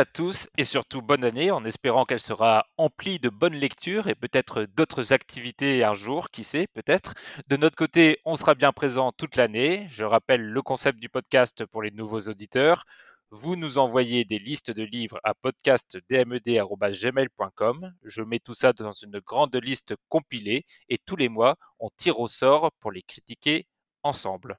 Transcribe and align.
à 0.00 0.04
tous 0.06 0.48
et 0.56 0.64
surtout 0.64 1.02
bonne 1.02 1.24
année 1.24 1.50
en 1.50 1.62
espérant 1.62 2.06
qu'elle 2.06 2.20
sera 2.20 2.64
emplie 2.78 3.18
de 3.18 3.28
bonnes 3.28 3.52
lectures 3.52 4.08
et 4.08 4.14
peut-être 4.14 4.64
d'autres 4.74 5.12
activités 5.12 5.84
un 5.84 5.92
jour, 5.92 6.30
qui 6.30 6.42
sait 6.42 6.68
peut-être. 6.72 7.12
De 7.48 7.58
notre 7.58 7.76
côté, 7.76 8.18
on 8.24 8.34
sera 8.34 8.54
bien 8.54 8.72
présent 8.72 9.12
toute 9.12 9.36
l'année. 9.36 9.86
Je 9.90 10.04
rappelle 10.04 10.40
le 10.40 10.62
concept 10.62 11.00
du 11.00 11.10
podcast 11.10 11.66
pour 11.66 11.82
les 11.82 11.90
nouveaux 11.90 12.30
auditeurs. 12.30 12.86
Vous 13.30 13.56
nous 13.56 13.76
envoyez 13.76 14.24
des 14.24 14.38
listes 14.38 14.70
de 14.70 14.84
livres 14.84 15.20
à 15.22 15.34
podcastdmed.gmail.com. 15.34 17.92
Je 18.02 18.22
mets 18.22 18.40
tout 18.40 18.54
ça 18.54 18.72
dans 18.72 18.92
une 18.92 19.20
grande 19.20 19.54
liste 19.56 19.96
compilée 20.08 20.64
et 20.88 20.96
tous 20.96 21.16
les 21.16 21.28
mois, 21.28 21.56
on 21.78 21.90
tire 21.94 22.20
au 22.20 22.28
sort 22.28 22.72
pour 22.80 22.90
les 22.90 23.02
critiquer 23.02 23.66
ensemble. 24.02 24.58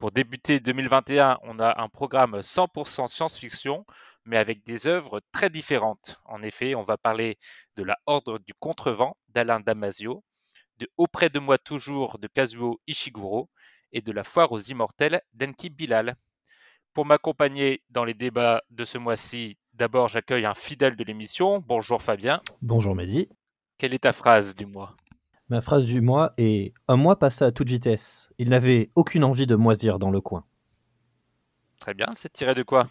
Pour 0.00 0.10
débuter 0.10 0.60
2021, 0.60 1.40
on 1.42 1.58
a 1.58 1.82
un 1.82 1.90
programme 1.90 2.40
100% 2.40 3.06
science-fiction, 3.06 3.84
mais 4.24 4.36
avec 4.36 4.64
des 4.64 4.86
œuvres 4.86 5.20
très 5.32 5.50
différentes. 5.50 6.20
En 6.24 6.42
effet, 6.42 6.74
on 6.74 6.82
va 6.82 6.96
parler 6.96 7.38
de 7.76 7.82
La 7.82 7.98
Horde 8.06 8.42
du 8.46 8.54
Contrevent 8.54 9.16
d'Alain 9.28 9.60
Damasio, 9.60 10.24
de 10.78 10.88
Auprès 10.96 11.30
de 11.30 11.38
moi 11.38 11.58
toujours 11.58 12.18
de 12.18 12.26
Kazuo 12.26 12.80
Ishiguro 12.86 13.50
et 13.92 14.00
de 14.00 14.12
La 14.12 14.24
Foire 14.24 14.52
aux 14.52 14.60
Immortels 14.60 15.20
d'Enki 15.34 15.70
Bilal. 15.70 16.16
Pour 16.92 17.06
m'accompagner 17.06 17.82
dans 17.90 18.04
les 18.04 18.14
débats 18.14 18.62
de 18.70 18.84
ce 18.84 18.98
mois-ci, 18.98 19.58
d'abord 19.74 20.08
j'accueille 20.08 20.46
un 20.46 20.54
fidèle 20.54 20.96
de 20.96 21.04
l'émission. 21.04 21.62
Bonjour 21.66 22.02
Fabien. 22.02 22.40
Bonjour 22.62 22.94
Mehdi. 22.94 23.28
Quelle 23.78 23.94
est 23.94 24.00
ta 24.00 24.12
phrase 24.12 24.56
du 24.56 24.66
mois? 24.66 24.96
Ma 25.48 25.60
phrase 25.60 25.86
du 25.86 26.00
mois 26.00 26.32
est 26.36 26.72
Un 26.86 26.96
mois 26.96 27.18
passa 27.18 27.46
à 27.46 27.50
toute 27.52 27.68
vitesse. 27.68 28.30
Il 28.38 28.50
n'avait 28.50 28.90
aucune 28.94 29.24
envie 29.24 29.46
de 29.46 29.56
moisir 29.56 29.98
dans 29.98 30.10
le 30.10 30.20
coin. 30.20 30.44
Très 31.80 31.94
bien, 31.94 32.08
c'est 32.14 32.32
tiré 32.32 32.54
de 32.54 32.62
quoi? 32.62 32.88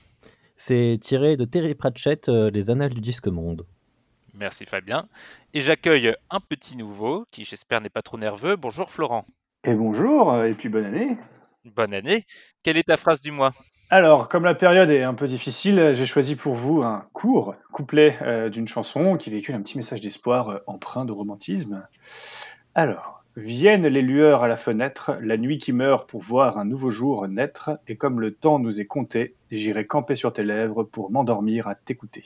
C'est 0.61 0.97
tiré 1.01 1.37
de 1.37 1.45
Terry 1.45 1.73
Pratchett, 1.73 2.27
euh, 2.27 2.51
Les 2.51 2.69
Annales 2.69 2.93
du 2.93 2.99
Disque 2.99 3.27
Monde. 3.27 3.65
Merci 4.33 4.65
Fabien. 4.65 5.07
Et 5.53 5.61
j'accueille 5.61 6.13
un 6.29 6.41
petit 6.41 6.75
nouveau 6.75 7.25
qui 7.31 7.45
j'espère 7.45 7.79
n'est 7.79 7.89
pas 7.89 8.01
trop 8.01 8.17
nerveux. 8.17 8.57
Bonjour 8.57 8.91
Florent. 8.91 9.25
Et 9.63 9.73
bonjour, 9.73 10.33
euh, 10.33 10.47
et 10.47 10.53
puis 10.53 10.67
bonne 10.67 10.83
année. 10.83 11.17
Bonne 11.63 11.93
année. 11.93 12.25
Quelle 12.61 12.75
est 12.75 12.87
ta 12.87 12.97
phrase 12.97 13.21
du 13.21 13.31
mois? 13.31 13.53
Alors, 13.89 14.27
comme 14.27 14.43
la 14.43 14.53
période 14.53 14.91
est 14.91 15.03
un 15.03 15.13
peu 15.13 15.27
difficile, 15.27 15.91
j'ai 15.93 16.05
choisi 16.05 16.35
pour 16.35 16.55
vous 16.55 16.83
un 16.83 17.07
court 17.13 17.55
couplet 17.71 18.17
euh, 18.21 18.49
d'une 18.49 18.67
chanson 18.67 19.15
qui 19.15 19.29
véhicule 19.29 19.55
un 19.55 19.61
petit 19.61 19.77
message 19.77 20.01
d'espoir 20.01 20.49
euh, 20.49 20.57
empreint 20.67 21.05
de 21.05 21.13
romantisme. 21.13 21.87
Alors, 22.75 23.18
viennent 23.39 23.87
les 23.87 24.01
lueurs 24.01 24.43
à 24.43 24.47
la 24.47 24.57
fenêtre, 24.57 25.17
la 25.21 25.37
nuit 25.37 25.57
qui 25.57 25.73
meurt 25.73 26.09
pour 26.09 26.21
voir 26.21 26.57
un 26.57 26.65
nouveau 26.65 26.89
jour 26.89 27.27
naître, 27.27 27.71
et 27.87 27.95
comme 27.97 28.19
le 28.19 28.33
temps 28.33 28.59
nous 28.59 28.79
est 28.81 28.85
compté, 28.85 29.35
j'irai 29.51 29.85
camper 29.87 30.15
sur 30.15 30.33
tes 30.33 30.43
lèvres 30.43 30.83
pour 30.83 31.11
m'endormir 31.11 31.67
à 31.67 31.75
t'écouter. 31.75 32.23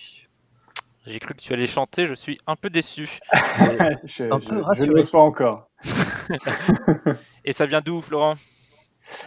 J'ai 1.05 1.19
cru 1.19 1.33
que 1.33 1.41
tu 1.41 1.51
allais 1.53 1.67
chanter, 1.67 2.05
je 2.05 2.13
suis 2.13 2.37
un 2.47 2.55
peu 2.55 2.69
déçu. 2.69 3.19
je 4.05 4.31
Un 4.31 4.39
peu 4.39 4.55
je 4.57 4.61
rassuré. 4.61 4.87
n'ose 4.87 5.09
pas 5.09 5.19
encore. 5.19 5.69
Et 7.45 7.51
ça 7.51 7.65
vient 7.65 7.81
d'où 7.81 8.01
Florent? 8.01 8.35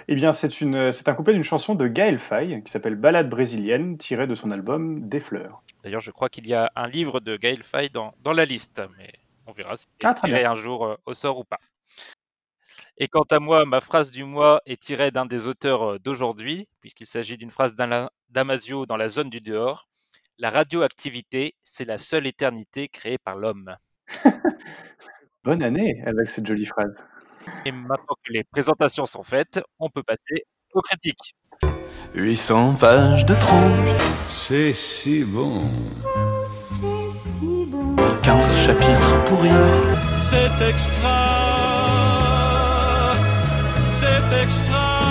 Eh 0.09 0.15
bien, 0.15 0.33
c'est 0.33 0.61
une- 0.63 0.91
c'est 0.91 1.09
un 1.09 1.15
couplet 1.15 1.35
d'une 1.35 1.43
chanson 1.45 1.75
de 1.75 1.87
Gaël 1.87 2.19
Faye 2.19 2.63
qui 2.65 2.73
s'appelle 2.73 2.95
Ballade 2.95 3.29
brésilienne, 3.29 3.99
tirée 3.99 4.27
de 4.27 4.35
son 4.35 4.51
album 4.51 5.07
Des 5.09 5.21
fleurs. 5.21 5.63
D'ailleurs, 5.85 6.01
je 6.01 6.11
crois 6.11 6.31
qu'il 6.31 6.47
y 6.47 6.55
a 6.55 6.73
un 6.77 6.89
livre 6.89 7.21
de 7.21 7.37
Gaël 7.37 7.63
Faye 7.63 7.91
dans, 7.91 8.15
dans 8.25 8.33
la 8.33 8.47
liste, 8.47 8.83
mais 8.99 9.13
on 9.47 9.53
verra 9.53 9.77
si 9.77 9.85
Ah, 10.03 10.15
très 10.15 10.29
tiré 10.29 10.41
bien. 10.41 10.53
un 10.53 10.55
jour 10.57 10.87
euh, 10.87 10.97
au 11.05 11.13
sort 11.13 11.39
ou 11.39 11.45
pas. 11.45 11.61
Et 12.99 13.09
quant 13.09 13.27
à 13.31 13.41
moi, 13.41 13.67
ma 13.67 13.81
phrase 13.81 14.11
du 14.11 14.25
mois 14.25 14.63
est 14.65 14.81
tirée 14.81 15.11
d'un 15.11 15.27
des 15.27 15.47
auteurs 15.47 15.83
euh, 15.83 15.99
d'aujourd'hui, 15.99 16.67
puisqu'il 16.81 17.07
s'agit 17.07 17.37
d'une 17.37 17.51
phrase 17.51 17.75
Damasio 18.31 18.87
dans 18.87 18.97
La 18.97 19.09
zone 19.09 19.29
du 19.29 19.43
dehors. 19.43 19.89
La 20.39 20.51
radioactivité, 20.51 21.55
c'est 21.63 21.85
la 21.85 21.99
seule 21.99 22.27
éternité 22.27 22.89
créée 22.89 23.19
par 23.19 23.37
l'homme. 23.37 23.77
Bonne 25.45 25.63
année 25.63 26.03
avec 26.07 26.29
cette 26.31 26.47
jolie 26.47 26.65
phrase. 26.65 26.97
Et 27.65 27.73
maintenant 27.73 28.17
que 28.25 28.33
les 28.33 28.45
présentations 28.45 29.07
sont 29.07 29.23
faites, 29.23 29.61
on 29.79 29.91
peut 29.91 30.03
passer 30.03 30.47
aux 30.73 30.81
critiques. 30.81 31.37
800 32.15 32.75
pages 32.81 33.27
de 33.27 33.35
trop, 33.35 33.57
C'est 34.29 34.73
si 34.73 35.23
bon. 35.25 35.71
15 38.23 38.67
chapitres 38.67 39.25
pourris. 39.25 39.51
C'est 40.17 40.69
extra, 40.69 41.46
c'est 44.31 44.43
extra. 44.43 45.07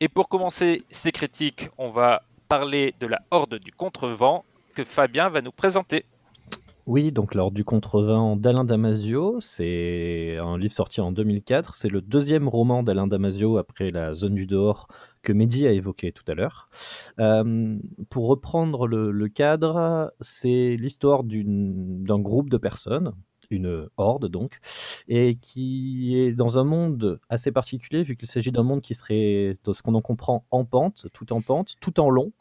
Et 0.00 0.08
pour 0.08 0.28
commencer 0.28 0.84
ces 0.90 1.12
critiques, 1.12 1.68
on 1.78 1.90
va 1.90 2.22
parler 2.48 2.94
de 3.00 3.06
la 3.06 3.20
Horde 3.30 3.54
du 3.54 3.72
Contrevent 3.72 4.44
que 4.74 4.84
Fabien 4.84 5.30
va 5.30 5.40
nous 5.40 5.52
présenter. 5.52 6.04
Oui, 6.86 7.12
donc 7.12 7.34
lors 7.34 7.50
du 7.50 7.64
contrevent 7.64 8.36
d'Alain 8.36 8.64
Damasio, 8.64 9.38
c'est 9.40 10.36
un 10.38 10.58
livre 10.58 10.74
sorti 10.74 11.00
en 11.00 11.12
2004. 11.12 11.72
C'est 11.72 11.88
le 11.88 12.02
deuxième 12.02 12.46
roman 12.46 12.82
d'Alain 12.82 13.06
Damasio 13.06 13.56
après 13.56 13.90
La 13.90 14.12
Zone 14.12 14.34
du 14.34 14.46
dehors 14.46 14.88
que 15.22 15.32
Mehdi 15.32 15.66
a 15.66 15.72
évoqué 15.72 16.12
tout 16.12 16.24
à 16.28 16.34
l'heure. 16.34 16.68
Euh, 17.20 17.78
pour 18.10 18.28
reprendre 18.28 18.86
le, 18.86 19.10
le 19.12 19.28
cadre, 19.28 20.12
c'est 20.20 20.76
l'histoire 20.78 21.22
d'un 21.24 22.18
groupe 22.18 22.50
de 22.50 22.58
personnes, 22.58 23.14
une 23.50 23.88
horde 23.96 24.28
donc, 24.28 24.58
et 25.08 25.36
qui 25.36 26.16
est 26.18 26.32
dans 26.32 26.58
un 26.58 26.64
monde 26.64 27.18
assez 27.28 27.52
particulier 27.52 28.02
vu 28.02 28.16
qu'il 28.16 28.28
s'agit 28.28 28.52
d'un 28.52 28.62
monde 28.62 28.82
qui 28.82 28.94
serait, 28.94 29.58
de 29.64 29.72
ce 29.72 29.82
qu'on 29.82 29.94
en 29.94 30.02
comprend, 30.02 30.44
en 30.50 30.64
pente, 30.64 31.06
tout 31.12 31.32
en 31.32 31.40
pente, 31.40 31.74
tout 31.80 31.98
en 32.00 32.10
long, 32.10 32.32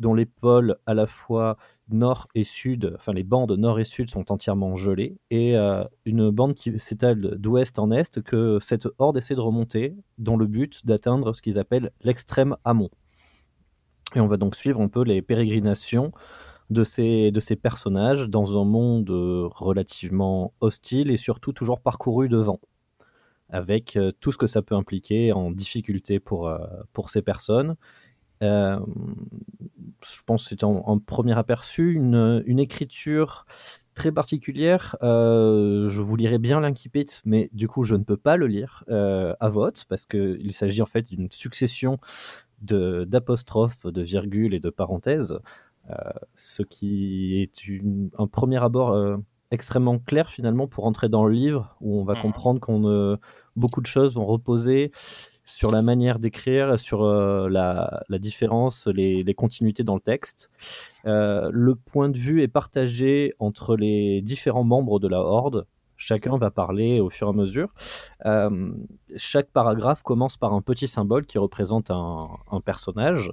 dont 0.00 0.14
les 0.14 0.26
pôles 0.26 0.76
à 0.86 0.94
la 0.94 1.06
fois 1.06 1.56
nord 1.90 2.26
et 2.34 2.44
sud, 2.44 2.94
enfin 2.96 3.12
les 3.12 3.22
bandes 3.22 3.52
nord 3.52 3.78
et 3.78 3.84
sud 3.84 4.10
sont 4.10 4.32
entièrement 4.32 4.74
gelées, 4.74 5.18
et 5.30 5.56
euh, 5.56 5.84
une 6.04 6.30
bande 6.30 6.54
qui 6.54 6.78
s'étale 6.78 7.36
d'ouest 7.38 7.78
en 7.78 7.90
est 7.90 8.22
que 8.22 8.58
cette 8.60 8.88
horde 8.98 9.16
essaie 9.18 9.34
de 9.34 9.40
remonter 9.40 9.94
dans 10.18 10.36
le 10.36 10.46
but 10.46 10.86
d'atteindre 10.86 11.34
ce 11.34 11.42
qu'ils 11.42 11.58
appellent 11.58 11.92
l'extrême 12.02 12.56
amont. 12.64 12.90
Et 14.16 14.20
on 14.20 14.26
va 14.26 14.38
donc 14.38 14.56
suivre 14.56 14.80
un 14.80 14.88
peu 14.88 15.04
les 15.04 15.22
pérégrinations 15.22 16.12
de 16.70 16.82
ces, 16.82 17.30
de 17.30 17.40
ces 17.40 17.56
personnages 17.56 18.28
dans 18.28 18.60
un 18.60 18.64
monde 18.64 19.10
euh, 19.10 19.48
relativement 19.52 20.54
hostile 20.60 21.10
et 21.10 21.16
surtout 21.16 21.52
toujours 21.52 21.80
parcouru 21.80 22.28
de 22.28 22.38
vent, 22.38 22.60
avec 23.50 23.96
euh, 23.96 24.12
tout 24.20 24.32
ce 24.32 24.38
que 24.38 24.46
ça 24.46 24.62
peut 24.62 24.76
impliquer 24.76 25.32
en 25.32 25.50
difficulté 25.50 26.20
pour, 26.20 26.50
pour 26.94 27.10
ces 27.10 27.20
personnes. 27.20 27.76
Euh, 28.42 28.78
je 30.04 30.20
pense 30.26 30.44
que 30.44 30.48
c'est 30.50 30.64
en, 30.64 30.76
en 30.86 30.98
premier 30.98 31.36
aperçu 31.38 31.92
une, 31.92 32.42
une 32.46 32.58
écriture 32.58 33.44
très 33.94 34.12
particulière. 34.12 34.96
Euh, 35.02 35.88
je 35.88 36.00
vous 36.00 36.16
lirai 36.16 36.38
bien 36.38 36.60
l'incipit, 36.60 37.06
mais 37.24 37.50
du 37.52 37.68
coup, 37.68 37.84
je 37.84 37.96
ne 37.96 38.04
peux 38.04 38.16
pas 38.16 38.36
le 38.36 38.46
lire 38.46 38.84
euh, 38.88 39.34
à 39.40 39.48
vote 39.50 39.84
parce 39.88 40.06
qu'il 40.06 40.52
s'agit 40.52 40.80
en 40.80 40.86
fait 40.86 41.02
d'une 41.02 41.28
succession 41.30 41.98
d'apostrophes, 42.62 43.86
de, 43.86 44.02
virgules 44.02 44.54
et 44.54 44.60
de 44.60 44.70
parenthèses, 44.70 45.38
euh, 45.90 45.94
ce 46.34 46.62
qui 46.62 47.40
est 47.40 47.66
une- 47.66 48.10
un 48.18 48.26
premier 48.26 48.62
abord 48.62 49.18
extrêmement 49.50 49.98
clair 49.98 50.28
finalement 50.30 50.66
pour 50.68 50.84
entrer 50.84 51.08
dans 51.08 51.24
le 51.24 51.32
livre 51.32 51.74
où 51.80 51.98
on 51.98 52.04
va 52.04 52.14
Mhm. 52.14 52.22
comprendre 52.22 52.60
qu'on 52.60 53.18
beaucoup 53.56 53.80
de 53.80 53.86
choses 53.86 54.14
vont 54.14 54.26
reposer 54.26 54.92
sur 55.50 55.70
la 55.70 55.82
manière 55.82 56.18
d'écrire, 56.18 56.78
sur 56.78 57.02
euh, 57.02 57.48
la, 57.48 58.18
différence, 58.18 58.86
les, 58.86 59.34
continuités 59.34 59.82
dans 59.82 59.94
le 59.94 60.00
texte. 60.00 60.50
Euh, 61.06 61.50
le 61.52 61.74
point 61.74 62.08
de 62.08 62.16
vue 62.16 62.42
est 62.42 62.48
partagé 62.48 63.34
entre 63.38 63.76
les 63.76 64.22
différents 64.22 64.64
membres 64.64 65.00
de 65.00 65.08
la 65.08 65.20
Horde. 65.20 65.66
Chacun 65.96 66.38
va 66.38 66.50
parler 66.50 67.00
au 67.00 67.10
fur 67.10 67.26
et 67.26 67.30
à 67.30 67.32
mesure. 67.34 67.68
Euh, 68.24 68.72
chaque 69.16 69.50
paragraphe 69.50 70.02
commence 70.02 70.38
par 70.38 70.54
un 70.54 70.62
petit 70.62 70.88
symbole 70.88 71.26
qui 71.26 71.36
représente 71.36 71.90
un, 71.90 72.28
personnage. 72.64 73.32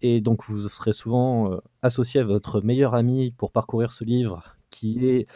Et 0.00 0.20
donc 0.20 0.44
vous 0.44 0.68
serez 0.68 0.92
souvent 0.92 1.58
associé 1.80 2.20
à 2.20 2.24
votre 2.24 2.60
meilleur 2.60 2.94
ami 2.94 3.32
pour 3.32 3.50
parcourir 3.50 3.90
ce 3.90 4.04
livre 4.04 4.44
qui 4.72 5.06
est 5.06 5.26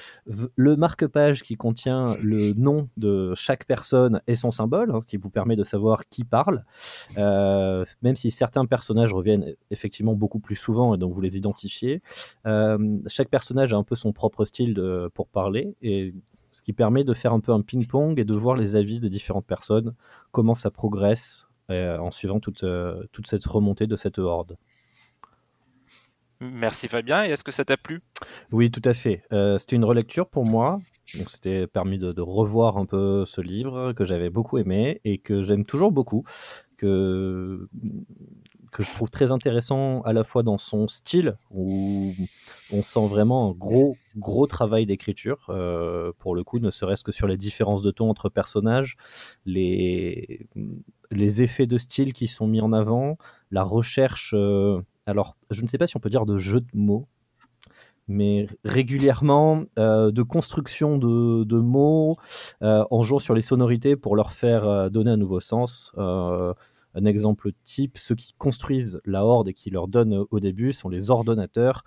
le 0.57 0.77
marque-page 0.77 1.43
qui 1.43 1.57
contient 1.57 2.17
le 2.23 2.53
nom 2.55 2.89
de 2.97 3.35
chaque 3.37 3.67
personne 3.67 4.21
et 4.27 4.35
son 4.35 4.51
symbole, 4.51 4.91
hein, 4.91 5.01
ce 5.03 5.07
qui 5.07 5.19
vous 5.19 5.31
permet 5.31 5.55
de 5.55 5.63
savoir 5.63 6.09
qui 6.09 6.25
parle. 6.25 6.65
Euh, 7.19 7.85
même 8.03 8.17
si 8.17 8.31
certains 8.31 8.67
personnages 8.67 9.13
reviennent 9.13 9.55
effectivement 9.71 10.15
beaucoup 10.15 10.41
plus 10.41 10.57
souvent 10.57 10.95
et 10.95 10.99
donc 10.99 11.13
vous 11.13 11.21
les 11.21 11.37
identifiez. 11.37 12.03
Euh, 12.47 12.99
chaque 13.07 13.29
personnage 13.29 13.73
a 13.73 13.77
un 13.77 13.85
peu 13.85 13.95
son 13.95 14.13
propre 14.13 14.45
style 14.47 14.81
pour 15.15 15.29
parler 15.29 15.77
ce 16.57 16.63
qui 16.63 16.73
permet 16.73 17.05
de 17.05 17.13
faire 17.13 17.35
un 17.35 17.41
peu 17.41 17.53
un 17.53 17.61
ping-pong 17.61 18.19
et 18.19 18.25
de 18.25 18.35
voir 18.35 18.57
les 18.57 18.77
avis 18.77 18.99
des 18.99 19.11
différentes 19.11 19.45
personnes, 19.45 19.95
comment 20.33 20.55
ça 20.55 20.71
progresse 20.71 21.47
euh, 21.71 21.99
en 21.99 22.11
suivant 22.11 22.41
toute 22.41 22.65
cette 23.27 23.45
remontée 23.45 23.87
de 23.87 23.97
cette 23.97 24.19
horde. 24.19 24.57
Merci 26.41 26.89
Fabien, 26.89 27.25
et 27.25 27.31
est-ce 27.31 27.45
que 27.45 27.53
ça 27.53 27.65
t'a 27.65 27.77
plu? 27.77 28.01
Oui, 28.53 28.71
tout 28.71 28.83
à 28.85 28.93
fait. 28.93 29.23
Euh, 29.33 29.59
c'était 29.59 29.77
une 29.77 29.85
relecture 29.85 30.29
pour 30.29 30.45
moi. 30.45 30.81
Donc, 31.17 31.31
c'était 31.31 31.67
permis 31.67 31.99
de, 31.99 32.21
revoir 32.21 32.79
un 32.79 32.87
peu 32.87 33.25
ce 33.27 33.41
livre 33.41 33.93
que 33.93 34.05
j'avais 34.05 34.29
beaucoup 34.29 34.59
aimé 34.59 35.01
et 35.05 35.19
que 35.19 35.43
j'aime 35.43 35.65
toujours 35.65 35.93
beaucoup, 35.93 36.25
que, 36.77 37.69
que 38.73 38.83
je 38.83 38.91
trouve 38.91 39.09
très 39.09 39.31
intéressant 39.31 40.03
à 40.03 40.13
la 40.13 40.25
fois 40.25 40.43
dans 40.43 40.59
son 40.59 40.89
style, 40.89 41.39
où 41.53 42.13
on 42.73 42.83
sent 42.83 43.07
vraiment 43.07 43.51
un 43.51 43.53
gros, 43.53 43.97
gros 44.17 44.49
travail 44.49 44.85
d'écriture, 44.85 45.47
euh, 45.49 46.13
pour 46.19 46.35
le 46.35 46.43
coup, 46.43 46.59
ne 46.59 46.71
serait-ce 46.71 47.05
que 47.05 47.13
sur 47.13 47.29
les 47.29 47.37
différences 47.37 47.83
de 47.83 47.93
ton 47.93 48.11
entre 48.11 48.29
personnages, 48.29 48.97
les, 49.47 50.49
les 51.13 51.43
effets 51.43 51.67
de 51.67 51.79
style 51.79 52.13
qui 52.13 52.27
sont 52.27 52.49
mis 52.49 52.61
en 52.61 52.73
avant, 52.73 53.17
la 53.53 53.63
recherche. 53.63 54.35
euh, 54.37 54.81
alors, 55.07 55.37
je 55.51 55.63
ne 55.63 55.69
sais 55.69 55.79
pas 55.79 55.87
si 55.87 55.97
on 55.97 56.01
peut 56.01 56.11
dire 56.11 56.27
de 56.27 56.37
jeu 56.37 56.61
de 56.61 56.67
mots, 56.75 57.07
mais 58.09 58.49
régulièrement 58.65 59.65
euh, 59.79 60.11
de 60.11 60.23
construction 60.23 60.99
de, 60.99 61.59
mots 61.59 62.17
euh, 62.63 62.85
en 62.91 63.03
jouant 63.03 63.19
sur 63.19 63.35
les 63.35 63.43
sonorités 63.43 63.97
pour 63.97 64.17
leur 64.17 64.33
faire 64.33 64.65
euh, 64.65 64.89
donner 64.89 65.11
un 65.11 65.17
nouveau 65.17 65.41
sens. 65.41 65.93
Un 66.99 67.05
exemple 67.05 67.51
type, 67.63 67.99
ceux 67.99 68.15
qui 68.15 68.33
construisent 68.39 69.03
la 69.05 69.23
horde 69.23 69.49
et 69.49 69.53
qui 69.53 69.69
leur 69.69 69.87
donnent 69.87 70.25
au 70.31 70.41
début 70.41 70.73
sont 70.73 70.89
les 70.89 71.11
ordonnateurs. 71.11 71.85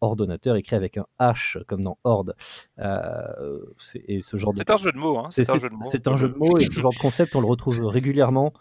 Ordonnateur 0.00 0.56
écrit 0.56 0.76
avec 0.76 0.96
un 0.96 1.06
H 1.18 1.62
comme 1.66 1.82
dans 1.82 1.98
horde. 2.04 2.34
Euh, 2.78 3.60
c'est- 3.78 4.04
et 4.08 4.20
ce 4.20 4.36
genre 4.36 4.52
de 4.52 4.58
C'est 4.58 4.70
un 4.70 4.76
jeu 4.76 4.92
de 4.92 4.98
mots. 4.98 5.18
Hein, 5.18 5.28
c'est 5.30 5.48
un 5.50 5.58
jeu 5.58 5.68
de 5.68 5.74
mots. 5.74 5.80
c'est 5.90 6.08
un 6.08 6.16
jeu 6.16 6.28
de 6.28 6.34
mots 6.36 6.58
et 6.58 6.64
ce 6.64 6.80
genre 6.80 6.92
de 6.92 6.98
concept, 6.98 7.34
on 7.36 7.40
le 7.40 7.46
retrouve 7.46 7.84
régulièrement 7.86 8.52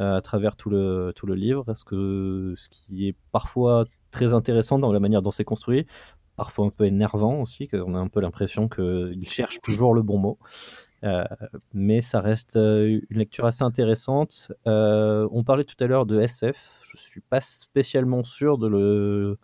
euh, 0.00 0.16
à 0.16 0.20
travers 0.20 0.56
tout 0.56 0.70
le, 0.70 1.12
tout 1.14 1.26
le 1.26 1.34
livre. 1.34 1.64
Ce, 1.74 1.84
que, 1.84 2.54
ce 2.56 2.68
qui 2.68 3.08
est 3.08 3.16
parfois 3.32 3.84
très 4.10 4.34
intéressant 4.34 4.78
dans 4.78 4.92
la 4.92 5.00
manière 5.00 5.22
dont 5.22 5.30
c'est 5.30 5.44
construit, 5.44 5.86
parfois 6.36 6.66
un 6.66 6.70
peu 6.70 6.86
énervant 6.86 7.40
aussi, 7.40 7.68
qu'on 7.68 7.94
a 7.94 7.98
un 7.98 8.08
peu 8.08 8.20
l'impression 8.20 8.68
qu'il 8.68 9.28
cherche 9.28 9.60
toujours 9.60 9.94
le 9.94 10.02
bon 10.02 10.18
mot. 10.18 10.38
Euh, 11.04 11.24
mais 11.72 12.00
ça 12.00 12.20
reste 12.20 12.56
euh, 12.56 13.00
une 13.10 13.18
lecture 13.18 13.44
assez 13.46 13.62
intéressante. 13.62 14.50
Euh, 14.66 15.28
on 15.30 15.44
parlait 15.44 15.62
tout 15.64 15.76
à 15.78 15.86
l'heure 15.86 16.06
de 16.06 16.20
SF. 16.20 16.80
Je 16.82 16.96
suis 16.96 17.20
pas 17.20 17.40
spécialement 17.40 18.24
sûr 18.24 18.58
de 18.58 18.66
le, 18.66 19.38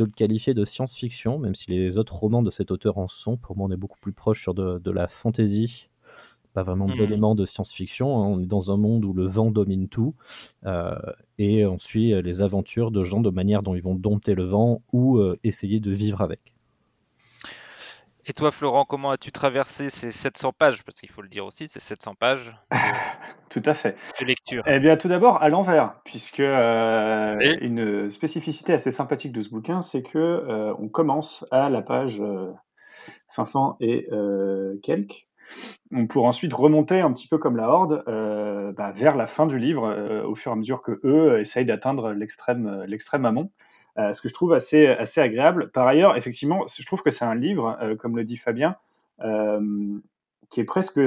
de 0.00 0.04
le 0.06 0.10
qualifier 0.10 0.54
de 0.54 0.64
science-fiction, 0.64 1.38
même 1.38 1.54
si 1.54 1.70
les 1.70 1.98
autres 1.98 2.16
romans 2.16 2.42
de 2.42 2.50
cet 2.50 2.70
auteur 2.70 2.98
en 2.98 3.06
sont. 3.08 3.36
Pour 3.36 3.56
moi, 3.56 3.68
on 3.68 3.72
est 3.72 3.76
beaucoup 3.76 3.98
plus 4.00 4.12
proche 4.12 4.42
sur 4.42 4.54
de, 4.54 4.78
de 4.78 4.90
la 4.90 5.08
fantasy, 5.08 5.88
pas 6.54 6.62
vraiment 6.64 6.88
Mhm. 6.88 6.96
d'éléments 6.96 7.34
de 7.34 7.46
science-fiction. 7.46 8.08
hein. 8.22 8.26
On 8.26 8.40
est 8.40 8.46
dans 8.46 8.72
un 8.72 8.76
monde 8.76 9.04
où 9.04 9.12
le 9.12 9.26
vent 9.28 9.50
domine 9.50 9.88
tout, 9.88 10.14
euh, 10.66 10.94
et 11.38 11.66
on 11.66 11.78
suit 11.78 12.12
euh, 12.14 12.22
les 12.22 12.42
aventures 12.42 12.90
de 12.90 13.04
gens 13.04 13.20
de 13.20 13.30
manière 13.30 13.62
dont 13.62 13.74
ils 13.74 13.82
vont 13.82 13.94
dompter 13.94 14.34
le 14.34 14.44
vent 14.44 14.82
ou 14.92 15.18
euh, 15.18 15.38
essayer 15.44 15.80
de 15.80 15.92
vivre 15.92 16.20
avec. 16.22 16.54
Et 18.26 18.32
toi, 18.32 18.50
Florent, 18.50 18.84
comment 18.84 19.10
as-tu 19.10 19.32
traversé 19.32 19.88
ces 19.88 20.12
700 20.12 20.52
pages? 20.52 20.82
Parce 20.84 21.00
qu'il 21.00 21.08
faut 21.08 21.22
le 21.22 21.28
dire 21.28 21.46
aussi, 21.46 21.68
c'est 21.68 21.80
700 21.80 22.14
pages 22.14 22.52
de, 22.70 22.76
Tout 23.48 23.62
à 23.64 23.74
fait. 23.74 23.96
de 24.20 24.26
lecture. 24.26 24.62
Eh 24.66 24.78
bien, 24.78 24.96
tout 24.96 25.08
d'abord, 25.08 25.42
à 25.42 25.48
l'envers, 25.48 25.94
puisque 26.04 26.40
euh, 26.40 27.36
Et 27.40 27.64
une 27.64 28.10
spécificité 28.10 28.72
assez 28.74 28.92
sympathique 28.92 29.32
de 29.32 29.42
ce 29.42 29.48
bouquin, 29.48 29.82
c'est 29.82 30.02
que 30.02 30.18
euh, 30.18 30.74
on 30.78 30.88
commence 30.88 31.46
à 31.50 31.70
la 31.70 31.82
page 31.82 32.20
euh, 32.20 32.52
500 33.28 33.76
et 33.80 34.06
euh, 34.12 34.76
quelques, 34.82 35.26
on 35.90 36.06
pour 36.06 36.26
ensuite 36.26 36.52
remonter 36.52 37.00
un 37.00 37.12
petit 37.12 37.26
peu 37.26 37.38
comme 37.38 37.56
la 37.56 37.68
horde 37.68 38.04
euh, 38.06 38.72
bah, 38.72 38.92
vers 38.92 39.16
la 39.16 39.26
fin 39.26 39.46
du 39.46 39.58
livre, 39.58 39.86
euh, 39.86 40.22
au 40.24 40.34
fur 40.34 40.52
et 40.52 40.54
à 40.54 40.56
mesure 40.56 40.82
que 40.82 41.00
eux 41.04 41.40
essayent 41.40 41.64
d'atteindre 41.64 42.12
l'extrême 42.12 42.84
l'extrême 42.86 43.24
amont. 43.24 43.50
Euh, 43.98 44.12
ce 44.12 44.20
que 44.22 44.28
je 44.28 44.34
trouve 44.34 44.52
assez, 44.52 44.86
assez 44.86 45.20
agréable. 45.20 45.70
Par 45.72 45.86
ailleurs, 45.86 46.16
effectivement, 46.16 46.64
je 46.66 46.86
trouve 46.86 47.02
que 47.02 47.10
c'est 47.10 47.24
un 47.24 47.34
livre, 47.34 47.76
euh, 47.82 47.96
comme 47.96 48.16
le 48.16 48.24
dit 48.24 48.36
Fabien, 48.36 48.76
euh, 49.22 49.60
qui 50.48 50.60
est 50.60 50.64
presque 50.64 51.00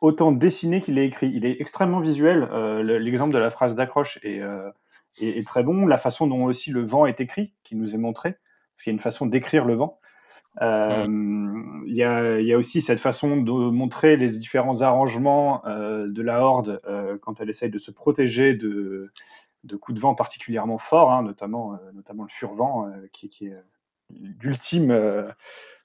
autant 0.00 0.32
dessiné 0.32 0.80
qu'il 0.80 0.98
est 0.98 1.06
écrit. 1.06 1.30
Il 1.34 1.44
est 1.44 1.60
extrêmement 1.60 2.00
visuel. 2.00 2.48
Le- 2.50 2.98
L'exemple 2.98 3.34
de 3.34 3.38
la 3.38 3.50
phrase 3.50 3.74
d'accroche 3.74 4.18
est, 4.22 4.40
est- 5.20 5.38
est 5.38 5.46
très 5.46 5.62
bon. 5.62 5.86
La 5.86 5.98
façon 5.98 6.26
dont 6.26 6.44
aussi 6.44 6.70
le 6.70 6.84
vent 6.84 7.06
est 7.06 7.20
écrit, 7.20 7.52
qui 7.64 7.76
nous 7.76 7.94
est 7.94 7.98
montré, 7.98 8.32
parce 8.32 8.84
qu'il 8.84 8.90
y 8.90 8.94
a 8.94 8.96
une 8.96 9.02
façon 9.02 9.26
d'écrire 9.26 9.64
le 9.64 9.74
vent. 9.74 9.98
Il 10.60 11.94
y, 11.94 11.98
y 11.98 12.52
a 12.52 12.56
aussi 12.58 12.80
cette 12.80 13.00
façon 13.00 13.36
de 13.38 13.50
montrer 13.70 14.16
les 14.16 14.28
différents 14.38 14.82
arrangements 14.82 15.62
de 15.66 16.22
la 16.22 16.42
horde 16.42 16.80
quand 17.22 17.40
elle 17.40 17.50
essaye 17.50 17.70
de 17.70 17.78
se 17.78 17.90
protéger 17.90 18.54
de, 18.54 19.10
de 19.64 19.76
coups 19.76 19.96
de 19.96 20.00
vent 20.00 20.14
particulièrement 20.14 20.78
forts, 20.78 21.12
hein, 21.12 21.22
notamment, 21.22 21.74
euh, 21.74 21.92
notamment 21.92 22.24
le 22.24 22.28
furvent, 22.28 22.88
euh, 22.88 23.06
qui, 23.12 23.28
qui 23.28 23.46
est 23.46 23.52
euh, 23.52 23.62
l'ultime 24.40 24.90
euh, 24.90 25.30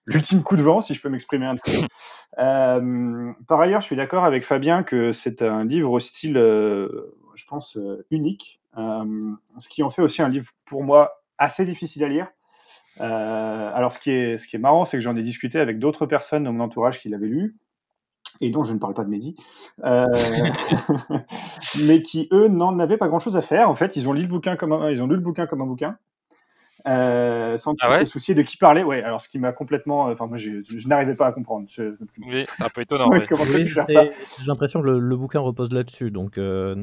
l'ultime 0.05 0.43
coup 0.43 0.57
de 0.57 0.61
vent, 0.61 0.81
si 0.81 0.93
je 0.93 1.01
peux 1.01 1.09
m'exprimer 1.09 1.45
ainsi. 1.45 1.85
Euh, 2.39 3.31
par 3.47 3.61
ailleurs, 3.61 3.81
je 3.81 3.85
suis 3.85 3.95
d'accord 3.95 4.25
avec 4.25 4.43
Fabien 4.43 4.81
que 4.81 5.11
c'est 5.11 5.43
un 5.43 5.63
livre 5.63 5.91
au 5.91 5.99
style, 5.99 6.33
je 6.33 7.45
pense, 7.47 7.77
unique, 8.09 8.59
ce 8.75 9.69
qui 9.69 9.83
en 9.83 9.91
fait 9.91 10.01
aussi 10.01 10.23
un 10.23 10.29
livre 10.29 10.51
pour 10.65 10.83
moi 10.83 11.21
assez 11.37 11.63
difficile 11.63 12.03
à 12.05 12.07
lire. 12.07 12.27
Alors, 12.97 13.91
ce 13.91 13.99
qui 13.99 14.09
est, 14.09 14.39
ce 14.39 14.47
qui 14.47 14.55
est 14.55 14.59
marrant, 14.59 14.85
c'est 14.85 14.97
que 14.97 15.03
j'en 15.03 15.15
ai 15.15 15.21
discuté 15.21 15.59
avec 15.59 15.77
d'autres 15.77 16.07
personnes 16.07 16.45
dans 16.45 16.53
mon 16.53 16.63
entourage 16.63 16.99
qui 16.99 17.07
l'avaient 17.07 17.27
lu, 17.27 17.53
et 18.41 18.50
dont 18.50 18.63
je 18.63 18.74
ne 18.74 18.80
parle 18.80 18.94
pas 18.94 19.03
de 19.03 19.09
Mehdi, 19.09 19.35
euh, 19.83 20.06
mais 21.88 22.01
qui, 22.01 22.27
eux, 22.31 22.47
n'en 22.47 22.80
avaient 22.80 22.97
pas 22.97 23.07
grand-chose 23.07 23.38
à 23.38 23.41
faire. 23.41 23.69
En 23.69 23.75
fait, 23.75 23.95
ils 23.95 24.07
ont 24.07 24.13
lu 24.13 24.21
le 24.21 24.27
bouquin 24.27 24.56
comme 24.56 24.74
un, 24.74 24.89
ils 24.89 25.01
ont 25.01 25.07
lu 25.07 25.15
le 25.15 25.21
bouquin 25.21 25.45
comme 25.45 25.62
un 25.62 25.65
bouquin. 25.65 25.97
Euh, 26.85 27.56
sans 27.56 27.75
Ah 27.80 27.89
ouais 27.91 28.00
se 28.00 28.12
soucier 28.12 28.35
de 28.35 28.41
qui 28.41 28.57
parlait. 28.57 28.83
Ouais, 28.83 29.01
alors 29.01 29.22
ce 29.22 29.29
qui 29.29 29.39
m'a 29.39 29.53
complètement. 29.53 30.07
Enfin, 30.07 30.27
moi, 30.27 30.36
je, 30.38 30.62
je 30.63 30.88
n'arrivais 30.89 31.15
pas 31.15 31.27
à 31.27 31.31
comprendre. 31.31 31.65
Je- 31.69 31.93
je- 31.96 32.03
Oui, 32.27 32.46
c'est 32.50 32.65
un 32.65 32.69
peu 32.69 32.81
étonnant. 32.81 33.07
Ouais, 33.07 33.25
oui. 33.31 33.65
j'ai 33.88 34.46
l'impression 34.46 34.81
que 34.81 34.88
le, 34.88 35.00
le 35.00 35.15
bouquin 35.15 35.39
repose 35.39 35.72
là-dessus, 35.72 36.12
donc 36.12 36.38
euh, 36.38 36.75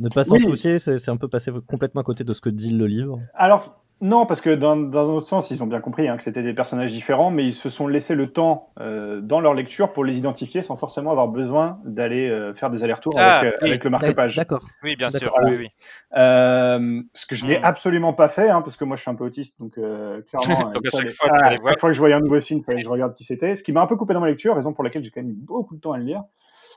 ne 0.00 0.08
pas 0.08 0.24
s'en 0.24 0.34
Oui. 0.34 0.42
soucier, 0.42 0.80
c'est 0.80 0.98
c'est 0.98 1.12
un 1.12 1.16
peu 1.16 1.28
passer 1.28 1.52
complètement 1.68 2.00
à 2.00 2.04
côté 2.04 2.24
de 2.24 2.34
ce 2.34 2.40
que 2.40 2.48
dit 2.48 2.70
le 2.70 2.86
livre. 2.86 3.20
Alors, 3.34 3.78
non, 4.02 4.26
parce 4.26 4.40
que 4.42 4.50
dans, 4.50 4.76
dans 4.76 5.08
un 5.08 5.12
autre 5.14 5.26
sens, 5.26 5.50
ils 5.50 5.62
ont 5.62 5.66
bien 5.66 5.80
compris 5.80 6.06
hein, 6.08 6.16
que 6.18 6.22
c'était 6.22 6.42
des 6.42 6.52
personnages 6.52 6.92
différents, 6.92 7.30
mais 7.30 7.44
ils 7.44 7.54
se 7.54 7.70
sont 7.70 7.88
laissé 7.88 8.14
le 8.14 8.30
temps 8.30 8.70
euh, 8.78 9.20
dans 9.22 9.40
leur 9.40 9.54
lecture 9.54 9.92
pour 9.92 10.04
les 10.04 10.18
identifier 10.18 10.60
sans 10.62 10.76
forcément 10.76 11.10
avoir 11.12 11.28
besoin 11.28 11.78
d'aller 11.84 12.28
euh, 12.28 12.52
faire 12.54 12.70
des 12.70 12.84
allers-retours 12.84 13.14
Ah, 13.16 13.38
avec, 13.38 13.52
euh, 13.54 13.56
oui. 13.62 13.68
avec 13.70 13.84
le 13.84 13.90
marque-page. 13.90 14.36
D'accord. 14.36 14.62
Oui, 14.82 14.96
bien 14.96 15.08
sûr. 15.08 15.20
D'accord. 15.32 15.38
Oui, 15.44 15.56
oui. 15.56 15.68
Euh, 16.16 17.02
ce 17.14 17.24
que 17.26 17.34
je 17.36 17.46
n'ai 17.46 17.58
Hmm. 17.58 17.64
absolument 17.64 18.12
pas 18.12 18.28
fait, 18.28 18.50
hein, 18.50 18.60
parce 18.62 18.76
que 18.76 18.84
moi 18.84 18.96
je 18.96 19.02
suis 19.02 19.10
un 19.10 19.14
peu 19.14 19.24
autiste, 19.24 19.58
donc 19.60 19.78
euh, 19.78 20.20
clairement, 20.22 20.46
Donc 20.74 20.82
il 20.84 20.88
à 20.88 20.90
chaque 20.90 21.00
fallait- 21.00 21.10
fois, 21.10 21.28
tu 21.28 21.34
ah, 21.42 21.46
à 21.46 21.50
chaque 21.52 21.80
fois 21.80 21.88
que 21.90 21.94
je 21.94 21.98
voyais 21.98 22.14
un 22.14 22.20
nouveau 22.20 22.38
signe, 22.40 22.58
il 22.58 22.64
fallait 22.64 22.78
que 22.78 22.84
je 22.84 22.90
regarde 22.90 23.14
qui 23.14 23.24
c'était. 23.24 23.54
Ce 23.54 23.62
qui 23.62 23.72
m'a 23.72 23.80
un 23.82 23.86
peu 23.86 23.96
coupé 23.96 24.12
dans 24.14 24.20
ma 24.20 24.28
lecture, 24.28 24.54
raison 24.54 24.72
pour 24.74 24.84
laquelle 24.84 25.02
j'ai 25.02 25.10
quand 25.10 25.20
même 25.20 25.28
mis 25.30 25.34
beaucoup 25.36 25.74
de 25.74 25.80
temps 25.80 25.92
à 25.92 25.98
le 25.98 26.04
lire. 26.04 26.22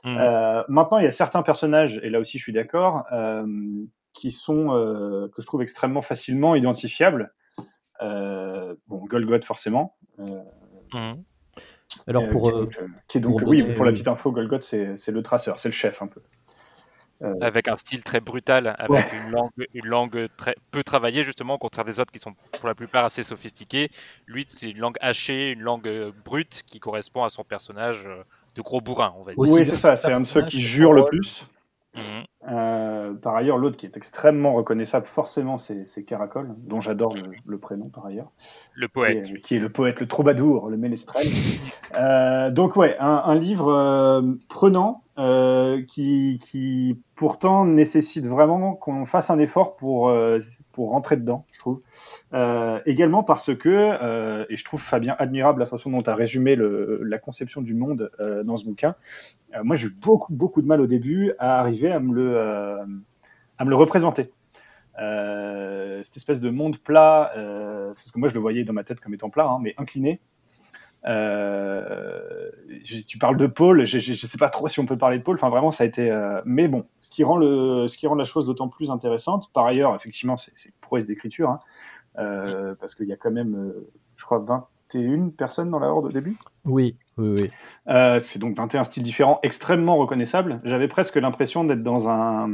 Mm. 0.04 0.16
Euh, 0.18 0.62
maintenant, 0.68 0.96
il 0.98 1.04
y 1.04 1.06
a 1.08 1.10
certains 1.10 1.42
personnages, 1.42 2.00
et 2.02 2.08
là 2.08 2.18
aussi 2.20 2.38
je 2.38 2.42
suis 2.44 2.52
d'accord, 2.54 3.04
euh, 3.12 3.44
qui 4.12 4.30
sont, 4.30 4.74
euh, 4.74 5.28
que 5.28 5.40
je 5.42 5.46
trouve 5.46 5.62
extrêmement 5.62 6.02
facilement 6.02 6.54
identifiables. 6.54 7.32
Euh, 8.02 8.74
bon, 8.88 9.04
Golgoth 9.04 9.44
forcément. 9.44 9.96
Euh, 10.18 10.40
Mhm. 10.92 11.22
Alors 12.08 12.24
euh, 12.24 12.30
pour, 12.30 12.42
qui 12.42 12.48
est 12.48 12.52
donc, 12.60 12.76
euh, 12.80 12.86
qui 13.08 13.18
est 13.18 13.20
donc- 13.20 13.38
pour 13.40 13.48
oui, 13.48 13.62
donner- 13.62 13.74
pour 13.74 13.84
la 13.84 13.92
petite 13.92 14.08
info, 14.08 14.32
Golgoth 14.32 14.62
c'est 14.62 14.96
c'est 14.96 15.12
le 15.12 15.22
traceur, 15.22 15.58
c'est 15.60 15.68
le 15.68 15.72
chef 15.72 16.00
un 16.02 16.06
peu. 16.08 16.20
Euh, 17.22 17.34
Avec 17.42 17.68
un 17.68 17.76
style 17.76 18.02
très 18.02 18.20
brutal, 18.20 18.74
avec 18.78 19.04
une 19.12 19.30
langue, 19.32 19.50
une 19.74 19.86
langue 19.86 20.26
très 20.38 20.54
peu 20.70 20.82
travaillée, 20.82 21.22
justement, 21.22 21.54
au 21.54 21.58
contraire 21.58 21.84
des 21.84 22.00
autres 22.00 22.10
qui 22.12 22.18
sont 22.18 22.32
pour 22.58 22.66
la 22.66 22.74
plupart 22.74 23.04
assez 23.04 23.22
sophistiqués. 23.22 23.90
Lui, 24.26 24.46
c'est 24.48 24.70
une 24.70 24.78
langue 24.78 24.96
hachée, 25.02 25.50
une 25.50 25.60
langue 25.60 26.12
brute 26.24 26.62
qui 26.66 26.80
correspond 26.80 27.22
à 27.22 27.28
son 27.28 27.44
personnage 27.44 28.08
de 28.54 28.62
gros 28.62 28.80
bourrin, 28.80 29.12
on 29.18 29.22
va 29.24 29.32
dire. 29.34 29.38
Oui, 29.38 29.66
c'est 29.66 29.76
ça, 29.76 29.96
ce 29.96 30.04
c'est 30.06 30.12
un 30.14 30.20
de 30.20 30.26
ceux 30.26 30.42
qui 30.46 30.60
jure 30.60 30.94
le 30.94 31.04
plus. 31.04 31.46
Mhm. 31.96 32.24
Euh, 32.52 33.12
par 33.14 33.36
ailleurs, 33.36 33.58
l'autre 33.58 33.76
qui 33.76 33.84
est 33.86 33.96
extrêmement 33.96 34.54
reconnaissable, 34.54 35.06
forcément, 35.06 35.58
c'est 35.58 36.04
Caracol, 36.04 36.54
dont 36.58 36.80
j'adore 36.80 37.14
le, 37.14 37.32
le 37.44 37.58
prénom 37.58 37.88
par 37.88 38.06
ailleurs, 38.06 38.30
Le 38.74 38.88
poète. 38.88 39.40
qui 39.42 39.56
est 39.56 39.58
le 39.58 39.68
poète, 39.70 40.00
le 40.00 40.06
troubadour, 40.08 40.68
le 40.68 40.76
ménestrel. 40.76 41.26
Euh, 41.98 42.50
donc 42.50 42.76
ouais, 42.76 42.96
un, 42.98 43.22
un 43.26 43.34
livre 43.34 43.68
euh, 43.72 44.22
prenant, 44.48 45.02
euh, 45.20 45.82
qui, 45.82 46.98
pourtant 47.14 47.66
nécessite 47.66 48.26
vraiment 48.26 48.74
qu'on 48.74 49.04
fasse 49.04 49.28
un 49.28 49.38
effort 49.38 49.76
pour, 49.76 50.08
euh, 50.08 50.38
pour 50.72 50.92
rentrer 50.92 51.18
dedans, 51.18 51.44
je 51.52 51.58
trouve. 51.58 51.82
Euh, 52.32 52.80
également 52.86 53.22
parce 53.22 53.54
que, 53.54 54.46
et 54.50 54.56
je 54.56 54.64
trouve 54.64 54.80
Fabien 54.80 55.14
admirable 55.18 55.60
la 55.60 55.66
façon 55.66 55.90
dont 55.90 56.02
tu 56.02 56.08
as 56.08 56.14
résumé 56.14 56.56
la 56.56 57.18
conception 57.18 57.60
du 57.60 57.74
monde 57.74 58.10
dans 58.44 58.56
ce 58.56 58.64
bouquin. 58.64 58.94
Moi, 59.62 59.76
j'ai 59.76 59.88
eu 59.88 59.94
beaucoup, 60.00 60.32
beaucoup 60.32 60.62
de 60.62 60.66
mal 60.66 60.80
au 60.80 60.86
début 60.86 61.34
à 61.38 61.60
arriver 61.60 61.92
à 61.92 62.00
me 62.00 62.14
le, 62.14 62.38
à 63.58 63.64
me 63.64 63.70
le 63.70 63.76
représenter. 63.76 64.32
Cette 64.96 66.16
espèce 66.16 66.40
de 66.40 66.48
monde 66.48 66.78
plat, 66.78 67.32
parce 67.34 68.10
que 68.10 68.18
moi 68.18 68.28
je 68.30 68.34
le 68.34 68.40
voyais 68.40 68.64
dans 68.64 68.72
ma 68.72 68.84
tête 68.84 69.00
comme 69.00 69.12
étant 69.12 69.28
plat, 69.28 69.46
hein, 69.46 69.58
mais 69.60 69.74
incliné. 69.76 70.18
Euh, 71.06 72.50
tu 73.06 73.18
parles 73.18 73.36
de 73.36 73.46
Paul, 73.46 73.84
je, 73.86 73.98
je 73.98 74.12
sais 74.14 74.38
pas 74.38 74.50
trop 74.50 74.68
si 74.68 74.80
on 74.80 74.86
peut 74.86 74.98
parler 74.98 75.18
de 75.18 75.22
Paul. 75.22 75.36
Enfin, 75.36 75.48
vraiment, 75.48 75.72
ça 75.72 75.84
a 75.84 75.86
été. 75.86 76.10
euh, 76.10 76.40
mais 76.44 76.68
bon, 76.68 76.86
ce 76.98 77.08
qui 77.08 77.24
rend 77.24 77.36
le, 77.36 77.88
ce 77.88 77.96
qui 77.96 78.06
rend 78.06 78.14
la 78.14 78.24
chose 78.24 78.46
d'autant 78.46 78.68
plus 78.68 78.90
intéressante. 78.90 79.50
Par 79.52 79.66
ailleurs, 79.66 79.94
effectivement, 79.94 80.36
c'est 80.36 80.52
une 80.64 80.72
prouesse 80.80 81.06
d'écriture, 81.06 81.50
hein, 81.50 81.58
euh, 82.18 82.74
parce 82.78 82.94
qu'il 82.94 83.06
y 83.06 83.12
a 83.12 83.16
quand 83.16 83.30
même, 83.30 83.54
euh, 83.54 83.90
je 84.16 84.24
crois, 84.24 84.44
21 84.94 85.30
personnes 85.30 85.70
dans 85.70 85.78
la 85.78 85.88
horde 85.88 86.06
au 86.06 86.12
début? 86.12 86.36
Oui, 86.64 86.96
oui, 87.16 87.34
oui. 87.38 87.50
Euh, 87.88 88.18
c'est 88.18 88.38
donc 88.38 88.56
21 88.56 88.84
styles 88.84 89.02
différents, 89.02 89.38
extrêmement 89.42 89.96
reconnaissables. 89.96 90.60
J'avais 90.64 90.88
presque 90.88 91.16
l'impression 91.16 91.64
d'être 91.64 91.82
dans 91.82 92.08
un. 92.08 92.48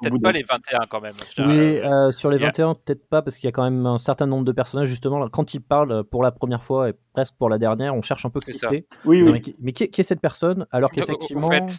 Peut-être 0.00 0.20
pas 0.22 0.32
de- 0.32 0.38
les 0.38 0.44
21 0.44 0.80
quand 0.88 1.00
même. 1.00 1.14
Oui, 1.38 1.44
Euh, 1.78 2.08
euh, 2.08 2.10
sur 2.12 2.30
les 2.30 2.36
il 2.38 2.40
y 2.40 2.44
a- 2.44 2.48
21, 2.48 2.74
peut-être 2.74 3.08
pas, 3.08 3.22
parce 3.22 3.36
qu'il 3.36 3.46
y 3.46 3.48
a 3.48 3.52
quand 3.52 3.64
même 3.64 3.86
un 3.86 3.98
certain 3.98 4.26
nombre 4.26 4.44
de 4.44 4.52
personnages, 4.52 4.88
justement, 4.88 5.28
quand 5.28 5.54
ils 5.54 5.60
parlent 5.60 6.04
pour 6.04 6.22
la 6.22 6.30
première 6.32 6.62
fois 6.62 6.88
et 6.90 6.94
presque 7.12 7.34
pour 7.38 7.48
la 7.48 7.58
dernière, 7.58 7.94
on 7.94 8.02
cherche 8.02 8.24
un 8.24 8.30
peu 8.30 8.40
qui 8.40 8.52
C'est. 8.54 8.86
Oui, 9.04 9.22
oui. 9.22 9.32
mais 9.32 9.40
qui, 9.40 9.56
mais 9.60 9.72
qui 9.72 9.84
est, 9.84 9.88
qui 9.88 10.00
est 10.00 10.04
cette 10.04 10.20
personne 10.20 10.66
Alors 10.70 10.90
qu'effectivement. 10.90 11.48
au 11.48 11.50
fait, 11.50 11.78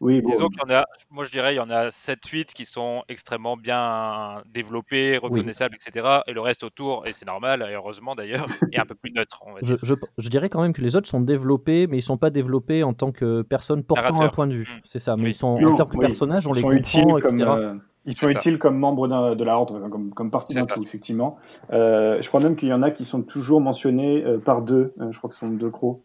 oui 0.00 0.20
bon, 0.22 0.30
Disons 0.30 0.48
qu'il 0.48 0.60
y 0.60 0.72
en 0.72 0.74
a, 0.76 0.84
moi 1.10 1.24
je 1.24 1.30
dirais, 1.30 1.52
il 1.54 1.56
y 1.56 1.60
en 1.60 1.70
a 1.70 1.88
7-8 1.88 2.46
qui 2.54 2.64
sont 2.64 3.02
extrêmement 3.08 3.56
bien 3.56 4.42
développés, 4.52 5.18
reconnaissables, 5.18 5.74
etc. 5.74 6.20
Et 6.26 6.32
le 6.32 6.40
reste 6.40 6.64
autour, 6.64 7.06
et 7.06 7.12
c'est 7.12 7.26
normal, 7.26 7.66
et 7.68 7.74
heureusement 7.74 8.14
d'ailleurs, 8.14 8.46
est 8.72 8.78
un 8.78 8.86
peu 8.86 8.94
plus 8.94 9.12
neutre, 9.12 9.42
on 9.46 9.52
va 9.52 9.58
Je, 9.62 9.74
dire. 9.74 9.78
je, 9.82 9.94
je 10.18 10.28
dirais 10.28 10.48
quand 10.48 10.62
même 10.62 10.72
que 10.72 10.80
les 10.82 10.96
autres 10.96 11.08
sont 11.08 11.20
développés, 11.20 11.86
mais 11.86 11.98
ils 11.98 12.02
sont 12.02 12.16
pas 12.18 12.30
développés 12.30 12.82
en 12.82 12.94
tant 12.94 13.12
que 13.12 13.42
personne 13.42 13.82
portant 13.84 14.20
un 14.22 14.28
point 14.28 14.46
de 14.46 14.54
vue. 14.54 14.62
Mm. 14.62 14.80
C'est 14.84 14.98
ça, 14.98 15.16
mais 15.16 15.24
Oui. 15.24 15.30
ils 15.30 15.34
sont 15.34 15.48
en 15.48 15.60
Non, 15.60 15.74
tant 15.74 15.86
que 15.86 15.96
oui. 15.96 16.06
personnages, 16.06 16.46
on 16.46 16.52
ils 16.52 16.56
les 16.56 16.60
sont 16.84 17.00
comprend, 17.02 17.18
utiles 17.18 17.18
etc. 17.18 17.30
comme 17.30 17.42
euh, 17.62 17.74
ils 18.06 18.14
sont 18.16 18.26
ça. 18.26 18.32
utiles 18.32 18.58
comme 18.58 18.78
membres 18.78 19.06
de 19.34 19.44
la 19.44 19.58
horde, 19.58 19.90
comme, 19.90 20.14
comme 20.14 20.30
partie 20.30 20.54
d'un 20.54 20.64
tout, 20.64 20.82
effectivement. 20.82 21.36
Euh, 21.72 22.20
je 22.22 22.28
crois 22.28 22.40
même 22.40 22.56
qu'il 22.56 22.68
y 22.68 22.72
en 22.72 22.82
a 22.82 22.90
qui 22.90 23.04
sont 23.04 23.22
toujours 23.22 23.60
mentionnés 23.60 24.24
euh, 24.24 24.38
par 24.38 24.62
deux. 24.62 24.94
Euh, 25.00 25.10
je 25.10 25.18
crois 25.18 25.28
que 25.28 25.34
ce 25.34 25.40
sont 25.40 25.48
deux 25.50 25.68
crocs 25.70 26.00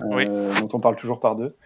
euh, 0.00 0.04
Oui. 0.06 0.26
dont 0.26 0.68
on 0.72 0.78
parle 0.78 0.94
toujours 0.96 1.18
par 1.18 1.34
deux. 1.34 1.56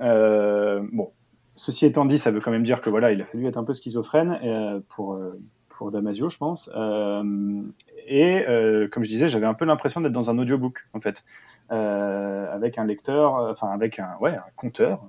Euh, 0.00 0.80
bon, 0.92 1.10
ceci 1.56 1.86
étant 1.86 2.04
dit, 2.04 2.18
ça 2.18 2.30
veut 2.30 2.40
quand 2.40 2.50
même 2.50 2.62
dire 2.62 2.80
que 2.80 2.90
voilà, 2.90 3.12
il 3.12 3.20
a 3.20 3.24
fallu 3.24 3.46
être 3.46 3.56
un 3.56 3.64
peu 3.64 3.72
schizophrène 3.72 4.38
euh, 4.44 4.80
pour 4.88 5.14
euh, 5.14 5.40
pour 5.68 5.90
Damasio, 5.90 6.30
je 6.30 6.38
pense. 6.38 6.70
Euh, 6.74 7.62
et 8.06 8.44
comme 8.92 9.02
je 9.02 9.08
disais, 9.08 9.28
j'avais 9.28 9.46
un 9.46 9.54
peu 9.54 9.64
l'impression 9.64 10.00
d'être 10.00 10.12
dans 10.12 10.30
un 10.30 10.38
audiobook 10.38 10.86
en 10.94 11.00
fait, 11.00 11.24
avec 11.68 12.78
un 12.78 12.84
lecteur, 12.84 13.34
enfin 13.34 13.68
avec 13.68 13.98
un 13.98 14.16
ouais 14.20 14.36
un 14.36 14.44
compteur. 14.54 15.02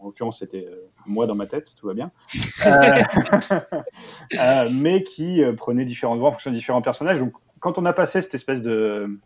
En 0.00 0.06
l'occurrence, 0.06 0.40
c'était 0.40 0.66
moi 1.06 1.26
dans 1.26 1.36
ma 1.36 1.46
tête, 1.46 1.74
tout 1.76 1.86
va 1.86 1.94
bien. 1.94 2.10
Mais 4.82 5.02
qui 5.02 5.42
prenait 5.56 5.84
différentes 5.84 6.18
voix 6.18 6.28
en 6.28 6.32
fonction 6.32 6.50
de 6.50 6.56
différents 6.56 6.82
personnages. 6.82 7.20
Donc, 7.20 7.32
quand 7.60 7.78
on 7.78 7.86
a 7.86 7.92
passé 7.92 8.20
cette 8.20 8.34
espèce 8.34 8.60
de, 8.60 9.18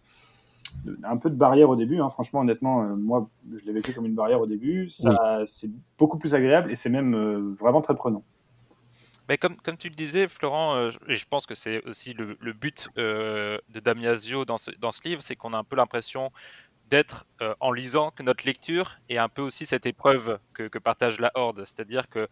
de- 0.84 0.98
un 1.04 1.16
peu 1.16 1.30
de 1.30 1.34
barrière 1.34 1.68
au 1.70 1.76
début, 1.76 2.00
hein, 2.00 2.10
franchement, 2.10 2.40
honnêtement, 2.40 2.82
euh, 2.82 2.94
moi, 2.94 3.28
je 3.54 3.64
l'ai 3.64 3.72
vécu 3.72 3.92
comme 3.92 4.06
une 4.06 4.14
barrière 4.14 4.40
au 4.40 4.46
début. 4.46 4.90
Ça, 4.90 5.42
c'est 5.46 5.70
beaucoup 5.98 6.18
plus 6.18 6.34
agréable 6.34 6.70
et 6.70 6.76
c'est 6.76 6.90
même 6.90 7.14
euh, 7.14 7.54
vraiment 7.58 7.80
très 7.80 7.94
prenant. 7.94 8.24
Mais 9.28 9.38
comme, 9.38 9.56
comme 9.56 9.76
tu 9.76 9.88
le 9.88 9.94
disais, 9.94 10.28
Florent, 10.28 10.76
euh, 10.76 10.90
et 11.08 11.16
je 11.16 11.26
pense 11.28 11.46
que 11.46 11.54
c'est 11.54 11.84
aussi 11.84 12.12
le, 12.12 12.36
le 12.40 12.52
but 12.52 12.88
de 12.96 13.80
Damiasio 13.80 14.44
dans 14.44 14.58
ce, 14.58 14.70
dans 14.78 14.92
ce 14.92 15.00
livre, 15.04 15.22
c'est 15.22 15.34
qu'on 15.34 15.52
a 15.52 15.58
un 15.58 15.64
peu 15.64 15.76
l'impression 15.76 16.30
d'être, 16.88 17.26
en 17.58 17.72
lisant, 17.72 18.12
que 18.12 18.22
notre 18.22 18.46
lecture 18.46 18.98
est 19.08 19.18
un 19.18 19.28
peu 19.28 19.42
aussi 19.42 19.66
cette 19.66 19.86
épreuve 19.86 20.38
que, 20.54 20.68
que 20.68 20.78
partage 20.78 21.18
la 21.18 21.32
Horde. 21.34 21.64
C'est-à-dire 21.64 22.08
que 22.08 22.28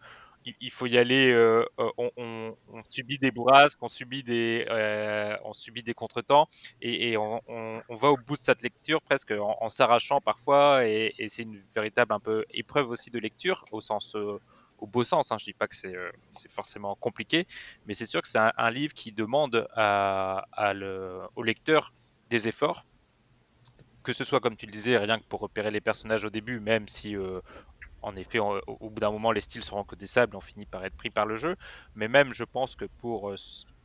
il 0.61 0.71
faut 0.71 0.85
y 0.85 0.97
aller, 0.97 1.31
euh, 1.31 1.65
euh, 1.79 1.89
on, 1.97 2.55
subit 2.89 3.17
des 3.17 3.31
bourrasques, 3.31 3.79
on 3.81 3.87
subit 3.87 4.23
des, 4.23 4.65
euh, 4.69 5.35
on 5.43 5.53
subit 5.53 5.83
des 5.83 5.93
contretemps, 5.93 6.47
et, 6.81 7.17
on, 7.17 7.41
va 7.89 8.09
au 8.09 8.17
bout 8.17 8.35
de 8.35 8.41
cette 8.41 8.61
lecture 8.61 9.01
presque 9.01 9.31
en, 9.31 9.69
s'arrachant 9.69 10.21
parfois, 10.21 10.85
et, 10.85 11.13
c'est 11.27 11.43
une 11.43 11.61
véritable 11.73 12.13
un 12.13 12.19
peu 12.19 12.45
épreuve 12.51 12.89
aussi 12.91 13.09
de 13.09 13.19
lecture, 13.19 13.65
au 13.71 14.87
beau 14.87 15.03
sens. 15.03 15.31
Hein. 15.31 15.37
Je 15.39 15.45
dis 15.45 15.53
pas 15.53 15.67
que 15.67 15.75
c'est 15.75 15.95
forcément 16.49 16.95
compliqué, 16.95 17.47
mais 17.87 17.93
c'est 17.93 18.05
sûr 18.05 18.21
que 18.21 18.27
c'est 18.27 18.39
un, 18.39 18.71
livre 18.71 18.93
qui 18.93 19.11
demande 19.11 19.67
au 21.35 21.43
lecteur 21.43 21.93
des 22.29 22.47
efforts, 22.47 22.85
que 24.03 24.13
ce 24.13 24.23
soit 24.23 24.39
comme 24.39 24.55
tu 24.55 24.67
le 24.67 24.71
disais, 24.71 24.97
rien 24.97 25.17
que 25.17 25.25
pour 25.25 25.39
repérer 25.39 25.71
les 25.71 25.81
personnages 25.81 26.25
au 26.25 26.29
début, 26.29 26.59
même 26.59 26.87
si 26.87 27.15
en 28.05 28.15
effet, 28.15 28.39
on- 28.39 28.59
au, 28.67 28.89
bout 28.89 28.99
d'un 28.99 29.11
moment, 29.11 29.31
les 29.31 29.41
styles 29.41 29.63
sont 29.63 29.77
reconnaissables, 29.77 30.35
on 30.35 30.41
finit 30.41 30.65
par 30.65 30.85
être 30.85 30.95
pris 30.95 31.09
par 31.09 31.25
le 31.25 31.35
jeu. 31.35 31.55
Mais 31.95 32.07
même, 32.07 32.31
je 32.33 32.43
pense 32.43 32.75
que 32.75 32.85
pour 32.99 33.29
euh, 33.31 33.35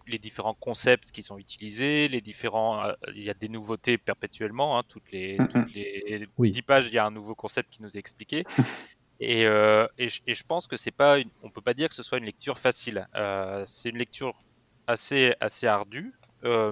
les 0.07 0.19
différents 0.19 0.55
concepts 0.55 1.11
qui 1.11 1.23
sont 1.23 1.39
utilisés, 1.39 2.09
les 2.09 2.21
différents, 2.21 2.85
euh, 2.85 2.93
il 3.15 3.23
y 3.23 3.31
a 3.31 3.35
des 3.35 3.49
nouveautés 3.49 3.99
perpétuellement. 3.99 4.79
hein, 4.79 4.83
toutes 4.89 5.11
les, 5.12 5.39
toutes 5.50 5.73
les 5.75 6.27
Oui. 6.39 6.50
10 6.50 6.62
pages, 6.62 6.87
il 6.87 6.93
y 6.95 6.99
a 6.99 7.07
un 7.07 7.11
nouveau 7.11 7.35
concept 7.35 7.71
qui 7.71 7.83
nous 7.83 7.97
est 7.97 7.99
expliqué. 8.00 8.45
Et, 9.23 9.45
euh, 9.45 9.87
et, 9.99 10.09
je, 10.09 10.23
et 10.27 10.33
je 10.33 10.43
pense 10.45 10.67
que 10.67 10.79
c'est 10.79 10.91
pas, 10.97 11.19
une- 11.19 11.31
on 11.43 11.50
peut 11.50 11.61
pas 11.61 11.75
dire 11.75 11.91
que 11.91 11.95
ce 11.95 12.03
soit 12.03 12.17
une 12.17 12.25
lecture 12.25 12.59
facile. 12.59 13.07
Euh, 13.17 13.65
c'est 13.67 13.91
une 13.91 13.99
lecture 13.99 14.33
assez, 14.87 15.35
assez 15.41 15.67
ardue, 15.67 16.15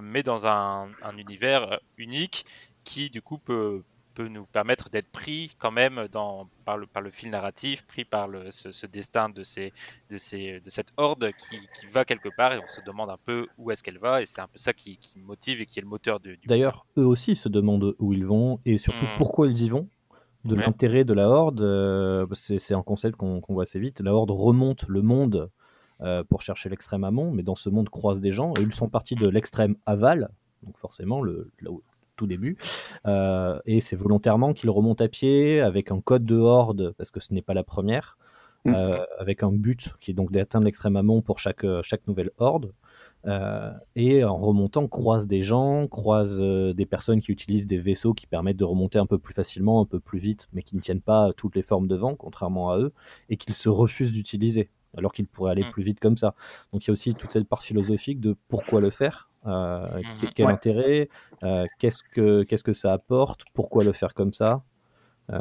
mais 0.03 0.23
dans 0.23 0.47
un, 0.47 0.91
un 1.03 1.17
univers 1.19 1.79
unique 1.99 2.47
qui 2.85 3.11
du 3.11 3.21
coup 3.21 3.37
peut, 3.37 3.85
peut 4.19 4.29
nous 4.29 4.47
permettre 4.47 4.91
d'être 4.91 5.11
pris 5.13 5.53
quand 5.61 5.71
même 5.71 6.09
dans, 6.11 6.49
par, 6.65 6.77
le, 6.77 6.87
par 6.87 7.03
le 7.03 7.11
fil 7.13 7.31
narratif, 7.31 7.87
pris 7.87 8.05
par 8.05 8.27
le, 8.27 8.51
ce, 8.51 8.73
ce 8.73 8.87
destin 8.87 9.29
de, 9.29 9.45
ces, 9.45 9.73
de, 10.11 10.19
ces, 10.19 10.59
de 10.61 10.71
cette 10.71 10.91
horde 10.97 11.31
qui, 11.43 11.57
qui 11.79 11.87
va 11.87 12.05
quelque 12.05 12.29
part 12.37 12.53
et 12.53 12.59
on 12.59 12.67
se 12.67 12.81
demande 12.85 13.11
un 13.11 13.17
peu 13.25 13.47
où 13.59 13.71
est-ce 13.71 13.83
qu'elle 13.85 13.99
va 13.99 14.21
et 14.21 14.27
c'est 14.27 14.41
un 14.41 14.49
peu 14.49 14.59
ça 14.59 14.73
qui, 14.73 14.97
qui 14.97 15.21
motive 15.21 15.61
et 15.61 15.67
qui 15.67 15.79
est 15.79 15.83
le 15.83 15.89
moteur 15.89 16.19
de, 16.19 16.31
du 16.35 16.49
D'ailleurs, 16.49 16.85
eux 16.99 17.07
aussi 17.07 17.37
se 17.37 17.49
demandent 17.49 17.95
où 18.01 18.13
ils 18.13 18.27
vont 18.27 18.59
et 18.67 18.77
surtout 18.77 19.05
Mm. 19.05 19.17
pourquoi 19.19 19.47
ils 19.47 19.63
y 19.63 19.69
vont. 19.69 19.89
De 20.45 20.55
Ouais. 20.57 20.65
l'intérêt 20.65 21.05
de 21.05 21.13
la 21.15 21.29
Horde, 21.29 21.61
euh, 21.61 22.27
c'est 22.35 22.75
un 22.75 22.83
concept 22.83 23.17
qu'on 23.17 23.41
voit 23.49 23.63
assez 23.63 23.79
vite. 23.79 24.01
La 24.01 24.13
Horde 24.15 24.31
remonte 24.33 24.85
le 24.89 25.03
monde 25.03 25.51
euh, 26.01 26.25
pour 26.25 26.43
chercher 26.43 26.69
l'extrême 26.69 27.05
amont, 27.05 27.31
mais 27.31 27.43
dans 27.45 27.55
ce 27.57 27.69
monde 27.71 27.89
croisent 27.89 28.21
des 28.21 28.33
gens 28.33 28.53
et 28.59 28.63
ils 28.63 28.73
sont 28.75 28.89
partis 28.89 29.15
de 29.17 29.29
l'extrême 29.29 29.77
aval, 29.87 30.29
donc 30.65 30.77
forcément 30.79 31.21
le, 31.23 31.51
là 31.61 31.71
où- 31.71 31.83
tout 32.19 32.27
début. 32.27 32.59
Euh, 33.07 33.59
et 33.65 33.81
c'est 33.81 33.97
volontairement 33.97 34.53
qu'ils 34.53 34.71
remontent 34.71 35.03
à 35.05 35.09
pied 35.09 35.61
avec 35.61 35.91
un 35.91 36.01
code 36.03 36.27
de 36.27 36.37
Horde 36.37 36.93
parce 36.99 37.11
que 37.11 37.21
ce 37.21 37.33
n'est 37.33 37.43
pas 37.43 37.55
la 37.55 37.65
première, 37.65 38.19
Mhm. 38.65 38.75
euh, 38.75 38.99
avec 39.19 39.45
un 39.45 39.53
but 39.53 39.95
qui 40.01 40.11
est 40.11 40.15
donc 40.15 40.33
d'atteindre 40.33 40.65
l'extrême 40.67 40.97
amont 40.97 41.23
pour 41.23 41.39
chaque, 41.39 41.63
euh, 41.65 41.81
chaque 41.85 42.05
nouvelle 42.09 42.33
Horde. 42.39 42.73
Euh, 43.27 43.71
et 43.95 44.25
en 44.25 44.37
remontant, 44.37 44.87
croise 44.89 45.27
des 45.29 45.43
gens, 45.43 45.87
croise 45.87 46.41
des 46.41 46.87
personnes 46.87 47.21
qui 47.21 47.31
utilisent 47.33 47.67
des 47.69 47.79
vaisseaux 47.79 48.15
qui 48.15 48.27
permettent 48.27 48.57
de 48.57 48.65
remonter 48.65 48.99
un 48.99 49.07
peu 49.07 49.19
plus 49.19 49.33
facilement, 49.35 49.81
un 49.81 49.85
peu 49.85 50.01
plus 50.01 50.19
vite, 50.19 50.49
mais 50.53 50.63
qui 50.63 50.75
ne 50.77 50.81
tiennent 50.81 51.01
pas 51.01 51.33
toutes 51.37 51.55
les 51.57 51.63
formes 51.63 51.87
de 51.89 51.97
vent, 51.97 52.15
contrairement 52.17 52.71
à 52.71 52.79
eux, 52.79 52.93
et 53.29 53.37
qu'ils 53.37 53.55
se 53.55 53.69
refusent 53.69 54.13
d'utiliser, 54.13 54.71
alors 54.97 55.13
qu'ils 55.13 55.27
pourraient 55.29 55.53
aller 55.53 55.65
Mm. 55.65 55.71
plus 55.71 55.83
vite 55.85 56.01
comme 56.01 56.17
ça. 56.17 56.35
Donc 56.73 56.85
il 56.85 56.89
y 56.89 56.91
a 56.91 56.95
aussi 56.95 57.15
toute 57.15 57.33
cette 57.33 57.49
part 57.49 57.63
philosophique 57.63 58.21
de 58.21 58.37
pourquoi 58.49 58.81
le 58.81 58.91
faire, 58.91 59.28
euh, 59.47 60.03
Mhm. 60.23 60.31
quel 60.35 60.47
Ouais. 60.47 60.53
intérêt, 60.53 61.09
euh, 61.43 61.67
qu'est-ce 61.79 62.03
que 62.03 62.43
qu'est-ce 62.43 62.65
que 62.65 62.73
ça 62.73 62.93
apporte, 62.93 63.45
pourquoi 63.55 63.85
le 63.85 63.93
faire 63.93 64.15
comme 64.15 64.33
ça. 64.33 64.63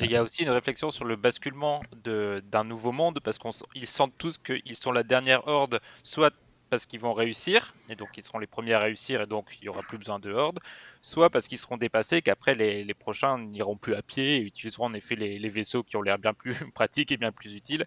Et 0.01 0.05
il 0.05 0.11
y 0.11 0.17
a 0.17 0.23
aussi 0.23 0.43
une 0.43 0.49
réflexion 0.49 0.91
sur 0.91 1.05
le 1.05 1.15
basculement 1.15 1.81
de- 2.03 2.43
d'un 2.51 2.65
nouveau 2.65 2.91
monde, 2.91 3.21
parce 3.23 3.37
qu'ils 3.37 3.87
sentent 3.87 4.17
tous 4.17 4.37
qu'ils 4.37 4.75
sont 4.75 4.91
la 4.91 5.03
dernière 5.03 5.47
horde, 5.47 5.79
soit 6.03 6.33
parce 6.69 6.85
qu'ils 6.85 6.99
vont 6.99 7.13
réussir, 7.13 7.73
et 7.87 7.95
donc 7.95 8.09
ils 8.17 8.23
seront 8.23 8.39
les 8.39 8.47
premiers 8.47 8.73
à 8.73 8.79
réussir, 8.79 9.21
et 9.21 9.25
donc 9.25 9.45
il 9.61 9.63
n'y 9.63 9.69
aura 9.69 9.83
plus 9.83 9.97
besoin 9.97 10.19
de 10.19 10.29
horde, 10.33 10.59
soit 11.01 11.29
parce 11.29 11.47
qu'ils 11.47 11.57
seront 11.57 11.77
dépassés, 11.77 12.21
qu'après 12.21 12.53
les, 12.53 12.83
les 12.83 12.93
prochains 12.93 13.37
n'iront 13.37 13.77
plus 13.77 13.95
à 13.95 14.01
pied 14.01 14.35
et 14.35 14.41
utiliseront 14.41 14.87
en 14.87 14.93
effet 14.93 15.15
les, 15.15 15.39
les 15.39 15.47
vaisseaux 15.49 15.83
qui 15.83 15.95
ont 15.95 16.01
l'air 16.01 16.19
bien 16.19 16.33
plus 16.33 16.53
pratiques 16.73 17.13
et 17.13 17.17
bien 17.17 17.31
plus 17.31 17.55
utiles. 17.55 17.85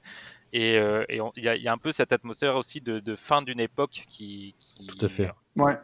Et 0.55 0.79
euh, 0.79 1.05
il 1.11 1.45
y, 1.45 1.49
a- 1.49 1.57
il 1.57 1.63
y 1.63 1.69
a 1.69 1.73
un 1.75 1.77
peu 1.79 1.93
cette 1.93 2.13
atmosphère 2.13 2.57
aussi 2.57 2.81
de, 2.81 2.99
de 3.01 3.15
fin 3.15 3.43
d'une 3.43 3.61
époque 3.61 3.91
qui, 4.09 4.55
qui, 4.59 4.87
Tout 4.87 5.05
à 5.05 5.09
fait. 5.11 5.31
Ouais. 5.57 5.77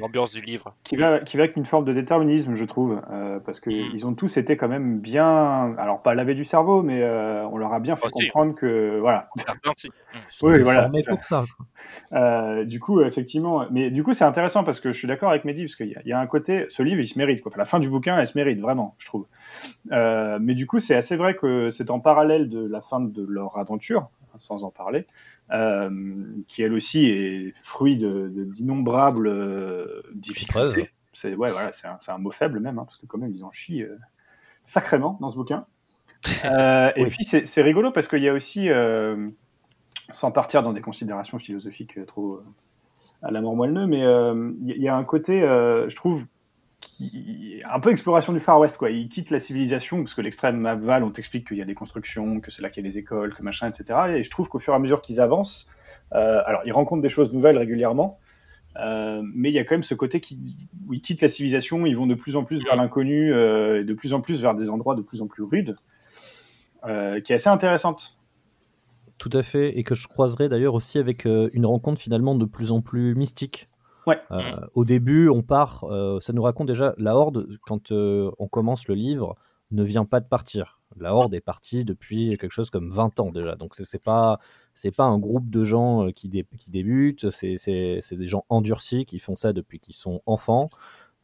L'ambiance 0.00 0.32
du 0.32 0.40
livre. 0.40 0.74
qui 0.84 0.96
va, 0.96 1.20
qui 1.20 1.36
va 1.36 1.44
avec 1.44 1.56
une 1.56 1.64
forme 1.66 1.84
de 1.84 1.92
déterminisme, 1.92 2.54
je 2.54 2.64
trouve, 2.64 3.00
euh, 3.10 3.38
parce 3.40 3.58
Mm. 3.60 3.70
qu'ils 3.70 4.06
ont 4.06 4.14
tous 4.14 4.36
été 4.36 4.56
quand 4.56 4.68
même 4.68 4.98
bien, 5.00 5.74
alors 5.78 6.02
pas 6.02 6.14
lavés 6.14 6.34
du 6.34 6.44
cerveau, 6.44 6.82
mais 6.82 7.02
euh, 7.02 7.46
on 7.48 7.56
leur 7.56 7.72
a 7.72 7.80
bien 7.80 7.96
fait 7.96 8.08
si. 8.14 8.26
comprendre 8.26 8.54
que, 8.54 8.98
voilà, 9.00 9.28
Oui, 10.42 10.62
voilà. 10.62 10.90
pour 11.08 11.24
ça. 11.24 11.44
Euh, 12.12 12.64
du 12.64 12.80
coup, 12.80 13.00
effectivement, 13.02 13.66
mais 13.70 13.90
du 13.90 14.02
coup, 14.02 14.14
c'est 14.14 14.24
intéressant 14.24 14.64
parce 14.64 14.80
que 14.80 14.92
je 14.92 14.98
suis 14.98 15.08
d'accord 15.08 15.30
avec 15.30 15.44
Mehdi, 15.44 15.64
parce 15.64 15.76
qu'il 15.76 15.88
y, 15.88 15.96
a- 15.96 16.00
il 16.04 16.08
y 16.08 16.12
a 16.12 16.18
un 16.18 16.26
côté, 16.26 16.66
ce 16.68 16.82
livre, 16.82 17.00
il 17.00 17.06
se 17.06 17.18
mérite. 17.18 17.42
Quoi. 17.42 17.50
Enfin, 17.52 17.58
la 17.58 17.64
fin 17.64 17.78
du 17.78 17.88
bouquin, 17.88 18.18
elle 18.18 18.26
se 18.26 18.36
mérite 18.36 18.60
vraiment, 18.60 18.94
je 18.98 19.06
trouve. 19.06 19.26
Euh, 19.92 20.38
mais 20.40 20.54
du 20.54 20.66
coup, 20.66 20.80
c'est 20.80 20.94
assez 20.94 21.16
vrai 21.16 21.34
que 21.36 21.70
c'est 21.70 21.90
en 21.90 22.00
parallèle 22.00 22.48
de 22.48 22.66
la 22.66 22.80
fin 22.80 23.00
de 23.00 23.24
leur 23.28 23.58
aventure, 23.58 24.08
hein, 24.32 24.36
sans 24.38 24.64
en 24.64 24.70
parler, 24.70 25.00
euh, 25.00 25.02
qui 26.48 26.62
elle 26.62 26.72
aussi 26.72 27.06
est 27.06 27.56
fruit 27.60 27.96
de- 27.96 28.28
de- 28.28 28.44
d'innombrables 28.44 29.26
euh, 29.28 30.02
difficultés. 30.14 30.90
C'est 31.12 31.34
ouais, 31.34 31.50
voilà, 31.50 31.70
un, 31.84 32.12
un 32.12 32.18
mot 32.18 32.32
faible 32.32 32.58
même, 32.60 32.78
hein, 32.78 32.84
parce 32.84 32.96
que 32.96 33.06
quand 33.06 33.18
même, 33.18 33.30
ils 33.30 33.44
en 33.44 33.52
chient 33.52 33.82
euh, 33.82 33.96
sacrément 34.64 35.16
dans 35.20 35.28
ce 35.28 35.36
bouquin. 35.36 35.66
Euh, 36.46 36.90
et 36.96 37.06
puis, 37.06 37.24
c'est 37.24 37.62
rigolo 37.62 37.90
parce 37.90 38.08
qu'il 38.08 38.22
y 38.22 38.28
a 38.28 38.32
aussi, 38.32 38.70
euh, 38.70 39.28
sans 40.10 40.30
partir 40.30 40.62
dans 40.62 40.72
des 40.72 40.80
considérations 40.80 41.38
philosophiques 41.38 41.98
euh, 41.98 42.06
trop 42.06 42.34
euh, 42.34 42.44
à 43.22 43.30
la 43.30 43.42
mort 43.42 43.56
moelleux, 43.56 43.86
mais 43.86 44.02
euh, 44.02 44.52
il 44.64 44.82
y, 44.82 44.88
a 44.88 44.96
un 44.96 45.04
côté, 45.04 45.42
euh, 45.42 45.86
je 45.88 45.96
trouve, 45.96 46.24
un 47.70 47.80
peu 47.80 47.90
exploration 47.90 48.32
du 48.32 48.40
Far 48.40 48.58
West. 48.60 48.76
Quoi. 48.76 48.90
Ils 48.90 49.08
quittent 49.08 49.30
la 49.30 49.38
civilisation, 49.38 49.98
parce 49.98 50.14
que 50.14 50.20
l'extrême 50.20 50.64
aval, 50.66 51.04
on 51.04 51.10
t'explique 51.10 51.48
qu'il 51.48 51.56
y 51.56 51.62
a 51.62 51.64
des 51.64 51.74
constructions, 51.74 52.40
que 52.40 52.50
c'est 52.50 52.62
là 52.62 52.70
qu'il 52.70 52.82
y 52.82 52.86
a 52.86 52.88
les 52.88 52.98
écoles, 52.98 53.34
que 53.34 53.42
machin, 53.42 53.68
etc. 53.68 54.16
Et 54.16 54.22
je 54.22 54.30
trouve 54.30 54.48
qu'au 54.48 54.58
fur 54.58 54.72
et 54.72 54.76
à 54.76 54.78
mesure 54.78 55.02
qu'ils 55.02 55.20
avancent, 55.20 55.66
euh, 56.14 56.40
alors 56.46 56.62
ils 56.64 56.72
rencontrent 56.72 57.02
des 57.02 57.08
choses 57.08 57.32
nouvelles 57.32 57.58
régulièrement, 57.58 58.18
euh, 58.76 59.22
mais 59.34 59.50
il 59.50 59.54
y 59.54 59.58
a 59.58 59.64
quand 59.64 59.74
même 59.74 59.82
ce 59.82 59.94
côté 59.94 60.20
qui, 60.20 60.56
où 60.86 60.94
ils 60.94 61.00
quittent 61.00 61.22
la 61.22 61.28
civilisation, 61.28 61.86
ils 61.86 61.96
vont 61.96 62.06
de 62.06 62.14
plus 62.14 62.36
en 62.36 62.44
plus 62.44 62.62
vers 62.64 62.76
l'inconnu, 62.76 63.32
euh, 63.32 63.80
et 63.80 63.84
de 63.84 63.94
plus 63.94 64.12
en 64.12 64.20
plus 64.20 64.40
vers 64.40 64.54
des 64.54 64.68
endroits 64.68 64.94
de 64.94 65.02
plus 65.02 65.22
en 65.22 65.26
plus 65.26 65.42
rudes, 65.42 65.76
qui 66.84 67.32
est 67.32 67.36
assez 67.36 67.48
intéressante. 67.48 68.18
Tout 69.16 69.30
à 69.32 69.42
fait, 69.42 69.78
et 69.78 69.84
que 69.84 69.94
je 69.94 70.06
croiserai 70.06 70.48
d'ailleurs 70.48 70.74
aussi 70.74 70.98
avec 70.98 71.24
une 71.24 71.64
rencontre 71.64 72.00
finalement 72.00 72.34
de 72.34 72.44
plus 72.44 72.72
en 72.72 72.82
plus 72.82 73.14
mystique. 73.14 73.68
Euh, 74.30 74.42
au 74.74 74.84
début, 74.84 75.28
on 75.28 75.42
part, 75.42 75.84
euh, 75.84 76.20
ça 76.20 76.32
nous 76.32 76.42
raconte 76.42 76.68
déjà, 76.68 76.94
la 76.98 77.16
Horde, 77.16 77.46
quand 77.66 77.92
euh, 77.92 78.30
on 78.38 78.48
commence 78.48 78.88
le 78.88 78.94
livre, 78.94 79.36
ne 79.70 79.82
vient 79.82 80.04
pas 80.04 80.20
de 80.20 80.26
partir. 80.26 80.80
La 80.96 81.14
Horde 81.14 81.34
est 81.34 81.40
partie 81.40 81.84
depuis 81.84 82.36
quelque 82.38 82.52
chose 82.52 82.70
comme 82.70 82.90
20 82.90 83.18
ans 83.20 83.30
déjà, 83.32 83.56
donc 83.56 83.74
c'est 83.74 84.02
pas, 84.02 84.38
c'est 84.74 84.94
pas 84.94 85.04
un 85.04 85.18
groupe 85.18 85.50
de 85.50 85.64
gens 85.64 86.10
qui, 86.12 86.28
dé- 86.28 86.46
qui 86.58 86.70
débutent, 86.70 87.30
c'est 87.30 87.56
des 88.12 88.28
gens 88.28 88.44
endurcis 88.48 89.04
qui 89.04 89.18
font 89.18 89.34
ça 89.34 89.52
depuis 89.52 89.80
qu'ils 89.80 89.96
sont 89.96 90.22
enfants, 90.26 90.70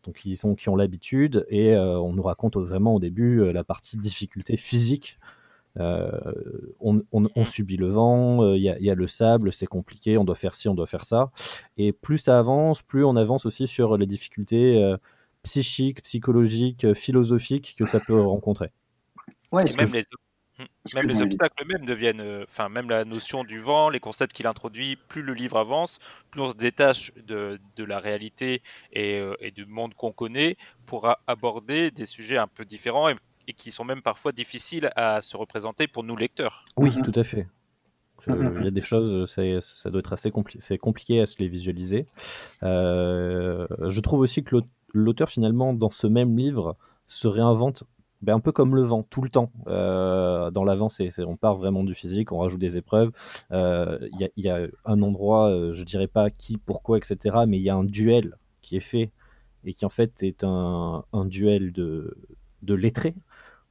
donc 0.05 0.25
ils 0.25 0.37
qui 0.57 0.69
ont 0.69 0.75
l'habitude, 0.75 1.47
et 1.51 1.77
on 1.77 2.13
nous 2.13 2.23
raconte 2.23 2.57
vraiment 2.57 2.97
au 2.97 2.99
début 2.99 3.53
la 3.53 3.63
partie 3.63 3.97
difficulté 3.97 4.57
physique 4.57 5.21
on, 5.79 7.03
on- 7.13 7.29
on 7.35 7.45
subit 7.45 7.77
le 7.77 7.89
vent, 7.89 8.43
euh, 8.43 8.57
il 8.57 8.63
y, 8.63 8.69
a- 8.69 8.79
il 8.79 8.85
y 8.85 8.91
a 8.91 8.95
le 8.95 9.07
sable, 9.09 9.53
c'est 9.53 9.67
compliqué, 9.67 10.19
on 10.19 10.25
doit 10.25 10.35
faire 10.35 10.55
ci, 10.55 10.69
on 10.69 10.75
doit 10.75 10.87
faire 10.87 11.05
ça. 11.05 11.31
Et 11.77 11.93
plus 11.93 12.19
ça 12.19 12.39
avance, 12.39 12.83
plus 12.83 13.05
on 13.05 13.17
avance 13.17 13.47
aussi 13.47 13.67
sur 13.67 13.97
les 13.97 14.07
difficultés 14.07 14.83
euh, 14.83 14.97
psychiques, 15.43 16.03
psychologiques, 16.03 16.85
euh, 16.85 16.95
philosophiques 16.95 17.75
que 17.79 17.87
ça 17.87 18.01
peut 18.01 18.21
rencontrer. 18.21 18.71
Ouais, 19.53 19.65
Et 19.71 19.77
même 19.77 19.93
les, 19.93 20.03
Hmm. 20.59 20.65
même 20.95 21.07
les 21.07 21.23
obstacles 21.23 21.65
même 21.67 21.85
deviennent, 21.87 22.21
euh, 22.21 22.45
enfin 22.49 22.69
même 22.69 22.91
la 22.91 23.05
notion 23.07 23.45
du 23.45 23.59
vent, 23.61 23.89
les 23.89 24.01
concepts 24.01 24.35
qu'il 24.35 24.47
introduit, 24.47 24.97
plus 24.97 25.23
le 25.23 25.33
livre 25.33 25.57
avance, 25.59 25.99
plus 26.31 26.41
on 26.43 26.51
se 26.51 26.55
détache 26.55 27.13
de, 27.27 27.59
de 27.77 27.85
la 27.85 27.99
réalité 27.99 28.63
et, 28.93 29.19
euh, 29.21 29.35
et 29.41 29.53
du 29.53 29.65
monde 29.65 29.95
qu'on 29.95 30.13
connaît 30.13 30.57
pour 30.85 31.09
aborder 31.27 31.91
des 31.91 32.05
sujets 32.05 32.37
un 32.37 32.49
peu 32.49 32.65
différents 32.67 33.09
et, 33.09 33.15
et 33.51 33.53
qui 33.53 33.71
sont 33.73 33.85
même 33.85 34.01
parfois 34.03 34.31
difficiles 34.33 34.91
à 34.97 35.21
se 35.21 35.37
représenter 35.37 35.87
pour 35.89 36.05
nous 36.05 36.17
lecteurs. 36.17 36.65
Oui, 36.77 36.91
Mhm. 36.97 37.03
tout 37.03 37.13
à 37.19 37.25
fait. 37.25 37.47
Euh, 38.29 38.35
Mhm. 38.35 38.57
Il 38.61 38.65
y 38.65 38.69
a 38.69 38.71
des 38.71 38.83
choses, 38.83 39.27
ça 39.61 39.91
doit 39.91 39.99
être 40.01 40.13
assez 40.13 40.31
compli- 40.31 40.61
c'est 40.61 40.79
compliqué 40.79 41.21
à 41.21 41.27
se 41.27 41.37
les 41.39 41.49
visualiser. 41.49 42.07
Euh, 42.63 43.67
je 43.89 44.01
trouve 44.01 44.21
aussi 44.21 44.43
que 44.45 44.57
l'aut- 44.57 44.67
l'auteur, 44.93 45.29
finalement, 45.31 45.73
dans 45.75 45.91
ce 45.91 46.07
même 46.07 46.37
livre, 46.37 46.77
se 47.07 47.29
réinvente 47.29 47.85
ben, 48.23 48.35
un 48.35 48.41
peu 48.41 48.53
comme 48.53 48.77
le 48.77 48.83
vent, 48.83 49.03
tout 49.09 49.23
le 49.23 49.31
temps. 49.31 49.51
Euh, 49.67 50.51
dans 50.51 50.63
c'est- 51.11 51.25
on 51.25 51.39
part 51.39 51.57
vraiment 51.57 51.85
du 51.85 51.95
physique, 51.95 52.33
on 52.33 52.39
rajoute 52.41 52.61
des 52.61 52.77
épreuves. 52.77 53.13
Euh, 53.51 53.99
Il 54.13 54.21
y, 54.21 54.25
a- 54.25 54.29
il 54.37 54.45
y 54.45 54.51
a 54.51 54.67
un 54.85 55.01
endroit, 55.01 55.49
je 55.73 55.83
dirais 55.85 56.07
pas 56.07 56.29
qui, 56.29 56.59
pourquoi, 56.59 56.99
etc., 56.99 57.17
mais 57.49 57.57
il 57.57 57.63
y 57.63 57.71
a 57.71 57.75
un 57.77 57.85
duel 57.85 58.37
qui 58.61 58.77
est 58.77 58.81
fait 58.93 59.11
et 59.65 59.73
qui 59.73 59.87
en 59.87 59.89
fait 59.89 60.23
est 60.23 60.45
un, 60.45 61.03
un 61.15 61.25
duel 61.25 61.73
de, 61.73 62.15
de 62.61 62.75
lettrés 62.75 63.15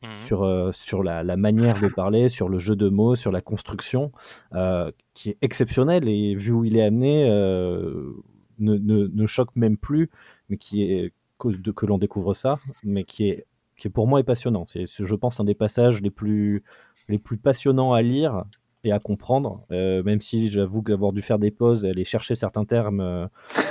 Mhm. 0.01 0.19
sur, 0.19 0.43
euh, 0.43 0.71
sur 0.71 1.03
la, 1.03 1.23
manière 1.35 1.79
de 1.79 1.89
parler, 1.89 2.29
sur 2.29 2.47
le 2.47 2.57
jeu 2.57 2.75
de 2.75 2.87
mots, 2.87 3.15
sur 3.15 3.31
la 3.31 3.41
construction, 3.41 4.11
euh, 4.53 4.91
qui 5.13 5.31
est 5.31 5.37
exceptionnel 5.41 6.07
et 6.07 6.35
vu 6.35 6.53
où 6.53 6.63
il 6.63 6.77
est 6.77 6.83
amené, 6.83 7.29
euh, 7.29 8.13
ne, 8.59 8.77
ne, 8.77 9.07
ne 9.07 9.25
choque 9.25 9.53
même 9.55 9.77
plus, 9.77 10.09
mais 10.49 10.57
qui 10.57 10.83
est 10.83 11.11
que, 11.37 11.49
que 11.71 11.85
l'on 11.85 11.97
découvre 11.97 12.33
ça, 12.33 12.59
mais 12.83 13.03
qui 13.03 13.29
est, 13.29 13.45
qui 13.77 13.89
pour 13.89 14.07
moi 14.07 14.19
est 14.19 14.23
passionnant. 14.23 14.65
C'est, 14.67 14.85
je 14.87 15.15
pense, 15.15 15.39
un 15.39 15.45
des 15.45 15.55
passages 15.55 16.01
les 16.01 16.11
plus, 16.11 16.63
les 17.07 17.17
plus 17.17 17.37
passionnants 17.37 17.93
à 17.93 18.01
lire 18.01 18.43
et 18.83 18.91
à 18.91 18.99
comprendre, 18.99 19.65
euh, 19.71 20.01
même 20.03 20.21
si 20.21 20.49
j'avoue 20.49 20.81
qu'avoir 20.81 21.11
dû 21.11 21.21
faire 21.21 21.37
des 21.39 21.51
pauses 21.51 21.83
et 21.83 21.89
aller 21.89 22.05
chercher 22.05 22.33
certains 22.35 22.63
termes 22.63 23.01
euh, 23.01 23.27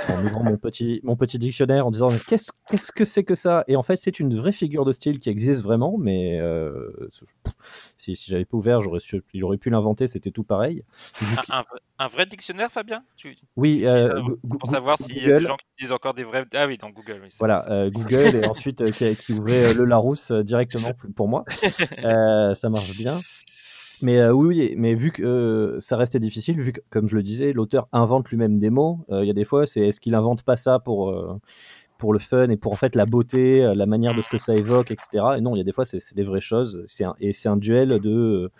en 0.07 0.23
ouvrant 0.23 0.43
mon 0.43 0.57
petit, 0.57 0.99
mon 1.03 1.15
petit 1.15 1.39
dictionnaire 1.39 1.87
en 1.87 1.91
disant 1.91 2.09
qu'est-ce, 2.27 2.51
qu'est-ce 2.69 2.91
que 2.91 3.05
c'est 3.05 3.23
que 3.23 3.33
ça? 3.35 3.63
Et 3.67 3.75
en 3.75 3.81
fait, 3.83 3.97
c'est 3.97 4.19
une 4.19 4.37
vraie 4.37 4.51
figure 4.51 4.85
de 4.85 4.91
style 4.91 5.19
qui 5.19 5.29
existe 5.29 5.63
vraiment, 5.63 5.97
mais 5.97 6.39
euh, 6.39 6.91
si, 7.97 8.15
si 8.15 8.29
j'avais 8.29 8.45
pas 8.45 8.57
ouvert, 8.57 8.81
j'aurais 8.81 8.99
su- 8.99 9.23
il 9.33 9.43
aurait 9.43 9.57
pu 9.57 9.69
l'inventer, 9.71 10.05
c'était 10.07 10.31
tout 10.31 10.43
pareil. 10.43 10.83
Un, 11.21 11.25
un 11.49 11.61
vrai- 11.63 11.79
un 11.97 12.07
vrai 12.07 12.25
dictionnaire, 12.27 12.71
Fabien? 12.71 13.03
Tu- 13.17 13.35
oui, 13.57 13.83
tu- 14.43 14.57
Pour 14.59 14.67
savoir 14.69 14.97
s'il 14.97 15.17
y 15.23 15.31
a 15.31 15.39
des 15.39 15.45
gens 15.45 15.55
qui 15.57 15.65
utilisent 15.75 15.91
encore 15.91 16.13
des 16.13 16.23
vrais. 16.23 16.45
Ah 16.53 16.65
oui, 16.67 16.77
dans 16.77 16.89
Google. 16.91 17.19
Oui, 17.23 17.29
Voilà, 17.39 17.89
Google 17.89 18.35
et 18.35 18.45
ensuite 18.45 18.91
qui, 18.91 19.15
qui 19.15 19.33
ouvrait 19.33 19.73
le 19.73 19.85
Larousse 19.85 20.31
directement 20.31 20.93
pour- 21.15 21.27
moi. 21.27 21.45
Ça 22.55 22.69
marche 22.69 22.93
bien. 22.93 23.23
Mais 24.01 24.17
euh, 24.19 24.31
oui, 24.31 24.47
oui, 24.47 24.73
mais 24.77 24.93
vu 24.95 25.11
que 25.11 25.23
euh, 25.23 25.79
ça 25.79 25.97
restait 25.97 26.19
difficile, 26.19 26.59
vu 26.61 26.71
que, 26.73 26.81
comme 26.89 27.07
je 27.09 27.15
le 27.15 27.23
disais, 27.23 27.53
l'auteur 27.53 27.87
invente 27.91 28.29
lui-même 28.29 28.59
des 28.59 28.69
mots, 28.69 28.99
euh, 29.11 29.23
il 29.23 29.27
y 29.27 29.31
a 29.31 29.33
des 29.33 29.45
fois, 29.45 29.65
c'est 29.65 29.81
est-ce 29.81 29.99
qu'il 29.99 30.15
invente 30.15 30.43
pas 30.43 30.55
ça 30.57 30.79
pour, 30.79 31.09
euh, 31.09 31.37
pour 31.97 32.13
le 32.13 32.19
fun 32.19 32.49
et 32.49 32.57
pour 32.57 32.71
en 32.71 32.75
fait 32.77 32.95
la 32.95 33.05
beauté, 33.05 33.61
la 33.75 33.85
manière 33.85 34.13
de 34.15 34.21
ce 34.21 34.29
que 34.29 34.37
ça 34.37 34.55
évoque, 34.55 34.91
etc. 34.91 35.37
Et 35.37 35.41
non, 35.41 35.55
il 35.55 35.57
y 35.57 35.61
a 35.61 35.65
des 35.65 35.73
fois, 35.73 35.85
c'est 35.85 36.15
des 36.15 36.23
vraies 36.23 36.39
choses. 36.39 36.85
Un- 37.01 37.15
et 37.19 37.33
c'est 37.33 37.49
un 37.49 37.57
duel 37.57 37.99
de, 37.99 38.09
euh, 38.09 38.51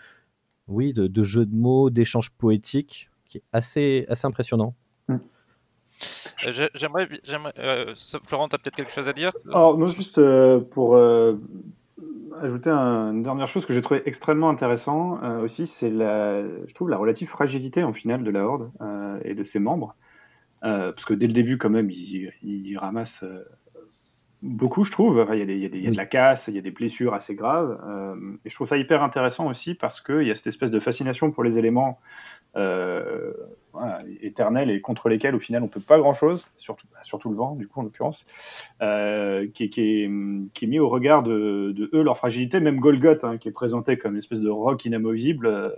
oui, 0.68 0.92
de, 0.92 1.06
de 1.06 1.22
jeux 1.22 1.46
de 1.46 1.54
mots, 1.54 1.90
d'échanges 1.90 2.30
poétiques 2.36 3.08
qui 3.26 3.38
est 3.38 3.44
assez, 3.52 4.04
assez 4.08 4.26
impressionnant. 4.26 4.74
Euh, 5.08 6.52
j'ai- 6.52 6.68
J'aimerais. 6.74 7.08
j'aimerais- 7.24 7.52
euh, 7.58 7.94
Florent, 8.26 8.48
tu 8.48 8.54
as 8.56 8.58
peut-être 8.58 8.76
quelque 8.76 8.92
chose 8.92 9.08
à 9.08 9.12
dire? 9.12 9.32
Alors, 9.52 9.76
moi, 9.76 9.88
juste 9.88 10.18
euh, 10.18 10.60
pour 10.60 10.96
euh, 10.96 11.34
ajouter 12.40 12.70
un- 12.70 13.12
une 13.12 13.22
dernière 13.22 13.48
chose 13.48 13.66
que 13.66 13.72
j'ai 13.72 13.82
trouvé 13.82 14.02
extrêmement 14.06 14.48
intéressant 14.50 15.22
euh, 15.22 15.42
aussi, 15.42 15.66
c'est 15.66 15.90
la, 15.90 16.42
je 16.42 16.72
trouve 16.74 16.88
la 16.90 16.96
relative 16.96 17.28
fragilité 17.28 17.82
en 17.84 17.92
finale 17.92 18.24
de 18.24 18.30
la 18.30 18.44
Horde 18.46 18.70
euh, 18.80 19.18
et 19.24 19.34
de 19.34 19.44
ses 19.44 19.58
membres. 19.58 19.94
Euh, 20.64 20.92
parce 20.92 21.04
que 21.04 21.14
dès 21.14 21.26
le 21.26 21.32
début, 21.32 21.56
quand 21.58 21.70
même, 21.70 21.90
ils 21.90 22.32
il 22.42 22.76
ramassent 22.78 23.24
beaucoup, 24.42 24.84
je 24.84 24.92
trouve. 24.92 25.18
Enfin, 25.20 25.34
Il 25.34 25.40
y, 25.40 25.42
a 25.42 25.46
des- 25.46 25.54
il 25.56 25.62
y 25.62 25.66
a 25.66 25.68
des- 25.68 25.78
il 25.78 25.84
y 25.84 25.88
a 25.88 25.90
de 25.90 25.96
la 25.96 26.06
casse, 26.06 26.48
il 26.48 26.54
y 26.54 26.58
a 26.58 26.62
des 26.62 26.70
blessures 26.70 27.14
assez 27.14 27.34
graves. 27.34 27.78
et 28.44 28.50
je 28.50 28.54
trouve 28.54 28.66
ça 28.66 28.76
hyper 28.76 29.02
intéressant 29.02 29.48
aussi 29.48 29.74
parce 29.74 30.00
qu'il 30.00 30.22
y 30.22 30.30
a 30.30 30.34
cette 30.34 30.46
espèce 30.46 30.70
de 30.70 30.80
fascination 30.80 31.30
pour 31.30 31.44
les 31.44 31.58
éléments 31.58 31.98
euh, 32.56 33.32
éternels 34.20 34.70
et 34.70 34.80
contre 34.80 35.08
lesquels, 35.08 35.34
au 35.34 35.38
final, 35.38 35.62
on 35.62 35.68
peut 35.68 35.80
pas 35.80 35.98
grand-chose, 35.98 36.48
surtout, 36.56 36.86
bah, 36.92 36.98
surtout 37.02 37.30
le 37.30 37.36
vent, 37.36 37.54
du 37.54 37.68
coup, 37.68 37.80
en 37.80 37.82
l'occurrence, 37.84 38.26
euh, 38.82 39.46
qui, 39.54 39.70
est- 39.76 40.08
mis 40.08 40.78
au 40.78 40.88
regard 40.88 41.22
de, 41.22 41.90
eux, 41.92 42.02
leur 42.02 42.18
fragilité. 42.18 42.60
Même 42.60 42.80
Golgoth, 42.80 43.24
hein, 43.24 43.38
qui 43.38 43.48
est 43.48 43.52
présenté 43.52 43.96
comme 43.98 44.12
une 44.12 44.18
espèce 44.18 44.40
de 44.40 44.50
roc 44.50 44.84
inamovible, 44.84 45.46
euh, 45.46 45.70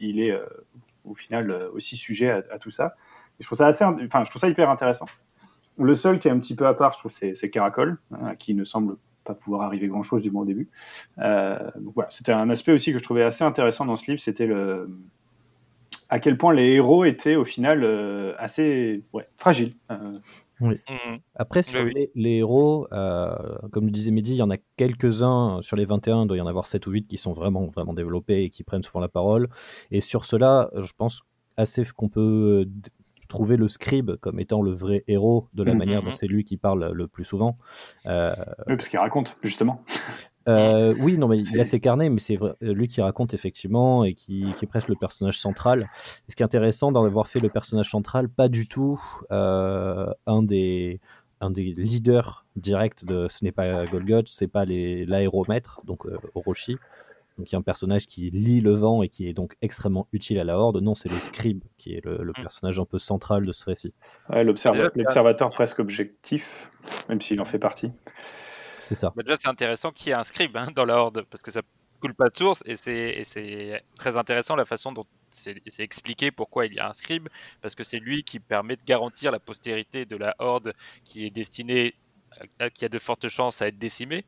il 0.00 0.20
est 0.20 0.32
euh, 0.32 0.44
au 1.04 1.14
final 1.14 1.50
aussi 1.72 1.96
sujet 1.96 2.30
à, 2.30 2.58
tout 2.58 2.70
ça. 2.70 2.94
Et 3.38 3.42
je 3.42 3.46
trouve 3.46 3.58
ça 3.58 3.66
assez, 3.66 3.84
enfin, 3.84 4.24
je 4.24 4.30
trouve 4.30 4.40
ça 4.40 4.48
hyper 4.48 4.68
intéressant. 4.68 5.06
Le 5.78 5.94
seul 5.94 6.20
qui 6.20 6.28
est 6.28 6.30
un 6.30 6.38
petit 6.38 6.54
peu 6.54 6.66
à 6.66 6.74
part, 6.74 6.92
je 6.92 6.98
trouve, 6.98 7.12
c'est, 7.12 7.50
Caracol, 7.50 7.98
hein, 8.12 8.34
qui 8.36 8.54
ne 8.54 8.64
semble 8.64 8.96
pas 9.24 9.34
pouvoir 9.34 9.62
arriver 9.62 9.88
grand-chose 9.88 10.20
du 10.20 10.30
moins 10.30 10.42
au 10.42 10.46
début. 10.46 10.68
Voilà, 11.16 12.10
c'était 12.10 12.32
un 12.32 12.50
aspect 12.50 12.72
aussi 12.72 12.92
que 12.92 12.98
je 12.98 13.02
trouvais 13.02 13.22
assez 13.22 13.42
intéressant 13.42 13.86
dans 13.86 13.96
ce 13.96 14.10
livre, 14.10 14.20
c'était 14.20 14.46
le 14.46 14.88
à 16.12 16.20
quel 16.20 16.36
point 16.36 16.52
les 16.52 16.74
héros 16.74 17.04
étaient 17.04 17.36
au 17.36 17.44
final 17.46 17.82
euh, 17.84 18.34
assez 18.38 19.02
ouais, 19.14 19.26
fragiles. 19.36 19.74
Euh, 19.90 20.18
Mhm. 20.60 21.18
Après, 21.34 21.64
sur 21.64 21.80
Oui, 21.80 21.86
oui. 21.86 21.92
les, 21.96 22.10
les 22.14 22.36
héros, 22.36 22.86
euh, 22.92 23.34
comme 23.72 23.86
le 23.86 23.90
disait 23.90 24.12
Mehdi, 24.12 24.34
il 24.34 24.36
y 24.36 24.42
en 24.42 24.50
a 24.50 24.58
quelques-uns 24.76 25.58
sur 25.60 25.76
les 25.76 25.84
21, 25.84 26.22
il 26.22 26.28
doit 26.28 26.36
y 26.36 26.40
en 26.40 26.46
avoir 26.46 26.66
7 26.66 26.86
ou 26.86 26.92
8 26.92 27.08
qui 27.08 27.18
sont 27.18 27.32
vraiment, 27.32 27.66
vraiment 27.66 27.94
développés 27.94 28.44
et 28.44 28.48
qui 28.50 28.62
prennent 28.62 28.84
souvent 28.84 29.00
la 29.00 29.08
parole. 29.08 29.48
Et 29.90 30.00
sur 30.00 30.24
cela, 30.24 30.70
je 30.80 30.92
pense 30.96 31.22
assez 31.56 31.84
qu'on 31.96 32.08
peut 32.08 32.64
trouver 33.28 33.56
le 33.56 33.66
scribe 33.66 34.12
comme 34.20 34.38
étant 34.38 34.62
le 34.62 34.70
vrai 34.72 35.02
héros 35.08 35.48
de 35.52 35.64
la 35.64 35.72
Mhm. 35.72 35.78
manière 35.78 36.02
dont 36.04 36.12
c'est 36.12 36.28
lui 36.28 36.44
qui 36.44 36.58
parle 36.58 36.92
le 36.92 37.08
plus 37.08 37.24
souvent. 37.24 37.56
Euh, 38.06 38.32
Oui, 38.68 38.76
parce 38.76 38.88
qu'il 38.88 39.00
raconte, 39.00 39.36
justement. 39.42 39.82
euh, 40.48 40.94
oui, 40.98 41.18
non, 41.18 41.28
mais 41.28 41.38
il 41.38 41.60
a 41.60 41.64
ses 41.64 41.80
carnets, 41.80 42.08
mais 42.10 42.18
c'est 42.18 42.36
vrai- 42.36 42.54
lui 42.60 42.88
qui 42.88 43.00
raconte 43.00 43.34
effectivement 43.34 44.04
et 44.04 44.14
qui, 44.14 44.52
qui 44.56 44.64
est 44.64 44.68
presque 44.68 44.88
le 44.88 44.96
personnage 44.96 45.38
central. 45.38 45.88
Et 46.28 46.30
ce 46.32 46.36
qui 46.36 46.42
est 46.42 46.46
intéressant 46.46 46.92
d'en 46.92 47.04
avoir 47.04 47.26
fait 47.28 47.40
le 47.40 47.48
personnage 47.48 47.90
central, 47.90 48.28
pas 48.28 48.48
du 48.48 48.66
tout 48.66 49.00
euh, 49.30 50.06
un 50.26 50.42
des 50.42 51.00
un 51.40 51.50
des 51.50 51.74
leaders 51.76 52.46
directs 52.54 53.04
de 53.04 53.26
ce 53.28 53.44
n'est 53.44 53.50
pas 53.50 53.84
Golgoth, 53.86 54.28
c'est 54.28 54.46
pas 54.46 54.64
l'aéromètre, 54.64 55.80
donc 55.84 56.06
euh, 56.06 56.14
Orochi. 56.36 56.76
Donc 57.38 57.50
il 57.50 57.54
y 57.54 57.56
a 57.56 57.58
un 57.58 57.62
personnage 57.62 58.06
qui 58.06 58.30
lit 58.30 58.60
le 58.60 58.74
vent 58.74 59.02
et 59.02 59.08
qui 59.08 59.26
est 59.26 59.32
donc 59.32 59.56
extrêmement 59.62 60.06
utile 60.12 60.38
à 60.38 60.44
la 60.44 60.58
Horde. 60.58 60.76
Non, 60.82 60.94
c'est 60.94 61.08
le 61.08 61.16
scribe 61.16 61.64
qui 61.78 61.94
est 61.94 62.04
le, 62.04 62.18
le 62.22 62.32
personnage 62.32 62.78
un 62.78 62.84
peu 62.84 62.98
central 62.98 63.44
de 63.44 63.52
ce 63.52 63.64
récit. 63.64 63.92
Ouais, 64.28 64.44
L'observateur 64.44 65.50
presque 65.50 65.78
objectif, 65.78 66.70
même 67.08 67.20
s'il 67.20 67.40
en 67.40 67.44
fait 67.46 67.58
partie. 67.58 67.90
C'est 68.82 69.22
déjà, 69.22 69.36
c'est 69.36 69.48
intéressant 69.48 69.92
qu'il 69.92 70.08
y 70.08 70.10
ait 70.10 70.14
un 70.14 70.22
scribe 70.22 70.56
hein, 70.56 70.68
dans 70.74 70.84
la 70.84 70.96
Horde, 70.96 71.24
parce 71.30 71.42
que 71.42 71.50
ça 71.50 71.62
coule 72.00 72.14
pas 72.14 72.28
de 72.28 72.36
source, 72.36 72.62
et 72.66 72.76
c'est 72.76 73.82
très 73.96 74.16
intéressant 74.16 74.56
la 74.56 74.64
façon 74.64 74.92
dont 74.92 75.04
c'est 75.30 75.62
expliqué 75.78 76.30
pourquoi 76.32 76.66
il 76.66 76.74
y 76.74 76.80
a 76.80 76.88
un 76.88 76.92
scribe, 76.92 77.28
parce 77.60 77.74
que 77.74 77.84
c'est 77.84 78.00
lui 78.00 78.24
qui 78.24 78.40
permet 78.40 78.76
de 78.76 78.82
garantir 78.84 79.30
la 79.30 79.38
postérité 79.38 80.04
de 80.04 80.16
la 80.16 80.34
Horde 80.38 80.74
qui 81.04 81.24
est 81.24 81.30
destinée, 81.30 81.94
qui 82.74 82.84
a 82.84 82.88
de 82.88 82.98
fortes 82.98 83.28
chances 83.28 83.62
à 83.62 83.68
être 83.68 83.78
décimée. 83.78 84.24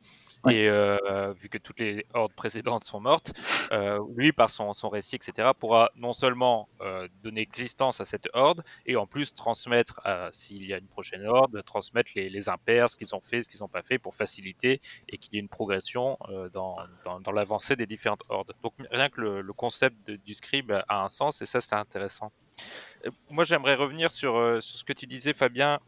Et 0.49 0.67
euh, 0.69 1.33
vu 1.33 1.49
que 1.49 1.57
toutes 1.57 1.79
les 1.79 2.05
hordes 2.13 2.33
précédentes 2.33 2.83
sont 2.83 2.99
mortes, 2.99 3.33
euh, 3.71 3.99
lui, 4.15 4.31
par 4.31 4.49
son, 4.49 4.73
son 4.73 4.89
récit, 4.89 5.15
etc., 5.15 5.49
pourra 5.57 5.91
non 5.95 6.13
seulement 6.13 6.69
euh, 6.81 7.07
donner 7.23 7.41
existence 7.41 7.99
à 8.01 8.05
cette 8.05 8.29
horde, 8.33 8.63
et 8.85 8.95
en 8.95 9.07
plus 9.07 9.33
transmettre, 9.33 10.01
s'il 10.31 10.65
y 10.65 10.73
a 10.73 10.77
une 10.77 10.87
prochaine 10.87 11.25
horde, 11.25 11.63
transmettre 11.65 12.11
les, 12.15 12.29
les 12.29 12.49
impairs, 12.49 12.89
ce 12.89 12.95
qu'ils 12.95 13.15
ont 13.15 13.21
fait, 13.21 13.41
ce 13.41 13.49
qu'ils 13.49 13.61
n'ont 13.61 13.67
pas 13.67 13.81
fait, 13.81 13.97
pour 13.97 14.15
faciliter 14.15 14.81
et 15.09 15.17
qu'il 15.17 15.33
y 15.33 15.37
ait 15.37 15.39
une 15.39 15.49
progression 15.49 16.17
dans, 16.53 16.77
dans, 17.03 17.31
l'avancée 17.31 17.75
des 17.75 17.85
différentes 17.85 18.23
hordes. 18.29 18.53
Donc 18.63 18.73
rien 18.91 19.09
que 19.09 19.21
le, 19.21 19.53
concept 19.53 20.11
du 20.11 20.33
scribe 20.33 20.71
a 20.87 21.03
un 21.03 21.09
sens, 21.09 21.41
et 21.41 21.45
ça 21.45 21.61
c'est 21.61 21.75
intéressant. 21.75 22.31
Moi 23.29 23.43
j'aimerais 23.43 23.75
revenir 23.75 24.11
sur, 24.11 24.61
sur 24.61 24.77
ce 24.77 24.83
que 24.83 24.93
tu 24.93 25.07
disais 25.07 25.33
Fabien 25.33 25.79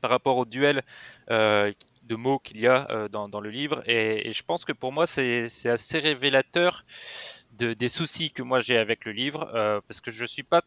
par 0.00 0.10
rapport 0.10 0.36
au 0.36 0.44
duel 0.44 0.82
euh, 1.30 1.72
de 2.10 2.16
mots 2.16 2.40
qu'il 2.40 2.60
y 2.60 2.66
a 2.66 2.90
euh, 2.90 3.08
dans, 3.08 3.40
le 3.40 3.50
livre, 3.50 3.82
et, 3.88 4.32
je 4.32 4.42
pense 4.42 4.64
que 4.64 4.72
pour 4.72 4.92
moi 4.92 5.06
c'est 5.06 5.46
assez 5.66 5.98
révélateur 6.00 6.84
de, 7.52 7.72
des 7.72 7.88
soucis 7.88 8.32
que 8.32 8.42
moi 8.42 8.58
j'ai 8.58 8.76
avec 8.76 9.04
le 9.04 9.12
livre, 9.12 9.48
euh, 9.54 9.80
parce 9.86 10.00
que 10.00 10.10
je 10.10 10.24
suis 10.24 10.42
pas 10.42 10.62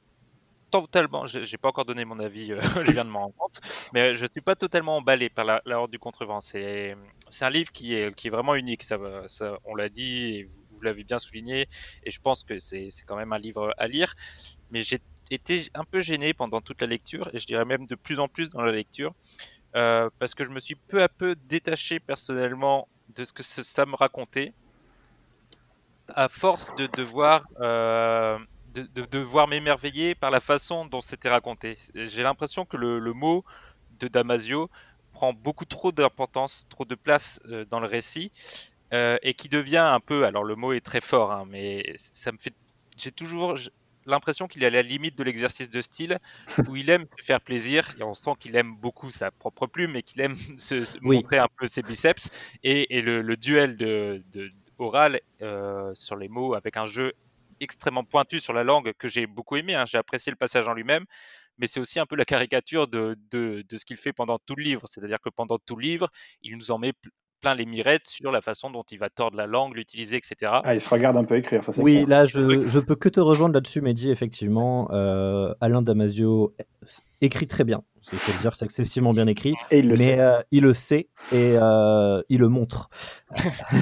totalement, 0.72 1.28
j'ai 1.28 1.58
pas 1.58 1.70
encore 1.70 1.86
donné 1.86 2.06
mon 2.06 2.20
avis, 2.20 2.54
euh, 2.54 2.62
je 2.86 2.92
viens 2.94 3.04
de 3.04 3.10
m'en 3.10 3.24
rendre 3.24 3.36
compte, 3.38 3.60
mais 3.94 4.16
je 4.16 4.26
suis 4.26 4.42
pas 4.42 4.56
totalement 4.56 4.96
emballé 4.98 5.30
par 5.30 5.44
la, 5.44 5.62
la 5.66 5.80
Horde 5.80 5.92
du 5.92 6.00
Contrevent. 6.00 6.40
C'est 6.42 6.96
un 7.42 7.50
livre 7.50 7.72
qui 7.72 7.94
est, 7.94 8.16
qui 8.16 8.28
est 8.30 8.32
vraiment 8.32 8.56
unique, 8.56 8.82
ça, 8.82 8.98
ça, 9.28 9.58
on 9.66 9.76
l'a 9.76 9.90
dit 9.90 10.38
et 10.38 10.44
vous, 10.46 10.64
vous 10.72 10.82
l'avez 10.82 11.04
bien 11.04 11.20
souligné, 11.20 11.68
et 12.06 12.10
je 12.10 12.22
pense 12.22 12.44
que 12.44 12.58
c'est 12.58 12.90
quand 13.06 13.18
même 13.18 13.34
un 13.34 13.38
livre 13.48 13.74
à 13.78 13.88
lire, 13.88 14.16
mais 14.72 14.82
j'ai 14.82 15.00
été 15.30 15.68
un 15.74 15.84
peu 15.84 16.00
gêné 16.00 16.34
pendant 16.34 16.62
toute 16.62 16.80
la 16.82 16.88
lecture, 16.88 17.30
et 17.34 17.40
je 17.40 17.46
dirais 17.46 17.66
même 17.66 17.86
de 17.86 17.96
plus 17.96 18.20
en 18.20 18.30
plus 18.30 18.50
dans 18.50 18.62
la 18.62 18.72
lecture, 18.72 19.14
euh, 19.76 20.10
parce 20.20 20.34
que 20.34 20.44
je 20.46 20.50
me 20.50 20.60
suis 20.60 20.76
peu 20.76 21.02
à 21.02 21.10
peu 21.10 21.36
détaché 21.48 22.00
personnellement 22.00 22.88
de 23.16 23.24
ce 23.24 23.32
que 23.34 23.44
ça 23.44 23.86
me 23.86 23.96
racontait, 23.96 24.54
à 26.08 26.30
force 26.30 26.74
de 26.76 26.88
devoir, 26.88 27.46
euh, 27.60 28.38
de, 28.74 28.84
de 28.84 29.06
devoir 29.06 29.48
m'émerveiller 29.48 30.16
par 30.16 30.32
la 30.32 30.40
façon 30.40 30.86
dont 30.86 31.02
c'était 31.02 31.30
raconté. 31.30 31.78
J'ai 31.96 32.24
l'impression 32.24 32.66
que 32.66 32.78
le, 32.78 33.00
le 33.00 33.14
mot 33.14 33.44
de 34.00 34.08
Damasio 34.08 34.70
prend 35.12 35.34
beaucoup 35.34 35.66
trop 35.66 35.92
d'importance, 35.92 36.66
trop 36.70 36.86
de 36.86 36.96
place 36.96 37.40
euh, 37.48 37.66
dans 37.66 37.80
le 37.80 37.88
récit, 37.88 38.32
et 39.24 39.34
qui 39.34 39.50
devient 39.50 39.78
un 39.78 40.00
peu, 40.00 40.24
alors 40.24 40.44
le 40.44 40.56
mot 40.56 40.72
est 40.72 40.86
très 40.86 41.02
fort, 41.02 41.32
hein, 41.32 41.46
mais 41.50 41.96
ça 41.98 42.32
me 42.32 42.38
fait, 42.38 42.54
j'ai 42.96 43.12
toujours 43.12 43.58
l'impression 44.06 44.48
qu'il 44.48 44.64
est 44.64 44.68
à 44.68 44.70
la 44.70 44.82
limite 44.82 45.18
de 45.18 45.24
l'exercice 45.24 45.70
de 45.70 45.82
style, 45.82 46.20
où 46.70 46.76
il 46.76 46.90
aime 46.90 47.06
faire 47.22 47.42
plaisir, 47.42 47.94
et 48.00 48.04
on 48.04 48.14
sent 48.14 48.32
qu'il 48.40 48.56
aime 48.56 48.76
beaucoup 48.76 49.12
sa 49.12 49.32
propre 49.32 49.68
plume, 49.68 49.96
et 49.96 50.04
qu'il 50.04 50.22
aime 50.22 50.36
se, 50.58 50.84
se 50.84 50.98
Oui. 51.04 51.18
montrer 51.18 51.38
un 51.38 51.48
peu 51.58 51.68
ses 51.68 51.82
biceps, 51.82 52.30
et, 52.64 52.98
et 52.98 53.02
le, 53.02 53.22
le 53.22 53.38
duel 53.38 53.78
de, 53.78 54.24
de- 54.32 54.50
oral 54.80 55.20
euh, 55.42 55.94
sur 55.94 56.16
les 56.16 56.28
mots 56.28 56.56
avec 56.56 56.78
un 56.78 56.86
jeu 56.88 57.14
extrêmement 57.60 58.04
pointu 58.04 58.40
sur 58.40 58.54
la 58.54 58.64
langue 58.64 58.92
que 58.98 59.08
j'ai 59.08 59.28
beaucoup 59.28 59.56
aimé, 59.56 59.76
hein, 59.76 59.86
j'ai 59.86 59.98
apprécié 60.00 60.32
le 60.32 60.36
passage 60.36 60.68
en 60.68 60.74
lui-même, 60.74 61.06
mais 61.58 61.68
c'est 61.68 61.80
aussi 61.80 62.00
un 62.00 62.06
peu 62.06 62.16
la 62.16 62.26
caricature 62.26 62.88
de, 62.88 63.16
de, 63.32 63.64
de 63.68 63.78
ce 63.78 63.86
qu'il 63.86 63.98
fait 63.98 64.12
pendant 64.14 64.40
tout 64.40 64.56
le 64.56 64.64
livre, 64.64 64.82
c'est-à-dire 64.88 65.20
que 65.22 65.30
pendant 65.30 65.60
tout 65.60 65.76
le 65.76 65.84
livre, 65.84 66.10
il 66.42 66.58
nous 66.58 66.72
en 66.72 66.80
met 66.80 66.94
plein 67.44 67.54
les 67.56 67.66
mirettes 67.66 68.06
sur 68.08 68.32
la 68.32 68.42
façon 68.42 68.72
dont 68.72 68.84
il 68.92 68.98
va 68.98 69.10
tordre 69.10 69.38
la 69.38 69.46
langue, 69.46 69.76
l'utiliser, 69.76 70.18
etc. 70.18 70.52
Ah, 70.64 70.74
il 70.74 70.82
se 70.82 70.90
regarde 70.90 71.18
un 71.18 71.24
peu 71.24 71.36
écrire, 71.38 71.64
ça 71.64 71.74
c'est 71.74 71.82
Oui, 71.82 72.06
clair. 72.06 72.08
là, 72.22 72.26
je, 72.26 72.68
je 72.68 72.80
peux 72.80 72.96
que 72.96 73.10
te 73.10 73.20
rejoindre 73.20 73.54
là-dessus, 73.54 73.82
Mehdi, 73.82 74.10
effectivement. 74.10 74.90
Euh, 74.92 75.54
Alain 75.62 75.82
Damasio 75.82 76.54
écrit 77.22 77.48
très 77.48 77.64
bien. 77.64 77.84
C'est 78.02 78.18
faut 78.18 78.38
dire, 78.42 78.54
c'est 78.56 78.66
excessivement 78.66 79.12
bien 79.14 79.28
écrit. 79.28 79.54
Et 79.72 79.80
il 79.80 79.86
le 79.88 79.92
mais 79.96 79.98
sait. 80.04 80.20
euh, 80.20 80.42
il 80.52 80.64
le 80.64 80.74
sait 80.74 81.08
et 81.32 81.56
euh, 81.58 82.22
il 82.30 82.40
le 82.40 82.50
montre. 82.50 82.90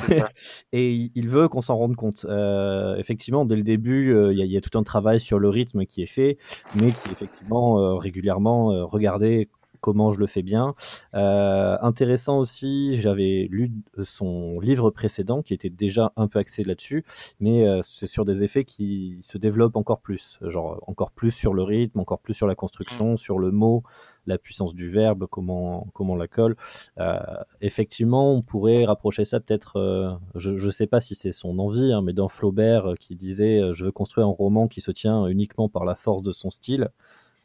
Ça. 0.08 0.30
et 0.74 0.92
il- 1.16 1.28
veut 1.30 1.48
qu'on 1.48 1.62
s'en 1.62 1.76
rende 1.78 1.96
compte. 1.96 2.26
Euh, 2.30 2.96
effectivement, 2.98 3.46
dès 3.46 3.56
le 3.56 3.64
début, 3.64 4.14
euh, 4.14 4.32
il 4.34 4.38
y, 4.38 4.42
a- 4.42 4.46
il 4.46 4.52
y 4.52 4.58
a 4.58 4.62
tout 4.62 4.78
un 4.78 4.84
travail 4.84 5.20
sur 5.20 5.40
le 5.40 5.50
rythme 5.50 5.86
qui 5.86 6.04
est 6.04 6.08
fait, 6.08 6.38
mais 6.76 6.88
qui 6.92 7.10
est 7.10 7.12
effectivement 7.14 7.80
euh, 7.80 7.96
régulièrement 7.96 8.72
euh, 8.74 8.84
regardez 8.86 9.50
comment 9.82 10.12
je 10.12 10.20
le 10.20 10.28
fais 10.28 10.44
bien. 10.44 10.76
Euh, 11.14 11.78
intéressant 11.82 12.40
aussi, 12.40 12.98
j'avais 12.98 13.48
lu 13.50 13.72
son 14.04 14.60
livre 14.60 14.92
précédent 14.92 15.42
qui 15.42 15.54
était 15.54 15.70
déjà 15.70 16.14
un 16.16 16.28
peu 16.28 16.40
axé 16.40 16.64
là-dessus, 16.64 17.04
mais 17.40 17.68
euh, 17.68 17.82
c'est 17.84 18.08
sur 18.08 18.24
des 18.24 18.44
effets 18.44 18.64
qui 18.64 19.18
se 19.22 19.38
développent 19.38 19.76
encore 19.76 20.00
plus, 20.00 20.40
genre 20.42 20.82
encore 20.88 21.12
plus 21.12 21.32
sur 21.32 21.54
le 21.54 21.64
rythme, 21.64 22.00
encore 22.00 22.20
plus 22.20 22.34
sur 22.34 22.48
la 22.48 22.56
construction, 22.56 23.16
sur 23.18 23.40
le 23.40 23.52
mot, 23.52 23.84
la 24.28 24.38
puissance 24.38 24.76
du 24.76 24.90
verbe, 24.90 25.28
comment, 25.30 25.88
comment 25.94 26.14
on 26.14 26.16
la 26.16 26.28
colle. 26.28 26.56
Euh, 27.00 27.20
effectivement, 27.62 28.34
on 28.34 28.42
pourrait 28.42 28.86
rapprocher 28.86 29.26
ça 29.26 29.40
peut-être, 29.40 29.78
euh, 29.78 30.14
je 30.36 30.52
ne 30.52 30.70
sais 30.70 30.88
pas 30.88 31.02
si 31.02 31.16
c'est 31.16 31.32
son 31.32 31.58
envie, 31.60 31.92
hein, 31.92 32.02
mais 32.02 32.14
dans 32.14 32.28
Flaubert 32.28 32.92
euh, 32.92 32.96
qui 32.96 33.16
disait 33.16 33.60
euh, 33.60 33.74
Je 33.74 33.86
veux 33.86 33.92
construire 33.92 34.28
un 34.28 34.32
roman 34.32 34.68
qui 34.68 34.82
se 34.82 34.92
tient 34.92 35.26
uniquement 35.28 35.70
par 35.70 35.86
la 35.86 35.96
force 35.96 36.24
de 36.24 36.32
son 36.32 36.50
style. 36.50 36.90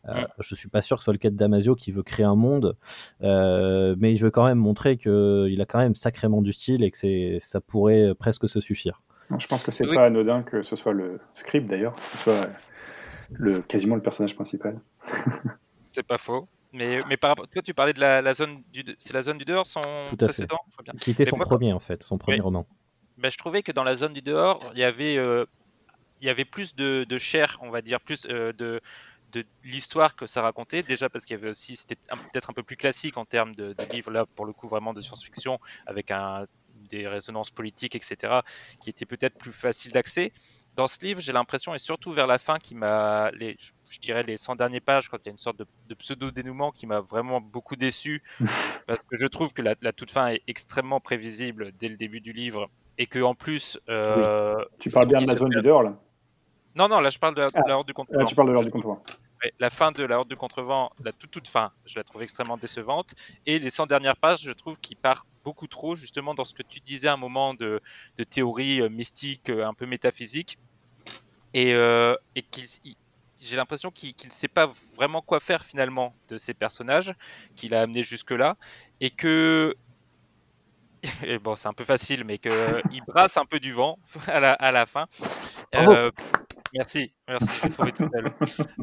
Euh, 0.09 0.15
Mm. 0.23 0.27
Je 0.41 0.55
suis 0.55 0.69
pas 0.69 0.83
sûr 0.83 0.97
que 0.97 1.01
ce 1.01 1.05
soit 1.05 1.13
le 1.13 1.19
cas 1.19 1.31
de 1.31 1.37
Damasio 1.37 1.75
qui 1.75 1.91
veut 1.93 2.03
créer 2.03 2.27
un 2.27 2.35
monde, 2.37 2.77
euh, 3.23 3.95
mais 3.99 4.13
il 4.13 4.19
veut 4.19 4.31
quand 4.31 4.45
même 4.47 4.59
montrer 4.59 4.97
qu'il 4.97 5.59
a 5.61 5.67
quand 5.67 5.79
même 5.79 5.95
sacrément 5.95 6.43
du 6.43 6.53
style 6.53 6.83
et 6.85 6.91
que 6.91 6.97
c'est- 6.99 7.39
ça 7.41 7.61
pourrait 7.61 8.15
presque 8.19 8.49
se 8.49 8.61
suffire. 8.61 9.03
Non, 9.31 9.39
Je 9.39 9.47
pense 9.49 9.63
que 9.65 9.71
c'est 9.73 9.87
Oui. 9.89 9.95
pas 9.97 10.05
anodin 10.07 10.43
que 10.43 10.63
ce 10.63 10.77
soit 10.77 10.93
le 10.93 11.19
script 11.35 11.69
d'ailleurs, 11.69 11.97
qui 12.13 12.17
soit 12.19 12.49
le, 13.33 13.61
quasiment 13.61 13.97
le 13.97 14.03
personnage 14.03 14.35
principal. 14.37 14.79
C'est 15.79 16.07
pas 16.07 16.19
faux. 16.19 16.47
Mais, 16.73 17.01
mais 17.09 17.17
par 17.17 17.31
rapport, 17.31 17.49
toi, 17.49 17.63
tu 17.63 17.73
parlais 17.73 17.95
de 17.95 18.01
la, 18.01 18.21
la 18.21 18.35
zone 18.35 18.63
du, 18.73 18.85
c'est 18.99 19.15
la 19.15 19.23
zone 19.23 19.39
du 19.39 19.45
dehors, 19.47 19.67
son 19.67 19.81
Tout 20.11 20.17
à 20.21 20.27
précédent 20.27 20.59
Qui 21.01 21.13
était 21.13 21.25
Mais 21.25 21.31
son 21.31 21.37
moi, 21.39 21.47
premier 21.47 21.73
en 21.73 21.79
fait, 21.79 22.03
son 22.03 22.19
premier 22.19 22.37
Oui. 22.37 22.43
roman. 22.43 22.67
Ben, 23.17 23.31
je 23.31 23.39
trouvais 23.39 23.63
que 23.63 23.73
dans 23.73 23.83
la 23.85 23.95
zone 23.95 24.13
du 24.13 24.21
dehors, 24.21 24.61
il 24.75 24.79
y 24.81 24.85
avait, 24.85 25.17
euh, 25.17 25.47
il 26.21 26.27
y 26.27 26.31
avait 26.31 26.45
plus 26.45 26.75
de, 26.75 27.05
de 27.05 27.19
chair, 27.19 27.57
on 27.63 27.71
va 27.71 27.81
dire, 27.81 27.99
plus 28.01 28.27
euh, 28.31 28.53
de, 28.53 28.81
de 29.43 29.47
l'histoire 29.63 30.17
que 30.17 30.27
ça 30.27 30.43
racontait. 30.43 30.83
Déjà 30.83 31.09
parce 31.09 31.25
qu'il 31.25 31.37
y 31.37 31.39
avait 31.39 31.51
aussi, 31.51 31.77
c'était 31.77 31.97
peut-être 31.97 32.51
un 32.51 32.53
peu 32.53 32.63
plus 32.63 32.77
classique 32.77 33.17
en 33.17 33.25
termes 33.25 33.55
de, 33.55 33.73
de 33.73 33.85
livres, 33.93 34.11
là, 34.11 34.27
pour 34.35 34.47
le 34.47 34.53
coup, 34.53 34.69
vraiment 34.69 34.95
de 34.95 35.01
science-fiction, 35.01 35.59
avec 35.87 36.11
un, 36.11 36.47
des 36.91 37.07
résonances 37.09 37.51
politiques, 37.51 37.95
etc., 37.97 38.43
qui 38.81 38.91
étaient 38.91 39.07
peut-être 39.07 39.37
plus 39.37 39.53
faciles 39.53 39.93
d'accès. 39.93 40.33
Dans 40.75 40.87
ce 40.87 40.99
livre, 41.05 41.21
j'ai 41.21 41.33
l'impression, 41.33 41.75
et 41.75 41.79
surtout 41.79 42.13
vers 42.13 42.27
la 42.27 42.39
fin, 42.39 42.59
qui 42.59 42.75
m'a, 42.75 43.31
les, 43.33 43.57
je- 43.59 43.99
dirais 44.01 44.23
les 44.23 44.37
100 44.37 44.57
dernières 44.57 44.83
pages, 44.83 45.09
quand 45.09 45.17
il 45.23 45.27
y 45.27 45.29
a 45.29 45.33
une 45.33 45.39
sorte 45.39 45.59
de, 45.59 45.67
de 45.89 45.95
pseudo-dénouement 45.95 46.71
qui 46.71 46.87
m'a 46.87 47.01
vraiment 47.01 47.41
beaucoup 47.41 47.77
déçu, 47.77 48.23
parce 48.87 49.01
que 49.11 49.17
je 49.19 49.27
trouve 49.27 49.53
que 49.55 49.63
la, 49.63 49.75
la 49.81 49.93
toute 49.93 50.11
fin 50.11 50.29
est 50.29 50.43
extrêmement 50.47 51.01
prévisible 51.01 51.73
dès 51.73 51.89
le 51.89 51.97
début 51.97 52.21
du 52.21 52.33
livre, 52.33 52.69
et 52.99 53.07
que 53.07 53.21
en 53.23 53.35
plus, 53.35 53.79
euh, 53.89 54.57
Tu 54.79 54.91
parles 54.91 55.07
bien 55.09 55.21
de 55.21 55.27
la 55.27 55.37
zone 55.37 55.51
du 55.51 55.63
dehors 55.63 55.83
là 55.83 55.99
Non, 56.75 56.89
non, 56.89 57.01
là 57.01 57.09
je 57.11 57.19
parle 57.19 57.35
de 57.35 57.41
de 57.43 57.51
Ah, 57.55 57.83
du 57.87 57.95
Contrevent. 57.95 58.19
Là, 58.21 58.25
tu 58.27 58.35
parles 58.35 58.49
de 58.49 58.53
l'heure 58.53 58.65
du 58.65 58.71
la 59.59 59.71
fin 59.71 59.93
de 59.93 60.03
la 60.05 60.19
Horde 60.19 60.29
du 60.29 60.37
Contrevent, 60.37 60.91
la 61.03 61.13
toute 61.13 61.31
toute 61.31 61.49
fin, 61.49 61.73
je 61.85 61.97
la 61.97 62.05
trouve 62.05 62.23
extrêmement 62.23 62.57
décevante. 62.57 63.15
Et 63.47 63.59
les 63.59 63.71
100 63.71 63.87
dernières 63.87 64.17
pages, 64.17 64.41
je 64.43 64.53
trouve 64.53 64.79
qu'il 64.79 64.97
part 64.97 65.27
beaucoup 65.45 65.67
trop 65.67 65.95
justement 65.95 66.35
dans 66.35 66.45
ce 66.45 66.55
que 66.55 66.63
tu 66.63 66.81
disais 66.81 67.09
à 67.09 67.13
un 67.15 67.19
moment 67.19 67.55
de, 67.55 67.81
de 68.19 68.25
théorie 68.25 68.81
euh, 68.81 68.89
mystique, 68.89 69.51
euh, 69.51 69.67
un 69.67 69.75
peu 69.75 69.87
métaphysique. 69.87 70.59
Et, 71.55 71.73
euh, 71.75 72.15
et 72.35 72.45
j'ai 73.41 73.57
l'impression 73.57 73.91
qu'il 73.91 74.15
ne 74.25 74.31
sait 74.31 74.49
pas 74.49 74.71
vraiment 74.95 75.23
quoi 75.23 75.41
faire 75.41 75.65
finalement 75.65 76.15
de 76.29 76.39
ces 76.39 76.55
personnages 76.55 77.15
qu'il 77.55 77.75
a 77.75 77.83
amenés 77.83 78.03
jusque-là. 78.03 78.57
Et 79.01 79.11
que. 79.11 79.75
Et 81.23 81.39
bon, 81.39 81.55
c'est 81.57 81.69
un 81.69 81.73
peu 81.73 81.85
facile, 81.85 82.25
mais 82.25 82.39
qu'il 82.39 83.03
brasse 83.07 83.37
un 83.37 83.45
peu 83.45 83.61
du 83.61 83.73
vent 83.73 83.99
à 84.27 84.41
la, 84.41 84.53
à 84.55 84.73
la 84.73 84.87
fin. 84.87 85.07
Euh, 85.75 86.11
Merci, 86.75 87.13
merci, 87.29 87.49
j'ai 87.63 87.71
trouvé 87.71 87.93
tout 87.93 88.09
seul. 88.13 88.33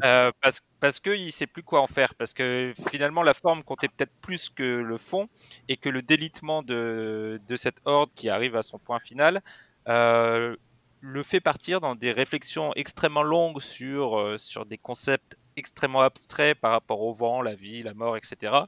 Euh, 0.04 0.32
parce, 0.42 0.60
parce 0.80 1.00
qu'il 1.00 1.26
ne 1.26 1.30
sait 1.30 1.46
plus 1.46 1.62
quoi 1.62 1.80
en 1.80 1.86
faire. 1.86 2.14
Parce 2.14 2.34
que 2.34 2.72
finalement, 2.90 3.22
la 3.22 3.34
forme 3.34 3.62
comptait 3.62 3.88
peut-être 3.88 4.12
plus 4.20 4.50
que 4.50 4.62
le 4.62 4.98
fond 4.98 5.26
et 5.68 5.76
que 5.76 5.88
le 5.88 6.02
délitement 6.02 6.62
de, 6.62 7.40
cette 7.56 7.80
horde 7.84 8.12
qui 8.14 8.28
arrive 8.28 8.56
à 8.56 8.62
son 8.62 8.78
point 8.78 8.98
final 8.98 9.42
euh, 9.88 10.56
le 11.00 11.22
fait 11.22 11.40
partir 11.40 11.80
dans 11.80 11.94
des 11.94 12.12
réflexions 12.12 12.72
extrêmement 12.76 13.22
longues 13.22 13.60
sur, 13.60 14.18
euh, 14.18 14.38
sur 14.38 14.64
des 14.64 14.78
concepts 14.78 15.36
extrêmement 15.56 16.00
abstraits 16.00 16.58
par 16.58 16.72
rapport 16.72 17.02
au 17.02 17.12
vent, 17.12 17.42
la 17.42 17.54
vie, 17.54 17.82
la 17.82 17.94
mort, 17.94 18.16
etc. 18.16 18.64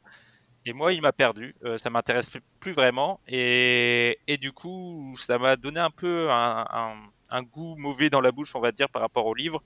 Et 0.67 0.73
moi, 0.73 0.93
il 0.93 1.01
m'a 1.01 1.13
perdu. 1.13 1.55
Euh, 1.65 1.79
ça 1.79 1.91
m'intéresse 1.91 2.31
plus 2.61 2.73
vraiment. 2.73 3.21
Et, 3.29 4.19
du 4.41 4.53
coup, 4.53 5.15
ça 5.17 5.39
m'a 5.39 5.57
donné 5.57 5.81
un 5.81 5.91
peu 5.91 6.29
un, 6.31 6.97
un, 7.31 7.43
goût 7.43 7.77
mauvais 7.77 8.11
dans 8.11 8.21
la 8.21 8.33
bouche, 8.33 8.55
on 8.55 8.61
va 8.61 8.73
dire, 8.73 8.89
par 8.89 9.03
rapport 9.03 9.27
au 9.27 9.35
livre, 9.35 9.63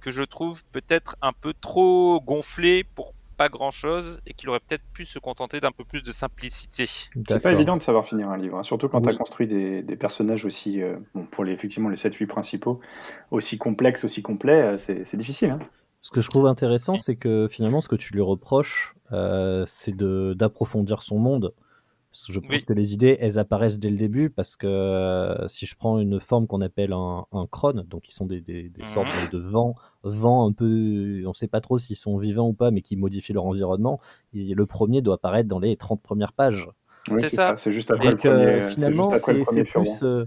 que 0.00 0.10
je 0.10 0.22
trouve 0.22 0.64
peut-être 0.72 1.16
un 1.22 1.32
peu 1.32 1.54
trop 1.54 2.20
gonflé 2.20 2.84
pour 2.84 3.14
pas 3.36 3.48
grand 3.48 3.70
chose 3.70 4.20
et 4.26 4.32
qu'il 4.32 4.48
aurait 4.48 4.60
peut-être 4.60 4.84
pu 4.94 5.04
se 5.04 5.18
contenter 5.18 5.60
d'un 5.60 5.70
peu 5.70 5.84
plus 5.84 6.02
de 6.02 6.10
simplicité. 6.10 6.86
C'est 6.86 7.42
pas 7.42 7.52
évident 7.52 7.76
de 7.76 7.82
savoir 7.82 8.06
finir 8.06 8.30
un 8.30 8.36
livre, 8.36 8.56
hein, 8.58 8.62
surtout 8.62 8.88
quand 8.88 8.98
oui. 8.98 9.04
tu 9.04 9.10
as 9.10 9.16
construit 9.18 9.46
des, 9.46 9.82
des, 9.82 9.96
personnages 9.96 10.46
aussi, 10.46 10.80
euh, 10.82 10.96
bon, 11.14 11.26
pour 11.26 11.44
les, 11.44 11.52
effectivement 11.52 11.90
les 11.90 11.96
7-8 11.96 12.26
principaux, 12.26 12.80
aussi 13.30 13.58
complexes, 13.58 14.04
aussi 14.04 14.22
complets, 14.22 14.62
euh, 14.62 14.78
c'est 14.78 15.16
difficile. 15.16 15.50
Hein. 15.50 15.58
Ce 16.00 16.10
que 16.10 16.20
je 16.20 16.30
trouve 16.30 16.46
intéressant, 16.46 16.96
c'est 16.96 17.16
que 17.16 17.48
finalement, 17.50 17.80
ce 17.80 17.88
que 17.88 17.96
tu 17.96 18.12
lui 18.14 18.20
reproches, 18.20 18.94
euh, 19.12 19.64
c'est 19.66 19.96
d'approfondir 19.96 21.02
son 21.02 21.18
monde. 21.18 21.52
Je 22.28 22.40
pense 22.40 22.50
oui. 22.50 22.64
que 22.64 22.72
les 22.72 22.94
idées, 22.94 23.16
elles 23.20 23.38
apparaissent 23.38 23.78
dès 23.78 23.90
le 23.90 23.96
début 23.96 24.30
parce 24.30 24.56
que 24.56 24.66
euh, 24.66 25.48
si 25.48 25.66
je 25.66 25.76
prends 25.76 25.98
une 25.98 26.20
forme 26.20 26.46
qu'on 26.46 26.60
appelle 26.60 26.92
un, 26.92 27.26
un 27.32 27.46
crone, 27.46 27.84
donc 27.88 28.02
qui 28.02 28.14
sont 28.14 28.26
des, 28.26 28.40
des, 28.40 28.68
des 28.68 28.82
mmh. 28.82 28.86
sortes 28.86 29.32
de 29.32 29.38
vents, 29.38 29.74
vents 30.02 30.46
un 30.46 30.52
peu, 30.52 31.22
on 31.24 31.28
ne 31.28 31.34
sait 31.34 31.48
pas 31.48 31.60
trop 31.60 31.78
s'ils 31.78 31.96
sont 31.96 32.16
vivants 32.18 32.48
ou 32.48 32.54
pas, 32.54 32.70
mais 32.70 32.80
qui 32.80 32.96
modifient 32.96 33.34
leur 33.34 33.44
environnement, 33.44 34.00
et 34.34 34.54
le 34.54 34.66
premier 34.66 35.02
doit 35.02 35.16
apparaître 35.16 35.48
dans 35.48 35.58
les 35.58 35.76
30 35.76 36.02
premières 36.02 36.32
pages. 36.32 36.68
Oui, 37.10 37.18
c'est 37.18 37.28
ça. 37.28 37.54
C'est 37.56 37.72
juste 37.72 37.90
après 37.90 38.10
donc, 38.10 38.24
le 38.24 38.30
premier. 38.30 38.44
Euh, 38.44 38.68
finalement, 38.70 39.10
c'est 39.14 39.62
plus. 39.64 40.02
Euh, 40.02 40.24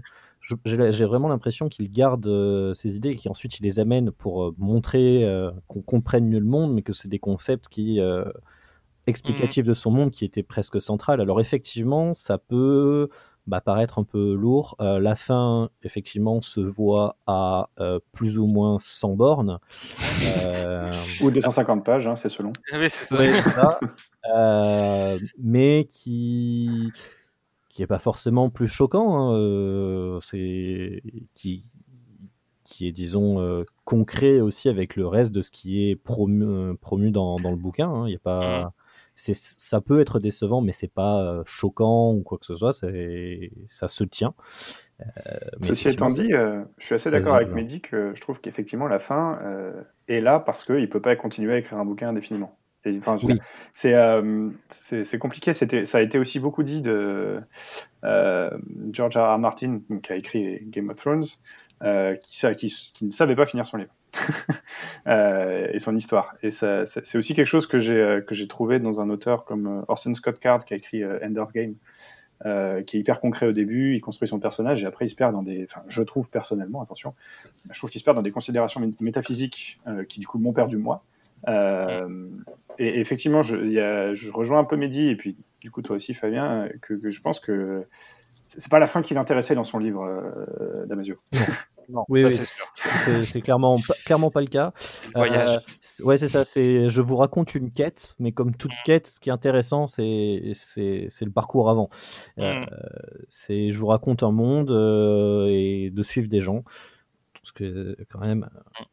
j'ai 0.64 1.04
vraiment 1.04 1.28
l'impression 1.28 1.68
qu'il 1.68 1.90
garde 1.90 2.26
euh, 2.26 2.74
ces 2.74 2.96
idées 2.96 3.10
et 3.10 3.16
qu'ensuite 3.16 3.58
il 3.60 3.64
les 3.64 3.80
amène 3.80 4.10
pour 4.10 4.44
euh, 4.44 4.54
montrer 4.58 5.24
euh, 5.24 5.50
qu'on 5.68 5.82
comprenne 5.82 6.26
mieux 6.26 6.38
le 6.38 6.46
monde, 6.46 6.72
mais 6.72 6.82
que 6.82 6.92
c'est 6.92 7.08
des 7.08 7.18
concepts 7.18 7.68
qui 7.68 8.00
explicatifs 9.10 9.64
mmh. 9.64 9.68
de 9.68 9.74
son 9.74 9.90
monde 9.90 10.10
qui 10.10 10.24
étaient 10.24 10.42
presque 10.42 10.80
centrales. 10.80 11.20
Alors 11.20 11.40
effectivement, 11.40 12.14
ça 12.14 12.38
peut 12.38 13.10
bah, 13.46 13.60
paraître 13.60 13.98
un 13.98 14.04
peu 14.04 14.34
lourd. 14.34 14.76
Euh, 14.80 15.00
la 15.00 15.16
fin, 15.16 15.70
effectivement, 15.82 16.40
se 16.40 16.60
voit 16.60 17.16
à 17.26 17.68
euh, 17.80 17.98
plus 18.12 18.38
ou 18.38 18.46
moins 18.46 18.78
100 18.78 19.16
bornes. 19.16 19.58
Euh... 20.46 20.92
ou 21.20 21.30
250 21.30 21.84
pages, 21.84 22.06
hein, 22.06 22.16
c'est 22.16 22.28
selon. 22.28 22.52
Oui, 22.72 22.88
c'est 22.88 23.04
ça. 23.04 23.16
Oui, 23.18 23.28
ça. 23.40 25.16
mais 25.38 25.86
qui 25.90 26.92
qui 27.68 27.82
est 27.82 27.86
pas 27.86 27.98
forcément 27.98 28.50
plus 28.50 28.68
choquant, 28.68 29.32
hein, 29.32 30.20
c'est 30.22 31.02
qui 31.34 31.64
qui 32.64 32.86
est 32.86 32.92
disons 32.92 33.64
concret 33.84 34.40
aussi 34.40 34.68
avec 34.68 34.94
le 34.94 35.08
reste 35.08 35.32
de 35.32 35.42
ce 35.42 35.50
qui 35.50 35.88
est 35.88 35.96
promu, 35.96 36.76
promu 36.76 37.10
dans, 37.10 37.36
dans 37.36 37.50
le 37.50 37.56
bouquin. 37.56 37.88
Hein. 37.88 38.06
Il 38.06 38.10
n'y 38.10 38.16
a 38.16 38.20
pas 38.20 38.66
mmh 38.66 38.70
ça 39.20 39.80
peut 39.80 40.00
être 40.00 40.18
décevant, 40.18 40.60
mais 40.62 40.72
c'est 40.72 40.92
pas 40.92 41.22
euh, 41.22 41.42
choquant 41.44 42.12
ou 42.14 42.22
quoi 42.22 42.38
que 42.38 42.46
ce 42.46 42.54
soit. 42.54 42.72
Ça 42.72 43.88
se 43.88 44.04
tient. 44.04 44.34
Euh, 45.00 45.04
Ceci 45.62 45.88
étant 45.88 46.08
dit, 46.08 46.32
euh, 46.32 46.62
je 46.78 46.86
suis 46.86 46.94
assez 46.94 47.10
d'accord 47.10 47.34
avec 47.34 47.48
Mehdi 47.50 47.80
que 47.80 48.12
je 48.14 48.20
trouve 48.20 48.40
qu'effectivement 48.40 48.86
la 48.86 48.98
fin 48.98 49.38
euh, 49.42 49.82
est 50.08 50.20
là 50.20 50.40
parce 50.40 50.64
qu'il 50.64 50.80
ne 50.80 50.86
peut 50.86 51.00
pas 51.00 51.16
continuer 51.16 51.54
à 51.54 51.58
écrire 51.58 51.78
un 51.78 51.84
bouquin 51.84 52.08
indéfiniment. 52.08 52.56
Enfin, 52.86 53.18
oui. 53.22 53.38
C'est 53.74 55.18
compliqué. 55.18 55.52
Ça 55.52 55.98
a 55.98 56.00
été 56.00 56.18
aussi 56.18 56.40
beaucoup 56.40 56.62
dit 56.62 56.80
de 56.80 57.40
George 58.02 59.16
R. 59.16 59.34
R. 59.34 59.38
Martin, 59.38 59.80
qui 60.02 60.12
a 60.12 60.16
écrit 60.16 60.60
Game 60.64 60.88
of 60.88 60.96
Thrones, 60.96 61.26
qui, 62.22 62.90
qui, 62.94 63.04
ne 63.04 63.10
savait 63.10 63.36
pas 63.36 63.46
finir 63.46 63.66
son 63.66 63.78
livre. 63.78 63.92
euh, 65.06 65.68
et 65.72 65.78
son 65.78 65.96
histoire. 65.96 66.34
Et 66.42 66.50
c'est 66.50 67.16
aussi 67.16 67.34
quelque 67.34 67.46
chose 67.46 67.66
que 67.66 67.78
j'ai 67.78 67.94
euh, 67.94 68.20
que 68.20 68.34
j'ai 68.34 68.48
trouvé 68.48 68.78
dans 68.78 69.00
un 69.00 69.10
auteur 69.10 69.44
comme 69.44 69.66
euh, 69.66 69.82
Orson 69.88 70.12
Scott 70.14 70.38
Card 70.38 70.64
qui 70.64 70.74
a 70.74 70.76
écrit 70.76 71.02
euh, 71.02 71.18
Ender's 71.24 71.52
Game, 71.52 71.74
euh, 72.46 72.82
qui 72.82 72.96
est 72.96 73.00
hyper 73.00 73.20
concret 73.20 73.46
au 73.46 73.52
début. 73.52 73.94
Il 73.94 74.00
construit 74.00 74.28
son 74.28 74.38
personnage 74.38 74.82
et 74.82 74.86
après 74.86 75.06
il 75.06 75.10
se 75.10 75.14
perd 75.14 75.32
dans 75.32 75.42
des. 75.42 75.64
Enfin, 75.64 75.82
je 75.88 76.02
trouve 76.02 76.30
personnellement, 76.30 76.82
attention, 76.82 77.14
je 77.70 77.78
trouve 77.78 77.90
qu'il 77.90 78.00
se 78.00 78.04
perd 78.04 78.16
dans 78.16 78.22
des 78.22 78.32
considérations 78.32 78.80
métaphysiques 79.00 79.80
qui 80.08 80.20
du 80.20 80.26
coup 80.26 80.38
m'ont 80.38 80.52
perdu 80.52 80.76
moi. 80.76 81.04
et, 81.46 83.00
effectivement, 83.00 83.42
je, 83.42 84.30
rejoins 84.30 84.58
un 84.58 84.64
peu 84.64 84.76
Mehdi 84.76 85.08
et 85.08 85.16
puis 85.16 85.36
du 85.60 85.70
coup 85.70 85.82
toi 85.82 85.96
aussi 85.96 86.14
Fabien 86.14 86.68
que 86.82 87.10
je 87.10 87.20
pense 87.20 87.40
que 87.40 87.84
c'est 88.58 88.70
pas 88.70 88.78
la 88.78 88.86
fin 88.86 89.02
qui 89.02 89.14
l'intéressait 89.14 89.54
dans 89.54 89.64
son 89.64 89.78
livre 89.78 90.04
euh, 90.04 90.86
Damasio. 90.86 91.16
Non, 91.88 92.04
oui, 92.08 92.24
oui. 92.24 93.24
c'est 93.24 93.40
clairement, 93.40 93.76
clairement 94.04 94.30
pas 94.30 94.40
le 94.40 94.48
cas. 94.48 94.72
Voyage. 95.14 95.58
Euh, 95.58 96.04
ouais, 96.04 96.16
c'est 96.16 96.28
ça. 96.28 96.44
C'est, 96.44 96.88
je 96.88 97.00
vous 97.00 97.16
raconte 97.16 97.54
une 97.54 97.70
quête, 97.70 98.14
mais 98.18 98.32
comme 98.32 98.54
toute 98.56 98.72
quête, 98.84 99.06
ce 99.06 99.20
qui 99.20 99.28
est 99.28 99.32
intéressant, 99.32 99.86
c'est, 99.86 100.52
c'est, 100.54 101.08
le 101.22 101.30
parcours 101.30 101.70
avant. 101.70 101.90
Mm. 102.36 102.42
Euh, 102.42 102.66
c'est, 103.28 103.70
je 103.70 103.78
vous 103.78 103.86
raconte 103.86 104.22
un 104.22 104.32
monde 104.32 104.70
euh, 104.70 105.46
et 105.48 105.90
de 105.90 106.02
suivre 106.02 106.28
des 106.28 106.40
gens. 106.40 106.64
Tout 107.34 107.42
ce 107.44 107.52
que, 107.52 107.96
quand 108.10 108.20
même. 108.20 108.48
Mm. 108.80 108.84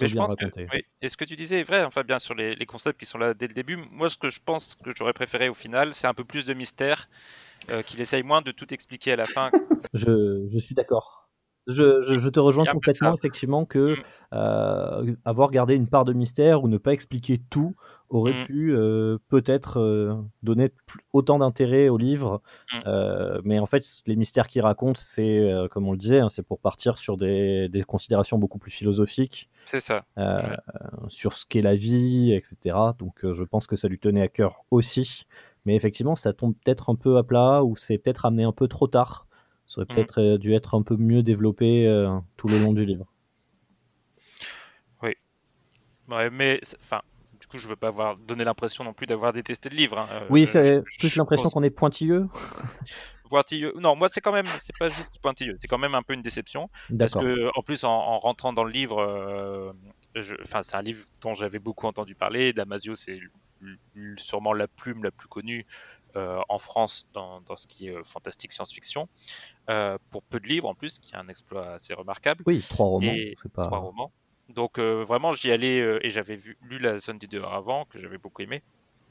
Mais 0.00 0.08
je 0.08 0.16
pense 0.16 0.34
que, 0.34 0.74
oui. 0.74 0.84
Et 1.00 1.08
ce 1.08 1.16
que 1.16 1.24
tu 1.24 1.36
disais 1.36 1.60
est 1.60 1.64
vrai, 1.64 1.82
enfin 1.82 2.02
bien 2.02 2.18
sur 2.18 2.34
les, 2.34 2.54
les, 2.54 2.66
concepts 2.66 3.00
qui 3.00 3.06
sont 3.06 3.16
là 3.16 3.32
dès 3.32 3.46
le 3.46 3.54
début. 3.54 3.78
Moi, 3.92 4.10
ce 4.10 4.18
que 4.18 4.28
je 4.28 4.40
pense 4.44 4.74
que 4.74 4.90
j'aurais 4.94 5.14
préféré 5.14 5.48
au 5.48 5.54
final, 5.54 5.94
c'est 5.94 6.06
un 6.06 6.12
peu 6.12 6.24
plus 6.24 6.44
de 6.44 6.52
mystère, 6.52 7.08
euh, 7.70 7.82
qu'il 7.82 8.00
essaye 8.00 8.22
moins 8.22 8.42
de 8.42 8.50
tout 8.50 8.72
expliquer 8.72 9.12
à 9.12 9.16
la 9.16 9.26
fin. 9.26 9.50
je, 9.94 10.46
je 10.48 10.58
suis 10.58 10.74
d'accord. 10.74 11.26
Je, 11.68 12.00
je, 12.00 12.14
je, 12.14 12.28
te 12.28 12.38
rejoins 12.38 12.64
complètement, 12.64 13.16
effectivement, 13.16 13.64
que 13.64 13.94
mmh. 13.94 14.02
euh, 14.34 15.16
avoir 15.24 15.50
gardé 15.50 15.74
une 15.74 15.88
part 15.88 16.04
de 16.04 16.12
mystère 16.12 16.62
ou 16.62 16.68
ne 16.68 16.78
pas 16.78 16.92
expliquer 16.92 17.40
tout 17.50 17.74
aurait 18.08 18.44
mmh. 18.44 18.46
pu 18.46 18.72
euh, 18.72 19.18
peut-être 19.28 19.80
euh, 19.80 20.14
donner 20.44 20.70
autant 21.12 21.40
d'intérêt 21.40 21.88
au 21.88 21.98
livre. 21.98 22.40
Mmh. 22.72 23.40
mais 23.42 23.58
en 23.58 23.66
fait, 23.66 23.82
les 24.06 24.14
mystères 24.14 24.46
qu'il 24.46 24.62
raconte, 24.62 24.96
c'est, 24.96 25.50
comme 25.72 25.88
on 25.88 25.92
le 25.92 25.98
disait, 25.98 26.20
hein, 26.20 26.28
c'est 26.28 26.46
pour 26.46 26.60
partir 26.60 26.98
sur 26.98 27.16
des, 27.16 27.68
des, 27.68 27.82
considérations 27.82 28.38
beaucoup 28.38 28.58
plus 28.58 28.70
philosophiques. 28.70 29.50
C'est 29.64 29.80
ça. 29.80 30.04
Ouais. 30.16 30.56
Sur 31.08 31.32
ce 31.32 31.44
qu'est 31.46 31.62
la 31.62 31.74
vie, 31.74 32.32
etc. 32.32 32.76
Donc, 32.96 33.14
je 33.28 33.42
pense 33.42 33.66
que 33.66 33.74
ça 33.74 33.88
lui 33.88 33.98
tenait 33.98 34.22
à 34.22 34.28
cœur 34.28 34.64
aussi. 34.70 35.26
Mais 35.66 35.74
effectivement, 35.74 36.14
ça 36.14 36.32
tombe 36.32 36.54
peut-être 36.64 36.90
un 36.90 36.94
peu 36.94 37.18
à 37.18 37.24
plat 37.24 37.62
ou 37.62 37.76
c'est 37.76 37.98
peut-être 37.98 38.24
amené 38.24 38.44
un 38.44 38.52
peu 38.52 38.68
trop 38.68 38.86
tard. 38.86 39.26
Ça 39.66 39.80
aurait 39.80 39.86
peut-être 39.86 40.22
mmh. 40.22 40.38
dû 40.38 40.54
être 40.54 40.74
un 40.76 40.82
peu 40.82 40.96
mieux 40.96 41.24
développé 41.24 41.86
euh, 41.86 42.16
tout 42.36 42.46
le 42.46 42.58
long 42.58 42.72
du 42.72 42.86
livre. 42.86 43.06
Oui. 45.02 45.14
Ouais, 46.08 46.30
mais 46.30 46.60
enfin, 46.80 47.02
du 47.40 47.48
coup, 47.48 47.58
je 47.58 47.66
veux 47.66 47.74
pas 47.74 47.88
avoir 47.88 48.16
donné 48.16 48.44
l'impression 48.44 48.84
non 48.84 48.92
plus 48.92 49.06
d'avoir 49.06 49.32
détesté 49.32 49.68
le 49.68 49.76
livre. 49.76 49.98
Hein. 49.98 50.06
Oui, 50.30 50.46
c'est 50.46 50.82
plus 50.98 51.16
l'impression 51.16 51.48
qu'on 51.48 51.64
est 51.64 51.70
pointilleux. 51.70 52.28
pointilleux. 53.28 53.72
Non, 53.76 53.96
moi, 53.96 54.08
c'est 54.08 54.20
quand 54.20 54.32
même, 54.32 54.46
c'est 54.58 54.76
pas 54.78 54.88
juste 54.88 55.18
pointilleux, 55.20 55.56
c'est 55.58 55.66
quand 55.66 55.78
même 55.78 55.96
un 55.96 56.02
peu 56.02 56.14
une 56.14 56.22
déception. 56.22 56.70
Parce 56.96 57.14
que, 57.14 57.50
en 57.58 57.62
plus, 57.62 57.82
en, 57.82 57.90
en 57.90 58.20
rentrant 58.20 58.52
dans 58.52 58.62
le 58.62 58.70
livre, 58.70 59.00
euh, 59.00 59.72
enfin, 60.42 60.62
c'est 60.62 60.76
un 60.76 60.82
livre 60.82 61.04
dont 61.20 61.34
j'avais 61.34 61.58
beaucoup 61.58 61.86
entendu 61.86 62.14
parler. 62.14 62.52
Damasio, 62.52 62.94
c'est 62.94 63.18
sûrement 64.16 64.52
la 64.52 64.68
plume 64.68 65.04
la 65.04 65.10
plus 65.10 65.28
connue 65.28 65.66
euh, 66.16 66.40
en 66.48 66.58
France 66.58 67.06
dans, 67.12 67.42
dans, 67.42 67.56
ce 67.56 67.66
qui 67.66 67.88
est 67.88 67.94
euh, 67.94 68.02
fantastique 68.02 68.50
science-fiction, 68.50 69.06
euh, 69.68 69.98
pour 70.08 70.22
peu 70.22 70.40
de 70.40 70.46
livres 70.46 70.66
en 70.66 70.74
plus, 70.74 70.98
qui 70.98 71.14
est 71.14 71.18
un 71.18 71.28
exploit 71.28 71.72
assez 71.72 71.92
remarquable. 71.92 72.42
Oui, 72.46 72.64
trois 72.66 72.86
romans. 72.86 73.14
Pas... 73.52 73.64
Trois 73.64 73.78
romans. 73.78 74.12
Donc 74.48 74.78
vraiment, 74.78 75.32
j'y 75.32 75.50
allais 75.50 75.78
et 76.02 76.08
j'avais 76.08 76.38
lu 76.62 76.78
La 76.78 76.98
zone 76.98 77.18
du 77.18 77.26
dehors 77.26 77.52
avant, 77.52 77.84
que 77.84 77.98
j'avais 77.98 78.16
beaucoup 78.16 78.42
aimé. 78.42 78.62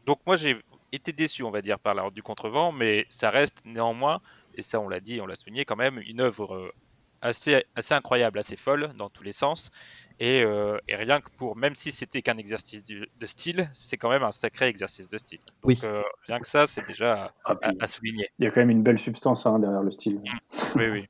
Donc 0.05 0.19
moi, 0.25 0.35
j'ai 0.37 0.57
été 0.93 1.11
déçu, 1.11 1.43
on 1.43 1.51
va 1.51 1.61
dire, 1.61 1.77
par 1.77 1.93
La 1.93 2.03
route 2.03 2.13
du 2.13 2.23
contrevent, 2.23 2.71
mais 2.71 3.05
ça 3.09 3.29
reste 3.29 3.61
néanmoins, 3.65 4.21
et 4.55 4.61
ça 4.61 4.79
on 4.79 4.87
l'a 4.87 5.01
dit, 5.01 5.19
on 5.21 5.27
l'a 5.27 5.35
souligné 5.35 5.65
quand 5.65 5.75
même, 5.75 5.99
une 5.99 6.21
œuvre 6.21 6.73
assez, 7.21 7.65
assez 7.75 7.93
incroyable, 7.93 8.39
assez 8.39 8.55
folle 8.55 8.93
dans 8.97 9.09
tous 9.09 9.23
les 9.23 9.33
sens. 9.33 9.71
Et, 10.19 10.43
euh, 10.43 10.77
et, 10.87 10.95
rien 10.95 11.19
que 11.19 11.29
pour, 11.37 11.57
même 11.57 11.75
si 11.75 11.91
c'était 11.91 12.21
qu'un 12.21 12.37
exercice 12.37 12.83
de, 12.83 13.07
de 13.19 13.25
style, 13.25 13.67
c'est 13.73 13.97
quand 13.97 14.09
même 14.09 14.23
un 14.23 14.31
sacré 14.31 14.67
exercice 14.67 15.09
de 15.09 15.17
style. 15.17 15.39
Donc, 15.39 15.55
oui. 15.63 15.79
Euh, 15.83 16.01
rien 16.27 16.39
que 16.39 16.47
ça, 16.47 16.67
c'est 16.67 16.85
déjà 16.87 17.33
à, 17.43 17.51
à, 17.61 17.71
à, 17.79 17.87
souligner. 17.87 18.29
Il 18.39 18.45
y 18.45 18.47
a 18.47 18.51
quand 18.51 18.61
même 18.61 18.69
une 18.69 18.83
belle 18.83 18.99
substance 18.99 19.45
hein, 19.45 19.59
derrière 19.59 19.83
le 19.83 19.91
style. 19.91 20.15
Mmh. 20.15 20.57
Oui, 20.75 20.89
oui. 20.89 21.07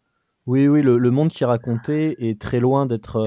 Oui, 0.48 0.68
oui, 0.68 0.84
le, 0.84 1.00
le 1.00 1.12
monde 1.12 1.30
qui 1.30 1.44
est 1.44 1.48
raconté 1.48 2.30
est 2.30 2.40
très 2.40 2.60
loin 2.60 2.86
d'être. 2.86 3.20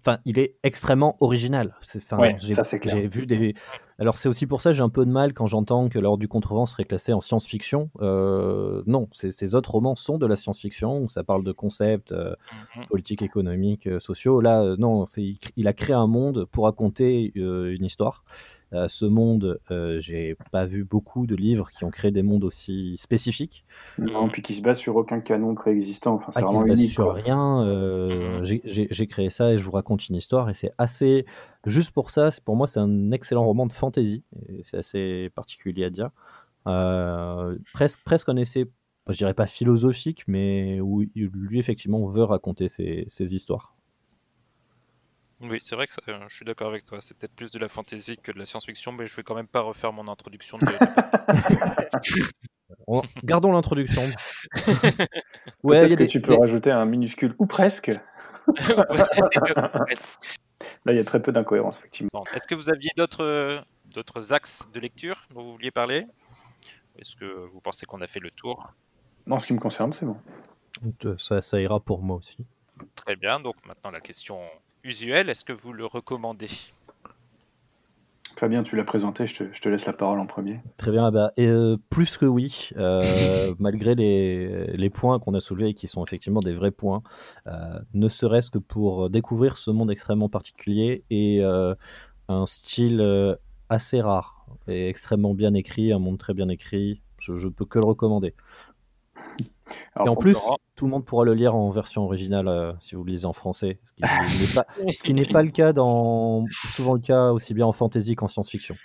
Enfin, 0.00 0.14
euh... 0.14 0.22
il 0.24 0.40
est 0.40 0.56
extrêmement 0.64 1.16
original. 1.20 1.76
Enfin, 1.96 2.18
ouais, 2.18 2.36
j'ai 2.40 3.06
vu 3.06 3.24
des, 3.24 3.54
Alors 3.98 4.16
c'est 4.16 4.28
aussi 4.28 4.46
pour 4.46 4.60
ça 4.60 4.70
que 4.70 4.76
j'ai 4.76 4.82
un 4.82 4.90
peu 4.90 5.06
de 5.06 5.10
mal 5.10 5.32
quand 5.32 5.46
j'entends 5.46 5.88
que 5.88 5.98
l'ordre 5.98 6.18
du 6.18 6.28
contrevent 6.28 6.66
serait 6.66 6.84
classé 6.84 7.12
en 7.14 7.20
science-fiction. 7.20 7.90
Euh, 8.02 8.82
non, 8.86 9.08
ces, 9.12 9.54
autres 9.54 9.70
romans 9.70 9.96
sont 9.96 10.18
de 10.18 10.26
la 10.26 10.36
science-fiction, 10.36 11.00
où 11.00 11.08
ça 11.08 11.24
parle 11.24 11.44
de 11.44 11.52
concepts 11.52 12.12
euh, 12.12 12.34
Mhm. 12.76 12.86
politiques, 12.88 13.22
économiques, 13.22 13.86
euh, 13.86 13.98
sociaux. 13.98 14.40
Là, 14.40 14.62
euh, 14.62 14.76
non, 14.78 15.06
c'est, 15.06 15.22
il, 15.22 15.38
il 15.56 15.66
a 15.66 15.72
créé 15.72 15.94
un 15.94 16.06
monde 16.06 16.44
pour 16.52 16.64
raconter 16.64 17.32
euh, 17.36 17.74
une 17.74 17.84
histoire. 17.84 18.24
Euh, 18.72 18.88
ce 18.88 19.04
monde, 19.06 19.60
euh, 19.70 20.00
j'ai 20.00 20.36
pas 20.50 20.64
vu 20.66 20.82
beaucoup 20.84 21.26
de 21.26 21.36
livres 21.36 21.70
qui 21.70 21.84
ont 21.84 21.90
créé 21.90 22.10
des 22.10 22.22
mondes 22.24 22.42
aussi 22.42 22.96
spécifiques. 22.98 23.64
Non, 23.98 24.28
puis 24.28 24.42
qui 24.42 24.54
se 24.54 24.60
base 24.60 24.78
sur 24.78 24.96
aucun 24.96 25.20
canon 25.20 25.54
préexistant. 25.54 26.14
Enfin, 26.14 26.32
Ah, 26.34 26.40
qui 26.40 26.46
vraiment 26.46 26.62
se 26.62 26.68
base 26.68 26.80
unique. 26.80 26.90
sur 26.92 27.04
quoi. 27.04 27.12
rien. 27.14 27.62
euh, 27.64 28.38
Mhm. 28.40 28.44
j'ai- 28.90 29.06
créé 29.06 29.30
ça 29.30 29.52
et 29.52 29.58
je 29.58 29.62
vous 29.64 29.70
raconte 29.70 30.08
une 30.08 30.16
histoire 30.16 30.50
et 30.50 30.54
c'est 30.54 30.72
assez. 30.78 31.26
Juste 31.64 31.92
pour 31.92 32.10
ça, 32.10 32.30
pour 32.44 32.56
moi, 32.56 32.66
c'est 32.66 32.80
un 32.80 33.12
excellent 33.12 33.44
roman 33.44 33.66
de 33.66 33.72
fantasy. 33.72 34.24
C'est 34.62 34.78
assez 34.78 35.30
particulier 35.34 35.84
à 35.84 35.90
dire. 35.90 36.10
Euh, 36.66 37.56
presque, 37.72 38.00
presque 38.04 38.28
un 38.28 38.36
essai, 38.36 38.66
je 39.08 39.16
dirais 39.16 39.34
pas 39.34 39.46
philosophique, 39.46 40.24
mais 40.26 40.80
où 40.80 41.04
lui, 41.14 41.58
effectivement, 41.60 42.04
veut 42.08 42.24
raconter 42.24 42.66
ses, 42.66 43.04
ses 43.06 43.34
histoires. 43.36 43.74
Oui, 45.40 45.58
c'est 45.60 45.74
vrai 45.76 45.86
que 45.86 45.92
ça- 45.92 46.00
euh, 46.08 46.18
je 46.28 46.34
suis 46.36 46.44
d'accord 46.44 46.68
avec 46.68 46.84
toi. 46.84 46.98
C'est 47.00 47.16
peut-être 47.16 47.34
plus 47.34 47.50
de 47.50 47.58
la 47.58 47.68
fantasy 47.68 48.16
que 48.16 48.32
de 48.32 48.38
la 48.38 48.46
science-fiction, 48.46 48.92
mais 48.92 49.06
je 49.06 49.14
vais 49.16 49.22
quand 49.22 49.34
même 49.34 49.46
pas 49.48 49.60
refaire 49.60 49.92
mon 49.92 50.08
introduction 50.08 50.58
de. 50.58 50.64
de- 50.66 50.72
On- 52.88 53.02
Gardons 53.22 53.52
l'introduction. 53.52 54.02
Peut-être 54.64 55.08
Ouais, 55.62 55.78
a 55.78 55.88
que 55.88 55.94
des- 55.94 56.06
tu 56.06 56.20
peux 56.20 56.34
rajouter 56.34 56.70
un 56.70 56.84
minuscule 56.84 57.34
ou 57.38 57.46
presque. 57.46 57.90
Là, 60.84 60.92
il 60.92 60.96
y 60.96 61.00
a 61.00 61.04
très 61.04 61.20
peu 61.20 61.32
d'incohérences, 61.32 61.78
effectivement. 61.78 62.24
Est-ce 62.34 62.46
que 62.46 62.54
vous 62.54 62.70
aviez 62.70 62.90
d'autres 62.96 63.22
euh, 63.24 63.60
d'autres 63.86 64.32
axes 64.32 64.68
de 64.72 64.80
lecture 64.80 65.26
dont 65.34 65.42
vous 65.42 65.52
vouliez 65.52 65.70
parler? 65.70 66.06
Est-ce 66.98 67.14
que 67.16 67.24
vous 67.24 67.60
pensez 67.60 67.86
qu'on 67.86 68.00
a 68.00 68.06
fait 68.06 68.20
le 68.20 68.30
tour? 68.30 68.72
En 69.30 69.38
ce 69.38 69.46
qui 69.46 69.52
me 69.52 69.58
concerne, 69.58 69.92
c'est 69.92 70.06
bon. 70.06 70.16
ça, 71.18 71.40
ça 71.42 71.60
ira 71.60 71.78
pour 71.80 72.02
moi 72.02 72.16
aussi. 72.16 72.38
Très 72.94 73.16
bien. 73.16 73.38
Donc 73.40 73.56
maintenant 73.66 73.90
la 73.90 74.00
question 74.00 74.40
usuelle 74.86 75.28
est-ce 75.28 75.44
que 75.44 75.52
vous 75.52 75.72
le 75.72 75.84
recommandez? 75.84 76.48
Fabien, 78.38 78.62
tu 78.62 78.76
l'as 78.76 78.84
présenté, 78.84 79.26
je 79.26 79.34
te, 79.34 79.44
je 79.54 79.60
te 79.62 79.68
laisse 79.68 79.86
la 79.86 79.94
parole 79.94 80.20
en 80.20 80.26
premier. 80.26 80.60
Très 80.76 80.90
bien, 80.90 81.10
bah, 81.10 81.32
et, 81.38 81.46
euh, 81.46 81.78
plus 81.88 82.18
que 82.18 82.26
oui, 82.26 82.68
euh, 82.76 83.00
malgré 83.58 83.94
les, 83.94 84.76
les 84.76 84.90
points 84.90 85.18
qu'on 85.18 85.32
a 85.32 85.40
soulevés 85.40 85.70
et 85.70 85.74
qui 85.74 85.88
sont 85.88 86.04
effectivement 86.04 86.40
des 86.40 86.52
vrais 86.52 86.70
points, 86.70 87.02
euh, 87.46 87.78
ne 87.94 88.10
serait-ce 88.10 88.50
que 88.50 88.58
pour 88.58 89.08
découvrir 89.08 89.56
ce 89.56 89.70
monde 89.70 89.90
extrêmement 89.90 90.28
particulier 90.28 91.04
et 91.08 91.42
euh, 91.42 91.74
un 92.28 92.44
style 92.44 93.02
assez 93.70 94.02
rare 94.02 94.46
et 94.68 94.88
extrêmement 94.90 95.32
bien 95.32 95.54
écrit, 95.54 95.92
un 95.92 95.98
monde 95.98 96.18
très 96.18 96.34
bien 96.34 96.48
écrit, 96.50 97.00
je, 97.18 97.38
je 97.38 97.48
peux 97.48 97.64
que 97.64 97.78
le 97.78 97.86
recommander. 97.86 98.34
Alors, 99.94 100.06
et 100.06 100.10
en 100.10 100.16
plus, 100.16 100.38
tout 100.76 100.84
le 100.84 100.90
monde 100.90 101.04
pourra 101.04 101.24
le 101.24 101.34
lire 101.34 101.54
en 101.54 101.70
version 101.70 102.04
originale 102.04 102.48
euh, 102.48 102.72
si 102.80 102.94
vous 102.94 103.04
le 103.04 103.12
lisez 103.12 103.26
en 103.26 103.32
français, 103.32 103.80
ce 103.84 103.92
qui 103.92 104.02
n'est 104.02 104.54
pas, 104.54 104.66
ce 104.92 105.02
qui 105.02 105.14
n'est 105.14 105.24
pas 105.24 105.42
le 105.42 105.50
cas 105.50 105.72
dans 105.72 106.44
souvent 106.50 106.94
le 106.94 107.00
cas 107.00 107.30
aussi 107.30 107.54
bien 107.54 107.66
en 107.66 107.72
fantasy 107.72 108.14
qu'en 108.14 108.28
science-fiction. 108.28 108.76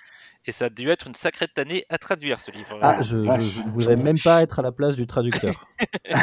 Et 0.45 0.51
ça 0.51 0.65
a 0.65 0.69
dû 0.69 0.89
être 0.89 1.07
une 1.07 1.13
sacrée 1.13 1.47
année 1.57 1.85
à 1.89 1.97
traduire 1.99 2.39
ce 2.39 2.49
livre. 2.49 2.79
Ah, 2.81 3.01
je, 3.01 3.17
ne 3.17 3.71
voudrais 3.71 3.95
même 3.95 4.17
pas 4.17 4.41
être 4.41 4.57
à 4.57 4.63
la 4.63 4.71
place 4.71 4.95
du 4.95 5.05
traducteur. 5.07 5.65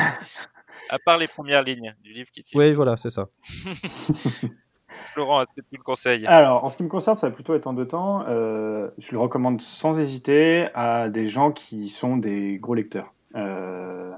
À 0.90 0.98
part 0.98 1.18
les 1.18 1.28
premières 1.28 1.62
lignes 1.62 1.94
du 2.02 2.12
livre 2.12 2.30
qui. 2.30 2.44
Oui, 2.54 2.72
voilà, 2.72 2.96
c'est 2.96 3.10
ça. 3.10 3.28
Florent, 4.88 5.42
est-ce 5.42 5.60
que 5.60 5.66
tu 5.68 5.76
le 5.76 5.82
conseilles? 5.82 6.26
Alors, 6.26 6.64
en 6.64 6.70
ce 6.70 6.76
qui 6.76 6.82
me 6.82 6.88
concerne, 6.88 7.16
ça 7.16 7.28
va 7.28 7.34
plutôt 7.34 7.54
être 7.54 7.66
en 7.66 7.74
deux 7.74 7.86
temps. 7.86 8.24
Euh, 8.26 8.88
je 8.96 9.12
le 9.12 9.18
recommande 9.18 9.60
sans 9.60 9.98
hésiter 9.98 10.68
à 10.74 11.08
des 11.08 11.28
gens 11.28 11.52
qui 11.52 11.88
sont 11.88 12.16
des 12.16 12.58
gros 12.58 12.74
lecteurs. 12.74 13.12
Euh, 13.34 14.12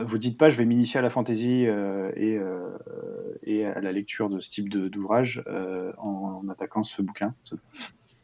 vous 0.00 0.18
dites 0.18 0.38
pas, 0.38 0.48
je 0.48 0.56
vais 0.56 0.64
m'initier 0.64 0.98
à 0.98 1.02
la 1.02 1.10
fantasy 1.10 1.66
euh, 1.66 2.10
et, 2.16 2.38
euh, 2.38 2.70
et 3.42 3.66
à 3.66 3.80
la 3.80 3.92
lecture 3.92 4.30
de 4.30 4.40
ce 4.40 4.50
type 4.50 4.68
d'ouvrage 4.68 5.42
euh, 5.46 5.92
en, 5.98 6.48
attaquant 6.48 6.82
ce 6.82 7.02
bouquin. 7.02 7.34
C'est 7.44 7.58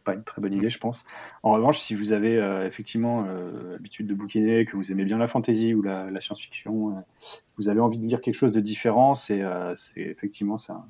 pas 0.05 0.15
une 0.15 0.25
très 0.25 0.41
bonne 0.41 0.55
idée, 0.55 0.71
je 0.71 0.79
pense. 0.79 1.07
En 1.43 1.53
revanche, 1.53 1.79
si 1.79 1.95
vous 1.95 2.13
avez 2.13 2.39
euh, 2.39 2.67
effectivement 2.67 3.27
euh, 3.29 3.73
l'habitude 3.73 4.07
de 4.07 4.15
bouquiner, 4.15 4.65
que 4.65 4.77
vous 4.77 4.91
aimez 4.91 5.05
bien 5.05 5.19
la 5.19 5.29
fantasy 5.29 5.75
ou 5.75 5.83
la, 5.83 6.21
science-fiction, 6.21 6.97
euh, 6.97 7.01
vous 7.59 7.69
avez 7.69 7.81
envie 7.81 7.99
de 7.99 8.07
lire 8.07 8.21
quelque 8.21 8.35
chose 8.35 8.53
de 8.53 8.61
différent, 8.61 9.15
c'est 9.15 9.43
euh, 9.43 9.75
effectivement 9.97 10.57
un, 10.71 10.85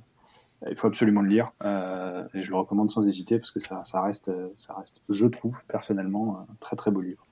il 0.69 0.77
faut 0.77 0.89
absolument 0.89 1.21
le 1.21 1.29
lire 1.29 1.53
euh, 1.63 2.27
je 2.35 2.51
le 2.51 2.57
recommande 2.57 2.91
sans 2.91 3.07
hésiter 3.07 3.39
parce 3.39 3.51
que 3.51 3.61
ça, 3.61 3.85
ça 3.85 4.03
reste, 4.03 4.29
euh, 4.29 4.49
ça 4.55 4.75
reste, 4.75 5.01
je 5.09 5.27
trouve 5.27 5.65
personnellement 5.67 6.41
un 6.41 6.55
très 6.61 6.77
très 6.77 6.91
beau 6.91 7.01
livre. 7.01 7.28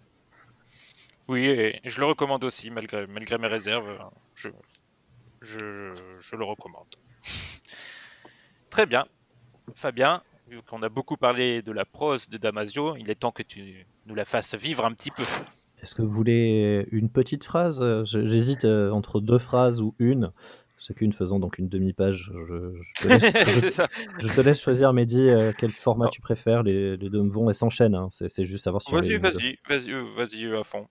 Oui, 1.29 1.45
et 1.47 1.81
je 1.85 2.01
le 2.01 2.07
recommande 2.07 2.45
aussi, 2.45 2.71
malgré, 2.71 3.07
malgré 3.07 3.39
mes 3.39 3.49
réserves. 3.49 3.99
Je, 4.35 4.49
je, 5.41 5.95
je 6.21 6.37
le 6.37 6.45
recommande. 6.45 6.87
Très 8.71 8.87
bien. 8.87 9.07
Fabien, 9.75 10.23
vu 10.49 10.62
qu'on 10.62 10.83
a 10.83 10.89
beaucoup 10.89 11.17
parlé 11.17 11.62
de 11.62 11.73
la 11.73 11.85
prose 11.85 12.29
de 12.29 12.39
Damasio, 12.39 12.97
il 12.97 13.11
est 13.11 13.17
temps 13.17 13.33
que 13.33 13.43
tu 13.43 13.87
nous 14.07 14.15
la 14.15 14.25
fasses 14.25 14.55
vivre 14.55 14.85
un 14.85 14.93
petit 14.93 15.11
peu. 15.11 15.25
Est-ce 15.83 15.95
que 15.95 16.03
vous 16.03 16.11
voulez 16.12 16.87
une 16.91 17.11
petite 17.11 17.45
phrase? 17.45 17.83
J'hésite 18.05 18.65
euh, 18.65 18.91
entre 18.91 19.21
deux 19.21 19.39
phrases 19.39 19.81
ou 19.83 19.95
une. 19.99 20.33
Chacune 20.79 21.12
faisant 21.12 21.39
donc 21.39 21.59
une 21.59 21.69
demi-page. 21.69 22.31
Je, 22.49 22.75
je 22.83 23.03
te 23.03 23.09
laisse, 23.09 23.33
je- 24.21 24.29
je 24.29 24.29
te 24.35 24.41
laisse 24.43 24.61
choisir, 24.61 24.93
Mehdi, 24.93 25.21
euh, 25.29 25.53
quel 25.57 25.71
format 25.73 26.09
tu 26.09 26.21
préfères. 26.21 26.62
Les, 26.62 26.97
les 26.97 27.11
deux 27.11 27.27
vont 27.27 27.51
et 27.51 27.55
s'enchaînent. 27.55 27.95
hein. 27.95 28.11
C'est 28.12 28.45
juste 28.45 28.65
savoir 28.65 28.83
sur 28.83 28.97
Vas-y, 29.01 29.17
vas-y, 29.17 29.59
vas-y, 29.69 29.93
euh, 29.93 30.05
vas-y 30.17 30.47
à 30.55 30.62
fond. 30.62 30.87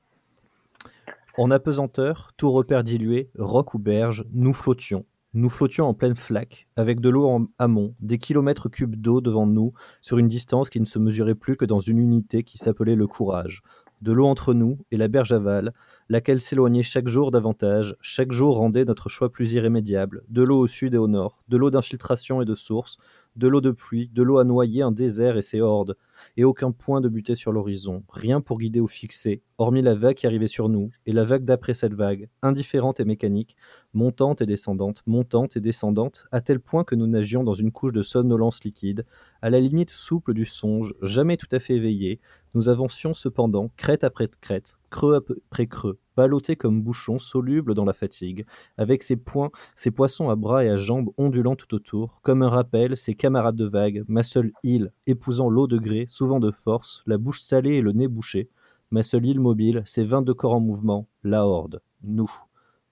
En 1.37 1.51
apesanteur, 1.51 2.31
tout 2.37 2.49
repère 2.49 2.85
dilué, 2.85 3.29
roc 3.37 3.73
ou 3.73 3.79
berge, 3.79 4.23
nous 4.31 4.53
flottions. 4.53 5.05
Nous 5.33 5.49
flottions 5.49 5.85
en 5.85 5.93
pleine 5.93 6.15
flaque, 6.15 6.69
avec 6.77 7.01
de 7.01 7.09
l'eau 7.09 7.27
en 7.27 7.47
amont, 7.59 7.93
des 7.99 8.17
kilomètres 8.17 8.69
cubes 8.69 8.95
d'eau 8.95 9.19
devant 9.19 9.45
nous, 9.45 9.73
sur 10.01 10.17
une 10.17 10.29
distance 10.29 10.69
qui 10.69 10.79
ne 10.79 10.85
se 10.85 10.97
mesurait 10.97 11.35
plus 11.35 11.57
que 11.57 11.65
dans 11.65 11.81
une 11.81 11.99
unité 11.99 12.43
qui 12.43 12.57
s'appelait 12.57 12.95
le 12.95 13.05
courage. 13.05 13.63
De 14.01 14.13
l'eau 14.13 14.27
entre 14.27 14.53
nous 14.53 14.77
et 14.91 14.97
la 14.97 15.09
berge 15.09 15.33
aval, 15.33 15.73
laquelle 16.07 16.39
s'éloignait 16.39 16.83
chaque 16.83 17.09
jour 17.09 17.31
davantage, 17.31 17.97
chaque 17.99 18.31
jour 18.31 18.55
rendait 18.55 18.85
notre 18.85 19.09
choix 19.09 19.29
plus 19.29 19.51
irrémédiable. 19.51 20.23
De 20.29 20.41
l'eau 20.41 20.59
au 20.59 20.67
sud 20.67 20.93
et 20.93 20.97
au 20.97 21.09
nord, 21.09 21.43
de 21.49 21.57
l'eau 21.57 21.69
d'infiltration 21.69 22.41
et 22.41 22.45
de 22.45 22.55
source, 22.55 22.97
de 23.35 23.49
l'eau 23.49 23.59
de 23.59 23.71
pluie, 23.71 24.09
de 24.13 24.23
l'eau 24.23 24.37
à 24.37 24.45
noyer 24.45 24.83
un 24.83 24.93
désert 24.93 25.35
et 25.35 25.41
ses 25.41 25.59
hordes, 25.59 25.97
et 26.37 26.43
aucun 26.43 26.71
point 26.71 27.01
de 27.01 27.09
butée 27.09 27.35
sur 27.35 27.51
l'horizon, 27.51 28.03
rien 28.09 28.41
pour 28.41 28.59
guider 28.59 28.79
ou 28.79 28.87
fixer, 28.87 29.41
hormis 29.57 29.81
la 29.81 29.95
vague 29.95 30.15
qui 30.15 30.27
arrivait 30.27 30.47
sur 30.47 30.69
nous, 30.69 30.91
et 31.05 31.13
la 31.13 31.23
vague 31.23 31.45
d'après 31.45 31.73
cette 31.73 31.93
vague, 31.93 32.29
indifférente 32.41 32.99
et 32.99 33.05
mécanique, 33.05 33.55
montante 33.93 34.41
et 34.41 34.45
descendante, 34.45 35.01
montante 35.05 35.57
et 35.57 35.61
descendante, 35.61 36.25
à 36.31 36.41
tel 36.41 36.59
point 36.59 36.83
que 36.83 36.95
nous 36.95 37.07
nagions 37.07 37.43
dans 37.43 37.53
une 37.53 37.71
couche 37.71 37.93
de 37.93 38.03
somnolence 38.03 38.63
liquide, 38.63 39.05
à 39.41 39.49
la 39.49 39.59
limite 39.59 39.91
souple 39.91 40.33
du 40.33 40.45
songe, 40.45 40.93
jamais 41.01 41.37
tout 41.37 41.47
à 41.51 41.59
fait 41.59 41.75
éveillé, 41.75 42.19
nous 42.53 42.69
avancions 42.69 43.13
cependant, 43.13 43.71
crête 43.77 44.03
après 44.03 44.29
crête, 44.41 44.77
creux 44.89 45.15
après 45.15 45.67
creux, 45.67 45.99
ballottés 46.15 46.55
comme 46.55 46.81
bouchons, 46.81 47.19
solubles 47.19 47.73
dans 47.73 47.85
la 47.85 47.93
fatigue, 47.93 48.45
avec 48.77 49.03
ses 49.03 49.15
poings, 49.15 49.51
ses 49.75 49.91
poissons 49.91 50.29
à 50.29 50.35
bras 50.35 50.63
et 50.63 50.69
à 50.69 50.77
jambes 50.77 51.09
ondulant 51.17 51.55
tout 51.55 51.73
autour, 51.73 52.21
comme 52.21 52.41
un 52.41 52.49
rappel, 52.49 52.97
ses 52.97 53.15
camarades 53.15 53.55
de 53.55 53.65
vague, 53.65 54.03
ma 54.07 54.23
seule 54.23 54.51
île, 54.63 54.91
épousant 55.07 55.49
l'eau 55.49 55.67
de 55.67 55.77
gré, 55.77 56.05
souvent 56.07 56.39
de 56.39 56.51
force, 56.51 57.03
la 57.05 57.17
bouche 57.17 57.41
salée 57.41 57.75
et 57.75 57.81
le 57.81 57.91
nez 57.91 58.07
bouché, 58.07 58.49
ma 58.91 59.03
seule 59.03 59.25
île 59.25 59.39
mobile, 59.39 59.83
ses 59.85 60.03
vingt-deux 60.03 60.33
corps 60.33 60.53
en 60.53 60.59
mouvement, 60.59 61.07
la 61.23 61.45
horde, 61.45 61.81
nous. 62.03 62.31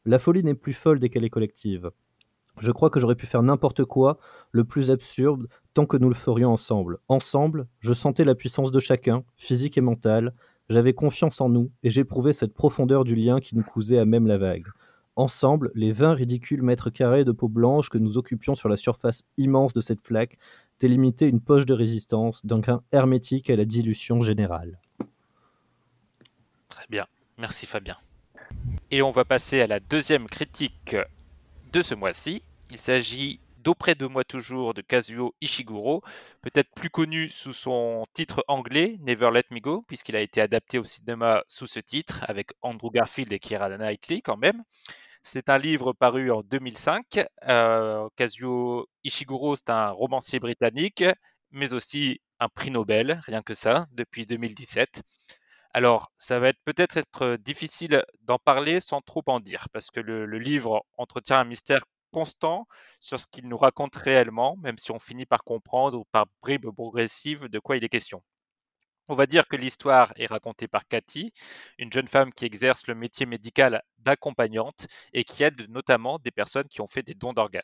La 0.05 0.19
folie 0.19 0.43
n'est 0.43 0.53
plus 0.53 0.73
folle 0.73 0.99
dès 0.99 1.09
qu'elle 1.09 1.23
est 1.23 1.29
collective. 1.29 1.91
Je 2.59 2.71
crois 2.71 2.89
que 2.89 2.99
j'aurais 2.99 3.15
pu 3.15 3.25
faire 3.25 3.41
n'importe 3.41 3.83
quoi, 3.85 4.19
le 4.51 4.63
plus 4.63 4.91
absurde, 4.91 5.47
tant 5.73 5.85
que 5.85 5.97
nous 5.97 6.09
le 6.09 6.15
ferions 6.15 6.51
ensemble. 6.51 6.99
Ensemble, 7.07 7.67
je 7.79 7.93
sentais 7.93 8.25
la 8.25 8.35
puissance 8.35 8.71
de 8.71 8.79
chacun, 8.79 9.23
physique 9.37 9.77
et 9.77 9.81
mentale, 9.81 10.33
j'avais 10.69 10.93
confiance 10.93 11.41
en 11.41 11.49
nous, 11.49 11.71
et 11.83 11.89
j'éprouvais 11.89 12.33
cette 12.33 12.53
profondeur 12.53 13.03
du 13.03 13.15
lien 13.15 13.39
qui 13.39 13.55
nous 13.55 13.63
cousait 13.63 13.99
à 13.99 14.05
même 14.05 14.27
la 14.27 14.37
vague. 14.37 14.67
Ensemble, 15.15 15.71
les 15.75 15.91
vingt 15.91 16.13
ridicules 16.13 16.63
mètres 16.63 16.89
carrés 16.89 17.23
de 17.23 17.31
peau 17.31 17.47
blanche 17.47 17.89
que 17.89 17.99
nous 17.99 18.17
occupions 18.17 18.55
sur 18.55 18.69
la 18.69 18.77
surface 18.77 19.23
immense 19.37 19.73
de 19.73 19.81
cette 19.81 20.01
flaque 20.01 20.37
délimitaient 20.79 21.29
une 21.29 21.39
poche 21.39 21.65
de 21.65 21.73
résistance 21.73 22.45
d'un 22.45 22.59
grain 22.59 22.83
hermétique 22.91 23.49
à 23.49 23.55
la 23.55 23.65
dilution 23.65 24.21
générale. 24.21 24.79
Très 26.67 26.85
bien. 26.89 27.05
Merci 27.37 27.67
Fabien. 27.67 27.95
Et 28.89 29.01
on 29.01 29.11
va 29.11 29.23
passer 29.23 29.61
à 29.61 29.67
la 29.67 29.79
deuxième 29.79 30.27
critique 30.27 30.95
de 31.71 31.81
ce 31.81 31.93
mois-ci. 31.93 32.43
Il 32.71 32.77
s'agit 32.77 33.39
d'Auprès 33.63 33.95
de 33.95 34.05
moi 34.05 34.23
toujours 34.23 34.73
de 34.73 34.81
Kazuo 34.81 35.33
Ishiguro, 35.41 36.03
peut-être 36.41 36.69
plus 36.75 36.89
connu 36.89 37.29
sous 37.29 37.53
son 37.53 38.05
titre 38.13 38.43
anglais 38.47 38.97
Never 39.01 39.31
Let 39.31 39.45
Me 39.51 39.59
Go, 39.59 39.83
puisqu'il 39.87 40.15
a 40.15 40.21
été 40.21 40.41
adapté 40.41 40.77
au 40.79 40.83
cinéma 40.83 41.43
sous 41.47 41.67
ce 41.67 41.79
titre 41.79 42.25
avec 42.27 42.51
Andrew 42.61 42.91
Garfield 42.91 43.31
et 43.31 43.39
Keira 43.39 43.69
Knightley 43.69 44.21
quand 44.21 44.37
même. 44.37 44.63
C'est 45.23 45.49
un 45.49 45.57
livre 45.57 45.93
paru 45.93 46.31
en 46.31 46.41
2005. 46.43 47.21
Euh, 47.47 48.09
Kazuo 48.17 48.87
Ishiguro, 49.05 49.55
c'est 49.55 49.69
un 49.69 49.89
romancier 49.91 50.39
britannique, 50.39 51.03
mais 51.51 51.73
aussi 51.73 52.19
un 52.39 52.49
prix 52.49 52.71
Nobel, 52.71 53.21
rien 53.25 53.41
que 53.41 53.53
ça, 53.53 53.85
depuis 53.93 54.25
2017. 54.25 55.01
Alors, 55.73 56.11
ça 56.17 56.39
va 56.39 56.49
être 56.49 56.59
peut-être 56.65 56.97
être 56.97 57.37
difficile 57.37 58.03
d'en 58.23 58.37
parler 58.37 58.79
sans 58.81 59.01
trop 59.01 59.23
en 59.27 59.39
dire, 59.39 59.69
parce 59.71 59.89
que 59.89 59.99
le, 60.01 60.25
le 60.25 60.39
livre 60.39 60.85
entretient 60.97 61.39
un 61.39 61.45
mystère 61.45 61.83
constant 62.13 62.67
sur 62.99 63.19
ce 63.19 63.25
qu'il 63.27 63.47
nous 63.49 63.57
raconte 63.57 63.95
réellement, 63.95 64.55
même 64.57 64.77
si 64.77 64.91
on 64.91 64.99
finit 64.99 65.25
par 65.25 65.43
comprendre 65.43 66.05
par 66.11 66.27
bribes 66.41 66.71
progressives 66.71 67.49
de 67.49 67.59
quoi 67.59 67.75
il 67.77 67.83
est 67.83 67.89
question. 67.89 68.21
On 69.09 69.15
va 69.15 69.25
dire 69.25 69.47
que 69.47 69.57
l'histoire 69.57 70.13
est 70.15 70.27
racontée 70.27 70.69
par 70.69 70.87
Cathy, 70.87 71.33
une 71.77 71.91
jeune 71.91 72.07
femme 72.07 72.31
qui 72.31 72.45
exerce 72.45 72.87
le 72.87 72.95
métier 72.95 73.25
médical 73.25 73.83
d'accompagnante 73.97 74.87
et 75.11 75.25
qui 75.25 75.43
aide 75.43 75.69
notamment 75.69 76.19
des 76.19 76.31
personnes 76.31 76.69
qui 76.69 76.79
ont 76.79 76.87
fait 76.87 77.03
des 77.03 77.15
dons 77.15 77.33
d'organes. 77.33 77.63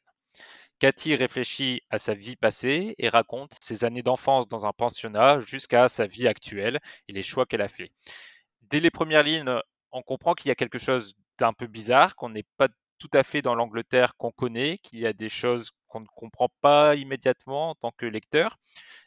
Cathy 0.80 1.16
réfléchit 1.16 1.82
à 1.90 1.98
sa 1.98 2.14
vie 2.14 2.36
passée 2.36 2.96
et 2.98 3.10
raconte 3.10 3.56
ses 3.62 3.86
années 3.86 4.04
d'enfance 4.04 4.48
dans 4.48 4.66
un 4.66 4.74
pensionnat 4.74 5.40
jusqu'à 5.40 5.88
sa 5.88 6.08
vie 6.08 6.28
actuelle 6.28 6.80
et 7.08 7.14
les 7.14 7.24
choix 7.24 7.46
qu'elle 7.46 7.62
a 7.62 7.70
faits. 7.70 7.92
Dès 8.64 8.80
les 8.80 8.92
premières 8.92 9.24
lignes, 9.24 9.62
on 9.92 10.02
comprend 10.02 10.34
qu'il 10.34 10.50
y 10.50 10.52
a 10.52 10.56
quelque 10.56 10.78
chose 10.78 11.16
d'un 11.38 11.54
peu 11.54 11.68
bizarre, 11.68 12.16
qu'on 12.16 12.30
n'est 12.30 12.46
pas 12.58 12.68
tout 13.00 13.10
à 13.14 13.24
fait 13.24 13.42
dans 13.42 13.56
l'Angleterre 13.56 14.16
qu'on 14.18 14.32
connaît, 14.32 14.78
qu'il 14.80 15.00
y 15.00 15.08
a 15.08 15.14
des 15.14 15.30
choses 15.30 15.72
qu'on 15.88 16.02
ne 16.02 16.08
comprend 16.16 16.50
pas 16.62 16.96
immédiatement 16.96 17.72
en 17.72 17.76
tant 17.76 17.92
que 17.98 18.06
lecteur. 18.06 18.58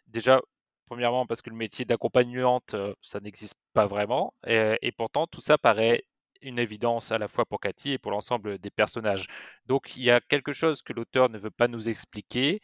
Déjà, 0.09 0.41
premièrement, 0.87 1.27
parce 1.27 1.43
que 1.43 1.51
le 1.51 1.57
métier 1.57 1.85
d'accompagnante, 1.85 2.75
euh, 2.75 2.95
ça 3.03 3.21
n'existe 3.21 3.57
pas 3.75 3.87
vraiment. 3.87 4.35
Et, 4.47 4.79
et 4.83 4.93
pourtant, 4.93 5.27
tout 5.27 5.41
ça 5.41 5.59
paraît 5.59 6.05
une 6.43 6.59
évidence 6.59 7.13
à 7.13 7.19
la 7.19 7.29
fois 7.29 7.47
pour 7.47 7.61
Cathy 7.61 7.93
et 7.93 7.99
pour 7.99 8.11
l'ensemble 8.13 8.59
des 8.59 8.71
personnages. 8.71 9.27
Donc 9.67 9.97
il 9.97 10.03
y 10.03 10.11
a 10.11 10.21
quelque 10.21 10.53
chose 10.53 10.83
que 10.83 10.93
l'auteur 10.93 11.29
ne 11.31 11.39
veut 11.39 11.51
pas 11.51 11.69
nous 11.69 11.89
expliquer 11.89 12.61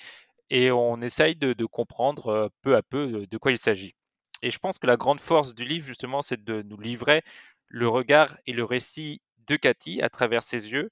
et 0.50 0.70
on 0.70 1.00
essaye 1.00 1.36
de, 1.36 1.52
de 1.52 1.64
comprendre 1.64 2.28
euh, 2.28 2.48
peu 2.62 2.76
à 2.76 2.82
peu 2.82 3.22
euh, 3.22 3.26
de 3.26 3.38
quoi 3.38 3.52
il 3.52 3.58
s'agit. 3.58 3.94
Et 4.42 4.50
je 4.50 4.58
pense 4.58 4.78
que 4.78 4.86
la 4.86 4.96
grande 4.96 5.20
force 5.20 5.54
du 5.54 5.64
livre, 5.64 5.84
justement, 5.84 6.22
c'est 6.22 6.42
de 6.42 6.62
nous 6.62 6.78
livrer 6.78 7.22
le 7.66 7.88
regard 7.88 8.36
et 8.46 8.52
le 8.52 8.64
récit 8.64 9.20
de 9.48 9.56
Cathy 9.56 10.00
à 10.02 10.08
travers 10.08 10.42
ses 10.42 10.70
yeux. 10.70 10.90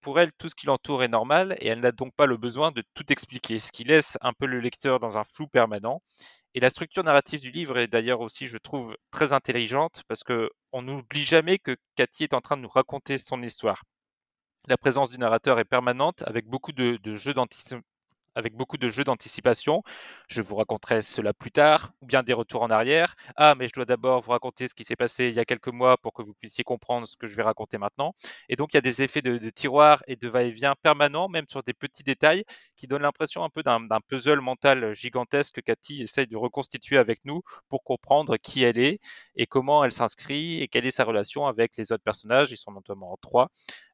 Pour 0.00 0.20
elle, 0.20 0.32
tout 0.32 0.48
ce 0.48 0.54
qui 0.54 0.66
l'entoure 0.66 1.02
est 1.02 1.08
normal 1.08 1.56
et 1.60 1.68
elle 1.68 1.80
n'a 1.80 1.92
donc 1.92 2.14
pas 2.14 2.26
le 2.26 2.36
besoin 2.36 2.70
de 2.70 2.82
tout 2.94 3.12
expliquer, 3.12 3.58
ce 3.58 3.72
qui 3.72 3.84
laisse 3.84 4.16
un 4.20 4.32
peu 4.32 4.46
le 4.46 4.60
lecteur 4.60 5.00
dans 5.00 5.18
un 5.18 5.24
flou 5.24 5.48
permanent. 5.48 6.02
Et 6.54 6.60
la 6.60 6.70
structure 6.70 7.04
narrative 7.04 7.40
du 7.40 7.50
livre 7.50 7.78
est 7.78 7.88
d'ailleurs 7.88 8.20
aussi, 8.20 8.46
je 8.46 8.58
trouve, 8.58 8.96
très 9.10 9.32
intelligente 9.32 10.02
parce 10.08 10.24
que 10.24 10.50
on 10.72 10.82
n'oublie 10.82 11.24
jamais 11.24 11.58
que 11.58 11.76
Cathy 11.96 12.24
est 12.24 12.34
en 12.34 12.40
train 12.40 12.56
de 12.56 12.62
nous 12.62 12.68
raconter 12.68 13.18
son 13.18 13.42
histoire. 13.42 13.82
La 14.68 14.76
présence 14.76 15.10
du 15.10 15.18
narrateur 15.18 15.58
est 15.58 15.64
permanente 15.64 16.22
avec 16.26 16.46
beaucoup 16.46 16.72
de, 16.72 16.98
jeux 17.14 17.34
d'anticipation 17.34 17.82
avec 18.38 18.54
beaucoup 18.54 18.78
de 18.78 18.88
jeux 18.88 19.04
d'anticipation. 19.04 19.82
Je 20.28 20.42
vous 20.42 20.56
raconterai 20.56 21.02
cela 21.02 21.32
plus 21.34 21.50
tard, 21.52 21.92
ou 22.00 22.06
bien 22.06 22.22
des 22.22 22.32
retours 22.32 22.62
en 22.62 22.70
arrière. 22.70 23.14
Ah, 23.36 23.54
mais 23.56 23.68
je 23.68 23.72
dois 23.74 23.84
d'abord 23.84 24.20
vous 24.22 24.30
raconter 24.32 24.68
ce 24.68 24.74
qui 24.74 24.84
s'est 24.84 24.96
passé 24.96 25.26
il 25.28 25.34
y 25.34 25.40
a 25.40 25.44
quelques 25.44 25.68
mois 25.68 25.96
pour 25.98 26.12
que 26.12 26.22
vous 26.22 26.34
puissiez 26.34 26.64
comprendre 26.64 27.06
ce 27.08 27.16
que 27.16 27.26
je 27.26 27.34
vais 27.36 27.42
raconter 27.42 27.78
maintenant. 27.78 28.14
Et 28.48 28.56
donc, 28.56 28.72
il 28.74 28.76
y 28.76 28.78
a 28.78 28.82
des 28.82 29.02
effets 29.02 29.22
de, 29.22 29.38
de 29.38 29.50
tiroir 29.50 30.02
et 30.06 30.16
de 30.16 30.28
va-et-vient 30.28 30.74
permanents, 30.82 31.28
même 31.28 31.46
sur 31.48 31.62
des 31.62 31.74
petits 31.74 32.02
détails, 32.04 32.44
qui 32.76 32.86
donnent 32.86 33.02
l'impression 33.02 33.44
un 33.44 33.50
peu 33.50 33.62
d'un 33.62 33.80
puzzle 34.08 34.40
mental 34.40 34.94
gigantesque 34.94 35.56
que 35.56 35.60
Cathy 35.60 36.02
essaye 36.02 36.26
de 36.26 36.36
reconstituer 36.36 36.98
avec 36.98 37.20
nous 37.24 37.42
pour 37.68 37.82
comprendre 37.84 38.36
qui 38.36 38.62
elle 38.64 38.78
est 38.78 39.00
et 39.36 39.46
comment 39.46 39.84
elle 39.84 39.92
s'inscrit 39.92 40.60
et 40.62 40.68
quelle 40.68 40.86
est 40.86 40.90
sa 40.90 41.04
relation 41.04 41.46
avec 41.46 41.76
les 41.76 41.92
autres 41.92 42.04
personnages. 42.04 42.50
Ils 42.52 42.56
sont 42.58 42.72
notamment 42.72 43.16
trois. 43.20 43.48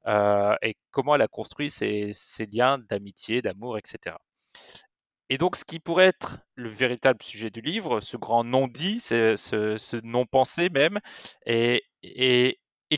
euh, 0.07 0.57
et 0.63 0.77
comment 0.91 1.15
elle 1.15 1.23
a 1.23 1.29
construit 1.29 1.71
ses, 1.71 2.11
ses 2.13 2.47
liens 2.47 2.79
d'amitié, 2.79 3.43
d'amour, 3.43 3.79
etc. 3.79 4.17
Et 5.35 5.37
donc, 5.37 5.57
ce 5.57 5.65
qui 5.65 5.81
pourrait 5.81 6.07
être 6.07 6.39
le 6.55 6.69
véritable 6.69 7.21
sujet 7.21 7.51
du 7.51 7.61
livre, 7.61 7.99
ce 7.99 8.17
grand 8.17 8.45
non-dit, 8.45 9.01
ce, 9.01 10.01
non-pensé 10.07 10.69
même, 10.69 11.01
est, 11.45 11.83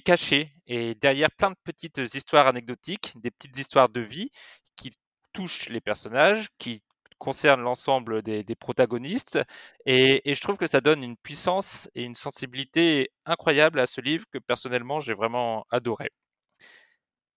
caché. 0.05 0.53
Et 0.67 0.95
derrière 0.97 1.31
plein 1.31 1.51
de 1.51 1.57
petites 1.65 1.97
histoires 2.15 2.47
anecdotiques, 2.47 3.15
des 3.23 3.31
petites 3.31 3.59
histoires 3.59 3.89
de 3.89 4.03
vie 4.03 4.29
qui 4.77 4.91
touchent 5.33 5.71
les 5.71 5.81
personnages, 5.81 6.49
qui 6.59 6.83
concernent 7.17 7.63
l'ensemble 7.63 8.21
des, 8.21 8.45
protagonistes. 8.55 9.39
Et 9.87 10.21
je 10.27 10.41
trouve 10.43 10.59
que 10.59 10.67
ça 10.67 10.83
donne 10.83 11.03
une 11.03 11.17
puissance 11.17 11.89
et 11.95 12.03
une 12.03 12.15
sensibilité 12.15 13.13
incroyable 13.25 13.81
à 13.81 13.87
ce 13.87 14.03
livre 14.03 14.27
que 14.31 14.37
personnellement 14.39 15.01
j'ai 15.01 15.15
vraiment 15.15 15.65
adoré. 15.71 16.11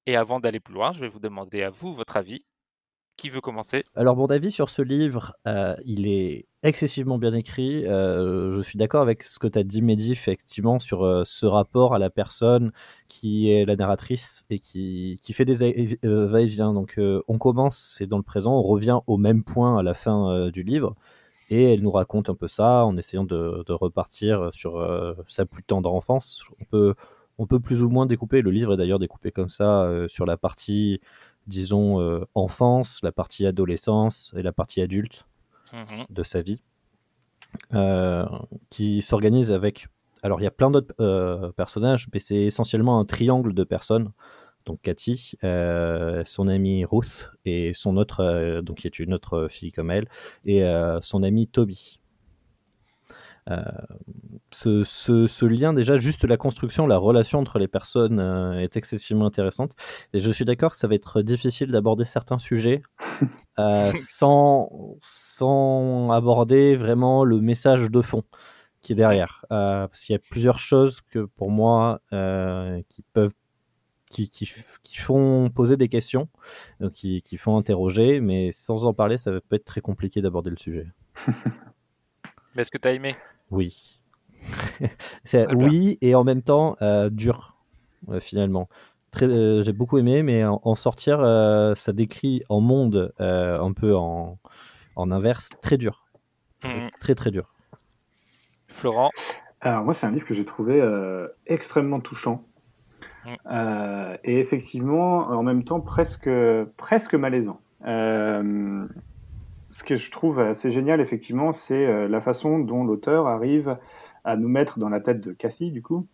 Et 0.05 0.17
avant 0.17 0.41
d'aller 0.41 0.59
plus 0.59 0.73
loin, 0.73 0.91
je 0.91 0.99
vais 0.99 1.07
vous 1.07 1.21
demander 1.21 1.63
à 1.63 1.69
vous 1.69 1.93
votre 1.93 2.17
avis. 2.17 2.43
Qui 3.19 3.27
veut 3.27 3.41
commencer? 3.41 3.83
Alors, 3.97 4.15
mon 4.15 4.27
avis 4.27 4.49
sur 4.49 4.69
ce 4.69 4.81
livre, 4.81 5.35
euh, 5.45 5.75
il 5.83 6.07
est 6.07 6.45
excessivement 6.63 7.17
bien 7.17 7.33
écrit. 7.33 7.85
Euh, 7.85 8.55
je 8.55 8.61
suis 8.61 8.77
d'accord 8.77 9.01
avec 9.01 9.23
ce 9.23 9.39
que 9.39 9.47
tu 9.47 9.59
as 9.59 9.63
dit, 9.63 9.81
Mehdi, 9.81 10.13
effectivement, 10.13 10.79
sur 10.79 11.03
euh, 11.03 11.23
ce 11.25 11.45
rapport 11.45 11.93
à 11.93 11.99
la 11.99 12.09
personne 12.09 12.71
qui 13.09 13.51
est 13.51 13.65
la 13.65 13.75
narratrice 13.75 14.45
et 14.49 14.57
qui, 14.57 15.19
qui 15.21 15.33
fait 15.33 15.43
des 15.43 15.97
va-et-vient. 16.01 16.73
Donc, 16.73 16.97
on 17.27 17.37
commence, 17.37 17.93
c'est 17.97 18.07
dans 18.07 18.15
le 18.15 18.23
présent, 18.23 18.57
on 18.57 18.63
revient 18.63 18.99
au 19.05 19.17
même 19.17 19.43
point 19.43 19.77
à 19.77 19.83
la 19.83 19.93
fin 19.93 20.49
du 20.49 20.63
livre. 20.63 20.95
Et 21.49 21.73
elle 21.73 21.81
nous 21.81 21.91
raconte 21.91 22.29
un 22.29 22.35
peu 22.35 22.47
ça 22.47 22.85
en 22.85 22.95
essayant 22.95 23.25
de, 23.25 23.65
de 23.67 23.73
repartir 23.73 24.49
sur 24.53 24.81
sa 25.27 25.45
plus 25.45 25.63
tendre 25.63 25.93
enfance. 25.93 26.41
On 26.61 26.63
peut, 26.63 26.93
on 27.37 27.47
peut 27.47 27.59
plus 27.59 27.83
ou 27.83 27.89
moins 27.89 28.05
découper, 28.05 28.41
le 28.41 28.51
livre 28.51 28.75
est 28.75 28.77
d'ailleurs 28.77 28.99
découpé 28.99 29.31
comme 29.31 29.49
ça, 29.49 29.91
sur 30.07 30.25
la 30.25 30.37
partie, 30.37 31.01
disons, 31.49 31.99
euh, 31.99 32.23
enfance, 32.35 32.99
la 33.03 33.11
partie 33.11 33.45
adolescence 33.45 34.33
et 34.37 34.41
la 34.41 34.53
partie 34.53 34.81
adulte 34.81 35.25
Mhm. 35.73 36.05
de 36.09 36.23
sa 36.23 36.41
vie, 36.41 36.61
euh, 37.73 38.25
qui 38.69 39.01
s'organise 39.01 39.51
avec... 39.51 39.87
Alors, 40.23 40.39
il 40.41 40.43
y 40.43 40.47
a 40.47 40.51
plein 40.51 40.71
d'autres 40.71 40.93
euh, 40.99 41.51
personnages, 41.51 42.07
mais 42.13 42.19
c'est 42.19 42.43
essentiellement 42.43 42.99
un 42.99 43.05
triangle 43.05 43.53
de 43.53 43.63
personnes. 43.63 44.11
Donc, 44.65 44.79
Cathy, 44.81 45.31
son 45.41 46.47
amie 46.47 46.85
Ruth, 46.85 47.31
et 47.45 47.73
son 47.73 47.97
autre, 47.97 48.61
donc 48.61 48.77
qui 48.79 48.87
est 48.87 48.99
une 48.99 49.13
autre 49.13 49.47
fille 49.49 49.71
comme 49.71 49.89
elle, 49.89 50.07
et 50.45 50.61
son 51.01 51.23
ami 51.23 51.47
Toby. 51.47 51.98
Euh, 53.49 53.61
ce, 54.51 54.83
ce- 54.83 55.27
ce 55.27 55.45
lien, 55.45 55.73
déjà, 55.73 55.97
juste 55.97 56.23
la 56.23 56.37
construction, 56.37 56.87
la 56.87 56.97
relation 56.97 57.39
entre 57.39 57.59
les 57.59 57.67
personnes 57.67 58.19
euh, 58.19 58.59
est 58.59 58.77
excessivement 58.77 59.25
intéressante. 59.25 59.73
Et 60.13 60.19
je 60.19 60.29
suis 60.31 60.45
d'accord 60.45 60.71
que 60.71 60.77
ça 60.77 60.87
va 60.87 60.95
être 60.95 61.21
difficile 61.21 61.71
d'aborder 61.71 62.05
certains 62.05 62.37
sujets 62.39 62.81
euh, 63.59 63.91
sans, 64.07 64.69
sans 64.99 66.11
aborder 66.11 66.75
vraiment 66.75 67.23
le 67.23 67.39
message 67.41 67.89
de 67.89 68.01
fond 68.01 68.23
qui 68.81 68.93
est 68.93 68.95
derrière. 68.95 69.45
Euh, 69.51 69.87
parce 69.87 70.03
qu'il 70.03 70.13
y 70.13 70.15
a 70.15 70.21
plusieurs 70.31 70.57
choses 70.59 71.01
que 71.01 71.25
pour 71.25 71.51
moi 71.51 72.01
euh, 72.13 72.81
qui 72.89 73.03
peuvent 73.13 73.33
qui, 74.09 74.27
qui, 74.29 74.45
f- 74.45 74.77
qui 74.81 74.97
font 74.97 75.51
poser 75.51 75.77
des 75.77 75.87
questions, 75.87 76.29
donc 76.79 76.93
qui, 76.93 77.21
qui 77.21 77.37
font 77.37 77.57
interroger, 77.57 78.19
mais 78.21 78.51
sans 78.51 78.85
en 78.85 78.93
parler, 78.93 79.19
ça 79.19 79.31
peut 79.31 79.55
être 79.55 79.65
très 79.65 79.81
compliqué 79.81 80.19
d'aborder 80.21 80.49
le 80.49 80.57
sujet. 80.57 80.87
Mais 82.55 82.61
est-ce 82.61 82.71
que 82.71 82.77
tu 82.77 82.87
as 82.87 82.93
aimé? 82.93 83.15
Oui. 83.51 84.01
C'est 85.25 85.53
oui 85.53 85.97
et 86.01 86.15
en 86.15 86.23
même 86.23 86.41
temps 86.41 86.77
euh, 86.81 87.09
dur 87.09 87.55
euh, 88.09 88.19
finalement. 88.19 88.69
Très, 89.11 89.25
euh, 89.25 89.63
j'ai 89.63 89.73
beaucoup 89.73 89.97
aimé, 89.97 90.21
mais 90.23 90.45
en, 90.45 90.61
en 90.63 90.75
sortir, 90.75 91.19
euh, 91.19 91.73
ça 91.75 91.93
décrit 91.93 92.43
en 92.47 92.61
monde 92.61 93.13
euh, 93.19 93.59
un 93.59 93.73
peu 93.73 93.95
en, 93.95 94.37
en 94.95 95.11
inverse, 95.11 95.49
très 95.61 95.77
dur, 95.77 96.05
très 96.61 96.75
Mhm. 96.75 96.89
très, 96.99 97.15
très 97.15 97.31
dur. 97.31 97.53
Florent? 98.67 99.09
Alors 99.61 99.83
moi, 99.83 99.93
c'est 99.93 100.05
un 100.05 100.11
livre 100.11 100.25
que 100.25 100.33
j'ai 100.33 100.45
trouvé 100.45 100.79
euh, 100.79 101.27
extrêmement 101.47 101.99
touchant. 101.99 102.43
Mm. 103.25 103.29
Euh, 103.51 104.17
et 104.23 104.39
effectivement, 104.39 105.27
en 105.27 105.43
même 105.43 105.63
temps, 105.63 105.81
presque, 105.81 106.29
presque 106.77 107.15
malaisant. 107.15 107.59
Euh, 107.85 108.87
ce 109.69 109.83
que 109.83 109.95
je 109.95 110.09
trouve 110.11 110.39
assez 110.39 110.71
génial, 110.71 110.99
effectivement, 110.99 111.51
c'est 111.51 111.85
euh, 111.85 112.07
la 112.07 112.21
façon 112.21 112.59
dont 112.59 112.83
l'auteur 112.83 113.27
arrive 113.27 113.77
à 114.23 114.35
nous 114.35 114.49
mettre 114.49 114.79
dans 114.79 114.89
la 114.89 114.99
tête 114.99 115.21
de 115.21 115.31
Cathy, 115.31 115.71
du 115.71 115.81
coup. 115.81 116.07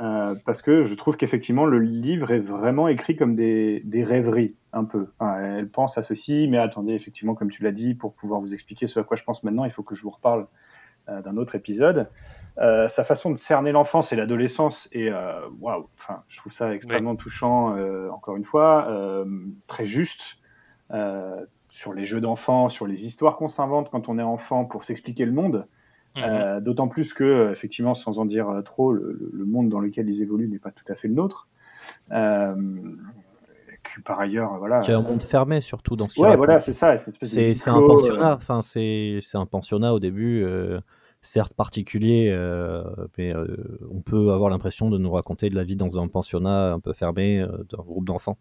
Euh, 0.00 0.34
parce 0.44 0.60
que 0.60 0.82
je 0.82 0.94
trouve 0.94 1.16
qu'effectivement, 1.16 1.66
le 1.66 1.78
livre 1.78 2.32
est 2.32 2.40
vraiment 2.40 2.88
écrit 2.88 3.14
comme 3.14 3.36
des, 3.36 3.80
des 3.84 4.02
rêveries, 4.02 4.56
un 4.72 4.84
peu. 4.84 5.08
Enfin, 5.18 5.38
elle 5.38 5.68
pense 5.68 5.98
à 5.98 6.02
ceci, 6.02 6.48
mais 6.48 6.58
attendez, 6.58 6.94
effectivement, 6.94 7.34
comme 7.34 7.50
tu 7.50 7.62
l'as 7.62 7.72
dit, 7.72 7.94
pour 7.94 8.14
pouvoir 8.14 8.40
vous 8.40 8.54
expliquer 8.54 8.86
ce 8.86 8.98
à 8.98 9.04
quoi 9.04 9.16
je 9.16 9.22
pense 9.22 9.44
maintenant, 9.44 9.64
il 9.64 9.70
faut 9.70 9.84
que 9.84 9.94
je 9.94 10.02
vous 10.02 10.10
reparle 10.10 10.48
euh, 11.08 11.22
d'un 11.22 11.36
autre 11.36 11.54
épisode. 11.54 12.08
Euh, 12.58 12.88
sa 12.88 13.04
façon 13.04 13.30
de 13.30 13.36
cerner 13.36 13.72
l'enfance 13.72 14.12
et 14.12 14.16
l'adolescence 14.16 14.88
est 14.92 15.10
waouh. 15.60 15.88
Enfin, 15.98 16.22
je 16.28 16.38
trouve 16.38 16.52
ça 16.52 16.74
extrêmement 16.74 17.14
touchant. 17.14 17.76
encore 18.10 18.36
une 18.36 18.44
fois, 18.44 19.24
très 19.68 19.84
juste 19.84 20.38
sur 21.74 21.92
les 21.92 22.06
jeux 22.06 22.20
d'enfants, 22.20 22.68
sur 22.68 22.86
les 22.86 23.04
histoires 23.04 23.36
qu'on 23.36 23.48
s'invente 23.48 23.90
quand 23.90 24.08
on 24.08 24.16
est 24.20 24.22
enfant 24.22 24.64
pour 24.64 24.84
s'expliquer 24.84 25.24
le 25.24 25.32
monde. 25.32 25.66
Mhm. 26.16 26.22
Euh, 26.24 26.60
D'autant 26.60 26.86
plus 26.86 27.12
que, 27.12 27.24
euh, 27.24 27.50
effectivement, 27.50 27.94
sans 27.94 28.20
en 28.20 28.26
dire 28.26 28.48
euh, 28.48 28.62
trop, 28.62 28.92
le, 28.92 29.44
monde 29.44 29.70
dans 29.70 29.80
lequel 29.80 30.08
ils 30.08 30.22
évoluent 30.22 30.46
n'est 30.48 30.60
pas 30.60 30.70
tout 30.70 30.84
à 30.88 30.94
fait 30.94 31.08
le 31.08 31.14
nôtre. 31.14 31.48
Euh, 32.12 32.54
que 33.82 34.00
par 34.02 34.20
ailleurs, 34.20 34.56
voilà. 34.58 34.78
Qui 34.78 34.92
est 34.92 34.94
un 34.94 35.02
monde 35.02 35.24
fermé 35.24 35.60
surtout 35.60 35.96
dans 35.96 36.08
ce 36.08 36.14
qu'il 36.14 36.22
Ouais, 36.22 36.36
voilà, 36.36 36.60
c'est 36.60 36.72
ça. 36.72 36.96
C'est 36.96 37.10
C'est 37.10 37.54
c'est 37.54 37.70
un 37.70 37.80
pensionnat, 37.80 38.36
enfin 38.36 38.62
c'est 38.62 39.18
c'est 39.20 39.36
un 39.36 39.44
pensionnat 39.44 39.92
au 39.92 39.98
début, 39.98 40.44
euh, 40.44 40.78
certes 41.24 41.54
particulier, 41.54 42.28
euh, 42.30 42.84
mais 43.18 43.34
euh, 43.34 43.56
on 43.90 44.00
peut 44.00 44.30
avoir 44.30 44.50
l'impression 44.50 44.90
de 44.90 44.98
nous 44.98 45.10
raconter 45.10 45.50
de 45.50 45.56
la 45.56 45.64
vie 45.64 45.74
dans 45.74 45.98
un 45.98 46.06
pensionnat 46.06 46.72
un 46.72 46.80
peu 46.80 46.92
fermé 46.92 47.40
euh, 47.40 47.48
d'un 47.70 47.82
groupe 47.82 48.04
d'enfants. 48.04 48.38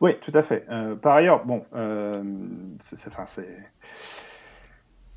Oui, 0.00 0.18
tout 0.20 0.30
à 0.34 0.42
fait. 0.42 0.64
Euh, 0.70 0.94
par 0.96 1.14
ailleurs, 1.16 1.44
bon, 1.44 1.64
euh, 1.74 2.22
c'est, 2.80 3.08
enfin, 3.08 3.26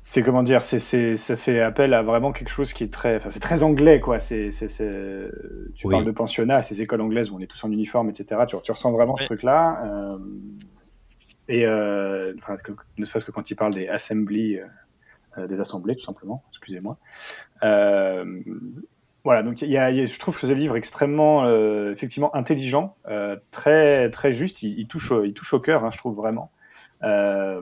c'est, 0.00 0.22
comment 0.22 0.42
dire, 0.42 0.62
c'est, 0.62 1.16
ça 1.16 1.36
fait 1.36 1.60
appel 1.60 1.94
à 1.94 2.02
vraiment 2.02 2.32
quelque 2.32 2.48
chose 2.48 2.72
qui 2.72 2.84
est 2.84 2.92
très, 2.92 3.16
enfin, 3.16 3.30
c'est 3.30 3.40
très 3.40 3.62
anglais, 3.62 4.00
quoi. 4.00 4.20
C'est, 4.20 4.50
tu 4.50 5.86
Oui. 5.86 5.92
parles 5.92 6.04
de 6.04 6.10
pensionnat, 6.10 6.62
ces 6.62 6.82
écoles 6.82 7.00
anglaises 7.00 7.30
où 7.30 7.36
on 7.36 7.40
est 7.40 7.46
tous 7.46 7.62
en 7.64 7.70
uniforme, 7.70 8.08
etc. 8.10 8.46
Tu, 8.46 8.56
tu 8.62 8.72
ressens 8.72 8.92
vraiment 8.92 9.16
ce 9.16 9.24
truc-là. 9.24 9.82
euh, 9.86 10.18
et 11.48 11.64
enfin, 12.38 12.56
que- 12.56 12.72
ne 12.98 13.04
serait-ce 13.04 13.24
que 13.24 13.30
quand 13.30 13.50
il 13.50 13.54
parle 13.54 13.72
des 13.74 13.88
assemblies, 13.88 14.58
des 15.36 15.60
assemblées, 15.60 15.94
tout 15.96 16.04
simplement. 16.04 16.42
Excusez-moi. 16.50 16.98
Voilà, 19.26 19.42
donc 19.42 19.60
y 19.60 19.76
a, 19.76 19.90
y 19.90 20.00
a- 20.02 20.06
je 20.06 20.18
trouve 20.20 20.38
ce 20.38 20.46
livre 20.46 20.76
extrêmement, 20.76 21.44
euh, 21.46 21.90
effectivement, 21.92 22.32
intelligent, 22.36 22.96
euh, 23.08 23.36
très, 23.50 24.08
très 24.12 24.32
juste. 24.32 24.62
Il, 24.62 24.86
touche, 24.86 25.12
il 25.24 25.34
touche 25.34 25.52
au 25.52 25.58
cœur, 25.58 25.84
hein, 25.84 25.90
je 25.92 25.98
trouve 25.98 26.14
vraiment. 26.14 26.52
Euh, 27.02 27.60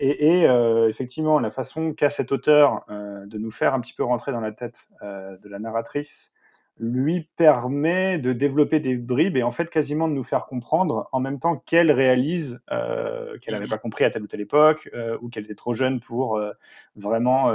et 0.00 0.40
et, 0.40 0.48
euh, 0.48 0.88
effectivement, 0.88 1.38
la 1.38 1.52
façon 1.52 1.92
qu'a 1.94 2.10
cet 2.10 2.32
auteur 2.32 2.84
euh, 2.90 3.26
de 3.26 3.38
nous 3.38 3.52
faire 3.52 3.74
un 3.74 3.80
petit 3.80 3.92
peu 3.94 4.02
rentrer 4.02 4.32
dans 4.32 4.40
la 4.40 4.50
tête 4.50 4.88
euh, 5.02 5.36
de 5.38 5.48
la 5.48 5.60
narratrice 5.60 6.32
lui 6.80 7.28
permet 7.36 8.18
de 8.18 8.32
développer 8.32 8.78
des 8.78 8.96
bribes 8.96 9.36
et 9.36 9.42
en 9.42 9.50
fait 9.50 9.68
quasiment 9.68 10.06
de 10.06 10.12
nous 10.12 10.22
faire 10.22 10.46
comprendre 10.46 11.08
en 11.12 11.20
même 11.20 11.38
temps 11.40 11.56
qu'elle 11.56 11.90
réalise 11.90 12.60
euh, 12.70 13.36
qu'elle 13.38 13.54
n'avait 13.54 13.66
pas 13.66 13.78
compris 13.78 14.04
à 14.04 14.10
telle 14.10 14.22
ou 14.22 14.26
telle 14.26 14.40
époque 14.40 14.88
euh, 14.94 15.18
ou 15.20 15.28
qu'elle 15.28 15.44
était 15.44 15.56
trop 15.56 15.74
jeune 15.74 16.00
pour 16.00 16.36
euh, 16.36 16.52
vraiment 16.96 17.52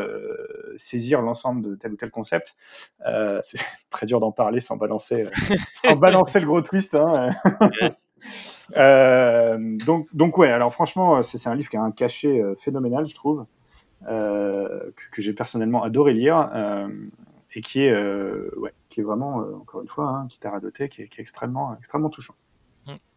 saisir 0.77 1.21
l'ensemble 1.21 1.61
de 1.61 1.75
tel 1.75 1.93
ou 1.93 1.95
tel 1.95 2.11
concept. 2.11 2.55
C'est 3.41 3.59
très 3.89 4.05
dur 4.05 4.19
d'en 4.19 4.31
parler 4.31 4.59
sans 4.59 4.77
balancer, 4.77 5.25
sans 5.73 5.95
balancer 5.97 6.39
le 6.39 6.47
gros 6.47 6.61
twist. 6.61 6.95
Hein. 6.95 7.29
Donc, 9.85 10.07
donc 10.13 10.37
ouais, 10.37 10.49
alors 10.49 10.73
franchement, 10.73 11.21
c'est 11.21 11.47
un 11.47 11.53
livre 11.53 11.69
qui 11.69 11.75
a 11.75 11.81
un 11.81 11.91
cachet 11.91 12.41
phénoménal, 12.57 13.05
je 13.05 13.13
trouve, 13.13 13.45
que, 14.07 14.93
que 15.11 15.21
j'ai 15.21 15.33
personnellement 15.33 15.83
adoré 15.83 16.13
lire 16.13 16.49
et 17.53 17.61
qui 17.61 17.83
est, 17.83 17.93
ouais, 18.55 18.73
qui 18.93 19.01
est 19.01 19.03
vraiment, 19.03 19.41
euh, 19.41 19.55
encore 19.55 19.81
une 19.81 19.89
fois, 19.89 20.07
hein, 20.09 20.27
qui 20.27 20.39
t'a 20.39 20.51
radoté, 20.51 20.87
qui 20.89 21.01
est, 21.01 21.07
qui 21.09 21.19
est 21.19 21.23
extrêmement, 21.23 21.75
extrêmement 21.77 22.09
touchant. 22.09 22.35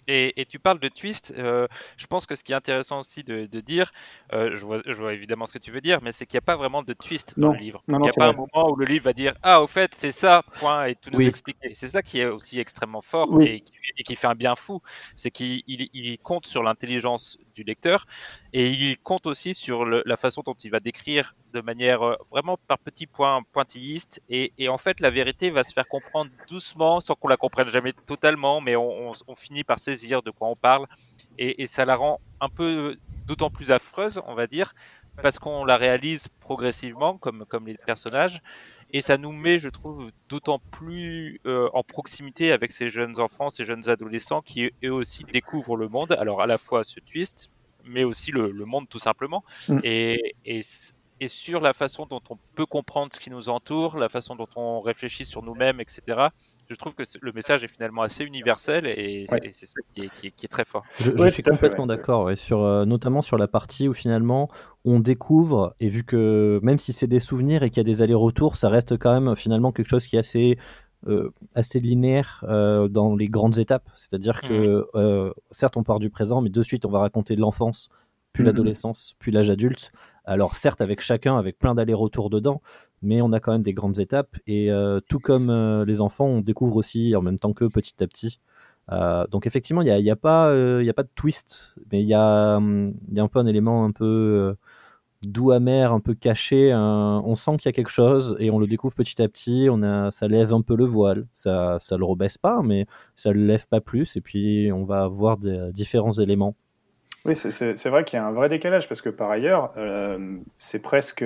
Et, 0.09 0.41
et 0.41 0.47
tu 0.47 0.59
parles 0.59 0.79
de 0.79 0.89
twist. 0.89 1.33
euh, 1.37 1.67
je 1.97 2.07
pense 2.07 2.27
que 2.27 2.35
ce 2.37 2.45
qui 2.45 2.53
est 2.53 2.55
intéressant 2.57 3.01
aussi 3.01 3.25
de, 3.25 3.47
de 3.47 3.61
dire, 3.61 3.91
euh, 4.33 4.55
je, 4.55 4.65
vois, 4.65 4.81
je 4.87 4.93
vois 4.93 5.13
évidemment 5.15 5.47
ce 5.47 5.53
que 5.53 5.59
tu 5.59 5.71
veux 5.71 5.81
dire, 5.81 6.01
mais 6.03 6.13
c'est 6.13 6.27
qu'il 6.27 6.37
n'y 6.37 6.45
a 6.45 6.47
pas 6.47 6.57
vraiment 6.57 6.83
de 6.83 6.93
twist 6.93 7.39
dans 7.39 7.53
le 7.53 7.59
livre. 7.59 7.83
Non, 7.89 7.99
Il 7.99 8.03
n'y 8.03 8.09
a 8.09 8.13
pas 8.13 8.29
un 8.29 8.33
moment 8.33 8.71
où 8.71 8.77
le 8.77 8.87
livre 8.87 9.05
va 9.05 9.13
dire 9.13 9.35
Ah, 9.43 9.61
au 9.63 9.67
fait, 9.67 9.95
c'est 9.95 10.13
ça, 10.13 10.43
point, 10.59 10.87
et 10.87 10.95
tout 10.95 11.11
nous 11.11 11.19
expliquer. 11.29 11.75
C'est 11.75 11.89
ça 11.89 12.03
qui 12.03 12.21
est 12.21 12.27
aussi 12.27 12.61
extrêmement 12.61 13.03
fort 13.03 13.29
Oui. 13.33 13.47
et, 13.47 13.61
qui, 13.61 13.73
et 13.99 14.03
qui 14.05 14.15
fait 14.17 14.27
un 14.29 14.35
bien 14.35 14.55
fou. 14.55 14.81
C'est 15.17 15.31
qu'il 15.31 15.63
il- 15.67 15.91
il 15.93 16.19
compte 16.19 16.47
sur 16.47 16.63
l'intelligence 16.63 17.39
du 17.55 17.63
lecteur 17.65 18.07
et 18.53 18.69
il 18.69 18.99
compte 18.99 19.27
aussi 19.27 19.55
sur 19.55 19.85
le- 19.85 20.03
la 20.07 20.17
façon 20.17 20.43
dont 20.45 20.55
il 20.55 20.71
va 20.71 20.81
décrire 20.81 21.35
de 21.53 21.61
manière 21.61 22.03
euh, 22.03 22.15
vraiment 22.31 22.59
par 22.69 22.79
petits 22.79 23.07
points 23.07 23.43
pointillistes. 23.53 24.21
Et, 24.29 24.53
et 24.59 24.69
en 24.69 24.79
fait, 24.79 25.01
la 25.01 25.11
vérité 25.11 25.51
va 25.51 25.65
se 25.65 25.73
faire 25.73 25.89
comprendre 25.89 26.31
doucement 26.47 27.01
sans 27.01 27.15
qu'on 27.15 27.29
la 27.29 27.37
comprenne 27.37 27.69
jamais 27.69 27.93
totalement, 28.07 28.61
mais 28.61 28.77
on, 28.77 29.11
on- 29.11 29.13
on 29.27 29.35
finit 29.35 29.65
par 29.65 29.79
saisir 29.79 29.96
de 29.97 30.31
quoi 30.31 30.49
on 30.49 30.57
parle. 30.57 30.87
Et, 31.39 31.63
et 31.63 31.67
ça 31.67 31.85
la 31.85 31.97
rend 31.97 32.21
un 32.41 32.49
peu 32.49 32.97
d'autant 33.27 33.51
plus 33.51 33.71
affreuse, 33.71 34.21
on 34.27 34.35
va 34.35 34.47
dire, 34.47 34.73
parce 35.23 35.39
qu'on 35.39 35.65
la 35.65 35.77
réalise 35.77 36.29
progressivement, 36.41 37.19
comme, 37.19 37.45
comme 37.47 37.67
les 37.67 37.77
personnages. 37.77 38.41
Et 38.93 39.01
ça 39.01 39.19
nous 39.19 39.33
met, 39.33 39.59
je 39.59 39.69
trouve, 39.69 40.13
d'autant 40.29 40.61
plus 40.71 41.41
euh, 41.47 41.69
en 41.73 41.83
proximité 41.83 42.53
avec 42.53 42.71
ces 42.71 42.89
jeunes 42.89 43.19
enfants, 43.19 43.51
ces 43.51 43.65
jeunes 43.65 43.89
adolescents 43.89 44.43
qui 44.43 44.71
eux 44.85 44.93
aussi 44.93 45.25
découvrent 45.25 45.77
le 45.77 45.89
monde. 45.89 46.13
Alors 46.13 46.41
à 46.41 46.47
la 46.47 46.57
fois 46.57 46.85
ce 46.85 47.01
twist, 47.01 47.51
mais 47.85 48.05
aussi 48.05 48.31
le, 48.31 48.51
le 48.53 48.65
monde 48.65 48.89
tout 48.89 49.01
simplement. 49.01 49.43
Mm. 49.69 49.81
Et, 49.83 50.35
et 50.45 51.29
sur 51.29 51.61
la 51.61 51.73
façon 51.73 52.07
dont 52.07 52.21
on 52.31 52.39
peut 52.55 52.67
comprendre 52.67 53.13
ce 53.13 53.19
qui 53.19 53.31
nous 53.31 53.49
entoure, 53.49 53.99
la 53.99 54.09
façon 54.09 54.37
dont 54.37 54.49
on 54.55 54.81
réfléchit 54.81 55.25
sur 55.25 55.43
nous-mêmes, 55.43 55.81
etc. 55.81 56.29
Je 56.69 56.75
trouve 56.75 56.95
que 56.95 57.03
le 57.23 57.33
message 57.33 57.63
est 57.65 57.69
finalement 57.69 58.03
assez 58.03 58.25
universel 58.25 58.87
et, 58.87 59.27
Ouais. 59.31 59.41
et 59.45 59.53
c'est 59.53 59.67
ça 59.67 59.81
qui 59.93 60.05
est, 60.05 60.09
qui 60.11 60.27
est- 60.29 60.31
qui 60.31 60.47
est 60.47 60.49
très 60.49 60.65
fort. 60.65 60.83
Je, 60.99 61.13
je 61.17 61.23
Ouais, 61.23 61.31
suis 61.31 61.43
complètement 61.43 61.85
ouais. 61.85 61.97
d'accord, 61.97 62.25
ouais, 62.25 62.37
sur, 62.37 62.63
euh, 62.63 62.85
notamment 62.85 63.23
sur 63.23 63.39
la 63.39 63.47
partie 63.49 63.89
où 63.89 63.95
finalement 63.95 64.49
on 64.85 64.99
découvre, 65.01 65.75
et 65.81 65.89
vu 65.89 66.05
que 66.05 66.59
même 66.63 66.79
si 66.79 66.93
c'est 66.93 67.07
des 67.07 67.21
souvenirs 67.21 67.63
et 67.63 67.71
qu'il 67.71 67.79
y 67.79 67.81
a 67.81 67.85
des 67.85 68.03
allers-retours, 68.03 68.57
ça 68.57 68.69
reste 68.69 68.97
quand 68.99 69.19
même 69.21 69.37
finalement 69.37 69.71
quelque 69.71 69.89
chose 69.89 70.07
qui 70.07 70.17
est 70.17 70.21
assez, 70.21 70.59
euh, 71.07 71.31
assez 71.55 71.79
linéaire 71.81 72.45
euh, 72.49 72.89
dans 72.89 73.15
les 73.15 73.29
grandes 73.29 73.59
étapes. 73.59 73.89
C'est-à-dire 73.95 74.41
que 74.41 74.87
euh, 74.95 75.33
certes 75.53 75.77
on 75.77 75.83
part 75.85 75.99
du 76.01 76.11
présent, 76.11 76.41
mais 76.41 76.51
de 76.51 76.63
suite 76.63 76.85
on 76.85 76.91
va 76.91 76.99
raconter 77.01 77.37
de 77.37 77.41
l'enfance, 77.41 77.89
puis 78.33 78.43
Mhm. 78.43 78.47
l'adolescence, 78.49 79.15
puis 79.19 79.31
l'âge 79.33 79.51
adulte. 79.51 79.93
Alors 80.27 80.57
certes 80.57 80.81
avec 80.81 81.01
chacun, 81.01 81.39
avec 81.39 81.59
plein 81.59 81.75
d'allers-retours 81.75 82.31
dedans, 82.31 82.61
mais 83.01 83.23
on 83.23 83.33
a 83.33 83.41
quand 83.41 83.53
même 83.53 83.63
des 83.63 83.73
grandes 83.73 84.01
étapes, 84.01 84.37
et 84.47 84.71
euh, 84.73 85.01
tout 85.09 85.21
comme 85.21 85.51
euh, 85.51 85.85
les 85.85 86.01
enfants, 86.01 86.27
on 86.27 86.41
découvre 86.41 86.77
aussi 86.77 87.15
en 87.17 87.23
même 87.23 87.39
temps 87.39 87.53
qu'eux 87.53 87.71
petit 87.71 88.03
à 88.03 88.07
petit. 88.09 88.41
Euh, 88.93 89.27
donc 89.29 89.47
effectivement, 89.47 89.83
il 89.83 89.87
n'y 89.87 89.91
a, 89.91 90.01
y 90.01 90.11
a, 90.11 90.17
pas, 90.17 90.51
a 90.51 90.93
pas 90.93 91.03
de 91.05 91.11
twist, 91.15 91.77
mais 91.93 92.03
il 92.03 92.09
y, 92.09 92.15
a, 92.15 92.57
hum, 92.57 92.95
y 93.13 93.21
a 93.21 93.23
un 93.23 93.29
peu 93.29 93.39
un 93.39 93.47
élément 93.47 93.85
un 93.85 93.93
peu 93.93 94.57
doux 95.23 95.51
amer, 95.53 95.93
un 95.93 96.01
peu 96.01 96.15
caché. 96.15 96.73
on 96.75 97.35
sent 97.37 97.57
qu'il 97.59 97.67
y 97.67 97.71
a 97.71 97.73
quelque 97.73 97.91
chose 97.91 98.37
et 98.39 98.51
on 98.51 98.59
le 98.59 98.67
découvre 98.67 98.95
petit 98.95 99.21
à 99.23 99.29
petit. 99.29 99.69
On 99.71 99.83
a, 99.83 100.11
ça 100.11 100.29
lève 100.29 100.53
un 100.55 100.63
peu 100.63 100.77
le 100.77 100.85
voile. 100.87 101.27
Ça 101.33 101.79
ça 101.81 101.97
le 101.97 102.05
rebaisse 102.05 102.39
pas, 102.39 102.63
mais 102.63 102.87
ça 103.17 103.33
le 103.33 103.45
lève 103.47 103.67
pas 103.69 103.81
plus. 103.81 104.17
Et 104.17 104.21
puis 104.21 104.71
on 104.73 104.85
va 104.85 105.09
voir 105.09 105.39
des, 105.39 105.73
différents 105.73 106.13
éléments. 106.13 106.57
Oui, 107.29 107.37
c'est- 107.77 107.89
vrai 107.89 108.05
qu'il 108.05 108.17
y 108.19 108.21
a 108.21 108.27
un 108.27 108.33
vrai 108.33 108.49
décalage 108.49 108.89
parce 108.89 109.01
que 109.01 109.09
par 109.11 109.31
ailleurs, 109.31 109.73
euh, 109.77 110.37
c'est 110.59 110.81
presque, 110.81 111.23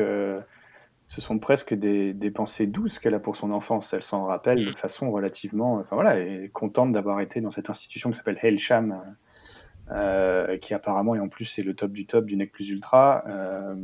ce 1.08 1.20
sont 1.20 1.38
presque 1.38 1.74
des, 1.74 2.12
des 2.14 2.30
pensées 2.30 2.66
douces 2.66 2.98
qu'elle 2.98 3.14
a 3.14 3.18
pour 3.20 3.36
son 3.36 3.50
enfance. 3.50 3.92
Elle 3.92 4.04
s'en 4.04 4.24
rappelle 4.24 4.58
de 4.64 4.70
façon 4.78 5.10
relativement, 5.10 5.74
enfin 5.74 5.96
voilà, 5.96 6.16
elle 6.16 6.44
est 6.44 6.48
contente 6.48 6.92
d'avoir 6.92 7.20
été 7.20 7.40
dans 7.40 7.50
cette 7.50 7.70
institution 7.70 8.10
qui 8.10 8.16
s'appelle 8.16 8.38
Hailsham, 8.42 9.00
euh, 9.92 10.56
qui 10.58 10.72
apparemment 10.74 11.14
et 11.16 11.20
en 11.20 11.28
plus 11.28 11.44
c'est 11.46 11.62
le 11.62 11.74
top 11.74 11.90
du 11.92 12.06
top 12.06 12.24
du 12.26 12.36
Nec 12.36 12.52
Plus 12.52 12.68
Ultra. 12.70 13.24
Euh, 13.28 13.74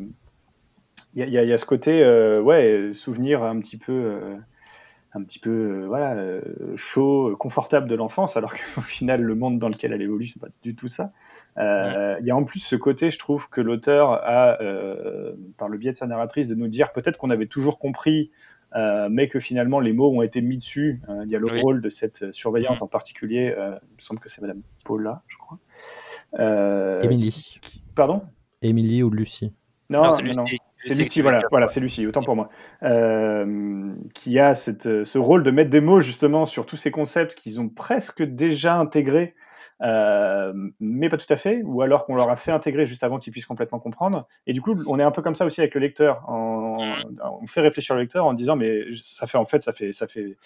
Il 1.15 1.27
y, 1.27 1.31
y 1.31 1.39
a- 1.39 1.43
il 1.45 1.49
y 1.49 1.53
a 1.53 1.59
ce 1.59 1.65
côté, 1.65 2.03
euh, 2.05 2.41
ouais, 2.43 2.91
souvenir 2.93 3.43
un 3.43 3.59
petit 3.61 3.79
peu. 3.79 3.93
Un 5.17 5.23
petit 5.23 5.39
peu 5.39 5.51
euh, 5.51 5.87
voilà 5.87 6.15
euh, 6.15 6.41
chaud, 6.77 7.35
confortable 7.39 7.89
de 7.89 7.95
l'enfance, 7.95 8.37
alors 8.37 8.53
qu'au 8.55 8.81
final 8.83 9.23
le 9.23 9.35
monde 9.35 9.59
dans 9.59 9.69
lequel 9.71 9.93
elle 9.93 10.03
évolue 10.03 10.27
c'est 10.27 10.39
pas 10.41 10.49
du 10.63 10.75
tout 10.77 10.89
ça. 10.89 11.13
Euh, 11.59 12.17
Il 12.21 12.27
y 12.27 12.31
a 12.31 12.37
en 12.37 12.45
plus 12.45 12.61
ce 12.61 12.77
côté, 12.77 13.09
je 13.11 13.19
trouve, 13.19 13.49
que 13.49 13.61
l'auteur 13.61 14.13
a, 14.13 14.61
euh, 14.61 15.35
par 15.57 15.69
le 15.69 15.79
biais 15.79 15.93
de 15.93 15.97
sa 15.97 16.07
narratrice, 16.07 16.49
de 16.49 16.55
nous 16.55 16.69
dire 16.69 16.93
peut-être 16.93 17.17
qu'on 17.19 17.31
avait 17.31 17.47
toujours 17.47 17.79
compris, 17.79 18.31
euh, 18.75 19.09
mais 19.11 19.29
que 19.29 19.41
finalement 19.41 19.81
les 19.81 19.93
mots 19.95 20.11
ont 20.11 20.23
été 20.23 20.43
mis 20.43 20.59
dessus. 20.59 21.01
Euh, 21.09 21.23
il 21.25 21.31
y 21.31 21.37
a 21.37 21.39
le 21.39 21.47
Oui. 21.47 21.61
rôle 21.61 21.81
de 21.81 21.89
cette 21.89 22.31
surveillante 22.33 22.83
en 22.83 22.87
particulier, 22.89 23.55
euh, 23.57 23.71
il 23.91 23.97
me 23.97 24.03
semble 24.03 24.21
que 24.21 24.29
c'est 24.29 24.43
Madame 24.43 24.61
Paula, 24.85 25.23
je 25.29 25.39
crois. 25.39 25.59
Émilie. 27.03 27.59
qui- 27.63 27.83
Pardon? 27.95 28.23
Émilie 28.61 29.03
ou 29.03 29.11
Lucie? 29.11 29.53
Non, 29.89 30.03
Non, 30.05 30.11
c'est. 30.11 30.23
Lucie. 30.25 30.59
C'est 30.77 30.95
Lucie 31.03 31.21
voilà, 31.23 31.41
voilà 31.51 31.69
c'est 31.69 31.81
Lucie, 31.81 32.07
autant 32.07 32.23
pour 32.23 32.37
moi. 32.37 32.51
Euh, 32.83 33.95
qui 34.15 34.39
a 34.39 34.55
cette, 34.55 35.05
ce 35.05 35.19
rôle 35.19 35.43
de 35.43 35.51
mettre 35.51 35.71
des 35.71 35.81
mots 35.81 36.01
justement 36.01 36.47
sur 36.47 36.67
tous 36.67 36.77
ces 36.77 36.91
concepts 36.91 37.35
qu'ils 37.35 37.59
ont 37.61 37.69
presque 37.69 38.23
déjà 38.23 38.77
intégrés, 38.77 39.35
euh, 39.83 40.53
mais 40.81 41.09
pas 41.09 41.17
tout 41.17 41.31
à 41.33 41.37
fait, 41.37 41.63
ou 41.65 41.83
alors 41.83 42.05
qu'on 42.07 42.15
leur 42.15 42.31
a 42.31 42.37
fait 42.37 42.53
intégrer 42.53 42.87
juste 42.87 43.05
avant 43.05 43.19
qu'ils 43.19 43.33
puissent 43.33 43.47
complètement 43.47 43.79
comprendre. 43.79 44.27
Et 44.47 44.53
du 44.53 44.61
coup, 44.61 44.77
on 44.87 44.99
est 44.99 45.03
un 45.03 45.11
peu 45.11 45.23
comme 45.23 45.35
ça 45.35 45.47
aussi 45.47 45.61
avec 45.61 45.75
le 45.75 45.81
lecteur. 45.81 46.29
En- 46.29 46.77
on 47.43 47.47
fait 47.47 47.61
réfléchir 47.63 47.95
le 47.95 48.03
lecteur 48.03 48.27
en 48.27 48.35
disant, 48.35 48.57
mais 48.57 48.85
ça 49.03 49.27
fait 49.27 49.39
en 49.39 49.45
fait, 49.47 49.63
ça 49.63 49.73
fait, 49.73 49.93
ça 49.93 50.07
fait 50.07 50.37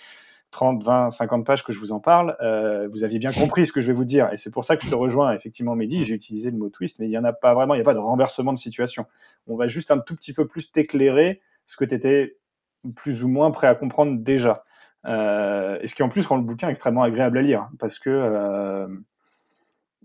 30, 0.51 0.83
20, 0.83 1.11
50 1.11 1.47
pages 1.47 1.65
que 1.65 1.73
je 1.73 1.79
vous 1.79 1.93
en 1.93 2.01
parle, 2.01 2.37
euh, 2.41 2.89
vous 2.89 3.05
aviez 3.05 3.19
bien 3.19 3.33
compris 3.33 3.67
ce 3.67 3.73
que 3.73 3.81
je 3.81 3.87
vais 3.87 3.93
vous 3.93 4.05
dire. 4.05 4.29
Et 4.33 4.37
c'est 4.37 4.51
pour 4.51 4.65
ça 4.65 4.77
que 4.77 4.85
je 4.85 4.91
te 4.91 4.95
rejoins, 4.95 5.33
effectivement, 5.33 5.77
Mehdi, 5.77 6.05
j'ai 6.05 6.15
utilisé 6.15 6.51
le 6.51 6.57
mot 6.57 6.69
twist, 6.69 6.99
mais 6.99 7.07
il 7.07 7.11
n'y 7.11 7.19
en 7.19 7.25
a 7.25 7.33
pas 7.33 7.55
vraiment, 7.55 7.75
il 7.75 7.79
n'y 7.79 7.83
a 7.83 7.85
pas 7.85 7.95
de 7.95 7.99
renversement 7.99 8.53
de 8.53 8.59
situation. 8.59 9.07
On 9.47 9.57
va 9.57 9.67
juste 9.67 9.91
un 9.91 9.99
tout 9.99 10.17
petit 10.17 10.33
peu 10.33 10.47
plus 10.47 10.73
t'éclairer 10.73 11.41
ce 11.67 11.77
que 11.77 11.85
tu 11.85 11.95
étais 11.95 12.37
plus 12.97 13.23
ou 13.23 13.29
moins 13.29 13.51
prêt 13.51 13.69
à 13.69 13.75
comprendre 13.75 14.19
déjà. 14.19 14.65
Euh, 15.07 15.79
et 15.81 15.87
ce 15.87 15.95
qui 15.95 16.03
en 16.03 16.09
plus 16.09 16.27
rend 16.27 16.37
le 16.37 16.43
bouquin 16.43 16.69
extrêmement 16.69 17.03
agréable 17.03 17.39
à 17.39 17.43
lire, 17.43 17.69
parce 17.79 17.99
que, 17.99 18.11
euh, 18.11 18.89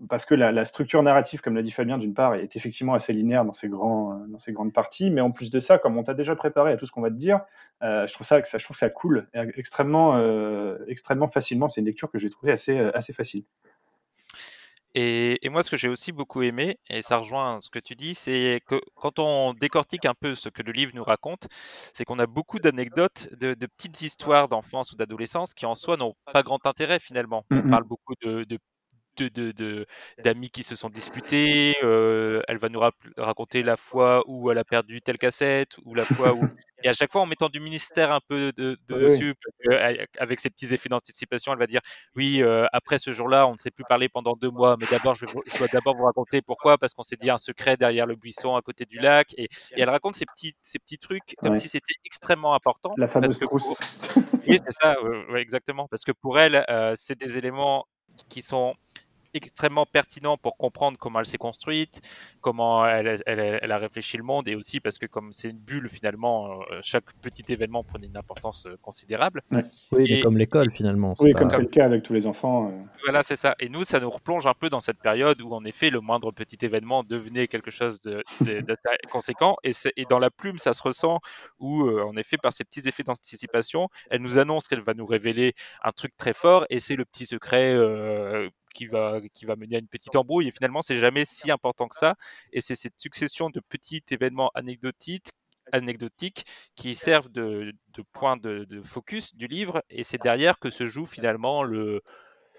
parce 0.08 0.26
que 0.26 0.34
la, 0.34 0.52
la 0.52 0.64
structure 0.64 1.02
narrative, 1.02 1.40
comme 1.40 1.54
l'a 1.54 1.62
dit 1.62 1.70
Fabien, 1.70 1.96
d'une 1.98 2.12
part, 2.12 2.34
est 2.34 2.54
effectivement 2.54 2.94
assez 2.94 3.12
linéaire 3.12 3.44
dans 3.44 3.54
grands, 3.64 4.26
dans 4.28 4.38
ses 4.38 4.52
grandes 4.52 4.72
parties, 4.72 5.10
mais 5.10 5.20
en 5.20 5.30
plus 5.30 5.50
de 5.50 5.58
ça, 5.58 5.78
comme 5.78 5.96
on 5.96 6.02
t'a 6.02 6.14
déjà 6.14 6.36
préparé 6.36 6.72
à 6.72 6.76
tout 6.76 6.86
ce 6.86 6.92
qu'on 6.92 7.00
va 7.00 7.10
te 7.10 7.16
dire, 7.16 7.40
euh, 7.82 8.06
je 8.06 8.12
trouve 8.12 8.26
ça, 8.26 8.44
ça, 8.44 8.58
je 8.58 8.64
trouve 8.64 8.76
ça 8.76 8.90
cool, 8.90 9.28
et 9.34 9.40
extrêmement, 9.56 10.16
euh, 10.16 10.78
extrêmement 10.86 11.28
facilement. 11.28 11.68
C'est 11.68 11.80
une 11.80 11.86
lecture 11.86 12.10
que 12.10 12.18
j'ai 12.18 12.28
trouvée 12.28 12.52
assez, 12.52 12.76
euh, 12.78 12.90
assez 12.94 13.12
facile. 13.12 13.44
Et, 14.98 15.44
et 15.44 15.50
moi, 15.50 15.62
ce 15.62 15.70
que 15.70 15.76
j'ai 15.76 15.88
aussi 15.88 16.10
beaucoup 16.10 16.40
aimé, 16.40 16.78
et 16.88 17.02
ça 17.02 17.18
rejoint 17.18 17.60
ce 17.60 17.68
que 17.68 17.78
tu 17.78 17.94
dis, 17.94 18.14
c'est 18.14 18.60
que 18.66 18.80
quand 18.94 19.18
on 19.18 19.52
décortique 19.52 20.06
un 20.06 20.14
peu 20.14 20.34
ce 20.34 20.48
que 20.48 20.62
le 20.62 20.72
livre 20.72 20.92
nous 20.94 21.04
raconte, 21.04 21.48
c'est 21.92 22.06
qu'on 22.06 22.18
a 22.18 22.26
beaucoup 22.26 22.58
d'anecdotes, 22.60 23.28
de, 23.38 23.52
de 23.52 23.66
petites 23.66 24.00
histoires 24.00 24.48
d'enfance 24.48 24.92
ou 24.92 24.96
d'adolescence 24.96 25.52
qui 25.52 25.66
en 25.66 25.74
soi 25.74 25.98
n'ont 25.98 26.14
pas 26.32 26.42
grand 26.42 26.64
intérêt 26.64 26.98
finalement. 26.98 27.44
On 27.50 27.68
parle 27.68 27.84
beaucoup 27.84 28.14
de, 28.22 28.44
de 28.44 28.58
de, 29.22 29.86
d'amis 30.22 30.50
qui 30.50 30.62
se 30.62 30.76
sont 30.76 30.90
disputés. 30.90 31.74
euh, 31.82 32.42
elle 32.48 32.58
va 32.58 32.68
nous 32.68 32.80
raconter 33.16 33.62
la 33.62 33.76
fois 33.76 34.22
où 34.26 34.50
elle 34.50 34.58
a 34.58 34.64
perdu 34.64 35.00
telle 35.02 35.18
cassette, 35.18 35.76
ou 35.84 35.94
la 35.94 36.04
fois 36.04 36.32
où. 36.32 36.40
Et 36.82 36.88
à 36.88 36.92
chaque 36.92 37.10
fois, 37.10 37.22
en 37.22 37.26
mettant 37.26 37.48
du 37.48 37.58
ministère 37.58 38.12
un 38.12 38.20
peu 38.28 38.52
de, 38.52 38.78
de 38.86 38.94
Oui, 38.94 39.02
dessus, 39.04 39.34
avec 40.18 40.40
ses 40.40 40.50
petits 40.50 40.72
effets 40.74 40.88
d'anticipation, 40.88 41.52
elle 41.52 41.58
va 41.58 41.66
dire 41.66 41.80
Oui, 42.14 42.42
euh, 42.42 42.66
après 42.72 42.98
ce 42.98 43.12
jour-là, 43.12 43.46
on 43.46 43.52
ne 43.52 43.56
s'est 43.56 43.70
plus 43.70 43.84
parlé 43.88 44.08
pendant 44.08 44.34
deux 44.34 44.50
mois, 44.50 44.76
mais 44.78 44.86
d'abord, 44.90 45.14
je, 45.14 45.26
je 45.26 45.58
dois 45.58 45.68
d'abord 45.72 45.96
vous 45.96 46.04
raconter 46.04 46.42
pourquoi, 46.42 46.78
parce 46.78 46.92
qu'on 46.94 47.02
s'est 47.02 47.16
dit 47.16 47.30
un 47.30 47.38
secret 47.38 47.76
derrière 47.76 48.06
le 48.06 48.14
buisson 48.14 48.54
à 48.56 48.62
côté 48.62 48.84
du 48.84 48.98
lac. 48.98 49.32
Et, 49.38 49.44
et 49.44 49.48
elle 49.80 49.90
raconte 49.90 50.14
ces 50.16 50.26
petits, 50.26 50.54
ces 50.62 50.78
petits 50.78 50.98
trucs 50.98 51.34
comme 51.38 51.52
Ouais. 51.52 51.56
si 51.56 51.68
c'était 51.68 51.94
extrêmement 52.04 52.54
important. 52.54 52.92
La 52.96 53.06
parce 53.06 53.38
fameuse 53.38 53.40
oui, 54.46 54.58
c'est 54.64 54.72
ça, 54.72 54.94
ouais, 55.02 55.40
exactement. 55.40 55.88
Parce 55.88 56.04
que 56.04 56.12
pour 56.12 56.38
elle, 56.38 56.64
euh, 56.68 56.92
c'est 56.96 57.18
des 57.18 57.38
éléments 57.38 57.86
qui 58.28 58.42
sont 58.42 58.74
extrêmement 59.36 59.86
pertinents 59.86 60.36
pour 60.36 60.56
comprendre 60.56 60.98
comment 60.98 61.20
elle 61.20 61.26
s'est 61.26 61.38
construite, 61.38 62.00
comment 62.40 62.86
elle, 62.86 63.20
elle- 63.26 63.58
elle 63.62 63.72
a 63.72 63.78
réfléchi 63.78 64.16
le 64.16 64.22
monde, 64.22 64.48
et 64.48 64.54
aussi 64.54 64.80
parce 64.80 64.98
que 64.98 65.06
comme 65.06 65.32
c'est 65.32 65.50
une 65.50 65.58
bulle, 65.58 65.88
finalement, 65.88 66.60
euh, 66.70 66.80
chaque 66.82 67.12
petit 67.22 67.44
événement 67.52 67.84
prenait 67.84 68.06
une 68.06 68.16
importance 68.16 68.66
euh, 68.66 68.76
considérable. 68.82 69.42
Oui, 69.92 70.06
mais 70.08 70.20
comme 70.20 70.36
l'école 70.38 70.70
finalement. 70.70 71.14
Oui, 71.20 71.32
pas- 71.32 71.38
comme 71.40 71.50
c'est 71.50 71.58
le 71.58 71.66
cas 71.66 71.84
avec 71.84 72.02
tous 72.02 72.12
les 72.12 72.26
enfants. 72.26 72.68
euh, 72.68 72.82
Voilà, 73.04 73.22
c'est 73.22 73.36
ça. 73.36 73.54
Et 73.60 73.68
nous, 73.68 73.84
ça 73.84 74.00
nous 74.00 74.10
replonge 74.10 74.46
un 74.46 74.54
peu 74.54 74.68
dans 74.68 74.80
cette 74.80 74.98
période 74.98 75.40
où, 75.40 75.52
en 75.54 75.64
effet, 75.64 75.90
le 75.90 76.00
moindre 76.00 76.32
petit 76.32 76.58
événement 76.64 77.04
devenait 77.04 77.46
quelque 77.48 77.70
chose 77.70 78.00
de- 78.00 78.22
de- 78.40 78.60
d'assez 78.70 78.82
conséquent. 79.10 79.56
Et, 79.64 79.72
dans 80.08 80.18
la 80.18 80.30
plume, 80.30 80.58
ça 80.58 80.72
se 80.72 80.82
ressent 80.82 81.18
où, 81.58 81.84
euh, 81.84 82.02
en 82.04 82.16
effet, 82.16 82.36
par 82.36 82.52
ces 82.52 82.64
petits 82.64 82.88
effets 82.88 83.02
d'anticipation, 83.02 83.88
elle 84.10 84.22
nous 84.22 84.38
annonce 84.38 84.68
qu'elle 84.68 84.80
va 84.82 84.94
nous 84.94 85.06
révéler 85.06 85.54
un 85.82 85.92
truc 85.92 86.16
très 86.16 86.32
fort. 86.32 86.66
Et 86.70 86.80
c'est 86.80 86.96
le 86.96 87.04
petit 87.04 87.26
secret 87.26 87.72
euh, 87.74 88.48
qui, 88.76 88.86
va, 88.86 89.20
qui 89.32 89.46
va 89.46 89.56
mener 89.56 89.76
à 89.76 89.78
une 89.78 89.88
petite 89.88 90.14
embrouille. 90.16 90.48
Et 90.48 90.50
finalement, 90.50 90.82
c'est 90.82 90.98
jamais 90.98 91.24
si 91.24 91.50
important 91.50 91.88
que 91.88 91.96
ça. 91.96 92.14
Et 92.52 92.60
c'est 92.60 92.74
cette 92.74 92.98
succession 93.00 93.48
de 93.50 93.60
petits 93.60 94.02
événements 94.10 94.50
anecdotiques 94.54 95.30
anecdotiques 95.72 96.44
qui 96.76 96.94
servent 96.94 97.28
de, 97.30 97.72
de 97.94 98.02
point 98.12 98.36
de, 98.36 98.64
de 98.64 98.80
focus 98.82 99.34
du 99.34 99.48
livre 99.48 99.82
et 99.90 100.04
c'est 100.04 100.22
derrière 100.22 100.60
que 100.60 100.70
se 100.70 100.86
joue 100.86 101.06
finalement 101.06 101.64
le, 101.64 102.02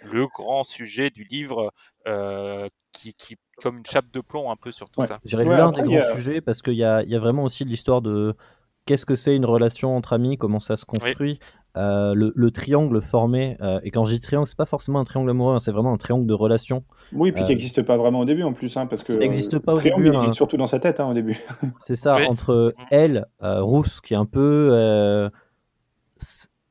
le 0.04 0.28
grand 0.28 0.64
sujet 0.66 1.10
du 1.10 1.24
livre 1.24 1.72
euh, 2.06 2.68
qui, 2.92 3.14
qui 3.14 3.38
comme 3.64 3.78
une 3.78 3.86
chape 3.86 4.12
de 4.12 4.20
plomb 4.20 4.52
un 4.52 4.58
peu 4.58 4.72
sur 4.72 4.90
tout 4.90 5.00
Ouais. 5.00 5.08
ça. 5.08 5.20
Je 5.24 5.30
dirais 5.30 5.46
Ouais, 5.46 5.56
l'un 5.58 5.72
des 5.72 5.84
grands 5.84 6.16
sujets 6.16 6.42
parce 6.42 6.62
qu'il 6.62 6.74
y 6.74 6.84
a, 6.84 7.02
il 7.04 7.10
y 7.10 7.16
a 7.16 7.20
vraiment 7.20 7.44
aussi 7.46 7.64
l'histoire 7.64 8.02
de 8.02 8.36
qu'est-ce 8.86 9.06
que 9.06 9.16
c'est 9.16 9.36
une 9.38 9.46
relation 9.46 9.96
entre 9.96 10.12
amis, 10.12 10.38
comment 10.38 10.60
ça 10.60 10.76
se 10.76 10.84
construit, 10.84 11.40
euh, 11.78 12.14
le, 12.14 12.34
le 12.36 12.52
triangle 12.52 13.02
formé. 13.02 13.56
euh, 13.62 13.80
et 13.84 13.92
quand 13.92 14.04
je 14.06 14.14
dis 14.14 14.20
triangle, 14.20 14.48
c'est 14.48 14.58
pas 14.58 14.66
forcément 14.66 15.00
un 15.00 15.04
triangle 15.04 15.30
amoureux, 15.30 15.54
hein, 15.56 15.60
c'est 15.60 15.72
vraiment 15.72 15.94
un 15.94 15.98
triangle 15.98 16.26
de 16.26 16.34
relation. 16.34 16.84
Oui, 17.14 17.32
puis 17.32 17.44
qui 17.44 17.46
Euh, 17.46 17.54
n'existe 17.54 17.82
pas 17.84 17.96
vraiment 17.98 18.20
au 18.22 18.26
début 18.26 18.44
en 18.44 18.54
plus, 18.54 18.76
hein, 18.78 18.86
parce 18.88 19.04
que 19.04 19.14
Qui 19.14 19.20
n'existe 19.20 19.54
euh, 19.54 19.60
pas 19.60 19.74
au 19.74 19.78
triangle, 19.78 20.04
début, 20.04 20.16
il 20.16 20.18
existe 20.18 20.32
hein. 20.32 20.36
surtout 20.36 20.58
dans 20.58 20.68
sa 20.68 20.80
tête 20.80 21.00
hein, 21.00 21.08
au 21.10 21.14
début. 21.14 21.40
C'est 21.80 21.96
ça, 21.96 22.16
Oui. 22.18 22.26
entre 22.28 22.74
elle, 22.92 23.26
euh, 23.44 23.62
Rousse, 23.62 24.02
qui 24.02 24.14
est 24.14 24.18
un 24.18 24.26
peu 24.26 24.70
euh, 24.74 25.30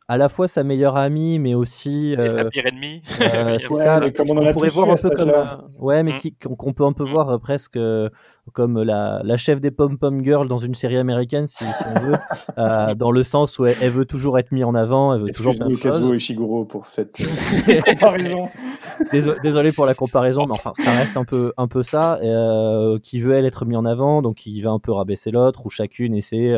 à 0.08 0.16
la 0.16 0.28
fois 0.28 0.46
sa 0.46 0.62
meilleure 0.62 0.96
amie, 0.96 1.38
mais 1.38 1.54
aussi. 1.54 2.14
Et 2.18 2.28
sa 2.28 2.38
euh, 2.40 2.48
pire 2.50 2.66
ennemi. 2.66 3.02
Euh, 3.20 3.58
c'est 3.60 3.74
ça, 3.74 3.98
mais 4.00 4.12
comme 4.12 4.30
on 4.30 4.52
pourrait 4.52 4.68
voir 4.68 4.90
un 4.90 4.94
peu 4.96 5.10
comme, 5.10 5.30
euh, 5.30 5.44
ouais, 5.78 6.02
mais 6.02 6.12
Mm. 6.12 6.18
qui- 6.18 6.34
qu'on 6.34 6.72
peut 6.72 6.84
un 6.84 6.92
peu 6.92 7.04
Mm. 7.04 7.08
voir 7.08 7.40
presque 7.40 7.78
comme 8.52 8.80
la, 8.82 9.20
la 9.24 9.36
chef 9.36 9.60
des 9.60 9.72
pom 9.72 9.98
pom 9.98 10.22
girls 10.22 10.46
dans 10.46 10.58
une 10.58 10.74
série 10.74 10.96
américaine, 10.96 11.48
si, 11.48 11.64
si 11.64 11.82
on 11.96 11.98
veut, 12.00 12.14
euh, 12.58 12.94
dans 12.94 13.10
le 13.10 13.22
sens 13.24 13.58
où 13.58 13.66
elle, 13.66 13.76
elle 13.80 13.90
veut 13.90 14.04
toujours 14.04 14.38
être 14.38 14.52
mise 14.52 14.62
en 14.64 14.74
avant, 14.76 15.12
elle 15.12 15.22
veut 15.22 15.30
toujours 15.30 15.56
plein 15.56 15.68
de 15.68 15.74
choses. 15.74 16.08
Ishiguro, 16.14 16.64
pour 16.64 16.86
cette 16.86 17.18
euh, 17.68 17.80
comparaison? 17.82 18.48
Désolé, 19.10 19.40
désolé 19.42 19.72
pour 19.72 19.86
la 19.86 19.94
comparaison, 19.94 20.46
mais 20.46 20.52
enfin, 20.54 20.72
ça 20.74 20.92
reste 20.92 21.16
un 21.16 21.24
peu, 21.24 21.52
un 21.56 21.66
peu 21.66 21.82
ça. 21.82 22.18
euh, 22.22 22.98
qui 23.00 23.20
veut 23.20 23.32
elle 23.34 23.44
être 23.44 23.64
mis 23.66 23.76
en 23.76 23.84
avant, 23.84 24.22
donc 24.22 24.36
qui 24.36 24.60
va 24.62 24.70
un 24.70 24.78
peu 24.78 24.92
rabaisser 24.92 25.32
l'autre, 25.32 25.66
où 25.66 25.70
chacune 25.70 26.14
essaie, 26.14 26.54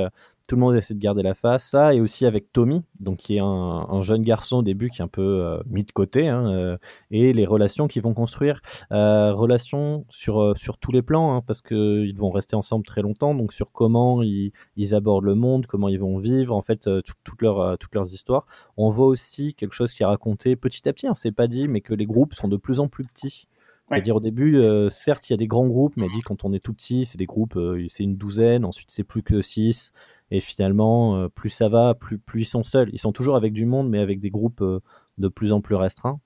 tout 0.49 0.57
le 0.57 0.61
monde 0.63 0.75
essaie 0.75 0.95
de 0.95 0.99
garder 0.99 1.23
la 1.23 1.35
face. 1.35 1.69
Ça, 1.69 1.95
et 1.95 2.01
aussi 2.01 2.27
avec 2.27 2.53
Tommy, 2.53 2.83
donc 2.99 3.19
qui 3.19 3.37
est 3.37 3.41
un, 3.41 3.45
un 3.45 4.03
jeune 4.03 4.23
garçon 4.23 4.57
au 4.57 4.63
début 4.63 4.91
qui 4.91 5.01
est 5.01 5.05
un 5.05 5.09
peu 5.09 5.23
euh, 5.23 5.61
mis 5.67 5.85
de 5.85 5.93
côté, 5.93 6.27
hein, 6.27 6.51
euh, 6.51 6.77
et 7.13 7.33
les 7.33 7.47
relations 7.47 7.87
qu'ils 7.87 8.03
vont 8.03 8.15
construire, 8.15 8.61
euh, 8.91 9.33
relations 9.33 10.05
sur, 10.09 10.59
sur 10.59 10.79
tous 10.79 10.91
les 10.91 11.03
plans, 11.03 11.37
hein, 11.37 11.43
parce 11.47 11.63
qu'ils 11.63 12.17
vont 12.17 12.31
rester 12.31 12.57
ensemble 12.57 12.85
très 12.85 13.03
longtemps, 13.03 13.35
donc 13.35 13.53
sur 13.53 13.71
comment 13.71 14.23
ils, 14.23 14.51
ils 14.77 14.95
abordent 14.97 15.27
le 15.27 15.37
monde, 15.37 15.67
comment 15.67 15.89
ils 15.89 16.01
vont 16.01 16.19
vivre, 16.19 16.57
en 16.57 16.63
fait, 16.63 16.81
tout- 16.81 17.15
toutes 17.23 17.43
leurs, 17.43 17.79
toutes 17.79 17.95
leurs 17.95 18.13
histoires. 18.13 18.47
On 18.77 18.91
voit 18.91 19.07
aussi 19.07 19.55
quelque 19.55 19.75
chose 19.75 19.93
qui 19.93 20.03
est 20.03 20.07
raconté 20.07 20.57
petit 20.57 20.89
à 20.89 20.93
petit, 20.93 21.07
hein, 21.07 21.15
c'est 21.15 21.31
pas 21.31 21.47
dit, 21.47 21.69
mais 21.69 21.83
que 21.83 21.95
les 21.95 22.07
groupes 22.07 22.33
sont 22.35 22.49
de 22.49 22.57
plus 22.57 22.81
en 22.81 22.89
plus 22.89 23.05
petits. 23.05 23.47
C'est-à-dire 23.91 24.17
au 24.17 24.21
début, 24.21 24.59
euh, 24.59 24.91
certes, 24.91 25.31
il 25.31 25.33
y 25.33 25.35
a 25.35 25.39
des 25.39 25.47
grands 25.47 25.67
groupes, 25.67 25.95
mais 25.97 26.09
dit 26.09 26.21
quand 26.21 26.45
on 26.45 26.53
est 26.53 26.61
tout 26.63 26.75
petit, 26.75 27.07
c'est 27.07 27.17
des 27.17 27.25
groupes, 27.25 27.57
euh, 27.57 27.87
c'est 27.89 28.03
une 28.03 28.17
douzaine, 28.17 28.67
ensuite 28.67 28.91
c'est 28.91 29.03
plus 29.03 29.23
que 29.23 29.41
six, 29.41 29.93
et 30.31 30.41
finalement, 30.41 31.17
euh, 31.17 31.29
plus 31.29 31.51
ça 31.51 31.69
va, 31.69 31.95
plus, 31.95 32.19
plus 32.19 32.43
ils 32.43 32.47
sont 32.47 32.63
seuls. 32.63 32.91
Ils 32.93 33.01
sont 33.01 33.13
toujours 33.13 33.37
avec 33.37 33.53
du 33.53 33.65
monde, 33.65 33.89
mais 33.89 33.99
avec 33.99 34.21
des 34.21 34.31
groupes 34.31 34.61
euh, 34.61 34.81
de 35.19 35.29
plus 35.29 35.53
en 35.53 35.61
plus 35.61 35.75
restreints. 35.75 36.21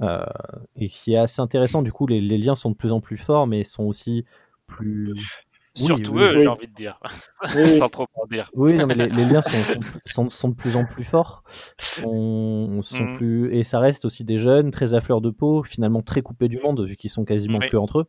Euh, 0.00 0.24
et 0.76 0.88
qui 0.88 1.12
est 1.12 1.18
assez 1.18 1.40
intéressant, 1.40 1.82
du 1.82 1.92
coup, 1.92 2.06
les, 2.06 2.20
les 2.20 2.38
liens 2.38 2.54
sont 2.54 2.70
de 2.70 2.76
plus 2.76 2.92
en 2.92 3.00
plus 3.00 3.16
forts, 3.16 3.46
mais 3.46 3.62
sont 3.64 3.84
aussi 3.84 4.24
plus... 4.66 5.14
Oui, 5.78 5.86
Surtout 5.86 6.12
oui, 6.12 6.22
eux, 6.22 6.32
oui. 6.36 6.42
j'ai 6.42 6.48
envie 6.48 6.66
de 6.68 6.74
dire. 6.74 7.00
Oui. 7.54 7.66
Sans 7.78 7.88
trop 7.88 8.06
en 8.14 8.26
dire. 8.26 8.50
Oui, 8.52 8.74
non, 8.74 8.86
mais 8.86 8.94
les, 8.94 9.08
les 9.08 9.24
liens 9.24 9.40
sont, 9.40 10.28
sont, 10.28 10.48
de 10.50 10.54
plus 10.54 10.76
en 10.76 10.84
plus 10.84 11.02
forts, 11.04 11.44
sont, 11.80 12.82
sont 12.82 13.04
Mhm. 13.04 13.16
plus 13.16 13.54
et 13.56 13.64
ça 13.64 13.78
reste 13.80 14.04
aussi 14.04 14.22
des 14.22 14.36
jeunes 14.36 14.70
très 14.70 14.92
à 14.92 15.00
fleur 15.00 15.22
de 15.22 15.30
peau, 15.30 15.62
finalement 15.62 16.02
très 16.02 16.20
coupés 16.20 16.48
du 16.48 16.58
monde 16.58 16.84
vu 16.86 16.94
qu'ils 16.96 17.08
sont 17.08 17.24
quasiment 17.24 17.58
que 17.58 17.78
entre 17.78 18.00
eux. 18.00 18.06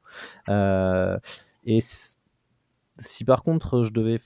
Euh, 0.49 1.18
et 1.64 1.80
si 1.82 3.24
par 3.24 3.43
contre 3.43 3.84
je 3.84 3.93
devais 3.93 4.20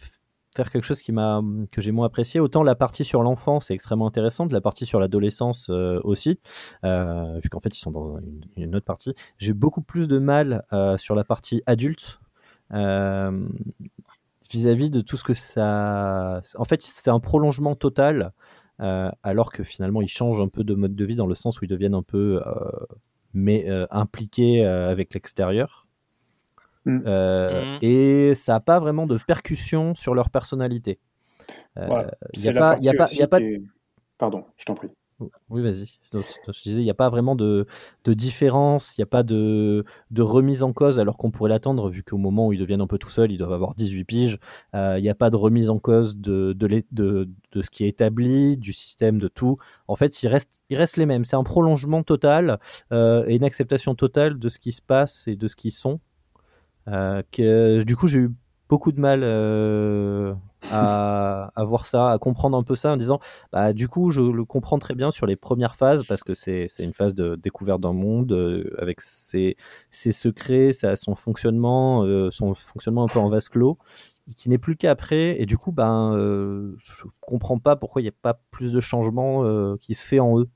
faire 0.57 0.71
quelque 0.71 0.83
chose 0.83 1.01
qui 1.01 1.11
m'a 1.11 1.41
que 1.71 1.81
j'ai 1.81 1.91
moins 1.91 2.07
apprécié, 2.07 2.39
autant 2.39 2.63
la 2.63 2.75
partie 2.75 3.05
sur 3.05 3.21
l'enfance 3.21 3.69
est 3.69 3.75
extrêmement 3.75 4.07
intéressante, 4.07 4.51
la 4.51 4.59
partie 4.59 4.85
sur 4.87 4.99
l'adolescence 4.99 5.69
euh, 5.69 6.01
aussi, 6.03 6.39
euh, 6.83 7.39
vu 7.41 7.49
qu'en 7.49 7.59
fait 7.59 7.77
ils 7.77 7.79
sont 7.79 7.91
dans 7.91 8.17
une, 8.57 8.75
autre 8.75 8.85
partie. 8.85 9.13
J'ai 9.37 9.53
beaucoup 9.53 9.81
plus 9.81 10.07
de 10.07 10.17
mal 10.17 10.65
euh, 10.73 10.97
sur 10.97 11.15
la 11.15 11.23
partie 11.23 11.61
adulte. 11.65 12.19
Euh, 12.73 13.47
vis-à-vis 14.51 14.89
de 14.89 15.01
tout 15.01 15.17
ce 15.17 15.23
que 15.23 15.33
ça. 15.33 16.41
En 16.55 16.65
fait, 16.65 16.81
c'est 16.81 17.09
un 17.09 17.19
prolongement 17.19 17.75
total, 17.75 18.31
alors 18.79 19.51
que 19.51 19.63
finalement, 19.63 20.01
ils 20.01 20.07
changent 20.07 20.39
un 20.39 20.47
peu 20.47 20.63
de 20.63 20.73
mode 20.73 20.95
de 20.95 21.05
vie 21.05 21.15
dans 21.15 21.27
le 21.27 21.35
sens 21.35 21.59
où 21.59 21.65
ils 21.65 21.67
deviennent 21.67 21.93
un 21.93 22.01
peu 22.01 22.41
mais, 23.33 23.67
impliqués 23.91 24.63
avec 24.63 25.13
l'extérieur. 25.13 25.86
Mm. 26.87 27.03
Euh, 27.05 27.61
Mhm. 27.73 27.79
Et 27.81 28.35
ça 28.35 28.53
n'a 28.53 28.59
pas 28.59 28.79
vraiment 28.79 29.05
de 29.07 29.17
percussion 29.27 29.93
sur 29.93 30.13
leur 30.15 30.29
personnalité. 30.29 30.99
Euh, 31.77 31.85
Voilà. 31.87 32.11
il 32.33 32.39
y 32.39 32.41
C'est 32.43 32.49
a 32.49 32.53
pas- 32.53 32.77
y 32.81 32.89
a 32.89 32.93
pas- 32.93 33.03
aussi 33.05 33.15
il 33.15 33.19
y 33.19 33.23
a 33.23 33.27
pas- 33.27 33.39
qui 33.39 33.45
est- 33.45 33.61
Pardon, 34.17 34.43
je 34.57 34.65
t'en 34.65 34.73
prie. 34.73 34.89
Oui, 35.49 35.63
vas-y. 35.63 35.97
Je 36.13 36.61
disais, 36.61 36.81
il 36.81 36.83
n'y 36.83 36.91
a 36.91 36.95
pas 36.95 37.09
vraiment 37.09 37.35
de, 37.35 37.65
de 38.03 38.13
différence, 38.13 38.95
il 38.95 39.01
n'y 39.01 39.03
a 39.03 39.07
pas 39.07 39.23
de, 39.23 39.83
de 40.11 40.21
remise 40.21 40.61
en 40.61 40.73
cause, 40.73 40.99
alors 40.99 41.17
qu'on 41.17 41.31
pourrait 41.31 41.49
l'attendre, 41.49 41.89
vu 41.89 42.03
qu'au 42.03 42.17
moment 42.17 42.47
où 42.47 42.53
ils 42.53 42.59
deviennent 42.59 42.81
un 42.81 42.87
peu 42.87 42.99
tout 42.99 43.09
seuls, 43.09 43.31
ils 43.31 43.37
doivent 43.39 43.53
avoir 43.53 43.73
18 43.73 44.03
piges. 44.05 44.37
Euh, 44.75 44.95
Il 44.99 45.01
n'y 45.01 45.09
a 45.09 45.15
pas 45.15 45.31
de 45.31 45.35
remise 45.35 45.71
en 45.71 45.79
cause 45.79 46.17
de, 46.17 46.53
de, 46.53 46.67
l'é- 46.67 46.85
de, 46.91 47.29
de 47.51 47.61
ce 47.63 47.69
qui 47.71 47.83
est 47.85 47.89
établi, 47.89 48.57
du 48.57 48.73
système, 48.73 49.17
de 49.19 49.27
tout. 49.27 49.57
En 49.87 49.95
fait, 49.95 50.21
ils 50.21 50.27
restent, 50.27 50.59
ils 50.69 50.77
restent 50.77 50.97
les 50.97 51.07
mêmes. 51.07 51.25
C'est 51.25 51.35
un 51.35 51.43
prolongement 51.43 52.03
total 52.03 52.59
euh, 52.91 53.23
et 53.27 53.35
une 53.37 53.43
acceptation 53.43 53.95
totale 53.95 54.37
de 54.37 54.49
ce 54.49 54.59
qui 54.59 54.71
se 54.71 54.81
passe 54.83 55.27
et 55.27 55.35
de 55.35 55.47
ce 55.47 55.55
qu'ils 55.55 55.71
sont. 55.71 55.99
Euh, 56.87 57.21
que, 57.31 57.83
du 57.83 57.95
coup, 57.95 58.07
j'ai 58.07 58.19
eu 58.19 58.31
beaucoup 58.69 58.91
de 58.91 58.99
mal 58.99 59.21
euh, 59.23 60.33
à, 60.69 61.51
à 61.55 61.63
voir 61.63 61.85
ça, 61.85 62.11
à 62.11 62.17
comprendre 62.17 62.57
un 62.57 62.63
peu 62.63 62.75
ça 62.75 62.91
en 62.91 62.97
disant 62.97 63.19
bah, 63.51 63.73
du 63.73 63.87
coup, 63.87 64.09
je 64.11 64.21
le 64.21 64.45
comprends 64.45 64.79
très 64.79 64.93
bien 64.93 65.11
sur 65.11 65.25
les 65.25 65.35
premières 65.35 65.75
phases 65.75 66.03
parce 66.03 66.23
que 66.23 66.33
c'est 66.33 66.67
c'est 66.67 66.83
une 66.83 66.93
phase 66.93 67.13
de 67.13 67.35
découverte 67.35 67.79
d'un 67.81 67.93
monde 67.93 68.31
euh, 68.33 68.73
avec 68.77 68.99
ses, 69.01 69.55
ses 69.91 70.11
secrets, 70.11 70.71
sa- 70.73 70.95
son 70.97 71.15
fonctionnement, 71.15 72.03
euh, 72.03 72.29
son 72.31 72.53
fonctionnement 72.55 73.03
un 73.05 73.07
peu 73.09 73.19
en 73.19 73.29
vase 73.29 73.47
clos, 73.49 73.77
qui 74.35 74.49
n'est 74.49 74.57
plus 74.57 74.73
le 74.73 74.77
cas 74.77 74.91
après. 74.91 75.41
Et 75.41 75.45
du 75.45 75.57
coup, 75.57 75.71
ben, 75.71 76.13
euh, 76.15 76.75
je 76.79 77.03
comprends 77.21 77.59
pas 77.59 77.75
pourquoi 77.77 78.01
il 78.01 78.05
n'y 78.05 78.09
a 78.09 78.17
pas 78.21 78.39
plus 78.51 78.73
de 78.73 78.79
changement 78.81 79.45
euh, 79.45 79.77
qui 79.79 79.93
se 79.95 80.05
fait 80.05 80.19
en 80.19 80.39
eux. 80.39 80.49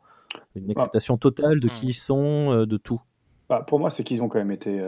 Une 0.55 0.69
acceptation 0.71 1.17
totale 1.17 1.61
de 1.61 1.69
qui 1.69 1.87
ils 1.87 1.93
sont, 1.93 2.51
euh, 2.51 2.65
de 2.65 2.75
tout. 2.77 3.01
Bah, 3.49 3.63
pour 3.65 3.79
moi, 3.79 3.89
c'est 3.89 4.03
qu'ils 4.03 4.21
ont 4.21 4.27
quand 4.27 4.39
même 4.39 4.51
été. 4.51 4.79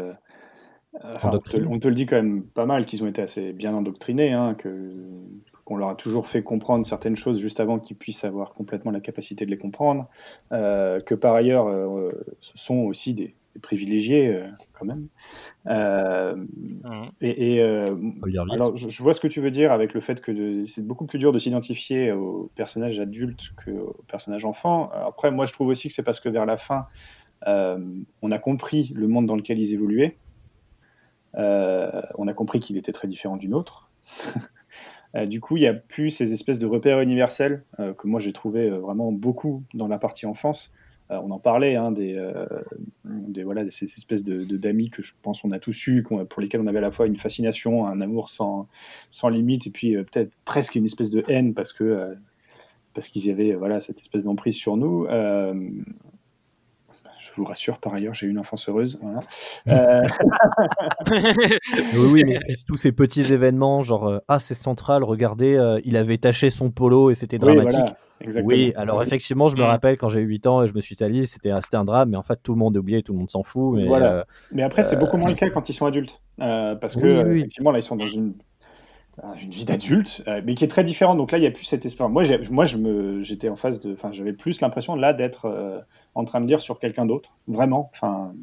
Enfin, 1.02 1.30
on, 1.34 1.40
te, 1.40 1.58
Endoctrinés. 1.58 1.68
on 1.68 1.80
te 1.80 1.88
le 1.88 1.94
dit 1.96 2.06
quand 2.06 2.16
même 2.18 2.44
pas 2.44 2.66
mal, 2.66 2.86
qu'ils 2.86 3.04
ont 3.04 3.08
été 3.08 3.22
assez 3.22 3.54
bien 3.54 3.74
endoctrinés, 3.74 4.32
hein, 4.32 4.56
que 4.56 4.94
qu'on 5.66 5.78
leur 5.78 5.90
a 5.90 5.96
toujours 5.96 6.28
fait 6.28 6.44
comprendre 6.44 6.86
certaines 6.86 7.16
choses 7.16 7.40
juste 7.40 7.62
avant 7.62 7.80
qu'ils 7.80 7.96
puissent 7.98 8.26
avoir 8.26 8.54
complètement 8.54 8.92
la 8.92 9.00
capacité 9.00 9.46
de 9.46 9.52
les 9.52 9.58
comprendre, 9.58 10.10
euh, 10.52 11.00
que 11.00 11.16
par 11.16 11.36
ailleurs, 11.36 11.68
euh, 11.68 12.12
ce 12.42 12.52
sont 12.58 12.80
aussi 12.80 13.14
des, 13.14 13.38
privilégiés 13.62 14.28
euh, 14.28 14.48
quand 14.74 14.86
même. 14.86 15.08
Euh, 15.68 16.36
Mhm. 16.36 17.12
et 17.22 17.62
euh, 17.62 17.86
alors, 18.52 18.76
je, 18.76 18.90
je 18.90 19.04
vois 19.04 19.14
ce 19.14 19.20
que 19.20 19.28
tu 19.28 19.40
veux 19.42 19.52
dire 19.52 19.72
avec 19.72 19.94
le 19.94 20.02
fait 20.02 20.22
que 20.22 20.32
de- 20.32 20.66
c'est 20.66 20.86
beaucoup 20.86 21.06
plus 21.06 21.20
dur 21.20 21.32
de 21.32 21.40
s'identifier 21.40 22.12
aux 22.12 22.52
personnages 22.56 23.00
adultes 23.00 23.52
qu'aux 23.64 23.96
personnages 24.08 24.46
enfants. 24.46 24.90
Après, 24.92 25.32
moi, 25.32 25.46
je 25.46 25.54
trouve 25.54 25.68
aussi 25.68 25.88
que 25.88 25.94
c'est 25.94 26.04
parce 26.04 26.20
que 26.20 26.30
vers 26.30 26.46
la 26.46 26.58
fin, 26.58 26.86
euh, 27.48 27.78
on 28.22 28.32
a 28.32 28.40
compris 28.40 28.92
le 28.96 29.08
monde 29.08 29.26
dans 29.26 29.36
lequel 29.36 29.60
ils 29.60 29.74
évoluaient. 29.74 30.20
Euh, 31.38 32.02
on 32.18 32.28
a 32.28 32.34
compris 32.34 32.60
qu'il 32.60 32.78
était 32.78 32.92
très 32.92 33.08
différent 33.08 33.38
du 33.38 33.48
nôtre. 33.50 33.90
Euh, 35.16 35.28
du 35.28 35.40
coup, 35.40 35.58
il 35.58 35.60
n'y 35.60 35.68
a 35.68 35.76
plus 35.76 36.10
ces 36.10 36.34
espèces 36.34 36.58
de 36.58 36.66
repères 36.66 37.00
universels 37.00 37.64
euh, 37.80 37.94
que 37.94 38.08
moi 38.08 38.20
j'ai 38.20 38.34
trouvé 38.34 38.72
vraiment 38.72 39.12
beaucoup 39.12 39.64
dans 39.76 39.88
la 39.88 40.00
partie 40.00 40.26
enfance. 40.26 40.72
On 41.12 41.30
en 41.30 41.38
parlait, 41.38 41.76
hein, 41.76 41.92
des, 41.92 43.44
voilà, 43.44 43.70
ces 43.70 43.86
espèces 43.86 44.24
de 44.24 44.44
d'amis 44.58 44.90
que 44.90 45.04
je 45.04 45.14
pense 45.22 45.44
on 45.44 45.52
a 45.52 45.60
tous 45.60 45.86
eu, 45.88 46.02
qu'on- 46.02 46.26
pour 46.26 46.42
lesquels 46.42 46.62
on 46.62 46.68
avait 46.68 46.80
à 46.80 46.82
la 46.82 46.92
fois 46.92 47.06
une 47.06 47.18
fascination, 47.18 47.86
un 47.86 48.02
amour 48.02 48.30
sans, 48.30 48.68
sans 49.12 49.30
limite, 49.30 49.68
et 49.68 49.70
puis 49.70 49.96
peut-être 49.96 50.36
presque 50.46 50.76
une 50.76 50.86
espèce 50.86 51.12
de 51.12 51.24
haine 51.28 51.54
parce 51.54 51.74
que 51.74 52.16
parce 52.94 53.10
qu'ils 53.10 53.30
avaient 53.32 53.54
voilà 53.54 53.80
cette 53.80 54.00
espèce 54.00 54.24
d'emprise 54.24 54.56
sur 54.56 54.78
nous. 54.78 55.06
Je 57.24 57.32
vous 57.36 57.46
rassure, 57.46 57.78
par 57.80 57.94
ailleurs, 57.94 58.14
j'ai 58.14 58.28
eu 58.28 58.30
une 58.32 58.40
enfance 58.40 58.68
heureuse. 58.68 59.00
voilà. 59.02 59.22
Euh, 59.70 60.08
Oui, 61.96 62.10
oui, 62.12 62.24
mais 62.26 62.40
tous 62.68 62.78
ces 62.78 62.92
petits 62.92 63.32
événements, 63.34 63.82
genre 63.82 64.08
euh, 64.08 64.20
ah 64.28 64.40
c'est 64.40 64.54
central, 64.56 65.04
regardez, 65.04 65.56
euh, 65.56 65.80
il 65.86 65.98
avait 65.98 66.18
taché 66.18 66.50
son 66.50 66.70
polo 66.72 67.12
et 67.12 67.16
c'était 67.16 67.38
oui, 67.38 67.40
dramatique. 67.56 67.72
voilà, 67.80 67.96
exactement. 68.22 68.48
Oui, 68.58 68.74
alors 68.76 69.04
effectivement, 69.04 69.48
je 69.48 69.56
me 69.58 69.62
Mm. 69.64 69.66
rappelle 69.66 69.98
quand 69.98 70.10
j'ai 70.10 70.20
eu 70.20 70.26
8 70.28 70.48
ans 70.48 70.64
et 70.64 70.68
je 70.68 70.74
me 70.74 70.82
suis 70.82 70.96
sali, 70.96 71.26
c'était 71.28 71.52
un, 71.52 71.86
drame, 71.86 72.10
mais 72.10 72.18
en 72.18 72.24
fait 72.24 72.40
tout 72.44 72.54
le 72.54 72.60
monde 72.60 72.76
est 72.76 72.80
oublié, 72.80 73.04
tout 73.04 73.14
le 73.14 73.20
monde 73.20 73.30
s'en 73.32 73.44
fout. 73.44 73.76
Mais, 73.78 73.88
Voilà. 73.88 74.14
euh, 74.14 74.24
Mais 74.52 74.64
après, 74.64 74.84
c'est 74.84 74.98
beaucoup 74.98 75.18
moins 75.18 75.30
le 75.30 75.36
cas 75.38 75.50
quand 75.50 75.70
ils 75.70 75.74
sont 75.74 75.86
adultes. 75.86 76.22
Euh, 76.42 76.76
parce 76.76 76.96
que, 76.96 77.02
Oui, 77.02 77.12
oui, 77.14 77.24
oui. 77.32 77.40
effectivement, 77.40 77.72
là, 77.72 77.80
ils 77.80 77.84
sont 77.84 77.96
dans 77.96 78.08
une, 78.08 78.34
une 79.42 79.52
vie 79.52 79.66
d'adulte, 79.66 80.24
euh, 80.28 80.42
mais 80.44 80.56
qui 80.56 80.64
est 80.64 80.68
très 80.68 80.84
différente. 80.84 81.18
Donc 81.18 81.32
là, 81.32 81.38
il 81.38 81.42
n'y 81.42 81.48
a 81.48 81.52
plus 81.52 81.66
cet 81.66 81.86
espoir. 81.86 82.10
Moi, 82.10 82.24
moi 82.50 82.66
je 82.66 82.78
me, 82.78 83.24
j'étais 83.24 83.50
en 83.50 83.56
phase 83.56 83.80
de. 83.80 83.94
Enfin, 83.94 84.12
j'avais 84.12 84.34
plus 84.34 84.62
l'impression, 84.62 84.96
là, 84.96 85.14
d'être 85.14 85.46
euh, 85.46 85.80
en 86.16 86.26
train 86.26 86.42
de 86.42 86.48
lire 86.48 86.62
sur 86.62 86.80
quelqu'un 86.80 87.06
d'autre. 87.06 87.36
Vraiment. 87.48 87.92
Enfin, 87.94 88.34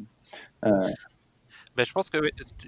Ben, 1.81 1.85
je 1.85 1.93
pense 1.93 2.11
que 2.11 2.19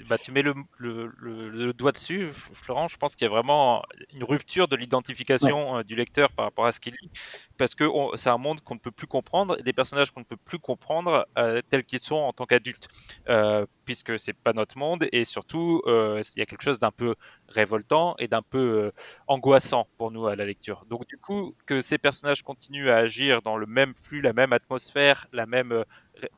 bah, 0.09 0.17
tu 0.17 0.31
mets 0.31 0.41
le, 0.41 0.55
le- 0.79 1.11
le- 1.19 1.49
le 1.49 1.71
doigt 1.73 1.91
dessus, 1.91 2.29
Florent. 2.31 2.87
Je 2.87 2.97
pense 2.97 3.15
qu'il 3.15 3.25
y 3.25 3.27
a 3.27 3.29
vraiment 3.29 3.83
une 4.11 4.23
rupture 4.23 4.67
de 4.67 4.75
l'identification 4.75 5.77
euh, 5.77 5.83
du 5.83 5.95
lecteur 5.95 6.31
par 6.31 6.45
rapport 6.45 6.65
à 6.65 6.71
ce 6.71 6.79
qu'il 6.79 6.95
lit, 6.99 7.11
parce 7.59 7.75
que 7.75 7.83
c'est 8.15 8.31
un 8.31 8.39
monde 8.39 8.61
qu'on 8.61 8.73
ne 8.73 8.79
peut 8.79 8.89
plus 8.89 9.05
comprendre 9.05 9.55
et 9.59 9.61
des 9.61 9.71
personnages 9.71 10.09
qu'on 10.09 10.21
ne 10.21 10.25
peut 10.25 10.35
plus 10.43 10.57
comprendre 10.57 11.27
euh, 11.37 11.61
tels 11.69 11.83
qu'ils 11.83 11.99
sont 11.99 12.15
en 12.15 12.31
tant 12.31 12.47
qu'adultes, 12.47 12.87
euh, 13.29 13.67
puisque 13.85 14.17
c'est 14.17 14.33
pas 14.33 14.51
notre 14.53 14.79
monde 14.79 15.05
et 15.11 15.25
surtout 15.25 15.83
euh, 15.85 16.23
il 16.35 16.39
y 16.39 16.41
a 16.41 16.47
quelque 16.47 16.63
chose 16.63 16.79
d'un 16.79 16.89
peu 16.89 17.13
révoltant 17.49 18.15
et 18.17 18.27
d'un 18.27 18.41
peu 18.41 18.91
angoissant 19.27 19.87
pour 19.99 20.09
nous 20.09 20.25
à 20.25 20.35
la 20.35 20.45
lecture. 20.45 20.85
Donc 20.89 21.05
du 21.07 21.19
coup 21.19 21.53
que 21.67 21.83
ces 21.83 21.99
personnages 21.99 22.41
continuent 22.41 22.89
à 22.89 22.95
agir 22.97 23.43
dans 23.43 23.57
le 23.57 23.67
même 23.67 23.93
flux, 23.95 24.21
la 24.21 24.33
même 24.33 24.53
atmosphère, 24.53 25.27
la 25.33 25.45
même 25.45 25.83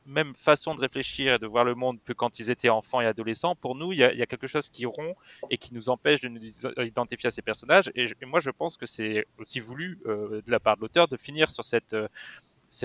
même 0.04 0.34
façon 0.34 0.74
de 0.74 0.80
réfléchir 0.80 1.34
et 1.34 1.38
de 1.38 1.46
voir 1.46 1.64
le 1.64 1.74
monde 1.74 1.98
que 2.04 2.12
quand 2.12 2.38
ils 2.38 2.50
étaient 2.50 2.68
enfants 2.68 3.00
et 3.00 3.06
adolescents, 3.06 3.54
pour 3.54 3.74
nous, 3.74 3.92
il 3.92 3.98
y 3.98 4.04
a, 4.04 4.26
quelque 4.26 4.46
chose 4.46 4.68
qui 4.68 4.86
rompt 4.86 5.16
et 5.50 5.58
qui 5.58 5.74
nous 5.74 5.88
empêche 5.88 6.20
de 6.20 6.28
nous 6.28 6.40
identifier 6.78 7.28
à 7.28 7.30
ces 7.30 7.42
personnages. 7.42 7.90
Et, 7.94 8.06
moi, 8.24 8.40
je 8.40 8.50
pense 8.50 8.76
que 8.76 8.86
c'est 8.86 9.26
aussi 9.38 9.60
voulu 9.60 9.98
euh, 10.06 10.42
de 10.44 10.50
la 10.50 10.60
part 10.60 10.76
de 10.76 10.82
l'auteur 10.82 11.08
de 11.08 11.16
finir 11.16 11.50
sur 11.50 11.64
cette, 11.64 11.94
euh, 11.94 12.08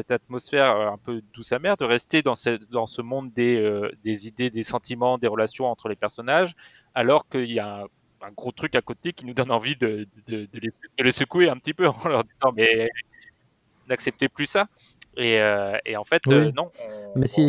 atmosphère 0.10 0.76
euh, 0.76 0.92
un 0.92 0.98
peu 0.98 1.22
douce 1.34 1.52
amère, 1.52 1.78
de 1.78 1.86
rester 1.86 2.22
dans, 2.22 2.36
ce- 2.36 3.02
monde 3.02 3.32
des, 3.34 4.28
idées, 4.28 4.50
des 4.50 4.64
sentiments, 4.64 5.18
des 5.18 5.28
relations 5.28 5.66
entre 5.66 5.90
les 5.90 5.96
personnages, 5.96 6.54
alors 6.94 7.28
qu'il 7.28 7.52
y 7.52 7.60
a 7.60 7.86
un, 8.22 8.32
gros 8.32 8.52
truc 8.52 8.76
à 8.76 8.82
côté 8.82 9.14
qui 9.14 9.26
nous 9.26 9.34
donne 9.34 9.52
envie 9.52 9.76
de 9.76 10.08
les, 10.28 10.48
de 10.48 11.04
les 11.04 11.12
secouer 11.12 11.50
un 11.50 11.58
petit 11.58 11.74
peu 11.74 11.88
en 11.88 12.08
leur 12.08 12.24
disant 12.24 12.52
mais 12.56 12.90
n'acceptez 13.92 14.30
plus 14.30 14.46
ça. 14.46 14.68
Et, 15.18 15.40
euh, 15.40 15.78
et 15.86 15.98
en 15.98 16.04
fait, 16.04 16.22
Oui. 16.28 16.34
euh, 16.34 16.52
non. 16.56 16.72
on- 17.16 17.20
Mais 17.20 17.28
si- 17.28 17.42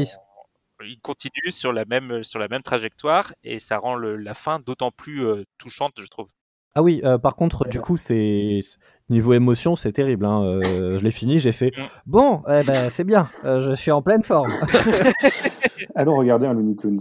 on- 0.81 0.85
il 0.85 0.99
continue 1.01 1.51
sur 1.51 1.73
la 1.73 1.85
même 1.85 2.25
sur 2.25 2.41
la 2.41 2.49
même 2.49 2.63
trajectoire 2.63 3.33
et 3.45 3.61
ça 3.61 3.79
rend 3.79 3.95
le- 3.95 4.17
la 4.17 4.35
fin 4.35 4.59
d'autant 4.59 4.91
plus 4.91 5.25
euh, 5.25 5.45
touchante, 5.59 5.93
je 5.99 6.07
trouve. 6.09 6.29
Ah 6.75 6.83
oui, 6.83 7.01
euh, 7.05 7.19
par 7.19 7.37
contre, 7.37 7.69
du 7.69 7.81
coup, 7.81 7.97
c'est 7.97 8.61
niveau 9.11 9.33
émotion, 9.35 9.77
c'est 9.77 9.93
terrible. 9.93 10.25
hein. 10.25 10.43
Euh, 10.43 10.61
je 10.99 11.05
l'ai 11.05 11.11
fini, 11.13 11.39
j'ai 11.39 11.53
fait 11.53 11.73
Mm. 11.77 11.83
bon, 12.07 12.43
eh 12.49 12.63
ben, 12.65 12.89
c'est 12.91 13.05
bien, 13.05 13.29
euh, 13.45 13.61
je 13.61 13.73
suis 13.75 13.91
en 13.93 14.03
pleine 14.03 14.23
forme. 14.25 14.51
allons 15.95 16.17
regarder 16.17 16.47
un 16.47 16.55
Looney 16.55 16.75
Tunes. 16.77 16.99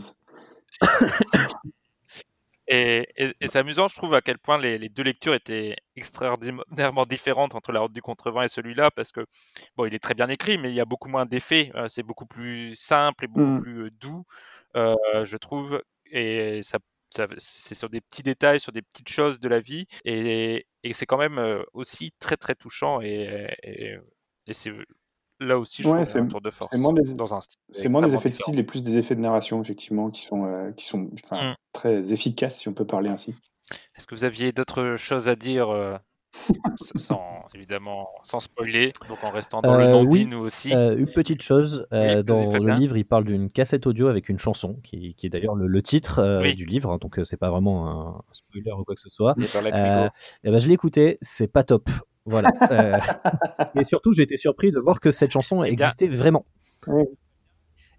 Et, 2.74 3.05
et- 3.17 3.34
et 3.41 3.47
c'est 3.47 3.59
amusant, 3.59 3.88
je 3.89 3.95
trouve, 3.95 4.13
à 4.13 4.22
quel 4.22 4.38
point 4.39 4.57
les, 4.57 4.78
les 4.78 4.88
deux 4.88 5.03
lectures 5.03 5.34
étaient 5.34 5.76
extraordinairement 5.97 7.05
différentes 7.09 7.53
entre 7.53 7.72
La 7.74 7.82
Route 7.82 7.91
du 7.91 8.01
Contrevent 8.01 8.43
et 8.43 8.47
celui-là, 8.47 8.91
parce 8.91 9.11
que, 9.11 9.26
bon, 9.76 9.86
il 9.86 9.93
est 9.93 9.99
très 9.99 10.13
bien 10.13 10.30
écrit, 10.30 10.57
mais 10.57 10.69
il 10.72 10.76
y 10.76 10.80
a 10.80 10.86
beaucoup 10.86 11.09
moins 11.09 11.26
d'effets, 11.26 11.72
euh, 11.76 11.88
c'est 11.89 12.03
beaucoup 12.03 12.26
plus 12.26 12.74
simple 12.76 13.26
et 13.26 13.28
beaucoup 13.28 13.41
Mm. 13.59 13.61
plus 13.61 13.84
euh, 13.88 13.89
doux, 13.99 14.24
euh, 14.78 14.95
je 15.26 15.36
trouve, 15.38 15.82
et 16.05 16.61
ça, 16.63 16.80
ça- 17.09 17.28
c'est 17.38 17.76
sur 17.76 17.89
des 17.89 17.99
petits 18.01 18.24
détails, 18.24 18.59
sur 18.61 18.72
des 18.72 18.82
petites 18.82 19.09
choses 19.09 19.39
de 19.41 19.49
la 19.49 19.59
vie, 19.59 19.86
et, 20.05 20.65
et 20.84 20.93
c'est 20.93 21.05
quand 21.05 21.17
même 21.17 21.63
aussi 21.74 22.13
très, 22.19 22.38
très 22.38 22.55
touchant, 22.55 23.01
et 23.01 23.49
c'est 24.51 24.72
là 25.41 25.57
aussi, 25.59 25.83
je 25.83 25.87
Ouais, 25.89 26.03
trouve, 26.05 26.17
un 26.21 26.23
c'est- 26.23 26.27
tour 26.29 26.41
de 26.41 26.49
force, 26.49 26.69
c'est 26.73 26.81
moins 26.81 26.93
des- 26.93 27.13
dans 27.13 27.33
un 27.33 27.41
style 27.41 27.59
C'est 27.71 27.89
moins 27.89 28.01
des 28.01 28.05
extrêmement 28.13 28.19
effets 28.19 28.29
de 28.29 28.35
style 28.35 28.59
et 28.59 28.63
plus 28.63 28.83
des 28.83 28.97
effets 28.97 29.15
de 29.15 29.21
narration, 29.21 29.61
effectivement, 29.61 30.09
qui 30.09 30.21
sont, 30.23 30.45
euh, 30.45 30.71
qui 30.71 30.85
sont 30.85 31.09
enfin, 31.13 31.51
Mm. 31.51 31.55
très 31.73 32.13
efficaces, 32.13 32.59
si 32.59 32.69
on 32.69 32.73
peut 32.73 32.85
parler 32.85 33.09
ainsi. 33.09 33.35
Est-ce 33.97 34.07
que 34.07 34.15
vous 34.15 34.23
aviez 34.25 34.51
d'autres 34.51 34.95
choses 34.97 35.29
à 35.29 35.35
dire 35.35 35.69
euh, 35.69 35.97
sans 36.95 37.45
évidemment 37.53 38.07
sans 38.23 38.39
spoiler, 38.39 38.93
donc 39.07 39.23
en 39.23 39.29
restant 39.31 39.61
dans 39.61 39.75
le 39.75 39.85
Euh, 39.85 39.91
non-dit 39.91 40.19
oui, 40.23 40.25
nous 40.25 40.39
aussi? 40.39 40.73
Euh, 40.73 40.95
une 40.97 41.11
petite 41.11 41.41
chose, 41.41 41.85
euh, 41.93 42.17
Oui, 42.19 42.23
dans 42.25 42.57
le 42.59 42.73
livre, 42.73 42.97
il 42.97 43.05
parle 43.05 43.23
d'une 43.25 43.49
cassette 43.49 43.87
audio 43.87 44.07
avec 44.07 44.29
une 44.29 44.37
chanson, 44.39 44.75
qui, 44.83 45.13
qui 45.15 45.25
est 45.25 45.29
d'ailleurs 45.29 45.55
le, 45.55 45.67
le 45.67 45.83
titre 45.83 46.19
euh, 46.19 46.41
Oui. 46.41 46.55
du 46.55 46.65
livre, 46.65 46.91
hein, 46.91 46.97
donc 46.99 47.19
euh, 47.19 47.23
c'est 47.25 47.37
pas 47.37 47.49
vraiment 47.49 47.89
un 47.89 48.21
spoiler 48.31 48.71
ou 48.71 48.83
quoi 48.83 48.95
que 48.95 49.01
ce 49.01 49.09
soit. 49.09 49.35
Euh, 49.37 50.05
Go. 50.05 50.09
eh 50.43 50.51
ben, 50.51 50.59
je 50.59 50.67
l'ai 50.67 50.73
écouté, 50.73 51.17
c'est 51.21 51.47
pas 51.47 51.63
top. 51.63 51.89
Voilà. 52.26 52.49
Euh, 52.72 52.93
et 53.80 53.84
surtout, 53.84 54.13
j'ai 54.13 54.24
été 54.24 54.38
surpris 54.38 54.72
de 54.72 54.80
voir 54.80 54.99
que 54.99 55.11
cette 55.11 55.32
chanson 55.32 55.63
Eh 55.63 55.76
bien- 55.76 55.88
existait 55.88 56.07
vraiment. 56.07 56.45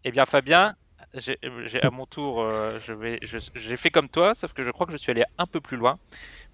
Eh 0.04 0.10
bien 0.10 0.24
Fabien, 0.26 0.74
j'ai 1.14 1.38
à 1.82 1.90
mon 1.90 2.06
tour, 2.06 2.40
euh, 2.40 2.78
je 2.84 2.92
vais, 2.92 3.18
je- 3.22 3.38
j'ai 3.54 3.76
fait 3.76 3.90
comme 3.90 4.08
toi, 4.08 4.34
sauf 4.34 4.52
que 4.52 4.62
je 4.62 4.70
crois 4.70 4.86
que 4.86 4.92
je 4.92 4.96
suis 4.96 5.10
allé 5.10 5.24
un 5.38 5.46
peu 5.46 5.60
plus 5.60 5.76
loin 5.76 5.98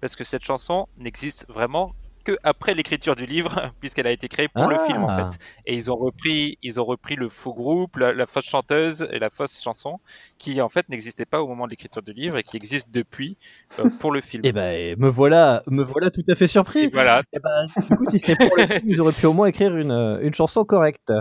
parce 0.01 0.15
que 0.15 0.23
cette 0.23 0.43
chanson 0.43 0.87
n'existe 0.97 1.45
vraiment 1.49 1.93
que 2.31 2.37
après 2.43 2.73
l'écriture 2.73 3.15
du 3.15 3.25
livre, 3.25 3.71
puisqu'elle 3.79 4.07
a 4.07 4.11
été 4.11 4.27
créée 4.27 4.47
pour 4.47 4.67
le 4.67 4.77
film 4.79 5.03
en 5.03 5.07
Ah. 5.09 5.29
fait. 5.29 5.39
Et 5.65 5.73
ils 5.75 5.91
ont 5.91 5.95
repris, 5.95 6.57
ils 6.61 6.79
ont 6.79 6.85
repris 6.85 7.15
le 7.15 7.29
faux 7.29 7.53
groupe, 7.53 7.97
la, 7.97 8.13
la 8.13 8.25
fausse 8.25 8.45
chanteuse 8.45 9.07
et 9.11 9.19
la 9.19 9.29
fausse 9.29 9.61
chanson, 9.61 9.99
qui 10.37 10.61
en 10.61 10.69
fait 10.69 10.87
n'existaient 10.89 11.25
pas 11.25 11.41
au 11.41 11.47
moment 11.47 11.65
de 11.65 11.71
l'écriture 11.71 12.01
du 12.01 12.13
livre 12.13 12.37
et 12.37 12.43
qui 12.43 12.57
existent 12.57 12.89
depuis 12.91 13.37
euh, 13.79 13.89
pour 13.99 14.11
le 14.11 14.21
film. 14.21 14.45
Et 14.45 14.51
ben, 14.51 14.95
me 14.99 15.09
voilà, 15.09 15.63
me 15.67 15.83
voilà 15.83 16.11
tout 16.11 16.23
à 16.27 16.35
fait 16.35 16.45
Et 16.45 16.47
surpris. 16.47 16.89
voilà, 16.91 17.21
Eh 17.33 17.39
ben, 17.39 17.65
du 17.89 17.95
coup, 17.95 18.05
si 18.05 18.19
c'est 18.19 18.35
pour 18.37 18.55
le 18.57 18.65
film, 18.67 18.81
ils 18.85 19.01
auraient 19.01 19.13
pu 19.13 19.25
au 19.25 19.33
moins 19.33 19.47
écrire 19.47 19.75
une, 19.75 19.91
euh, 19.91 20.19
une 20.21 20.33
chanson 20.33 20.63
correcte. 20.65 21.11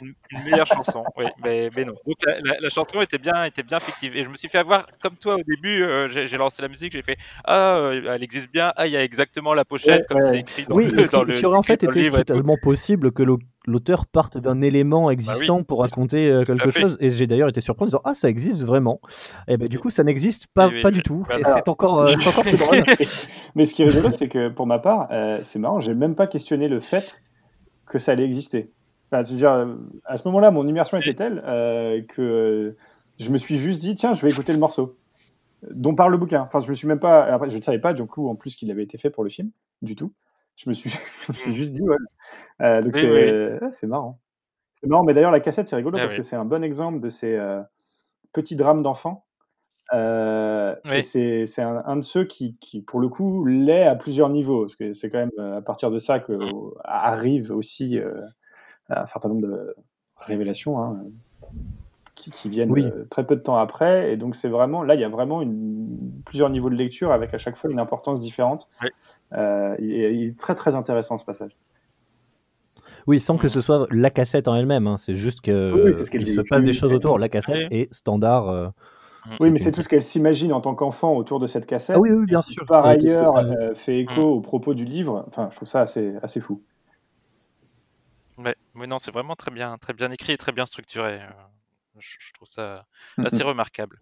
Une, 0.00 0.14
une 0.30 0.42
meilleure 0.44 0.66
chanson, 0.66 1.04
oui, 1.16 1.24
mais, 1.44 1.70
mais 1.76 1.84
non. 1.84 1.94
Donc 2.06 2.16
la, 2.26 2.40
la- 2.40 2.60
la 2.60 2.68
chanson 2.68 3.00
était 3.00 3.18
bien, 3.18 3.44
était 3.44 3.62
bien 3.62 3.78
fictive. 3.80 4.16
Et 4.16 4.24
je 4.24 4.28
me 4.28 4.34
suis 4.34 4.48
fait 4.48 4.58
avoir, 4.58 4.86
comme 5.00 5.16
toi 5.16 5.36
au 5.36 5.42
début, 5.42 5.82
euh, 5.82 6.08
j'ai 6.08 6.36
lancé 6.36 6.62
la 6.62 6.68
musique, 6.68 6.92
j'ai 6.92 7.02
fait 7.02 7.16
Ah, 7.44 7.76
euh, 7.76 8.02
elle 8.14 8.22
existe 8.22 8.50
bien, 8.52 8.72
ah, 8.76 8.86
il 8.86 8.92
y 8.92 8.96
a 8.96 9.02
exactement 9.04 9.54
la 9.54 9.64
pochette, 9.64 10.00
Ouais, 10.00 10.02
comme 10.08 10.16
ouais. 10.18 10.22
c'est 10.30 10.38
écrit 10.40 10.66
dans 10.66 10.74
Oui, 10.76 10.90
le, 10.90 11.06
dans 11.08 11.20
qui, 11.20 11.26
le, 11.26 11.32
ce 11.32 11.38
qui 11.38 11.46
aurait 11.46 11.56
en 11.58 11.62
fait 11.62 11.74
été 11.84 11.86
livre 12.00 12.16
et 12.16 12.20
tout. 12.20 12.32
totalement 12.32 12.56
possible 12.56 13.12
que 13.12 13.22
l'au- 13.22 13.38
l'auteur 13.66 14.06
parte 14.06 14.36
d'un 14.36 14.60
élément 14.60 15.10
existant 15.10 15.62
pour 15.62 15.80
raconter 15.80 16.28
euh, 16.30 16.44
quelque 16.44 16.70
chose. 16.70 16.96
Et 17.00 17.08
j'ai 17.08 17.26
d'ailleurs 17.26 17.48
été 17.48 17.60
surpris 17.60 17.84
en 17.84 17.86
disant 17.86 18.02
Ah, 18.04 18.14
ça 18.14 18.28
existe 18.28 18.64
vraiment. 18.64 19.00
Et 19.48 19.56
ben, 19.56 19.68
du 19.68 19.78
coup, 19.78 19.90
ça 19.90 20.02
n'existe 20.04 20.48
pas, 20.48 20.66
Oui, 20.68 20.74
oui, 20.76 20.82
pas 20.82 20.88
oui. 20.88 20.94
du 20.94 21.02
tout. 21.02 21.22
Voilà. 21.26 21.40
Et 21.40 21.52
c'est 21.54 21.68
encore, 21.68 22.00
euh, 22.00 22.06
c'est 22.18 22.28
encore 22.28 22.42
plus 22.44 22.58
drôle. 22.58 22.82
Mais 23.54 23.64
ce 23.64 23.74
qui 23.74 23.82
est 23.82 23.86
rigolo, 23.86 24.10
c'est 24.10 24.28
que 24.28 24.48
pour 24.48 24.66
ma 24.66 24.78
part, 24.80 25.08
euh, 25.12 25.38
c'est 25.42 25.58
marrant, 25.58 25.80
j'ai 25.80 25.94
même 25.94 26.14
pas 26.14 26.26
questionné 26.26 26.68
le 26.68 26.80
fait 26.80 27.20
que 27.86 27.98
ça 27.98 28.12
allait 28.12 28.24
exister. 28.24 28.70
Enfin, 29.14 29.22
je 29.22 29.30
veux 29.32 29.38
dire, 29.38 29.52
euh, 29.52 29.76
à 30.04 30.16
ce 30.16 30.26
moment-là, 30.26 30.50
mon 30.50 30.66
immersion 30.66 30.98
était 30.98 31.14
telle 31.14 31.40
euh, 31.46 32.02
que 32.02 32.74
je 33.20 33.30
me 33.30 33.36
suis 33.36 33.58
juste 33.58 33.80
dit, 33.80 33.94
tiens, 33.94 34.12
je 34.12 34.26
vais 34.26 34.32
écouter 34.32 34.52
le 34.52 34.58
morceau 34.58 34.98
dont 35.70 35.94
parle 35.94 36.10
le 36.12 36.18
bouquin. 36.18 36.42
Enfin, 36.42 36.58
je 36.58 36.68
me 36.68 36.74
suis 36.74 36.88
même 36.88 36.98
pas. 36.98 37.22
Après, 37.24 37.48
je 37.48 37.56
ne 37.56 37.62
savais 37.62 37.78
pas 37.78 37.92
du 37.94 38.04
coup 38.06 38.28
en 38.28 38.34
plus 38.34 38.56
qu'il 38.56 38.70
avait 38.72 38.82
été 38.82 38.98
fait 38.98 39.10
pour 39.10 39.22
le 39.22 39.30
film, 39.30 39.50
du 39.82 39.94
tout. 39.94 40.12
Je 40.56 40.68
me 40.68 40.74
suis, 40.74 40.90
je 41.26 41.32
me 41.32 41.36
suis 41.36 41.54
juste 41.54 41.72
dit, 41.72 41.82
ouais. 41.82 41.96
Euh, 42.60 42.82
donc 42.82 42.92
Oui, 42.94 43.00
c'est 43.02 43.10
oui, 43.10 43.58
ouais, 43.60 43.70
c'est 43.70 43.86
marrant. 43.86 44.18
C'est 44.72 44.88
marrant, 44.88 45.04
mais 45.04 45.14
d'ailleurs, 45.14 45.30
la 45.30 45.40
cassette, 45.40 45.68
c'est 45.68 45.76
rigolo 45.76 45.96
Ah 45.98 46.02
parce 46.02 46.12
oui. 46.14 46.18
que 46.18 46.22
c'est 46.24 46.36
un 46.36 46.44
bon 46.44 46.64
exemple 46.64 46.98
de 46.98 47.08
ces 47.08 47.36
euh, 47.36 47.62
petits 48.32 48.56
drames 48.56 48.82
d'enfants. 48.82 49.26
Euh, 49.92 50.74
c'est 51.02 51.46
un, 51.60 51.82
un 51.86 51.96
de 51.96 52.02
ceux 52.02 52.24
qui, 52.24 52.56
qui, 52.60 52.82
pour 52.82 52.98
le 52.98 53.08
coup, 53.08 53.44
l'est 53.44 53.86
à 53.86 53.94
plusieurs 53.94 54.28
niveaux. 54.28 54.62
Parce 54.62 54.74
que 54.74 54.92
c'est 54.92 55.08
quand 55.08 55.18
même 55.18 55.54
à 55.56 55.62
partir 55.62 55.92
de 55.92 55.98
ça 55.98 56.18
que 56.18 56.32
Mm. 56.32 56.72
arrive 56.84 57.52
aussi 57.52 58.00
un 58.90 59.06
certain 59.06 59.28
nombre 59.28 59.42
de 59.42 59.74
révélations. 60.16 60.78
hein. 60.80 60.98
qui, 62.14 62.30
qui 62.30 62.48
viennent 62.48 62.70
Oui. 62.70 62.84
euh, 62.84 63.04
très 63.10 63.26
peu 63.26 63.34
de 63.36 63.40
temps 63.40 63.56
après. 63.56 64.12
Et 64.12 64.16
donc, 64.16 64.36
c'est 64.36 64.48
vraiment, 64.48 64.82
là, 64.84 64.94
il 64.94 65.00
y 65.00 65.04
a 65.04 65.08
vraiment 65.08 65.42
une, 65.42 65.98
plusieurs 66.24 66.48
niveaux 66.48 66.70
de 66.70 66.76
lecture 66.76 67.10
avec 67.10 67.34
à 67.34 67.38
chaque 67.38 67.56
fois 67.56 67.70
une 67.70 67.80
importance 67.80 68.20
différente. 68.20 68.68
Euh, 69.32 69.74
il, 69.80 69.92
est, 69.92 70.14
il 70.14 70.22
est 70.28 70.38
très, 70.38 70.54
très 70.54 70.76
intéressant 70.76 71.18
ce 71.18 71.24
passage. 71.24 71.56
Oui, 73.06 73.18
sans 73.20 73.36
que 73.36 73.48
ce 73.48 73.60
soit 73.60 73.86
la 73.90 74.10
cassette 74.10 74.46
en 74.48 74.54
elle-même. 74.54 74.86
hein, 74.86 74.96
C'est 74.96 75.16
juste 75.16 75.40
que 75.40 75.72
Oui, 75.74 75.80
oui, 75.86 75.94
c'est 75.96 76.04
ce 76.04 76.10
qu'elle 76.10 76.22
il 76.22 76.26
dit. 76.26 76.32
se 76.34 76.40
passe 76.40 76.62
des 76.62 76.70
Oui, 76.70 76.74
choses 76.76 76.92
autour. 76.92 77.18
La 77.18 77.28
cassette 77.28 77.66
est 77.70 77.92
standard. 77.92 78.48
euh, 78.48 78.68
Mm. 79.26 79.36
Oui, 79.40 79.50
mais 79.50 79.58
c'est 79.58 79.72
tout 79.72 79.80
ce 79.80 79.88
qu'elle 79.88 80.02
s'imagine 80.02 80.52
en 80.52 80.60
tant 80.60 80.74
qu'enfant 80.74 81.16
autour 81.16 81.40
de 81.40 81.46
cette 81.46 81.64
cassette. 81.64 81.96
Ah 81.96 81.98
oui, 81.98 82.10
oui, 82.12 82.26
bien 82.26 82.42
sûr. 82.42 82.62
Par 82.66 82.84
ailleurs, 82.84 83.26
ça- 83.28 83.38
euh, 83.38 83.74
fait 83.74 84.00
écho 84.00 84.20
Mm. 84.20 84.36
aux 84.36 84.40
propos 84.42 84.74
du 84.74 84.84
livre. 84.84 85.24
Enfin, 85.28 85.48
je 85.50 85.56
trouve 85.56 85.66
ça 85.66 85.80
assez, 85.80 86.12
assez 86.22 86.40
fou. 86.42 86.60
Ouais, 88.38 88.56
mais 88.74 88.86
non, 88.86 88.98
c'est 88.98 89.12
vraiment 89.12 89.36
très 89.36 89.50
bien, 89.50 89.76
très 89.78 89.92
bien 89.92 90.10
écrit 90.10 90.32
et 90.32 90.36
très 90.36 90.52
bien 90.52 90.66
structuré. 90.66 91.20
euh, 91.22 91.30
Je, 91.98 92.16
je 92.18 92.32
trouve 92.32 92.48
ça 92.48 92.86
Mhm. 93.18 93.26
assez 93.26 93.42
remarquable. 93.44 94.00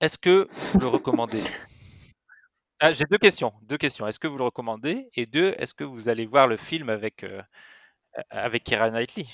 Est-ce 0.00 0.16
que 0.18 0.46
vous 0.74 0.80
le 0.80 0.86
recommandez? 0.88 1.42
Ah, 2.78 2.92
J'ai 2.92 3.04
deux 3.04 3.18
questions. 3.18 3.52
Deux 3.62 3.76
questions. 3.76 4.06
Est-ce 4.06 4.18
que 4.18 4.28
vous 4.28 4.38
le 4.38 4.44
recommandez? 4.44 5.10
Et 5.14 5.26
deux, 5.26 5.54
est-ce 5.58 5.74
que 5.74 5.84
vous 5.84 6.08
allez 6.08 6.24
voir 6.26 6.46
le 6.46 6.56
film 6.56 6.88
avec 6.88 7.24
euh, 7.24 7.42
avec 8.30 8.64
Keira 8.64 8.90
Knightley? 8.90 9.26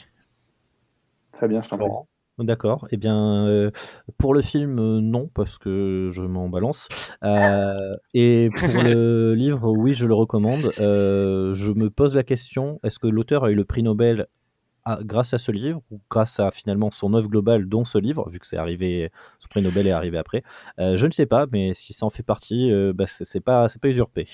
Très 1.32 1.46
bien, 1.48 1.60
je 1.62 1.68
t'en. 1.68 2.08
D'accord. 2.38 2.86
Eh 2.90 2.98
bien, 2.98 3.46
euh, 3.46 3.70
pour 4.18 4.34
le 4.34 4.42
film, 4.42 4.78
euh, 4.78 5.00
non, 5.00 5.30
parce 5.34 5.56
que 5.56 6.08
je 6.10 6.22
m'en 6.22 6.50
balance. 6.50 6.88
Euh, 7.24 7.96
et 8.12 8.50
pour 8.50 8.82
le 8.82 9.34
livre, 9.36 9.70
oui, 9.70 9.94
je 9.94 10.04
le 10.04 10.12
recommande. 10.12 10.74
Je 10.76 11.72
me 11.72 11.88
pose 11.88 12.14
la 12.14 12.24
question 12.24 12.78
est-ce 12.82 12.98
que 12.98 13.06
l'auteur 13.06 13.44
a 13.44 13.50
eu 13.50 13.54
le 13.54 13.64
prix 13.64 13.82
Nobel 13.82 14.26
à- 14.84 14.98
grâce 15.02 15.32
à 15.32 15.38
ce 15.38 15.50
livre 15.50 15.80
ou 15.90 16.00
grâce 16.10 16.38
à 16.38 16.50
finalement 16.50 16.90
son 16.90 17.14
œuvre 17.14 17.28
globale, 17.28 17.68
dont 17.68 17.86
ce 17.86 17.96
livre, 17.96 18.28
vu 18.28 18.38
que 18.38 18.46
c'est 18.46 18.58
arrivé, 18.58 19.10
ce 19.38 19.48
prix 19.48 19.62
Nobel 19.62 19.86
est 19.86 19.90
arrivé 19.92 20.18
après? 20.18 20.42
Je 20.78 21.06
ne 21.06 21.12
sais 21.12 21.26
pas, 21.26 21.46
mais 21.50 21.72
si 21.72 21.94
ça 21.94 22.04
en 22.04 22.10
fait 22.10 22.22
partie, 22.22 22.70
bah, 22.94 23.06
c'est 23.08 23.24
c'est 23.24 23.40
pas, 23.40 23.70
c'est 23.70 23.80
pas 23.80 23.88
usurpé. 23.88 24.26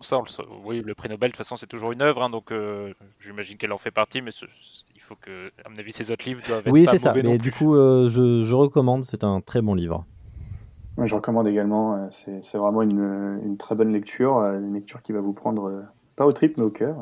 Ça, 0.00 0.18
on 0.18 0.22
le 0.22 0.28
sait. 0.28 0.42
oui, 0.64 0.82
le 0.84 0.94
prix 0.94 1.08
Nobel, 1.08 1.30
de 1.30 1.32
toute 1.32 1.38
façon, 1.38 1.56
c'est 1.56 1.66
toujours 1.66 1.90
une 1.92 2.02
œuvre, 2.02 2.22
hein, 2.22 2.28
donc 2.30 2.52
euh, 2.52 2.92
j'imagine 3.18 3.56
qu'elle 3.56 3.72
en 3.72 3.78
fait 3.78 3.90
partie, 3.90 4.20
mais 4.20 4.30
ce- 4.30 4.44
il 4.94 5.00
faut 5.00 5.14
que, 5.16 5.50
à 5.64 5.68
mon 5.70 5.76
avis, 5.78 5.90
ces 5.92 6.10
autres 6.10 6.26
livres 6.26 6.42
doivent 6.46 6.66
être 6.66 6.72
Oui, 6.72 6.86
c'est 6.86 6.98
ça. 6.98 7.14
Mais 7.14 7.22
plus. 7.22 7.38
du 7.38 7.52
coup, 7.52 7.74
euh, 7.74 8.06
je, 8.08 8.44
je 8.44 8.54
recommande. 8.54 9.04
C'est 9.04 9.24
un 9.24 9.40
très 9.40 9.62
bon 9.62 9.74
livre. 9.74 10.04
Je 11.02 11.14
recommande 11.14 11.46
également. 11.48 11.94
euh, 11.96 12.06
C'est 12.10 12.44
c'est 12.44 12.58
vraiment 12.58 12.82
une, 12.82 13.40
une 13.44 13.56
très 13.56 13.74
bonne 13.74 13.92
lecture. 13.92 14.36
Une 14.38 14.74
lecture 14.74 15.00
qui 15.02 15.12
va 15.12 15.20
vous 15.20 15.32
prendre, 15.32 15.68
euh, 15.68 15.82
pas 16.16 16.26
au 16.26 16.32
trip, 16.32 16.56
mais 16.58 16.64
au 16.64 16.70
cœur. 16.70 16.96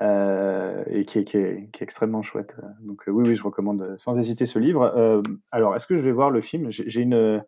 euh, 0.00 0.82
et 0.90 1.04
qui 1.04 1.18
est, 1.20 1.24
qui, 1.24 1.36
est, 1.38 1.68
qui 1.72 1.82
est 1.82 1.84
extrêmement 1.84 2.22
chouette. 2.22 2.56
Donc, 2.80 3.02
euh, 3.08 3.12
oui, 3.12 3.28
oui, 3.28 3.34
je 3.34 3.42
recommande 3.42 3.94
sans 3.98 4.16
hésiter 4.16 4.46
ce 4.46 4.58
livre. 4.58 4.82
Euh, 4.96 5.22
alors, 5.52 5.74
est-ce 5.76 5.86
que 5.86 5.96
je 5.96 6.02
vais 6.02 6.12
voir 6.12 6.30
le 6.30 6.40
film? 6.40 6.70
J'ai 6.70 6.88
j'ai 6.88 7.02
une. 7.02 7.42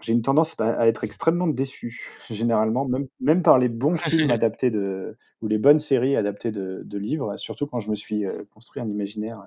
J'ai 0.00 0.12
une 0.12 0.22
tendance 0.22 0.54
à 0.60 0.86
être 0.86 1.04
extrêmement 1.04 1.46
déçu, 1.46 2.10
généralement, 2.30 2.84
même, 2.86 3.06
même 3.20 3.42
par 3.42 3.58
les 3.58 3.68
bons 3.68 3.96
films 3.98 4.30
adaptés 4.30 4.70
de, 4.70 5.16
ou 5.40 5.48
les 5.48 5.58
bonnes 5.58 5.78
séries 5.78 6.16
adaptées 6.16 6.50
de, 6.50 6.82
de 6.84 6.98
livres, 6.98 7.36
surtout 7.38 7.66
quand 7.66 7.80
je 7.80 7.90
me 7.90 7.94
suis 7.96 8.26
euh, 8.26 8.44
construit 8.52 8.82
un 8.82 8.88
imaginaire, 8.88 9.46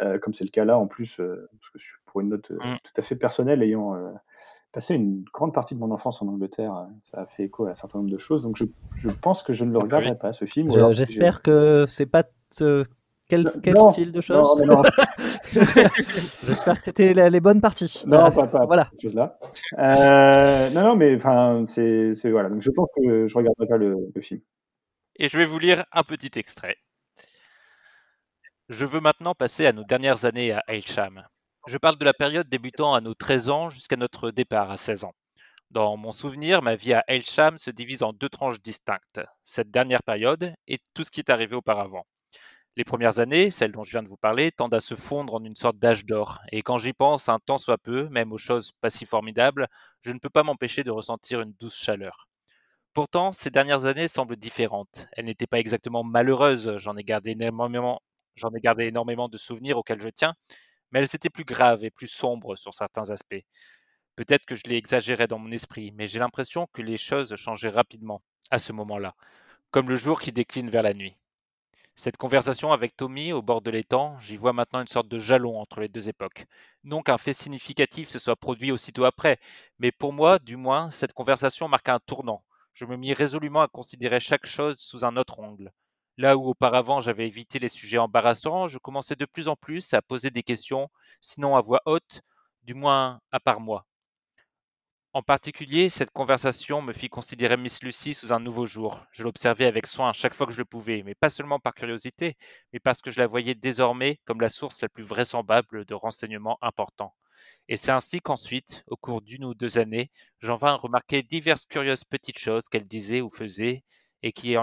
euh, 0.00 0.18
comme 0.18 0.32
c'est 0.34 0.44
le 0.44 0.50
cas 0.50 0.64
là 0.64 0.78
en 0.78 0.86
plus, 0.86 1.20
euh, 1.20 1.48
parce 1.60 1.70
que 1.70 1.78
je 1.78 1.84
suis 1.86 1.96
pour 2.06 2.20
une 2.20 2.28
note 2.30 2.50
euh, 2.50 2.58
Mm. 2.58 2.76
tout 2.82 2.92
à 2.96 3.02
fait 3.02 3.16
personnelle, 3.16 3.62
ayant 3.62 3.94
euh, 3.94 4.10
passé 4.72 4.94
une 4.94 5.24
grande 5.32 5.52
partie 5.52 5.74
de 5.74 5.80
mon 5.80 5.90
enfance 5.90 6.22
en 6.22 6.28
Angleterre, 6.28 6.74
euh, 6.74 6.84
ça 7.02 7.22
a 7.22 7.26
fait 7.26 7.44
écho 7.44 7.66
à 7.66 7.70
un 7.70 7.74
certain 7.74 7.98
nombre 7.98 8.10
de 8.10 8.18
choses, 8.18 8.42
donc 8.44 8.56
je, 8.56 8.64
je 8.96 9.08
pense 9.22 9.42
que 9.42 9.52
je 9.52 9.64
ne 9.64 9.72
le 9.72 9.78
Ah 9.78 9.80
bah 9.82 9.84
regarderai 9.84 10.18
pas, 10.18 10.32
ce 10.32 10.44
film. 10.44 10.70
ou 10.70 10.72
Je- 10.72 10.92
J'espère 10.92 11.42
que 11.42 11.84
c'est 11.88 12.06
pas 12.06 12.24
euh, 12.62 12.84
quel, 13.28 13.42
Non, 13.42 13.50
quel 13.62 13.74
non, 13.74 13.92
style 13.92 14.12
de 14.12 14.20
choses. 14.20 14.60
non, 14.60 14.66
non, 14.66 14.82
J'espère 16.46 16.76
que 16.76 16.82
c'était 16.82 17.12
les 17.30 17.40
bonnes 17.40 17.60
parties. 17.60 18.02
non, 18.06 18.26
Euh, 18.26 18.30
pas, 18.30 18.46
pas, 18.46 18.66
voilà. 18.66 18.90
chose-là. 19.00 19.38
Euh, 19.78 20.70
non, 20.70 20.82
non, 20.82 20.96
mais 20.96 21.14
enfin, 21.16 21.64
c'est 21.66 22.14
c'est- 22.14 22.30
voilà. 22.30 22.48
Donc 22.48 22.62
je 22.62 22.70
pense 22.70 22.88
que 22.96 23.26
je 23.26 23.34
regarderai 23.36 23.66
pas 23.66 23.76
le, 23.76 23.96
le 24.14 24.20
film. 24.20 24.40
Et 25.16 25.28
je 25.28 25.36
vais 25.36 25.44
vous 25.44 25.58
lire 25.58 25.84
un 25.92 26.02
petit 26.04 26.38
extrait. 26.38 26.76
Je 28.68 28.84
veux 28.84 29.00
maintenant 29.00 29.34
passer 29.34 29.66
à 29.66 29.72
nos 29.72 29.84
dernières 29.84 30.24
années 30.24 30.52
à 30.52 30.62
Aylsham. 30.68 31.24
Je 31.66 31.78
parle 31.78 31.98
de 31.98 32.04
la 32.04 32.12
période 32.14 32.48
débutant 32.48 32.94
à 32.94 33.00
nos 33.00 33.14
13 33.14 33.48
ans 33.48 33.70
jusqu'à 33.70 33.96
notre 33.96 34.30
départ 34.30 34.70
à 34.70 34.76
16 34.76 35.04
ans. 35.04 35.12
Dans 35.70 35.96
mon 35.98 36.12
souvenir, 36.12 36.62
ma 36.62 36.76
vie 36.76 36.94
à 36.94 37.04
Aylsham 37.08 37.58
se 37.58 37.70
divise 37.70 38.02
en 38.02 38.12
deux 38.14 38.28
tranches 38.30 38.60
distinctes, 38.62 39.20
cette 39.42 39.70
dernière 39.70 40.02
période 40.02 40.54
et 40.66 40.78
tout 40.94 41.04
ce 41.04 41.10
qui 41.10 41.20
est 41.20 41.30
arrivé 41.30 41.54
auparavant. 41.56 42.04
Les 42.78 42.84
premières 42.84 43.18
années, 43.18 43.50
celles 43.50 43.72
dont 43.72 43.84
je 43.84 43.90
viens 43.90 44.02
de 44.02 44.08
vous 44.08 44.16
parler, 44.16 44.52
tendent 44.52 44.72
à 44.72 44.80
se 44.80 44.94
fondre 44.94 45.34
en 45.34 45.44
une 45.44 45.54
sorte 45.54 45.78
d'âge 45.78 46.06
d'or, 46.06 46.38
et 46.50 46.62
quand 46.62 46.78
j'y 46.78 46.94
pense 46.94 47.28
un 47.28 47.38
tant 47.40 47.58
soit 47.58 47.76
peu, 47.76 48.08
même 48.08 48.32
aux 48.32 48.38
choses 48.38 48.72
pas 48.80 48.88
si 48.88 49.04
formidables, 49.04 49.68
je 50.00 50.12
ne 50.12 50.18
peux 50.18 50.30
pas 50.30 50.44
m'empêcher 50.44 50.82
de 50.82 50.90
ressentir 50.90 51.42
une 51.42 51.52
douce 51.60 51.76
chaleur. 51.76 52.26
Pourtant, 52.94 53.32
ces 53.32 53.50
dernières 53.50 53.86
années 53.86 54.08
semblent 54.08 54.36
différentes. 54.36 55.08
Elles 55.12 55.26
n'étaient 55.26 55.46
pas 55.46 55.58
exactement 55.60 56.04
malheureuses, 56.04 56.78
j'en 56.78 56.96
ai 56.96 57.04
gardé 57.04 57.32
énormément, 57.32 58.00
j'en 58.36 58.50
ai 58.54 58.60
gardé 58.60 58.86
énormément 58.86 59.28
de 59.28 59.36
souvenirs 59.38 59.78
auxquels 59.78 60.00
je 60.00 60.08
tiens, 60.10 60.34
mais 60.92 61.00
elles 61.00 61.14
étaient 61.14 61.30
plus 61.30 61.44
graves 61.44 61.84
et 61.84 61.90
plus 61.90 62.08
sombres 62.08 62.56
sur 62.56 62.74
certains 62.74 63.10
aspects. 63.10 63.44
Peut-être 64.16 64.46
que 64.46 64.56
je 64.56 64.62
l'ai 64.66 64.76
exagéré 64.76 65.26
dans 65.28 65.38
mon 65.40 65.52
esprit, 65.52 65.92
mais 65.92 66.08
j'ai 66.08 66.20
l'impression 66.20 66.68
que 66.72 66.82
les 66.82 66.98
choses 66.98 67.36
changeaient 67.36 67.70
rapidement, 67.70 68.22
à 68.50 68.58
ce 68.60 68.72
moment-là, 68.72 69.14
comme 69.72 69.90
le 69.90 69.96
jour 69.96 70.20
qui 70.20 70.32
décline 70.32 70.70
vers 70.70 70.84
la 70.84 70.94
nuit. 70.94 71.17
Cette 72.00 72.16
conversation 72.16 72.70
avec 72.70 72.96
Tommy 72.96 73.32
au 73.32 73.42
bord 73.42 73.60
de 73.60 73.72
l'étang, 73.72 74.20
j'y 74.20 74.36
vois 74.36 74.52
maintenant 74.52 74.80
une 74.80 74.86
sorte 74.86 75.08
de 75.08 75.18
jalon 75.18 75.58
entre 75.58 75.80
les 75.80 75.88
deux 75.88 76.08
époques. 76.08 76.46
Non 76.84 77.02
qu'un 77.02 77.18
fait 77.18 77.32
significatif 77.32 78.08
se 78.08 78.20
soit 78.20 78.36
produit 78.36 78.70
aussitôt 78.70 79.04
après, 79.04 79.40
mais 79.80 79.90
pour 79.90 80.12
moi, 80.12 80.38
du 80.38 80.56
moins, 80.56 80.90
cette 80.90 81.12
conversation 81.12 81.66
marqua 81.66 81.94
un 81.94 81.98
tournant. 81.98 82.44
Je 82.72 82.84
me 82.84 82.96
mis 82.96 83.12
résolument 83.12 83.62
à 83.62 83.66
considérer 83.66 84.20
chaque 84.20 84.46
chose 84.46 84.78
sous 84.78 85.04
un 85.04 85.16
autre 85.16 85.40
angle. 85.40 85.72
Là 86.18 86.36
où 86.36 86.46
auparavant 86.46 87.00
j'avais 87.00 87.26
évité 87.26 87.58
les 87.58 87.68
sujets 87.68 87.98
embarrassants, 87.98 88.68
je 88.68 88.78
commençais 88.78 89.16
de 89.16 89.26
plus 89.26 89.48
en 89.48 89.56
plus 89.56 89.92
à 89.92 90.00
poser 90.00 90.30
des 90.30 90.44
questions, 90.44 90.88
sinon 91.20 91.56
à 91.56 91.60
voix 91.62 91.82
haute, 91.84 92.20
du 92.62 92.74
moins 92.74 93.20
à 93.32 93.40
part 93.40 93.58
moi. 93.58 93.87
En 95.18 95.22
particulier, 95.22 95.90
cette 95.90 96.12
conversation 96.12 96.80
me 96.80 96.92
fit 96.92 97.08
considérer 97.08 97.56
Miss 97.56 97.82
Lucy 97.82 98.14
sous 98.14 98.32
un 98.32 98.38
nouveau 98.38 98.66
jour. 98.66 99.04
Je 99.10 99.24
l'observais 99.24 99.64
avec 99.64 99.84
soin 99.88 100.12
chaque 100.12 100.32
fois 100.32 100.46
que 100.46 100.52
je 100.52 100.58
le 100.58 100.64
pouvais, 100.64 101.02
mais 101.02 101.16
pas 101.16 101.28
seulement 101.28 101.58
par 101.58 101.74
curiosité, 101.74 102.36
mais 102.72 102.78
parce 102.78 103.02
que 103.02 103.10
je 103.10 103.18
la 103.18 103.26
voyais 103.26 103.56
désormais 103.56 104.20
comme 104.26 104.40
la 104.40 104.48
source 104.48 104.80
la 104.80 104.88
plus 104.88 105.02
vraisemblable 105.02 105.84
de 105.86 105.94
renseignements 105.94 106.56
importants. 106.62 107.16
Et 107.66 107.76
c'est 107.76 107.90
ainsi 107.90 108.20
qu'ensuite, 108.20 108.84
au 108.86 108.96
cours 108.96 109.20
d'une 109.20 109.44
ou 109.44 109.54
deux 109.54 109.78
années, 109.78 110.12
j'en 110.38 110.54
vins 110.54 110.76
remarquer 110.76 111.24
diverses 111.24 111.66
curieuses 111.66 112.04
petites 112.04 112.38
choses 112.38 112.68
qu'elle 112.68 112.86
disait 112.86 113.20
ou 113.20 113.28
faisait 113.28 113.82
et 114.22 114.30
qui, 114.30 114.54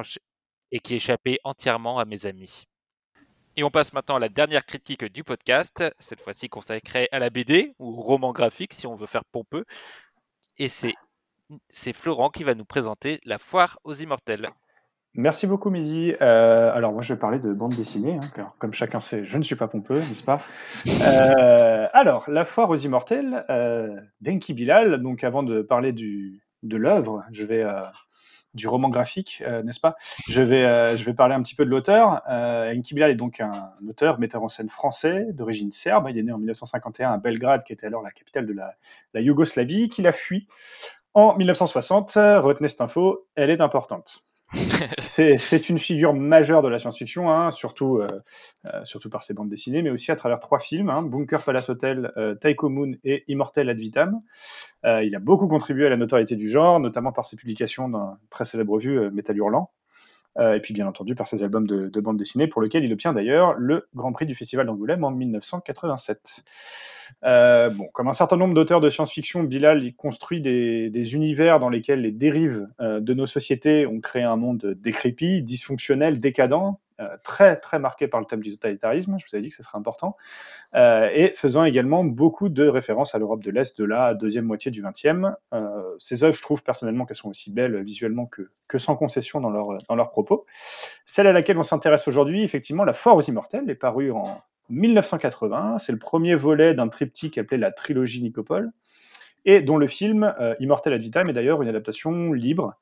et 0.72 0.82
échappaient 0.89 1.39
entièrement 1.43 1.99
à 1.99 2.06
mes 2.06 2.28
amis. 2.28 2.64
Et 3.58 3.64
on 3.64 3.72
passe 3.72 3.93
maintenant 3.93 4.18
à 4.18 4.20
la 4.20 4.28
dernière 4.28 4.66
critique 4.66 5.06
du 5.06 5.24
podcast, 5.24 5.82
cette 5.97 6.20
fois-ci 6.20 6.49
consacrée 6.49 7.08
à 7.14 7.20
la 7.20 7.30
BD, 7.30 7.74
ou 7.80 7.97
au 7.97 8.01
roman 8.01 8.34
graphique 8.34 8.74
si 8.74 8.86
on 8.86 8.95
veut 8.95 9.06
faire 9.06 9.24
pompeux. 9.24 9.64
Et 10.58 10.68
c'est 10.68 10.93
c'est 11.70 11.93
Florent 11.93 12.30
qui 12.30 12.43
va 12.43 12.56
nous 12.56 12.66
présenter 12.66 13.20
La 13.26 13.38
foire 13.38 13.78
aux 13.84 13.93
immortels. 13.93 14.49
Merci 15.14 15.47
beaucoup, 15.47 15.70
Mehdi. 15.70 16.14
Euh, 16.22 16.74
alors, 16.74 16.91
moi, 16.91 17.01
je 17.01 17.14
vais 17.14 17.20
parler 17.20 17.39
de 17.39 17.53
bande 17.53 17.74
dessinée. 17.76 18.16
hein, 18.22 18.28
car, 18.36 18.53
comme 18.60 18.74
chacun 18.74 18.99
sait, 18.99 19.24
je 19.24 19.38
ne 19.38 19.43
suis 19.43 19.56
pas 19.56 19.68
pompeux, 19.70 19.99
n'est-ce 19.99 20.24
pas? 20.24 20.41
Euh, 20.88 21.88
Alors, 21.93 22.30
La 22.30 22.43
foire 22.43 22.70
aux 22.70 22.76
immortels, 22.76 23.45
euh, 23.49 23.95
d'Enki 24.20 24.53
Bilal. 24.53 25.01
Donc, 25.01 25.24
avant 25.24 25.43
de 25.43 25.62
parler 25.62 25.93
du, 25.93 26.41
de 26.64 26.76
l'œuvre, 26.76 27.24
je 27.32 27.45
vais 27.45 27.64
euh, 27.64 27.84
du 28.56 28.68
roman 28.68 28.89
graphique, 28.89 29.43
euh, 29.45 29.62
n'est-ce 29.62 29.80
pas? 29.80 29.95
Je 30.30 30.41
vais, 30.41 30.66
euh, 30.66 30.97
je 30.97 31.03
vais 31.03 31.14
parler 31.14 31.36
un 31.36 31.41
petit 31.43 31.56
peu 31.56 31.66
de 31.66 31.70
l'auteur. 31.70 32.22
Euh, 32.30 32.74
Enki 32.74 32.99
est 32.99 33.16
donc 33.16 33.39
un 33.41 33.51
auteur, 33.88 34.20
metteur 34.20 34.41
en 34.43 34.47
scène 34.47 34.70
français, 34.70 35.28
d'origine 35.34 35.72
serbe. 35.72 36.08
Il 36.10 36.18
est 36.18 36.24
né 36.24 36.32
en 36.32 36.38
1951 36.38 37.14
à 37.14 37.18
Belgrade, 37.18 37.64
qui 37.64 37.74
était 37.74 37.88
alors 37.88 38.01
la 38.01 38.12
capitale 38.12 38.47
de 38.47 38.53
la, 38.53 38.76
la 39.14 39.22
Yougoslavie, 39.22 39.89
qu'il 39.89 40.08
a 40.08 40.14
fui 40.14 40.47
en 41.14 41.36
1960. 41.36 42.14
Retenez 42.16 42.70
cette 42.70 42.82
info, 42.82 43.28
elle 43.36 43.49
est 43.49 43.62
importante. 43.62 44.24
C'est 44.99 45.70
une 45.70 45.80
figure 45.80 46.14
majeure 46.14 46.62
de 46.62 46.68
la 46.68 46.80
science-fiction, 46.80 47.32
hein, 47.32 47.51
surtout, 47.51 47.97
euh, 47.97 48.22
euh, 48.66 48.84
surtout 48.84 49.10
par 49.10 49.24
ses 49.24 49.34
bandes 49.34 49.49
dessinées, 49.49 49.82
mais 49.82 49.89
aussi 49.89 50.12
à 50.12 50.16
travers 50.16 50.39
trois 50.39 50.60
films 50.60 50.89
hein, 50.89 51.01
Bunker 51.01 51.43
Palace 51.43 51.70
Hotel, 51.70 52.12
euh, 52.18 52.36
Taiko 52.36 52.70
Moon 52.70 52.93
et 53.03 53.24
Immortel 53.28 53.70
Ad 53.70 53.78
Vitam. 53.78 54.22
Euh, 54.86 55.03
il 55.03 55.16
a 55.16 55.20
beaucoup 55.20 55.47
contribué 55.47 55.88
à 55.88 55.89
la 55.89 55.97
notoriété 55.97 56.36
du 56.36 56.49
genre, 56.49 56.80
notamment 56.80 57.12
par 57.12 57.26
ses 57.26 57.36
publications 57.36 57.89
dans 57.89 58.12
une 58.12 58.30
très 58.30 58.45
célèbre 58.45 58.74
revue 58.74 58.99
euh, 58.99 59.12
Métal 59.12 59.38
Hurlant, 59.38 59.72
et 60.38 60.59
puis 60.59 60.73
bien 60.73 60.88
entendu 60.88 61.15
par 61.15 61.27
ses 61.27 61.43
albums 61.43 61.65
de, 61.65 61.88
de 61.88 61.99
bande 62.01 62.17
dessinée, 62.17 62.47
pour 62.47 62.61
lequel 62.61 62.83
il 62.83 62.91
obtient 62.91 63.13
d'ailleurs 63.13 63.53
le 63.57 63.88
Grand 63.95 64.11
Prix 64.11 64.25
du 64.25 64.36
Festival 64.36 64.65
d'Angoulême 64.65 65.03
en 65.03 65.11
1987. 65.11 66.43
Euh, 67.23 67.69
bon, 67.69 67.88
comme 67.93 68.07
un 68.07 68.13
certain 68.13 68.38
nombre 68.38 68.53
d'auteurs 68.53 68.81
de 68.81 68.89
science-fiction, 68.89 69.43
Bilal 69.43 69.83
il 69.83 69.95
construit 69.95 70.41
des, 70.41 71.13
univers 71.13 71.59
dans 71.59 71.69
lesquels 71.69 72.01
les 72.01 72.11
dérives 72.11 72.67
euh, 72.81 72.99
de 72.99 73.13
nos 73.13 73.25
sociétés 73.25 73.86
ont 73.86 73.99
créé 73.99 74.23
un 74.23 74.36
monde 74.36 74.75
décrépit, 74.77 75.41
dysfonctionnel, 75.41 76.19
décadent, 76.19 76.53
euh, 76.53 76.71
très 77.24 77.58
très 77.58 77.80
marqué 77.80 78.08
par 78.08 78.20
le 78.20 78.26
thème 78.26 78.41
du 78.41 78.52
totalitarisme, 78.52 79.18
je 79.20 79.26
vous 79.26 79.36
avais 79.36 79.41
dit 79.41 79.50
que 79.50 79.56
ce 79.56 79.64
serait 79.64 79.78
important, 79.78 80.16
euh, 80.76 81.10
et 81.14 81.34
faisant 81.36 81.64
également 81.64 82.04
beaucoup 82.04 82.50
de 82.50 82.68
références 82.68 83.16
à 83.16 83.20
l'Europe 83.20 83.43
de 83.43 83.52
l'Est 83.52 83.78
de 83.78 83.86
la 83.86 84.14
deuxième 84.14 84.46
moitié 84.46 84.72
du 84.72 84.82
XXe. 84.82 85.28
Euh, 85.54 85.96
ces 86.00 86.24
œuvres, 86.24 86.36
je 86.36 86.41
trouve 86.41 86.64
personnellement 86.64 87.06
qu'elles 87.06 87.18
sont 87.18 87.30
aussi 87.30 87.52
belles 87.52 87.82
visuellement 87.84 88.26
que, 88.26 88.50
que 88.68 88.78
sans 88.78 88.96
concession 88.96 89.41
dans 89.41 89.50
leurs 89.50 89.78
dans 89.88 89.96
leurs 89.96 90.10
propos. 90.10 90.46
Celle 91.06 91.28
à 91.28 91.34
laquelle 91.34 91.58
on 91.58 91.64
s'intéresse 91.64 92.08
aujourd'hui, 92.08 92.43
effectivement, 92.43 92.84
La 92.84 92.93
Foire 92.93 93.16
aux 93.16 93.22
Immortels, 93.22 93.70
est 93.70 93.76
parue 93.76 94.12
en 94.12 94.41
1980. 94.70 95.78
C'est 95.80 95.91
le 95.91 96.00
premier 96.00 96.36
volet 96.36 96.74
d'un 96.74 96.88
triptyque 96.88 97.38
appelé 97.38 97.58
la 97.58 97.72
trilogie 97.72 98.22
Nicopole, 98.22 98.72
et 99.46 99.62
dont 99.62 99.78
le 99.78 99.88
film 99.88 100.34
euh, 100.39 100.56
Immortel 100.60 100.93
ad 100.93 101.02
vitam 101.02 101.30
est 101.30 101.34
d'ailleurs 101.34 101.62
une 101.62 101.70
adaptation 101.70 102.34
libre 102.34 102.76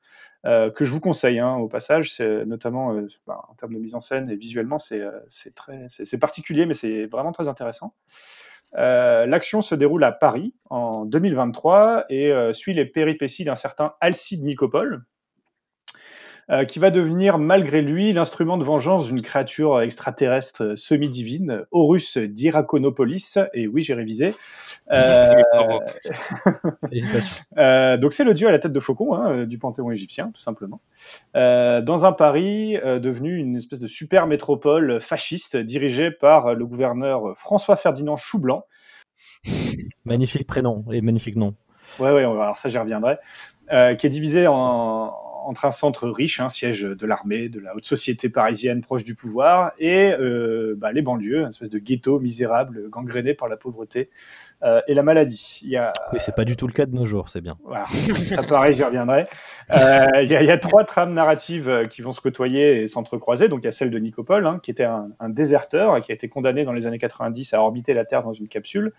euh, 0.46 0.72
que 0.72 0.86
je 0.86 0.92
vous 0.92 1.00
conseille 1.00 1.40
hein, 1.40 1.56
au 1.56 1.68
passage. 1.68 2.14
C'est 2.14 2.46
notamment 2.46 2.94
euh, 2.94 3.08
bah, 3.28 3.42
en 3.50 3.54
termes 3.56 3.74
de 3.74 3.80
mise 3.80 3.96
en 3.96 4.02
scène 4.02 4.30
et 4.30 4.36
visuellement, 4.36 4.78
c'est 4.78 5.04
très 5.56 5.86
c'est 5.90 6.18
particulier, 6.18 6.66
mais 6.66 6.74
c'est 6.74 7.06
vraiment 7.06 7.32
très 7.32 7.48
intéressant. 7.48 7.94
L'action 8.76 9.62
se 9.62 9.76
déroule 9.76 10.04
à 10.04 10.12
Paris 10.12 10.56
en 10.72 11.06
2023 11.06 12.06
et 12.10 12.34
suit 12.54 12.74
les 12.74 12.86
péripéties 12.86 13.44
d'un 13.44 13.56
certain 13.56 13.94
Alcide 14.02 14.44
Nicopole, 14.44 15.04
euh, 16.50 16.66
qui 16.66 16.80
va 16.80 16.92
devenir 16.92 17.38
malgré 17.38 17.82
lui 17.82 18.12
l'instrument 18.14 18.58
de 18.58 18.64
vengeance 18.64 19.08
d'une 19.08 19.22
créature 19.22 19.82
extraterrestre 19.82 20.76
semi-divine, 20.76 21.66
Horus 21.72 22.18
d'Iraconopolis. 22.18 23.38
Et 23.54 23.68
oui, 23.68 23.82
j'ai 23.82 23.94
révisé. 23.94 24.36
Euh, 24.92 25.32
euh, 27.58 27.98
donc 27.98 28.14
c'est 28.14 28.26
le 28.26 28.34
dieu 28.34 28.48
à 28.48 28.52
la 28.52 28.60
tête 28.60 28.74
de 28.74 28.80
faucon 28.80 29.16
hein, 29.16 29.46
du 29.46 29.58
panthéon 29.58 29.92
égyptien, 29.92 30.32
tout 30.34 30.42
simplement. 30.42 30.82
Euh, 31.36 31.82
dans 31.82 32.06
un 32.06 32.12
Paris 32.12 32.78
euh, 32.78 33.00
devenu 33.00 33.38
une 33.38 33.56
espèce 33.56 33.80
de 33.80 33.88
super 33.88 34.28
métropole 34.28 35.00
fasciste 35.00 35.56
dirigée 35.56 36.12
par 36.12 36.54
le 36.54 36.66
gouverneur 36.66 37.38
François 37.38 37.78
Ferdinand 37.78 38.18
Choublanc. 38.18 38.66
Magnifique 40.06 40.48
prénom 40.48 40.84
et 40.92 41.02
magnifique 41.02 41.38
nom. 41.38 41.56
Ouais, 42.00 42.12
ouais, 42.12 42.24
alors 42.24 42.60
ça 42.60 42.70
j'y 42.70 42.78
reviendrai. 42.78 43.18
Euh, 43.72 43.96
qui 43.96 44.08
est 44.08 44.10
divisé 44.10 44.46
en, 44.48 45.14
entre 45.46 45.66
un 45.66 45.72
centre 45.72 46.10
riche, 46.10 46.40
un 46.40 46.50
siège 46.50 46.82
de 46.82 47.06
l'armée, 47.06 47.50
de 47.50 47.60
la 47.60 47.76
haute 47.76 47.86
société 47.86 48.30
parisienne 48.30 48.82
proche 48.82 49.04
du 49.04 49.16
pouvoir, 49.16 49.72
et 49.80 50.12
euh, 50.14 50.76
bah, 50.78 50.92
les 50.92 51.02
banlieues, 51.02 51.42
une 51.42 51.48
espèce 51.50 51.70
de 51.70 51.80
ghetto 51.80 52.20
misérable, 52.20 52.90
gangréné 52.90 53.34
par 53.34 53.48
la 53.50 53.58
pauvreté 53.58 54.10
euh, 54.64 54.82
et 54.88 54.94
la 54.94 55.04
maladie. 55.04 55.60
Il 55.64 55.70
y 55.70 55.78
a, 55.78 55.92
Oui, 56.14 56.20
c'est 56.22 56.36
pas 56.36 56.46
du 56.46 56.56
tout 56.56 56.68
le 56.68 56.74
cas 56.74 56.86
de 56.86 56.96
nos 56.96 57.06
jours, 57.06 57.30
c'est 57.30 57.42
bien. 57.42 57.58
Voilà, 57.64 57.86
ça 58.28 58.44
pareil, 58.44 58.74
j'y 58.74 58.84
reviendrai. 58.84 59.28
Euh, 59.72 60.06
Il 60.22 60.32
y, 60.32 60.36
a- 60.36 60.42
il 60.42 60.48
y 60.48 60.52
a 60.52 60.58
trois 60.58 60.84
trames 60.86 61.14
narratives 61.14 61.88
qui 61.90 62.02
vont 62.02 62.12
se 62.14 62.22
côtoyer 62.22 62.82
et 62.82 62.88
s'entrecroiser. 62.88 63.50
Donc 63.50 63.62
il 63.64 63.66
y 63.66 63.68
a 63.70 63.72
celle 63.74 63.90
de 63.92 63.98
Nicopole, 64.00 64.46
hein, 64.48 64.60
qui 64.64 64.72
était 64.72 64.84
un, 64.86 65.10
un 65.20 65.30
déserteur 65.30 65.98
et 65.98 66.02
qui 66.02 66.12
a 66.12 66.16
été 66.16 66.30
condamné 66.30 66.64
dans 66.64 66.74
les 66.74 66.86
années 66.86 67.00
90 67.00 67.54
à 67.54 67.62
orbiter 67.62 67.94
la 67.94 68.06
Terre 68.06 68.24
dans 68.24 68.34
une 68.34 68.48
capsule, 68.48 68.94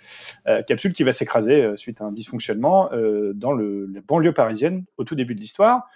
capsule 0.67 0.93
qui 0.93 1.03
va 1.05 1.13
s'écraser 1.13 1.77
suite 1.77 2.01
à 2.01 2.05
un 2.05 2.13
dysfonctionnement 2.13 2.91
dans 3.35 3.53
le, 3.53 3.87
la 3.93 4.01
banlieue 4.07 4.33
parisienne 4.33 4.85
au 4.99 5.05
tout 5.05 5.15
début 5.15 5.35
de 5.35 5.41
l'histoire. 5.41 5.89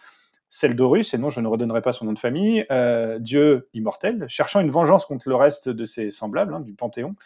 Celle 0.50 0.74
d'Horus, 0.74 1.12
et 1.12 1.18
non, 1.18 1.28
je 1.28 1.40
ne 1.40 1.46
redonnerai 1.46 1.82
pas 1.82 1.92
son 1.92 2.06
nom 2.06 2.14
de 2.14 2.18
famille, 2.18 2.64
euh, 2.70 3.18
dieu 3.18 3.68
immortel, 3.74 4.24
cherchant 4.28 4.60
une 4.60 4.70
vengeance 4.70 5.04
contre 5.04 5.28
le 5.28 5.34
reste 5.34 5.68
de 5.68 5.84
ses 5.84 6.10
semblables 6.10 6.54
hein, 6.54 6.60
du 6.60 6.72
Panthéon, 6.72 7.16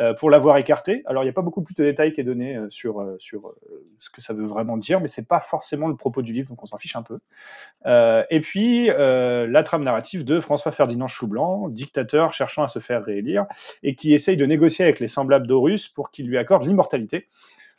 euh, 0.00 0.14
pour 0.14 0.30
l'avoir 0.30 0.56
écarté. 0.56 1.04
Alors, 1.06 1.22
il 1.22 1.26
n'y 1.26 1.30
a 1.30 1.32
pas 1.32 1.42
beaucoup 1.42 1.62
plus 1.62 1.76
de 1.76 1.84
détails 1.84 2.12
qui 2.12 2.20
est 2.20 2.24
donné 2.24 2.56
euh, 2.56 2.68
sur, 2.70 3.06
sur 3.18 3.54
ce 4.00 4.10
que 4.10 4.20
ça 4.20 4.32
veut 4.32 4.46
vraiment 4.46 4.76
dire, 4.76 5.00
mais 5.00 5.06
c'est 5.06 5.26
pas 5.26 5.38
forcément 5.38 5.86
le 5.86 5.94
propos 5.94 6.22
du 6.22 6.32
livre, 6.32 6.48
donc 6.48 6.60
on 6.60 6.66
s'en 6.66 6.78
fiche 6.78 6.96
un 6.96 7.04
peu. 7.04 7.20
Et 8.30 8.40
puis, 8.40 8.86
la 8.86 9.62
trame 9.62 9.84
narrative 9.84 10.24
de 10.24 10.40
François 10.40 10.72
Ferdinand 10.72 11.06
Choublanc, 11.06 11.68
dictateur 11.68 12.32
cherchant 12.32 12.64
à 12.64 12.68
se 12.68 12.80
faire 12.80 13.04
réélire, 13.04 13.46
et 13.82 13.94
qui 13.94 14.12
essaye 14.12 14.36
de 14.36 14.46
négocier 14.46 14.84
avec 14.84 14.98
les 14.98 15.08
semblables 15.08 15.46
d'Horus 15.46 15.88
pour 15.88 16.10
qu'il 16.10 16.26
lui 16.26 16.38
accorde 16.38 16.66
l'immortalité 16.66 17.28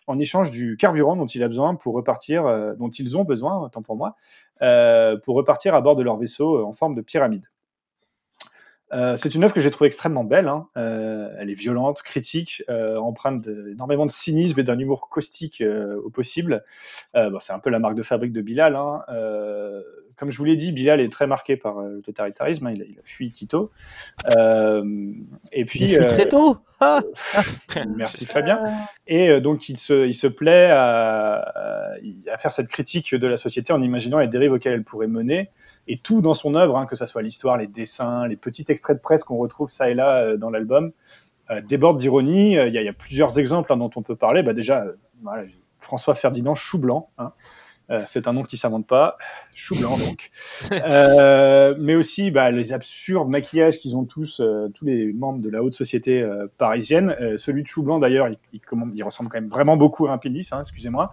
en 0.05 0.19
échange 0.19 0.51
du 0.51 0.75
carburant 0.75 1.15
dont 1.15 1.25
il 1.25 1.41
a 1.43 1.47
besoin 1.47 1.75
pour 1.75 1.93
repartir, 1.93 2.43
dont 2.77 2.89
ils 2.89 3.17
ont 3.17 3.23
besoin, 3.23 3.69
tant 3.69 3.81
pour 3.81 3.95
moi, 3.95 4.17
pour 5.23 5.35
repartir 5.35 5.75
à 5.75 5.81
bord 5.81 5.95
de 5.95 6.03
leur 6.03 6.17
vaisseau 6.17 6.59
euh, 6.59 6.63
en 6.63 6.73
forme 6.73 6.95
de 6.95 7.01
pyramide. 7.01 7.47
Euh, 8.93 9.15
c'est 9.15 9.33
une 9.35 9.43
œuvre 9.43 9.53
que 9.53 9.61
j'ai 9.61 9.71
trouvée 9.71 9.87
extrêmement 9.87 10.23
belle. 10.23 10.47
hein. 10.47 10.67
Euh, 10.77 11.29
elle 11.39 11.49
est 11.49 11.55
violente, 11.55 12.01
critique, 12.03 12.63
euh, 12.69 12.97
empreinte 12.97 13.41
d'énormément 13.41 14.05
de 14.05 14.11
cynisme 14.11 14.59
et 14.59 14.63
d'un 14.63 14.77
humour 14.77 15.09
caustique 15.09 15.63
au 16.03 16.09
possible. 16.09 16.63
Bon, 17.13 17.39
c'est 17.39 17.53
un 17.53 17.59
peu 17.59 17.69
la 17.69 17.79
marque 17.79 17.95
de 17.95 18.03
fabrique 18.03 18.33
de 18.33 18.41
Bilal. 18.41 18.75
hein. 18.75 19.01
Comme 20.15 20.29
je 20.29 20.37
vous 20.37 20.45
l'ai 20.45 20.55
dit, 20.55 20.71
Bilal 20.71 21.01
est 21.01 21.11
très 21.11 21.25
marqué 21.25 21.57
par 21.57 21.81
le 21.81 22.01
totalitarisme. 22.01 22.67
hein. 22.67 22.73
Il, 22.75 22.81
a, 22.83 22.85
il 22.85 22.99
a 22.99 23.01
fui 23.03 23.31
Tito. 23.31 23.71
Et 24.27 25.65
puis, 25.65 25.79
Il 25.81 25.89
fut 25.89 26.01
euh, 26.01 26.07
très 26.07 26.27
tôt. 26.27 26.57
Ah 26.79 27.01
Merci 27.95 28.25
Fabien. 28.25 28.61
Et 29.07 29.39
donc 29.39 29.69
il 29.69 29.77
se, 29.77 30.05
il 30.05 30.13
se 30.13 30.27
plaît 30.27 30.69
à 30.69 32.37
faire 32.37 32.51
cette 32.51 32.67
critique 32.67 33.15
de 33.15 33.27
la 33.27 33.37
société 33.37 33.73
en 33.73 33.81
imaginant 33.81 34.19
les 34.19 34.27
dérives 34.27 34.51
auxquelles 34.53 34.73
elle 34.73 34.83
pourrait 34.83 35.07
mener. 35.07 35.49
Et 35.87 35.97
tout 35.97 36.21
dans 36.21 36.33
son 36.33 36.55
œuvre, 36.55 36.77
hein, 36.77 36.85
que 36.85 36.95
ce 36.95 37.05
soit 37.05 37.21
l'histoire, 37.21 37.57
les 37.57 37.67
dessins, 37.67 38.27
les 38.27 38.37
petits 38.37 38.65
extraits 38.69 38.97
de 38.97 39.01
presse 39.01 39.23
qu'on 39.23 39.37
retrouve 39.37 39.69
ça 39.69 39.89
et 39.89 39.93
là 39.93 40.17
euh, 40.19 40.37
dans 40.37 40.49
l'album, 40.49 40.91
euh, 41.51 41.59
déborde 41.61 41.97
d'ironie. 41.97 42.57
Euh, 42.57 42.67
Il 42.67 42.73
y, 42.73 42.77
a- 42.77 42.81
il 42.81 42.85
y 42.85 42.89
a 42.89 42.93
plusieurs 42.93 43.37
exemples 43.37 43.71
hein, 43.73 43.77
dont 43.77 43.91
on 43.95 44.01
peut 44.01 44.15
parler. 44.15 44.43
Bah, 44.43 44.53
déjà, 44.53 44.85
voilà, 45.21 45.43
François 45.81 46.15
Ferdinand 46.15 46.55
Choublanc. 46.55 47.09
hein. 47.17 47.33
C'est 48.07 48.27
un 48.27 48.33
nom 48.33 48.41
qui 48.43 48.57
s'invente 48.57 48.87
pas, 48.87 49.17
Choublanc 49.53 49.97
donc. 49.97 50.31
Euh, 50.71 51.75
mais 51.77 51.93
aussi 51.95 52.31
bah, 52.31 52.49
les 52.49 52.73
absurdes 52.73 53.29
maquillages 53.29 53.77
qu'ils 53.77 53.95
ont 53.95 54.05
tous, 54.05 54.41
tous 54.73 54.85
les 54.85 55.13
membres 55.13 55.41
de 55.43 55.49
la 55.49 55.61
haute 55.61 55.73
société 55.73 56.27
parisienne. 56.57 57.15
Celui 57.37 57.61
de 57.61 57.67
Choublanc 57.67 57.99
d'ailleurs, 57.99 58.29
il, 58.29 58.37
il, 58.53 58.61
comment- 58.61 58.87
il 58.95 59.03
ressemble 59.03 59.29
quand 59.29 59.39
même 59.39 59.49
vraiment 59.49 59.77
beaucoup 59.77 60.07
à 60.07 60.11
un 60.13 60.17
Pénis, 60.17 60.51
hein, 60.53 60.61
excusez-moi. 60.61 61.11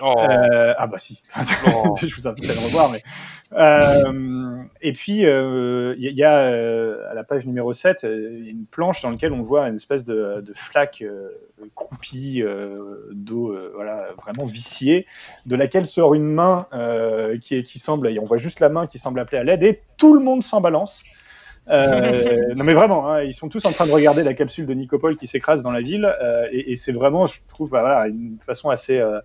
Oh, 0.00 0.14
Euh, 0.18 0.74
ah 0.78 0.86
bah 0.86 0.98
si, 0.98 1.22
Oh. 1.66 1.94
je 2.00 2.14
vous 2.14 2.28
invite 2.28 2.48
à 2.48 2.54
le 2.54 2.60
revoir. 2.60 2.90
Mais... 2.90 3.02
Euh, 3.52 4.62
et 4.82 4.92
puis, 4.92 5.26
euh, 5.26 5.94
il 5.96 6.04
y 6.04 6.08
a, 6.08 6.10
il 6.10 6.16
y 6.16 6.24
a, 6.24 6.38
euh, 6.38 7.10
à 7.10 7.14
la 7.14 7.24
page 7.24 7.46
numéro 7.46 7.72
7, 7.72 8.04
euh, 8.04 8.36
il 8.38 8.44
y 8.44 8.48
a 8.48 8.50
une 8.50 8.66
planche 8.66 9.02
dans 9.02 9.10
laquelle 9.10 9.32
on 9.32 9.42
voit 9.42 9.66
une 9.68 9.74
espèce 9.76 10.04
de, 10.04 10.42
de 10.44 10.52
flaque 10.54 11.02
euh, 11.02 11.30
croupie 11.74 12.42
euh, 12.42 13.08
d'eau 13.12 13.52
euh, 13.52 13.72
voilà, 13.74 14.08
vraiment 14.22 14.44
viciée, 14.44 15.06
de 15.46 15.56
laquelle 15.56 15.86
sort 15.86 16.14
une 16.14 16.26
main 16.30 16.66
euh, 16.74 17.38
qui, 17.38 17.56
est, 17.56 17.62
qui 17.62 17.78
semble, 17.78 18.08
et 18.08 18.18
on 18.18 18.24
voit 18.24 18.36
juste 18.36 18.60
la 18.60 18.68
main 18.68 18.86
qui 18.86 18.98
semble 18.98 19.18
appeler 19.18 19.38
à 19.38 19.44
l'aide, 19.44 19.62
et 19.62 19.80
tout 19.96 20.14
le 20.14 20.20
monde 20.20 20.42
s'en 20.42 20.60
balance. 20.60 21.02
Euh, 21.70 22.54
non 22.56 22.64
mais 22.64 22.74
vraiment, 22.74 23.10
hein, 23.10 23.22
ils 23.22 23.34
sont 23.34 23.48
tous 23.48 23.64
en 23.64 23.72
train 23.72 23.86
de 23.86 23.92
regarder 23.92 24.22
la 24.22 24.34
capsule 24.34 24.66
de 24.66 24.74
Nicopole 24.74 25.16
qui 25.16 25.26
s'écrase 25.26 25.62
dans 25.62 25.70
la 25.70 25.80
ville, 25.80 26.04
euh, 26.22 26.46
et, 26.52 26.72
et 26.72 26.76
c'est 26.76 26.92
vraiment, 26.92 27.26
je 27.26 27.40
trouve, 27.48 27.70
voilà, 27.70 28.06
une 28.08 28.38
façon 28.46 28.70
assez, 28.70 28.98
euh, 28.98 29.20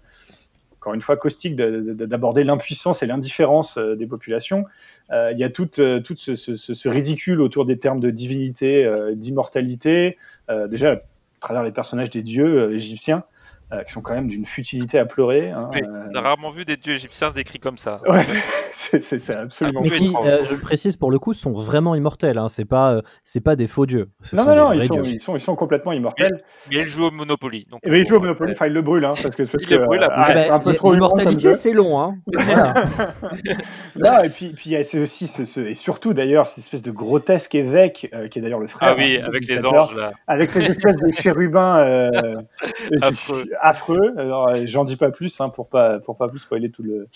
encore 0.83 0.93
une 0.95 1.01
fois, 1.01 1.15
caustique 1.15 1.55
de- 1.55 1.93
de- 1.93 2.05
d'aborder 2.05 2.43
l'impuissance 2.43 3.03
et 3.03 3.05
l'indifférence 3.07 3.77
euh, 3.77 3.95
des 3.95 4.05
populations. 4.05 4.65
Euh, 5.11 5.31
Il 5.31 5.39
y 5.39 5.45
a 5.45 5.49
tout, 5.49 5.69
euh, 5.79 6.01
tout 6.01 6.15
ce, 6.17 6.89
ridicule 6.89 7.39
autour 7.39 7.63
des 7.65 7.79
termes 7.79 8.01
de 8.01 8.09
divinité, 8.09 8.85
d'immortalité, 9.15 10.17
déjà 10.69 10.91
à 10.91 10.99
travers 11.39 11.63
les 11.63 11.71
personnages 11.71 12.09
des 12.09 12.21
dieux 12.21 12.73
égyptiens, 12.73 13.23
euh, 13.73 13.83
qui 13.83 13.91
sont 13.93 14.01
quand 14.01 14.13
même 14.13 14.27
d'une 14.27 14.45
futilité 14.45 14.99
à 14.99 15.05
pleurer. 15.05 15.51
hein, 15.51 15.69
Oui, 15.73 15.81
euh, 15.83 16.03
On 16.11 16.15
a 16.15 16.21
rarement 16.21 16.49
vu 16.51 16.65
des 16.65 16.77
dieux 16.77 16.93
égyptiens 16.93 17.31
décrits 17.31 17.59
comme 17.59 17.77
ça. 17.77 18.01
ouais, 18.07 18.23
c'est- 18.99 19.29
absolument 19.41 19.81
Mais 19.81 19.89
qui, 19.89 20.13
euh, 20.25 20.43
je 20.43 20.53
le 20.53 20.59
précise 20.59 20.95
pour 20.97 21.09
le 21.11 21.19
coup, 21.19 21.33
sont 21.33 21.53
vraiment 21.53 21.95
immortels. 21.95 22.37
Hein. 22.37 22.49
C'est 22.49 22.65
pas, 22.65 22.93
euh, 22.93 23.01
c'est 23.23 23.41
pas 23.41 23.55
des 23.55 23.67
faux 23.67 23.85
dieux. 23.85 24.09
Ce 24.21 24.35
Non, 24.35 24.43
sont 24.43 24.49
non, 24.49 24.55
non, 24.55 24.71
ils 24.73 24.83
sont, 24.83 25.01
ils, 25.03 25.21
sont, 25.21 25.35
ils 25.35 25.41
sont 25.41 25.55
complètement 25.55 25.91
immortels. 25.93 26.43
Mais 26.69 26.77
il 26.79 26.87
joue 26.87 27.05
au 27.05 27.11
Monopoly. 27.11 27.67
Donc 27.69 27.79
Et 27.83 27.89
ben, 27.89 27.97
il 27.97 28.05
joue 28.07 28.15
au 28.15 28.19
on- 28.19 28.21
Monopoly, 28.21 28.53
enfin, 28.53 28.67
il 28.67 28.73
le 28.73 28.81
brûle, 28.81 29.05
hein, 29.05 29.13
parce 29.21 29.35
que 29.35 29.43
parce 29.43 29.65
que, 29.65 29.75
le 29.75 29.85
brûle, 29.85 30.03
euh, 30.03 30.07
ah, 30.11 30.23
Ah 30.27 30.27
c'est 30.33 30.49
bah, 30.49 30.55
un 30.55 30.59
peu 30.59 30.73
trop 30.73 30.93
humain 30.93 31.07
comme 31.09 31.19
L'immortalité, 31.19 31.53
c'est 31.55 31.73
long. 31.73 31.99
Hein. 32.01 32.15
Voilà. 32.33 32.73
Non, 33.95 34.23
et 34.23 34.29
puis, 34.29 34.49
puis 34.53 34.75
c'est 34.83 34.99
aussi 34.99 35.27
ce, 35.27 35.45
ce- 35.45 35.59
et 35.61 35.75
surtout 35.75 36.13
d'ailleurs 36.13 36.47
cette 36.47 36.59
espèce 36.59 36.81
de 36.81 36.91
grotesque 36.91 37.55
évêque 37.55 38.09
euh, 38.13 38.27
qui 38.27 38.39
est 38.39 38.41
d'ailleurs 38.41 38.59
le 38.59 38.67
frère. 38.67 38.89
Ah 38.91 38.95
oui, 38.97 39.17
avec 39.19 39.47
les 39.47 39.65
anges 39.65 39.95
là. 39.95 40.11
avec 40.27 40.51
ces 40.51 40.61
espèces 40.63 40.97
de 40.97 41.11
chérubins 41.11 41.77
euh, 41.79 42.09
Affreux. 43.01 43.45
Affreux. 43.63 44.13
Alors 44.17 44.49
euh, 44.49 44.53
j'en 44.67 44.83
dis 44.83 44.95
pas 44.97 45.09
plus 45.11 45.39
hein, 45.41 45.49
pour 45.49 45.67
pas 45.69 45.99
pour 45.99 46.17
pas 46.17 46.27
plus 46.27 46.39
spoiler 46.39 46.69
tout 46.69 46.83
le 46.83 47.07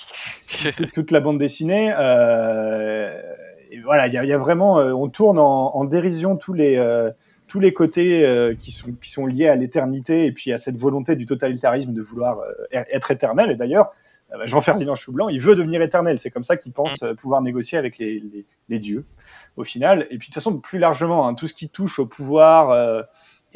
toute- 0.94 1.12
la 1.12 1.20
bande 1.20 1.38
dessinée. 1.38 1.94
Euh, 1.98 3.22
et 3.70 3.80
voilà, 3.82 4.08
il 4.08 4.14
y, 4.14 4.18
a- 4.18 4.24
il 4.24 4.30
y 4.30 4.34
a 4.34 4.38
vraiment, 4.38 4.80
euh, 4.80 4.94
on 4.94 5.10
tourne 5.10 5.38
en, 5.40 5.76
en 5.76 5.84
dérision 5.86 6.36
tous 6.38 6.54
les 6.54 6.78
tous 7.48 7.60
les 7.62 7.74
côtés 7.74 8.26
euh, 8.26 8.56
qui 8.56 8.72
sont 8.72 8.92
qui 9.02 9.10
sont 9.12 9.26
liés 9.26 9.48
à 9.48 9.56
l'éternité 9.56 10.26
et 10.26 10.32
puis 10.32 10.52
à 10.52 10.58
cette 10.58 10.78
volonté 10.78 11.16
du 11.16 11.26
totalitarisme 11.26 11.94
de 11.94 12.02
vouloir 12.02 12.40
euh, 12.40 12.52
être 12.72 13.12
éternel. 13.12 13.52
Et 13.52 13.56
d'ailleurs, 13.56 13.92
euh, 14.34 14.46
Jean-Ferdinand 14.46 14.96
Choublanc, 14.96 15.30
il 15.30 15.40
veut 15.40 15.56
devenir 15.56 15.82
éternel. 15.82 16.20
C'est 16.20 16.30
comme 16.32 16.44
ça 16.44 16.58
qu'il 16.58 16.74
pense 16.74 16.98
pouvoir 17.18 17.42
négocier 17.42 17.78
avec 17.78 17.98
les, 17.98 18.20
les, 18.20 18.46
les 18.68 18.80
dieux 18.80 19.06
au 19.56 19.64
final. 19.64 20.02
Et 20.12 20.18
puis 20.18 20.18
de 20.18 20.24
toute 20.26 20.34
façon, 20.36 20.58
plus 20.60 20.80
largement, 20.80 21.26
hein, 21.28 21.34
tout 21.36 21.48
ce 21.48 21.54
qui 21.54 21.70
touche 21.70 22.00
au 22.00 22.06
pouvoir 22.06 23.06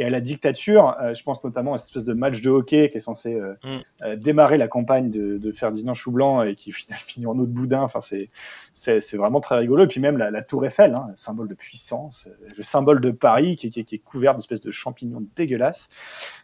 et 0.02 0.06
à 0.06 0.10
la 0.10 0.20
dictature. 0.20 0.98
Euh, 1.02 1.14
je 1.14 1.24
pense 1.24 1.44
notamment 1.44 1.74
à 1.74 1.78
cette 1.78 1.90
espèce 1.90 2.04
de 2.04 2.14
match 2.14 2.42
de 2.42 2.50
hockey 2.50 2.90
qui 2.90 2.98
est 2.98 3.02
censé 3.02 3.36
euh, 3.36 3.54
Mm. 3.64 3.78
euh, 4.02 4.16
démarrer 4.16 4.58
la 4.58 4.68
campagne 4.68 5.12
de, 5.12 5.38
de 5.38 5.52
Ferdinand 5.52 5.94
Choublanc 5.94 6.44
et 6.44 6.56
qui 6.56 6.72
finit, 7.08 7.28
en 7.28 7.38
eau 7.38 7.46
de 7.46 7.52
boudin. 7.52 7.82
Enfin, 7.82 8.00
c'est 8.02 9.18
vraiment 9.18 9.40
très 9.40 9.58
rigolo. 9.58 9.84
Et 9.84 9.88
puis 9.88 10.00
même 10.00 10.18
la, 10.18 10.32
la 10.32 10.42
Tour 10.42 10.66
Eiffel, 10.66 10.96
hein, 10.96 11.12
symbole 11.16 11.48
de 11.48 11.54
puissance, 11.54 12.28
le 12.58 12.64
symbole 12.64 13.02
de 13.02 13.12
Paris 13.12 13.56
qui, 13.56 13.70
qui, 13.70 13.86
qui 13.86 13.96
est 13.96 14.00
couvert 14.00 14.36
d'espèces 14.36 14.62
de 14.62 14.72
champignons 14.72 15.24
dégueulasses. 15.36 15.90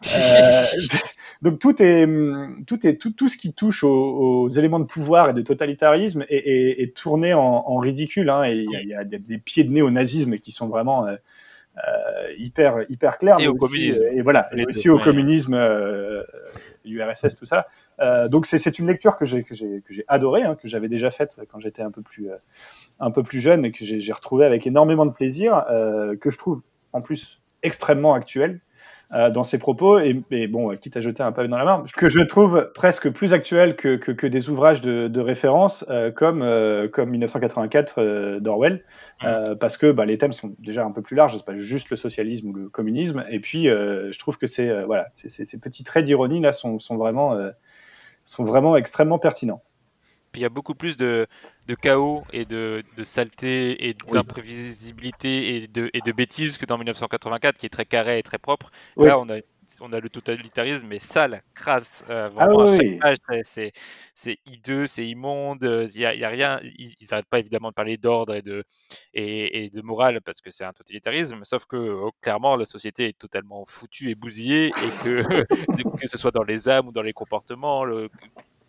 Donc 1.42 1.58
tout 1.58 1.82
est 1.82 2.06
tout 2.66 2.86
est 2.86 2.96
tout, 2.96 3.12
tout 3.12 3.28
ce 3.28 3.36
qui 3.36 3.52
touche 3.52 3.84
aux, 3.84 4.42
aux 4.44 4.48
éléments 4.48 4.80
de 4.80 4.84
pouvoir 4.84 5.30
et 5.30 5.34
de 5.34 5.42
totalitarisme 5.42 6.24
est, 6.28 6.36
est, 6.36 6.82
est 6.82 6.96
tourné 6.96 7.34
en, 7.34 7.40
en 7.40 7.76
ridicule. 7.78 8.30
Hein, 8.30 8.44
et 8.44 8.54
il 8.54 8.70
y 8.70 8.76
a, 8.76 8.82
il 8.82 8.88
y 8.88 8.94
a 8.94 9.04
des, 9.04 9.38
pieds 9.38 9.64
de 9.64 9.72
nez 9.72 9.82
au 9.82 9.90
nazisme 9.90 10.38
qui 10.38 10.52
sont 10.52 10.68
vraiment 10.68 11.06
hyper 12.36 12.84
hyper 12.88 13.18
clairs. 13.18 13.36
Et 13.38 13.42
mais 13.42 13.48
au 13.48 13.54
aussi, 13.54 13.66
communisme. 13.66 14.04
euh, 14.04 14.12
et 14.12 14.22
voilà, 14.22 14.48
deux, 14.52 14.64
aussi 14.66 14.88
au 14.88 14.96
ouais. 14.96 15.02
communisme, 15.04 15.54
euh, 15.54 16.22
URSS, 16.84 17.34
tout 17.36 17.44
ça. 17.44 17.66
Euh, 18.00 18.28
donc 18.28 18.46
c'est 18.46 18.78
une 18.78 18.86
lecture 18.86 19.16
que 19.16 19.24
j'ai 19.24 19.44
adorée, 20.08 20.42
hein, 20.42 20.56
que 20.60 20.68
j'avais 20.68 20.88
déjà 20.88 21.10
faite 21.10 21.36
quand 21.50 21.60
j'étais 21.60 21.82
un 21.82 21.90
peu 21.90 22.02
plus 22.02 22.30
euh, 22.30 22.36
un 23.00 23.10
peu 23.10 23.22
plus 23.22 23.40
jeune 23.40 23.64
et 23.64 23.72
que 23.72 23.84
j'ai 23.84 24.00
j'ai 24.00 24.12
retrouvé 24.12 24.44
avec 24.44 24.66
énormément 24.66 25.06
de 25.06 25.12
plaisir, 25.12 25.64
euh, 25.70 26.16
que 26.16 26.30
je 26.30 26.38
trouve 26.38 26.62
en 26.92 27.00
plus 27.00 27.40
extrêmement 27.62 28.14
actuel 28.14 28.60
euh, 29.12 29.30
dans 29.30 29.42
ses 29.42 29.58
propos. 29.58 29.98
Et, 29.98 30.22
et 30.30 30.46
bon, 30.48 30.70
euh, 30.70 30.76
quitte 30.76 30.96
à 30.96 31.00
jeter 31.00 31.22
un 31.22 31.32
pavé 31.32 31.48
dans 31.48 31.56
la 31.58 31.64
mare, 31.64 31.84
que 31.96 32.08
je 32.08 32.20
trouve 32.20 32.70
presque 32.74 33.10
plus 33.10 33.32
actuel 33.32 33.76
que, 33.76 33.96
que, 33.96 34.12
que 34.12 34.26
des 34.26 34.50
ouvrages 34.50 34.80
de, 34.80 35.08
de 35.08 35.20
référence 35.20 35.84
euh, 35.88 36.10
comme 36.10 36.42
euh, 36.42 36.88
comme 36.88 37.10
1984 37.10 37.94
euh, 37.98 38.40
d'Orwell, 38.40 38.84
euh, 39.24 39.54
parce 39.54 39.76
que 39.76 39.90
bah, 39.92 40.04
les 40.04 40.18
thèmes 40.18 40.32
sont 40.32 40.54
déjà 40.58 40.84
un 40.84 40.90
peu 40.90 41.02
plus 41.02 41.16
larges, 41.16 41.36
c'est 41.36 41.44
pas 41.44 41.56
juste 41.56 41.90
le 41.90 41.96
socialisme 41.96 42.48
ou 42.48 42.52
le 42.52 42.68
communisme, 42.68 43.24
et 43.30 43.40
puis 43.40 43.68
euh, 43.68 44.12
je 44.12 44.18
trouve 44.18 44.36
que 44.36 44.46
c'est 44.46 44.68
euh, 44.68 44.84
voilà, 44.84 45.08
ces 45.14 45.58
petits 45.58 45.84
traits 45.84 46.04
d'ironie 46.04 46.40
là 46.40 46.52
sont, 46.52 46.78
sont 46.78 46.96
vraiment 46.96 47.34
euh, 47.34 47.50
sont 48.24 48.44
vraiment 48.44 48.76
extrêmement 48.76 49.18
pertinents. 49.18 49.62
Puis 50.32 50.40
il 50.40 50.42
y 50.42 50.46
a 50.46 50.50
beaucoup 50.50 50.74
plus 50.74 50.96
de, 50.96 51.26
de 51.66 51.74
chaos 51.74 52.24
et 52.32 52.44
de, 52.44 52.82
de 52.96 53.02
saleté 53.04 53.88
et 53.88 53.94
d'imprévisibilité 54.12 55.56
et 55.56 55.66
de, 55.68 55.90
et 55.92 56.00
de 56.00 56.12
bêtises 56.12 56.58
que 56.58 56.66
dans 56.66 56.76
1984, 56.78 57.56
qui 57.58 57.66
est 57.66 57.70
très 57.70 57.86
carré 57.86 58.18
et 58.18 58.22
très 58.22 58.38
propre. 58.38 58.70
Oui. 58.96 59.06
Là, 59.08 59.18
on 59.18 59.28
a, 59.28 59.38
on 59.80 59.92
a 59.92 60.00
le 60.00 60.08
totalitarisme, 60.08 60.86
mais 60.86 60.98
sale, 60.98 61.42
crasse. 61.54 62.04
euh, 62.08 62.26
Ah 62.26 62.46
vraiment, 62.46 62.60
à 62.60 62.64
oui, 62.64 62.76
c'est- 64.14 64.38
hideux, 64.46 64.86
c'est 64.86 65.06
immonde. 65.06 65.62
Il 65.94 65.98
n'y 65.98 66.04
a, 66.06 66.14
il 66.14 66.20
y 66.20 66.24
a 66.24 66.28
rien. 66.28 66.60
Ils 66.62 66.94
n'arrêtent 67.10 67.26
pas 67.26 67.38
évidemment 67.38 67.68
de 67.68 67.74
parler 67.74 67.96
d'ordre 67.96 68.34
et 68.34 68.42
de, 68.42 68.64
et, 69.14 69.64
et 69.64 69.70
de 69.70 69.82
morale 69.82 70.20
parce 70.22 70.40
que 70.40 70.50
c'est 70.50 70.64
un 70.64 70.72
totalitarisme. 70.72 71.40
Sauf 71.44 71.66
que 71.66 71.76
euh, 71.76 72.08
clairement, 72.22 72.56
la 72.56 72.64
société 72.64 73.08
est 73.08 73.18
totalement 73.18 73.64
foutue 73.66 74.10
et 74.10 74.14
bousillée 74.14 74.68
et 74.68 75.04
que, 75.04 75.22
que 76.00 76.06
ce 76.06 76.16
soit 76.18 76.30
dans 76.32 76.42
les 76.44 76.68
âmes 76.68 76.88
ou 76.88 76.92
dans 76.92 77.02
les 77.02 77.12
comportements, 77.12 77.84
le, 77.84 78.08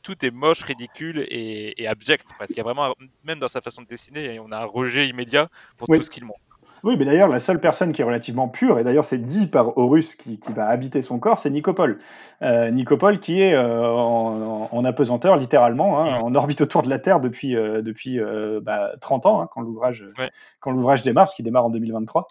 tout 0.01 0.25
est 0.25 0.31
moche, 0.31 0.63
ridicule 0.63 1.25
et, 1.29 1.81
et 1.81 1.87
abject. 1.87 2.29
Parce 2.37 2.49
qu'il 2.49 2.57
y 2.57 2.61
a 2.61 2.63
vraiment, 2.63 2.93
même 3.23 3.39
dans 3.39 3.47
sa 3.47 3.61
façon 3.61 3.81
de 3.81 3.87
dessiner, 3.87 4.39
on 4.39 4.51
a 4.51 4.57
un 4.57 4.65
rejet 4.65 5.07
immédiat 5.07 5.47
pour 5.77 5.89
Oui. 5.89 5.97
tout 5.97 6.03
ce 6.03 6.09
qu'il 6.09 6.25
montre. 6.25 6.39
Oui, 6.83 6.95
mais 6.97 7.05
d'ailleurs, 7.05 7.27
la 7.27 7.39
seule 7.39 7.59
personne 7.59 7.91
qui 7.91 8.01
est 8.01 8.05
relativement 8.05 8.47
pure, 8.47 8.79
et 8.79 8.83
d'ailleurs 8.83 9.03
c'est 9.03 9.17
dit 9.17 9.47
par 9.47 9.77
Horus 9.77 10.15
qui, 10.15 10.39
qui 10.39 10.53
va 10.53 10.67
habiter 10.67 11.01
son 11.01 11.19
corps, 11.19 11.39
c'est 11.39 11.49
Nicopole. 11.49 11.99
Euh, 12.41 12.71
Nicopole 12.71 13.19
qui 13.19 13.41
est 13.41 13.53
euh, 13.53 13.85
en, 13.85 14.85
apesanteur, 14.85 15.35
littéralement, 15.35 15.99
hein, 15.99 16.19
en 16.21 16.33
orbite 16.35 16.61
autour 16.61 16.81
de 16.81 16.89
la 16.89 16.99
Terre 16.99 17.19
depuis, 17.19 17.55
euh, 17.55 17.81
depuis 17.81 18.19
euh, 18.19 18.61
bah, 18.63 18.93
30 19.01 19.25
ans, 19.25 19.41
hein, 19.41 19.49
quand 19.51 19.61
l'ouvrage 19.61 20.05
Ouais. 20.17 21.01
démarre, 21.03 21.25
parce 21.25 21.33
qu'il 21.33 21.43
démarre 21.43 21.65
en 21.65 21.69
2023. 21.69 22.27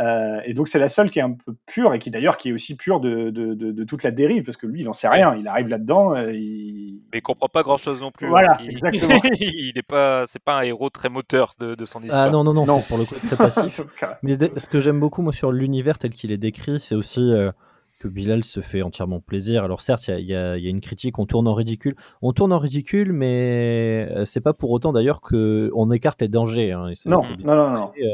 Euh, 0.00 0.40
et 0.46 0.54
donc 0.54 0.68
c'est 0.68 0.78
la 0.78 0.88
seule 0.88 1.10
qui 1.10 1.18
est 1.18 1.22
un 1.22 1.32
peu 1.32 1.54
pure, 1.66 1.92
et 1.92 1.98
qui 1.98 2.10
d'ailleurs 2.10 2.38
qui 2.38 2.48
est 2.48 2.52
aussi 2.52 2.76
pure 2.76 2.98
de, 3.00 3.28
de, 3.30 3.52
de- 3.54 3.72
de 3.72 3.84
toute 3.84 4.02
la 4.02 4.10
dérive, 4.10 4.44
parce 4.44 4.56
que 4.56 4.66
lui, 4.66 4.80
il 4.80 4.86
n'en 4.86 4.94
sait 4.94 5.08
rien, 5.08 5.36
il 5.36 5.46
arrive 5.46 5.68
là-dedans, 5.68 6.14
euh, 6.14 6.32
il... 6.32 7.00
Mais 7.12 7.18
il 7.18 7.22
comprend 7.22 7.48
pas 7.48 7.62
grand 7.62 7.76
chose 7.76 8.00
non 8.00 8.10
plus. 8.10 8.26
Voilà, 8.26 8.56
il, 8.62 8.70
exactement. 8.70 9.20
il 9.40 9.72
est 9.76 9.86
pas, 9.86 10.24
c'est 10.26 10.42
pas 10.42 10.58
un 10.60 10.62
héros 10.62 10.88
très 10.88 11.10
moteur 11.10 11.52
de, 11.60 11.74
de 11.74 11.84
son 11.84 12.02
histoire. 12.02 12.22
Ah 12.26 12.30
non, 12.30 12.42
non, 12.42 12.54
non, 12.54 12.64
Non. 12.64 12.80
c'est 12.80 12.88
pour 12.88 12.96
le 12.98 13.04
coup 13.04 13.14
très 13.26 13.36
passif. 13.36 13.82
Mais 14.22 14.34
ce 14.56 14.66
que 14.68 14.78
j'aime 14.78 14.98
beaucoup, 14.98 15.20
moi, 15.20 15.32
sur 15.32 15.52
l'univers 15.52 15.98
tel 15.98 16.12
qu'il 16.12 16.32
est 16.32 16.38
décrit, 16.38 16.80
c'est 16.80 16.94
aussi 16.94 17.20
euh, 17.30 17.50
que 17.98 18.08
Bilal 18.08 18.44
se 18.44 18.60
fait 18.60 18.80
entièrement 18.80 19.20
plaisir. 19.20 19.62
Alors, 19.62 19.82
certes, 19.82 20.08
il 20.08 20.24
y 20.24 20.34
a- 20.34 20.56
il 20.56 20.62
y, 20.62 20.64
y 20.64 20.66
a 20.68 20.70
une 20.70 20.80
critique, 20.80 21.18
on 21.18 21.26
tourne 21.26 21.46
en 21.46 21.54
ridicule. 21.54 21.96
On 22.22 22.32
tourne 22.32 22.54
en 22.54 22.58
ridicule, 22.58 23.12
mais 23.12 24.08
c'est 24.24 24.40
pas 24.40 24.54
pour 24.54 24.70
autant 24.70 24.92
d'ailleurs 24.94 25.20
qu'on 25.20 25.90
écarte 25.92 26.22
les 26.22 26.28
dangers. 26.28 26.72
hein. 26.72 26.92
Non, 27.04 27.18
non, 27.44 27.56
non, 27.56 27.70
non. 27.70 27.92
euh, 28.02 28.08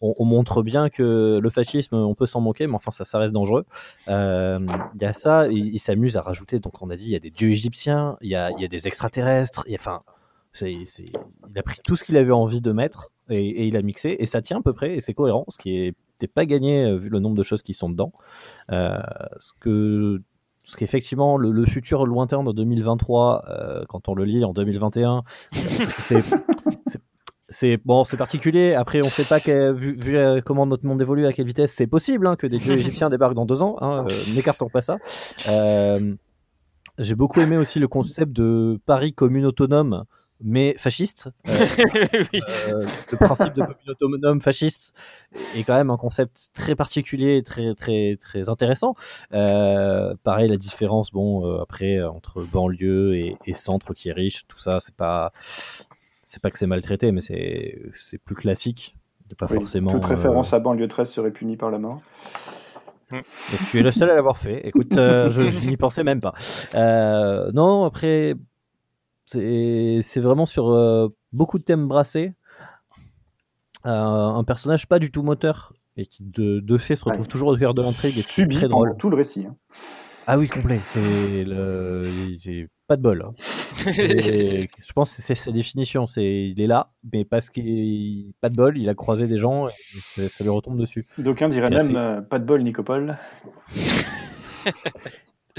on, 0.00 0.14
on 0.18 0.24
montre 0.24 0.62
bien 0.62 0.88
que 0.88 1.38
le 1.42 1.50
fascisme, 1.50 1.96
on 1.96 2.14
peut 2.14 2.26
s'en 2.26 2.40
moquer, 2.40 2.66
mais 2.66 2.74
enfin, 2.74 2.90
ça, 2.90 3.18
reste 3.18 3.32
dangereux. 3.34 3.64
Euh, 4.08 4.58
Il 4.94 5.02
y 5.02 5.04
a 5.04 5.12
ça, 5.12 5.48
il, 5.48 5.78
s'amuse 5.78 6.16
à 6.16 6.22
rajouter. 6.22 6.58
Donc, 6.58 6.82
on 6.82 6.90
a 6.90 6.96
dit, 6.96 7.06
il 7.06 7.12
y 7.12 7.16
a 7.16 7.20
des 7.20 7.30
dieux 7.30 7.50
égyptiens, 7.50 8.16
il 8.20 8.30
y 8.30 8.36
a, 8.36 8.50
des 8.68 8.86
extraterrestres. 8.86 9.64
il 9.66 9.72
y 9.72 9.76
a- 9.76 9.78
Enfin, 9.80 10.02
il 10.62 11.58
a 11.58 11.62
pris 11.62 11.78
tout 11.84 11.96
ce 11.96 12.04
qu'il 12.04 12.16
avait 12.16 12.32
envie 12.32 12.60
de 12.60 12.72
mettre 12.72 13.10
et, 13.28 13.66
il 13.66 13.76
a 13.76 13.82
mixé 13.82 14.16
et 14.18 14.26
ça 14.26 14.40
tient 14.40 14.58
à 14.58 14.62
peu 14.62 14.72
près 14.72 14.96
et 14.96 15.00
c'est 15.00 15.14
cohérent, 15.14 15.44
ce 15.48 15.58
qui 15.58 15.76
est 15.76 15.94
c'est 16.18 16.32
pas 16.32 16.46
gagné 16.46 16.82
euh, 16.82 16.96
vu 16.96 17.10
le 17.10 17.18
nombre 17.18 17.36
de 17.36 17.42
choses 17.42 17.62
qui 17.62 17.74
sont 17.74 17.90
dedans. 17.90 18.12
Euh, 18.72 18.98
ce 19.38 19.52
que 19.60 20.22
ce 20.64 20.76
qu'effectivement 20.76 21.36
le, 21.36 21.64
futur 21.66 22.06
lointain 22.06 22.42
de 22.42 22.52
2023, 22.52 23.44
euh, 23.48 23.84
quand 23.88 24.08
on 24.08 24.14
le 24.14 24.24
lit 24.24 24.44
en 24.44 24.52
2021, 24.52 25.24
c'est 26.00 26.22
c'est- 26.86 27.02
c'est 27.48 27.76
bon, 27.84 28.04
c'est 28.04 28.16
particulier. 28.16 28.74
Après, 28.74 29.00
on 29.04 29.08
sait 29.08 29.24
pas 29.24 29.38
que, 29.40 29.72
vu, 29.72 29.94
vu, 29.94 30.16
euh, 30.16 30.40
comment 30.44 30.66
notre 30.66 30.84
monde 30.84 31.00
évolue, 31.00 31.26
à 31.26 31.32
quelle 31.32 31.46
vitesse 31.46 31.72
c'est 31.72 31.86
possible 31.86 32.26
hein, 32.26 32.36
que 32.36 32.46
des 32.46 32.58
dieux 32.58 32.74
égyptiens 32.78 33.08
débarquent 33.10 33.34
dans 33.34 33.46
deux 33.46 33.62
ans. 33.62 33.76
Hein, 33.80 34.06
euh, 34.10 34.34
N'écartons 34.34 34.68
pas 34.68 34.82
ça. 34.82 34.96
Euh, 35.48 36.14
J'ai 36.98 37.14
beaucoup 37.14 37.40
aimé 37.40 37.56
aussi 37.56 37.78
le 37.78 37.88
concept 37.88 38.32
de 38.32 38.80
Paris 38.84 39.12
commune 39.12 39.46
autonome, 39.46 40.04
mais 40.42 40.74
fasciste. 40.76 41.28
Euh, 41.48 41.52
Oui. 42.32 42.40
le 43.12 43.16
principe 43.16 43.54
de 43.54 43.60
commune 43.60 43.90
autonome 43.90 44.40
fasciste 44.40 44.92
est 45.54 45.62
quand 45.62 45.74
même 45.74 45.90
un 45.90 45.96
concept 45.96 46.48
très 46.52 46.74
particulier, 46.74 47.36
et 47.36 47.42
très 47.44 47.74
très 47.74 48.16
très 48.20 48.48
intéressant. 48.48 48.94
Pareil, 49.30 50.48
la 50.48 50.56
différence, 50.56 51.12
bon, 51.12 51.60
après 51.60 52.02
entre 52.02 52.42
banlieue 52.42 53.14
et, 53.14 53.36
et 53.46 53.54
centre 53.54 53.94
qui 53.94 54.08
est 54.08 54.12
riche, 54.12 54.46
tout 54.48 54.58
ça, 54.58 54.80
c'est 54.80 54.96
pas 54.96 55.32
c'est 56.26 56.42
pas 56.42 56.50
que 56.50 56.58
c'est 56.58 56.66
maltraité, 56.66 57.10
mais 57.12 57.22
c'est 57.22 57.80
c'est 57.94 58.18
plus 58.18 58.34
classique. 58.34 58.94
A 59.32 59.34
Pas 59.34 59.46
Oui, 59.50 59.56
forcément. 59.56 59.90
Toute 59.90 60.04
euh, 60.04 60.08
référence 60.08 60.52
à 60.52 60.58
banlieue 60.58 60.86
13 60.86 61.10
serait 61.10 61.30
punie 61.32 61.56
par 61.56 61.70
la 61.70 61.78
mort. 61.78 62.02
et 63.12 63.16
tu 63.70 63.78
es 63.78 63.82
le 63.82 63.90
seul 63.92 64.10
à 64.10 64.14
l'avoir 64.14 64.36
fait. 64.38 64.66
Écoute, 64.66 64.96
euh, 64.98 65.30
je, 65.30 65.42
je 65.42 65.68
n'y 65.70 65.76
pensais 65.76 66.04
même 66.04 66.20
pas. 66.20 66.34
Euh, 66.74 67.50
non, 67.52 67.84
après, 67.84 68.34
c'est 69.24 70.00
c'est 70.02 70.20
vraiment 70.20 70.46
sur 70.46 70.68
euh, 70.70 71.08
beaucoup 71.32 71.58
de 71.58 71.64
thèmes 71.64 71.88
brassés. 71.88 72.34
Euh, 73.84 73.90
un 73.90 74.42
personnage 74.44 74.86
pas 74.88 74.98
du 74.98 75.10
tout 75.12 75.22
moteur 75.22 75.72
et 75.96 76.06
qui 76.06 76.24
de, 76.24 76.58
de 76.60 76.76
fait 76.78 76.96
se 76.96 77.04
retrouve 77.04 77.22
Ouais. 77.22 77.28
toujours 77.30 77.48
au 77.48 77.56
cœur 77.56 77.72
de 77.72 77.82
l'intrigue 77.82 78.18
et 78.18 78.22
c'est 78.22 78.48
très 78.48 78.68
drôle. 78.68 78.96
tout 78.98 79.10
le 79.10 79.16
récit. 79.16 79.46
hein. 79.48 79.54
Ah 80.26 80.38
oui, 80.38 80.48
complet. 80.48 80.80
C'est 80.86 81.44
le, 81.44 82.02
pas 82.88 82.96
de 82.96 83.02
bol. 83.02 83.22
hein. 83.22 83.34
C'est- 83.76 84.68
Je 84.78 84.92
pense 84.94 85.14
que 85.14 85.22
c'est 85.22 85.34
sa 85.34 85.52
définition. 85.52 86.06
C'est 86.06 86.48
il 86.48 86.60
est 86.60 86.66
là, 86.66 86.90
mais 87.12 87.24
parce 87.24 87.48
qu'il 87.50 88.32
pas 88.40 88.48
de 88.48 88.56
bol, 88.56 88.76
il 88.78 88.88
a 88.88 88.94
croisé 88.94 89.26
des 89.28 89.38
gens 89.38 89.68
et 89.68 89.72
ça- 90.14 90.28
ça 90.28 90.44
lui 90.44 90.50
retombe 90.50 90.78
dessus. 90.80 91.06
D'aucuns 91.18 91.48
diraient 91.48 91.68
C'est 91.68 91.74
même 91.92 91.96
assez- 91.96 92.18
euh, 92.18 92.20
pas 92.22 92.38
de 92.40 92.44
bol, 92.44 92.62
Nicopole. 92.62 93.16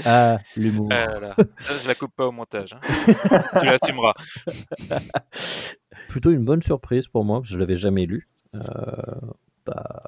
Ah, 0.04 0.38
l'humour. 0.56 0.90
Ah 0.92 1.06
là 1.06 1.18
là. 1.20 1.34
Ça, 1.58 1.74
je 1.82 1.88
la 1.88 1.94
coupe 1.96 2.14
pas 2.14 2.26
au 2.28 2.30
montage. 2.30 2.72
hein. 2.72 2.80
tu 3.58 3.66
l'assumeras. 3.66 4.12
plutôt 6.08 6.30
une 6.30 6.44
bonne 6.44 6.62
surprise 6.62 7.08
pour 7.08 7.24
moi, 7.24 7.38
parce 7.40 7.48
que 7.48 7.54
je 7.54 7.58
l'avais 7.58 7.74
jamais 7.74 8.06
lu. 8.06 8.28
Euh, 8.54 8.60
pas, 9.64 10.04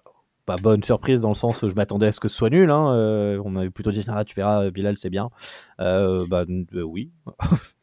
pas 0.50 0.60
bonne 0.60 0.82
surprise 0.82 1.20
dans 1.20 1.28
le 1.28 1.34
sens 1.34 1.62
où 1.62 1.68
je 1.68 1.74
m'attendais 1.74 2.08
à 2.08 2.12
ce 2.12 2.18
que 2.20 2.28
ce 2.28 2.36
soit 2.36 2.50
nul. 2.50 2.70
hein. 2.70 2.92
Euh, 2.92 3.40
on 3.44 3.50
m'avait 3.50 3.70
plutôt 3.70 3.92
dit 3.92 4.04
ah 4.08 4.24
tu 4.24 4.34
verras 4.34 4.70
Bilal 4.70 4.98
c'est 4.98 5.10
bien. 5.10 5.30
Euh, 5.80 6.26
bah 6.28 6.44
euh, 6.48 6.82
oui, 6.82 7.12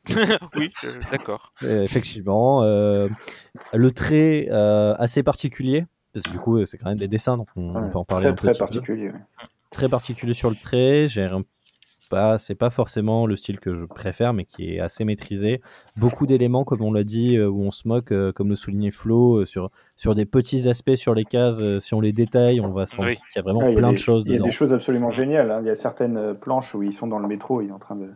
oui, 0.56 0.72
d'accord. 1.12 1.54
Euh, 1.64 1.84
effectivement. 1.84 2.64
euh, 2.64 3.08
le 3.74 3.92
trait 3.92 4.48
euh, 4.52 4.96
assez 4.98 5.24
particulier. 5.24 5.86
Parce 6.14 6.26
que 6.26 6.32
du 6.32 6.40
coup, 6.40 6.58
euh, 6.58 6.66
c'est 6.66 6.78
quand 6.78 6.90
même 6.90 6.98
des 6.98 7.08
dessins, 7.08 7.38
donc 7.38 7.48
on, 7.56 7.74
peut 7.90 7.98
en 7.98 8.06
parler 8.06 8.24
très 8.24 8.30
un 8.30 8.34
peu 8.34 8.48
très 8.48 8.58
particulier. 8.58 9.10
ouais. 9.10 9.20
Très 9.72 9.90
particulier 9.90 10.34
sur 10.34 10.50
le 10.50 10.56
trait. 10.56 11.08
J'ai 11.08 11.24
un 11.24 11.44
pas, 12.10 12.38
c'est 12.40 12.56
pas 12.56 12.70
forcément 12.70 13.26
le 13.28 13.36
style 13.36 13.60
que 13.60 13.76
je 13.76 13.86
préfère, 13.86 14.34
mais 14.34 14.46
qui 14.46 14.74
est 14.74 14.80
assez 14.80 15.04
maîtrisé. 15.06 15.62
Beaucoup 15.96 16.26
d'éléments, 16.26 16.64
comme 16.64 16.82
on 16.82 16.92
l'a 16.92 17.04
dit, 17.04 17.36
euh, 17.38 17.48
où 17.50 17.62
on 17.64 17.72
se 17.72 17.88
moque, 17.88 18.12
euh, 18.12 18.32
comme 18.32 18.50
le 18.50 18.56
soulignait 18.56 18.92
Flo, 18.92 19.38
euh, 19.42 19.46
sur, 19.46 19.70
sur 19.96 20.16
des 20.16 20.26
petits 20.26 20.68
aspects 20.70 20.96
sur 20.96 21.14
les 21.14 21.26
cases. 21.26 21.62
si 21.80 21.94
on 21.94 22.02
les 22.02 22.14
détaille, 22.14 22.60
on 22.62 22.72
va 22.72 22.86
se 22.86 22.96
rendre 22.98 23.10
Oui. 23.10 23.16
qu'il 23.16 23.24
y 23.36 23.40
a 23.40 23.42
vraiment 23.42 23.62
a 23.62 23.72
plein 23.74 23.90
des- 23.90 23.94
de 23.96 24.00
choses 24.00 24.24
Il 24.26 24.32
y 24.32 24.34
a 24.34 24.38
dedans. 24.38 24.46
des 24.46 24.52
choses 24.52 24.74
absolument 24.74 25.12
géniales. 25.12 25.52
hein. 25.52 25.60
Il 25.62 25.68
y 25.68 25.72
a 25.72 25.76
certaines 25.76 26.34
planches 26.36 26.74
où 26.76 26.84
ils 26.84 26.94
sont 26.94 27.08
dans 27.08 27.20
le 27.20 27.28
métro, 27.28 27.62
il 27.62 27.70
est 27.70 27.74
en 27.74 27.80
train 27.80 27.96
de, 27.96 28.08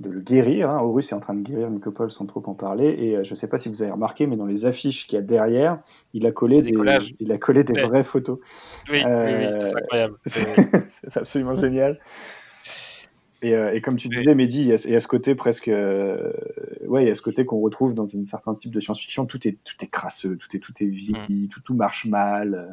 de 0.00 0.10
le 0.10 0.20
guérir. 0.20 0.70
Hein. 0.70 0.80
Horus 0.82 1.12
est 1.12 1.14
en 1.14 1.20
train 1.20 1.34
de 1.34 1.40
guérir 1.42 1.70
Nicopole 1.70 2.10
sans 2.10 2.26
trop 2.26 2.42
en 2.46 2.54
parler. 2.54 2.86
Et 2.98 3.16
euh, 3.16 3.24
je 3.24 3.30
ne 3.30 3.34
sais 3.36 3.46
pas 3.48 3.58
si 3.58 3.68
vous 3.68 3.80
avez 3.82 3.92
remarqué, 3.92 4.26
mais 4.26 4.36
dans 4.36 4.44
les 4.44 4.66
affiches 4.66 5.06
qu'il 5.06 5.16
y 5.16 5.18
a 5.18 5.22
derrière, 5.22 5.78
il 6.14 6.26
a 6.26 6.32
collé 6.32 6.62
des 6.62 6.74
il 7.20 7.30
a 7.32 7.38
collé 7.38 7.62
des 7.64 7.74
Ouais. 7.74 7.86
vraies 7.86 8.04
photos. 8.04 8.38
Oui, 8.90 9.02
oui, 9.06 9.10
oui, 9.38 9.46
c'est 9.52 9.76
incroyable. 9.76 10.16
c'est 10.86 11.16
absolument 11.16 11.54
génial. 11.54 11.98
Et, 13.44 13.54
euh, 13.54 13.74
et 13.74 13.80
comme 13.82 13.96
tu 13.96 14.08
disais, 14.20 14.34
Mehdi, 14.34 14.60
il 14.60 14.66
y 14.68 14.72
a, 14.72 14.76
il 14.86 14.90
y 14.92 14.96
a 14.96 15.00
ce 15.00 15.06
côté 15.06 15.34
presque, 15.34 15.68
euh, 15.68 16.32
ouais, 16.86 17.04
il 17.04 17.08
y 17.08 17.10
a 17.10 17.14
ce 17.14 17.20
côté 17.20 17.44
qu'on 17.44 17.60
retrouve 17.60 17.92
dans 17.94 18.16
un 18.16 18.24
certain 18.24 18.54
type 18.54 18.70
de 18.70 18.80
science-fiction. 18.80 19.26
Tout 19.26 19.46
est, 19.46 19.58
tout 19.64 19.74
est 19.82 19.86
crasseux, 19.88 20.36
tout 20.38 20.56
est, 20.56 20.60
tout 20.60 20.72
est 20.80 20.86
vieilli, 20.86 21.48
tout, 21.48 21.60
tout 21.60 21.74
marche 21.74 22.06
mal. 22.06 22.70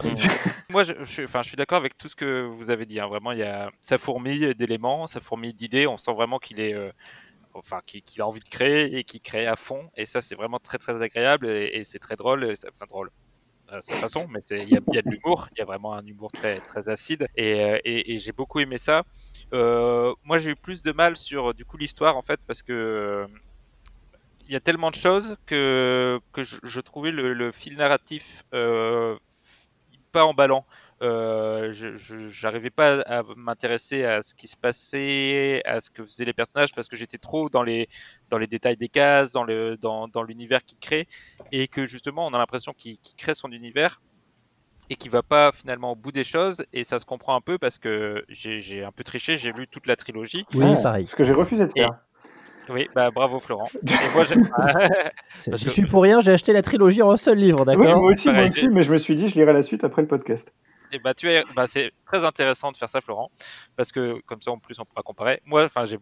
Moi, 0.70 0.84
je, 0.84 0.92
je 1.00 1.04
suis- 1.10 1.24
enfin, 1.24 1.42
je 1.42 1.48
suis 1.48 1.56
d'accord 1.56 1.78
avec 1.78 1.96
tout 1.98 2.08
ce 2.08 2.14
que 2.16 2.42
vous 2.46 2.70
avez 2.70 2.86
dit. 2.86 3.00
hein. 3.00 3.08
Vraiment, 3.08 3.32
il 3.32 3.38
y 3.38 3.42
a, 3.42 3.70
ça 3.82 3.98
fourmille 3.98 4.54
d'éléments, 4.54 5.06
ça 5.06 5.20
fourmille 5.20 5.54
d'idées. 5.54 5.86
On 5.86 5.96
sent 5.96 6.12
vraiment 6.12 6.38
qu'il 6.38 6.60
est, 6.60 6.74
euh, 6.74 6.90
enfin, 7.54 7.80
qu'il 7.86 8.02
a 8.20 8.26
envie 8.26 8.40
de 8.40 8.48
créer 8.48 8.96
et 8.98 9.04
qu'il 9.04 9.20
crée 9.20 9.46
à 9.46 9.56
fond. 9.56 9.88
Et 9.96 10.06
ça, 10.06 10.20
c'est 10.20 10.34
vraiment 10.36 10.58
très, 10.58 10.78
très 10.78 11.02
agréable 11.02 11.48
et, 11.48 11.70
et 11.72 11.84
c'est 11.84 11.98
très 11.98 12.16
drôle. 12.16 12.44
et 12.44 12.54
ça- 12.54 12.68
Enfin, 12.72 12.86
drôle 12.88 13.10
à 13.70 13.82
sa 13.82 13.94
façon, 13.96 14.26
mais 14.30 14.40
il 14.50 14.68
y, 14.70 14.76
a- 14.76 14.80
il 14.88 14.94
y 14.94 14.98
a 14.98 15.02
de 15.02 15.10
l'humour. 15.10 15.48
Il 15.54 15.58
y 15.58 15.62
a 15.62 15.66
vraiment 15.66 15.92
un 15.94 16.06
humour 16.06 16.30
très, 16.32 16.60
très 16.60 16.88
acide. 16.88 17.26
Euh, 17.38 17.78
et 17.84 18.16
j'ai 18.18 18.32
beaucoup 18.32 18.60
aimé 18.60 18.78
ça. 18.78 19.02
Euh, 19.52 20.14
moi, 20.24 20.38
j'ai 20.38 20.50
eu 20.50 20.56
plus 20.56 20.82
de 20.82 20.92
mal 20.92 21.16
sur 21.16 21.54
du 21.54 21.64
coup 21.64 21.76
l'histoire 21.76 22.16
en 22.16 22.22
fait 22.22 22.40
parce 22.46 22.62
que 22.62 22.72
euh, 22.72 23.26
il 24.48 24.52
y 24.52 24.56
a 24.56 24.60
tellement 24.60 24.90
de 24.90 24.96
choses 24.96 25.36
que, 25.46 26.20
que 26.32 26.42
je, 26.42 26.80
trouvais 26.80 27.10
le, 27.10 27.52
fil 27.52 27.76
narratif 27.76 28.44
euh, 28.54 29.16
pas 30.10 30.24
emballant. 30.24 30.64
Euh, 31.00 31.72
j'arrivais 32.28 32.70
pas 32.70 33.02
à 33.02 33.22
m'intéresser 33.36 34.04
à 34.04 34.20
ce 34.22 34.34
qui 34.34 34.48
se 34.48 34.56
passait, 34.56 35.62
à 35.64 35.80
ce 35.80 35.90
que 35.90 36.04
faisaient 36.04 36.24
les 36.24 36.32
personnages 36.32 36.74
parce 36.74 36.88
que 36.88 36.96
j'étais 36.96 37.18
trop 37.18 37.48
dans 37.48 37.62
les 37.62 37.88
dans 38.30 38.38
les 38.38 38.48
détails 38.48 38.76
des 38.76 38.88
cases, 38.88 39.30
dans 39.30 39.44
le 39.44 39.76
dans, 39.76 40.08
dans 40.08 40.24
l'univers 40.24 40.64
qu'il 40.64 40.78
crée 40.78 41.06
et 41.52 41.68
que 41.68 41.86
justement 41.86 42.26
on 42.26 42.34
a 42.34 42.38
l'impression 42.38 42.72
qu'il 42.72 42.98
crée 43.16 43.34
son 43.34 43.52
univers 43.52 44.00
et 44.90 44.96
qui 44.96 45.08
va 45.08 45.22
pas 45.22 45.52
finalement 45.52 45.92
au 45.92 45.96
bout 45.96 46.12
des 46.12 46.24
choses 46.24 46.64
et 46.72 46.84
ça 46.84 46.98
se 46.98 47.04
comprend 47.04 47.36
un 47.36 47.40
peu 47.40 47.58
parce 47.58 47.78
que 47.78 48.24
j'ai 48.28 48.84
un 48.84 48.92
peu 48.92 49.04
triché, 49.04 49.38
j'ai 49.38 49.52
lu 49.52 49.66
toute 49.68 49.86
la 49.86 49.96
trilogie. 49.96 50.44
Oui, 50.54 50.64
Ah, 50.78 50.82
pareil. 50.82 51.06
Ce 51.06 51.14
que 51.14 51.24
j'ai 51.24 51.32
refusé 51.32 51.66
de 51.66 51.72
faire. 51.72 51.90
Oui, 52.70 52.86
bah 52.94 53.10
bravo 53.10 53.40
Florent. 53.40 53.68
Et 53.82 53.94
moi, 54.14 54.24
que- 55.46 55.56
suis 55.56 55.86
pour 55.86 56.02
rien, 56.02 56.20
j'ai 56.20 56.32
acheté 56.32 56.52
la 56.52 56.62
trilogie 56.62 57.00
en 57.02 57.10
un 57.10 57.16
seul 57.16 57.38
livre, 57.38 57.60
Oui, 57.60 57.66
d'accord 57.66 58.00
moi 58.02 58.10
aussi, 58.12 58.30
moi 58.30 58.44
aussi, 58.44 58.68
mais 58.68 58.82
je 58.82 58.92
me 58.92 58.98
suis 58.98 59.16
dit, 59.16 59.28
je 59.28 59.36
lirai 59.36 59.52
la 59.54 59.62
suite 59.62 59.84
après 59.84 60.02
le 60.02 60.08
podcast. 60.08 60.52
Et 60.92 60.98
bah, 60.98 61.14
tu 61.14 61.28
es, 61.30 61.44
bah, 61.54 61.66
c'est 61.66 61.92
très 62.06 62.24
intéressant 62.24 62.72
de 62.72 62.76
faire 62.76 62.88
ça, 62.88 63.00
Florent, 63.00 63.30
parce 63.76 63.92
que 63.92 64.20
comme 64.26 64.40
ça, 64.42 64.50
en 64.50 64.58
plus, 64.58 64.78
on 64.80 64.84
pourra 64.84 65.02
comparer. 65.02 65.40
Moi, 65.44 65.64
enfin, 65.64 65.84
j'ai 65.84 65.98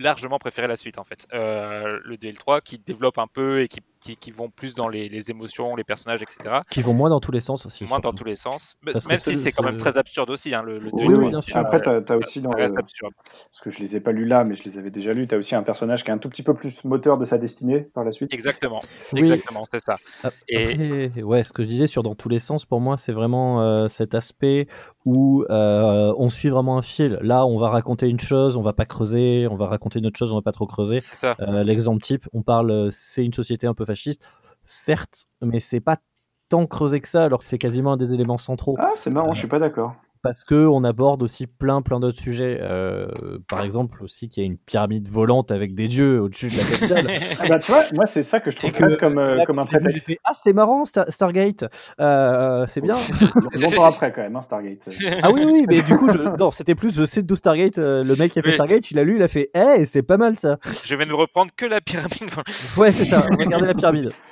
largement 0.00 0.38
préféré 0.38 0.66
la 0.66 0.76
suite, 0.76 0.98
en 0.98 1.04
fait. 1.04 1.26
Euh, 1.34 1.98
le 2.04 2.16
2 2.16 2.26
et 2.28 2.30
le 2.32 2.36
3, 2.36 2.60
qui 2.60 2.78
développent 2.78 3.18
un 3.18 3.26
peu 3.26 3.60
et 3.62 3.68
qui, 3.68 3.80
qui, 4.00 4.16
qui 4.16 4.30
vont 4.30 4.48
plus 4.50 4.74
dans 4.74 4.88
les, 4.88 5.08
les 5.08 5.30
émotions, 5.30 5.76
les 5.76 5.84
personnages, 5.84 6.22
etc. 6.22 6.60
Qui 6.70 6.82
vont 6.82 6.94
moins 6.94 7.10
dans 7.10 7.20
tous 7.20 7.32
les 7.32 7.40
sens 7.40 7.66
aussi. 7.66 7.84
Moins 7.84 8.00
dans 8.00 8.12
tous 8.12 8.24
les 8.24 8.34
sens. 8.36 8.76
Parce 8.84 9.06
Même 9.06 9.18
si 9.18 9.36
c'est 9.36 9.52
quand 9.52 9.62
même 9.62 9.76
très 9.76 9.98
absurde 9.98 10.30
aussi, 10.30 10.54
hein, 10.54 10.62
le, 10.64 10.78
le 10.78 10.90
2 10.90 10.96
Oui, 10.96 11.02
et 11.04 11.08
le 11.08 11.08
oui, 11.08 11.14
3. 11.18 11.28
bien 11.30 11.40
sûr. 11.42 11.56
Après, 11.58 11.80
t'as 11.82 12.14
as 12.14 12.16
aussi 12.16 12.40
dans 12.40 12.50
reste 12.50 12.74
le- 12.74 12.80
absurde. 12.80 13.12
parce 13.24 13.60
que 13.62 13.70
je 13.70 13.78
les 13.78 13.96
ai 13.96 14.00
pas 14.00 14.12
lus 14.12 14.24
là, 14.26 14.42
mais 14.44 14.54
je 14.54 14.64
les 14.64 14.78
avais 14.78 14.90
déjà 14.90 15.12
lus. 15.12 15.26
T'as 15.26 15.36
aussi 15.36 15.54
un 15.54 15.62
personnage 15.62 16.02
qui 16.02 16.10
est 16.10 16.14
un 16.14 16.18
tout 16.18 16.30
petit 16.30 16.42
peu 16.42 16.54
plus 16.54 16.82
moteur 16.84 17.18
de 17.18 17.24
sa 17.26 17.36
destinée 17.36 17.80
par 17.94 18.04
la 18.04 18.10
suite. 18.10 18.32
Exactement, 18.32 18.80
Oui. 19.12 19.20
exactement, 19.20 19.64
c'est 19.70 19.80
ça. 19.82 19.96
Ap- 20.24 20.32
Et- 20.48 21.22
ouais, 21.22 21.44
ce 21.44 21.52
que 21.52 21.62
je 21.62 21.68
disais 21.68 21.86
sur 21.86 22.02
dans 22.02 22.14
tous 22.14 22.28
les 22.30 22.38
sens, 22.38 22.64
pour 22.64 22.80
moi, 22.80 22.96
c'est 22.96 23.12
vraiment 23.12 23.62
euh, 23.62 23.88
cet 23.88 24.14
aspect 24.14 24.66
où 25.04 25.44
euh, 25.50 26.12
on 26.16 26.28
suit 26.30 26.48
vraiment 26.48 26.78
un 26.78 26.82
fil. 26.82 27.18
Là, 27.22 27.44
on 27.46 27.58
va 27.58 27.68
raconter 27.70 28.08
une 28.08 28.20
chose, 28.20 28.56
on 28.56 28.62
va 28.62 28.72
pas 28.72 28.86
creuser, 28.86 29.46
on 29.50 29.56
va 29.56 29.66
raconter 29.66 29.89
une 29.98 30.06
autre 30.06 30.18
chose, 30.18 30.32
on 30.32 30.36
va 30.36 30.42
pas 30.42 30.52
trop 30.52 30.66
creuser. 30.66 31.00
C'est 31.00 31.18
ça. 31.18 31.36
Euh, 31.40 31.64
L'exemple 31.64 32.00
type, 32.02 32.28
on 32.32 32.42
parle, 32.42 32.70
euh, 32.70 32.88
c'est 32.90 33.24
une 33.24 33.32
société 33.32 33.66
un 33.66 33.74
peu 33.74 33.84
fasciste, 33.84 34.22
certes, 34.64 35.26
mais 35.42 35.60
c'est 35.60 35.80
pas 35.80 35.98
tant 36.48 36.66
creusé 36.66 37.00
que 37.00 37.08
ça, 37.08 37.24
alors 37.24 37.40
que 37.40 37.46
c'est 37.46 37.58
quasiment 37.58 37.92
un 37.92 37.96
des 37.96 38.12
éléments 38.14 38.36
centraux. 38.36 38.76
Ah, 38.78 38.92
c'est 38.96 39.10
marrant, 39.10 39.32
je 39.34 39.38
suis 39.38 39.48
pas 39.48 39.58
d'accord. 39.58 39.94
Parce 40.22 40.44
que 40.44 40.66
on 40.66 40.84
aborde 40.84 41.22
aussi 41.22 41.46
plein 41.46 41.82
plein 41.82 42.00
d'autres 42.00 42.18
sujets. 42.20 42.58
Euh, 42.60 43.08
par 43.48 43.62
exemple 43.62 44.02
aussi 44.02 44.28
qu'il 44.28 44.42
y 44.42 44.46
a 44.46 44.50
une 44.50 44.58
pyramide 44.58 45.08
volante 45.08 45.50
avec 45.50 45.74
des 45.74 45.88
dieux 45.88 46.20
au-dessus 46.20 46.48
de 46.48 46.56
la 46.56 46.64
capitale. 46.64 47.18
Ah 47.40 47.48
bah, 47.48 47.58
tu 47.58 47.72
vois, 47.72 47.82
moi, 47.94 48.06
c'est 48.06 48.22
ça 48.22 48.40
que 48.40 48.50
je 48.50 48.56
trouve 48.56 48.72
que- 48.72 48.96
comme, 48.98 49.18
euh, 49.18 49.44
comme 49.46 49.58
un 49.58 49.64
prétexte. 49.64 50.08
ah 50.24 50.32
c'est 50.34 50.52
marrant 50.52 50.84
Star- 50.84 51.06
Stargate, 51.08 51.64
Euh, 52.00 52.66
c'est 52.68 52.80
bien. 52.80 52.94
Longtemps 53.60 53.84
après, 53.84 54.12
quand 54.12 54.22
même, 54.22 54.36
hein, 54.36 54.42
Stargate. 54.42 54.88
ah 55.22 55.30
oui 55.30 55.42
oui, 55.44 55.64
mais 55.68 55.82
du 55.82 55.96
coup 55.96 56.08
je... 56.12 56.18
non 56.38 56.50
c'était 56.50 56.74
plus 56.74 56.94
je 56.94 57.04
sais 57.04 57.22
d'où 57.22 57.36
Stargate. 57.36 57.78
euh, 57.78 58.04
le 58.04 58.16
mec 58.16 58.32
qui 58.32 58.38
a 58.38 58.42
fait 58.42 58.48
Oui. 58.48 58.54
Stargate, 58.54 58.90
il 58.90 58.98
a 58.98 59.04
lu, 59.04 59.16
il 59.16 59.22
a 59.22 59.28
fait, 59.28 59.50
eh 59.54 59.84
c'est 59.84 60.02
pas 60.02 60.16
mal 60.16 60.38
ça. 60.38 60.58
Je 60.84 60.94
vais 60.96 61.06
ne 61.06 61.12
reprendre 61.12 61.50
que 61.56 61.66
la 61.66 61.80
pyramide. 61.80 62.30
Ouais 62.76 62.92
c'est 62.92 63.04
ça. 63.04 63.20
Regardez 63.38 63.66
la 63.66 63.74
pyramide. 63.74 64.12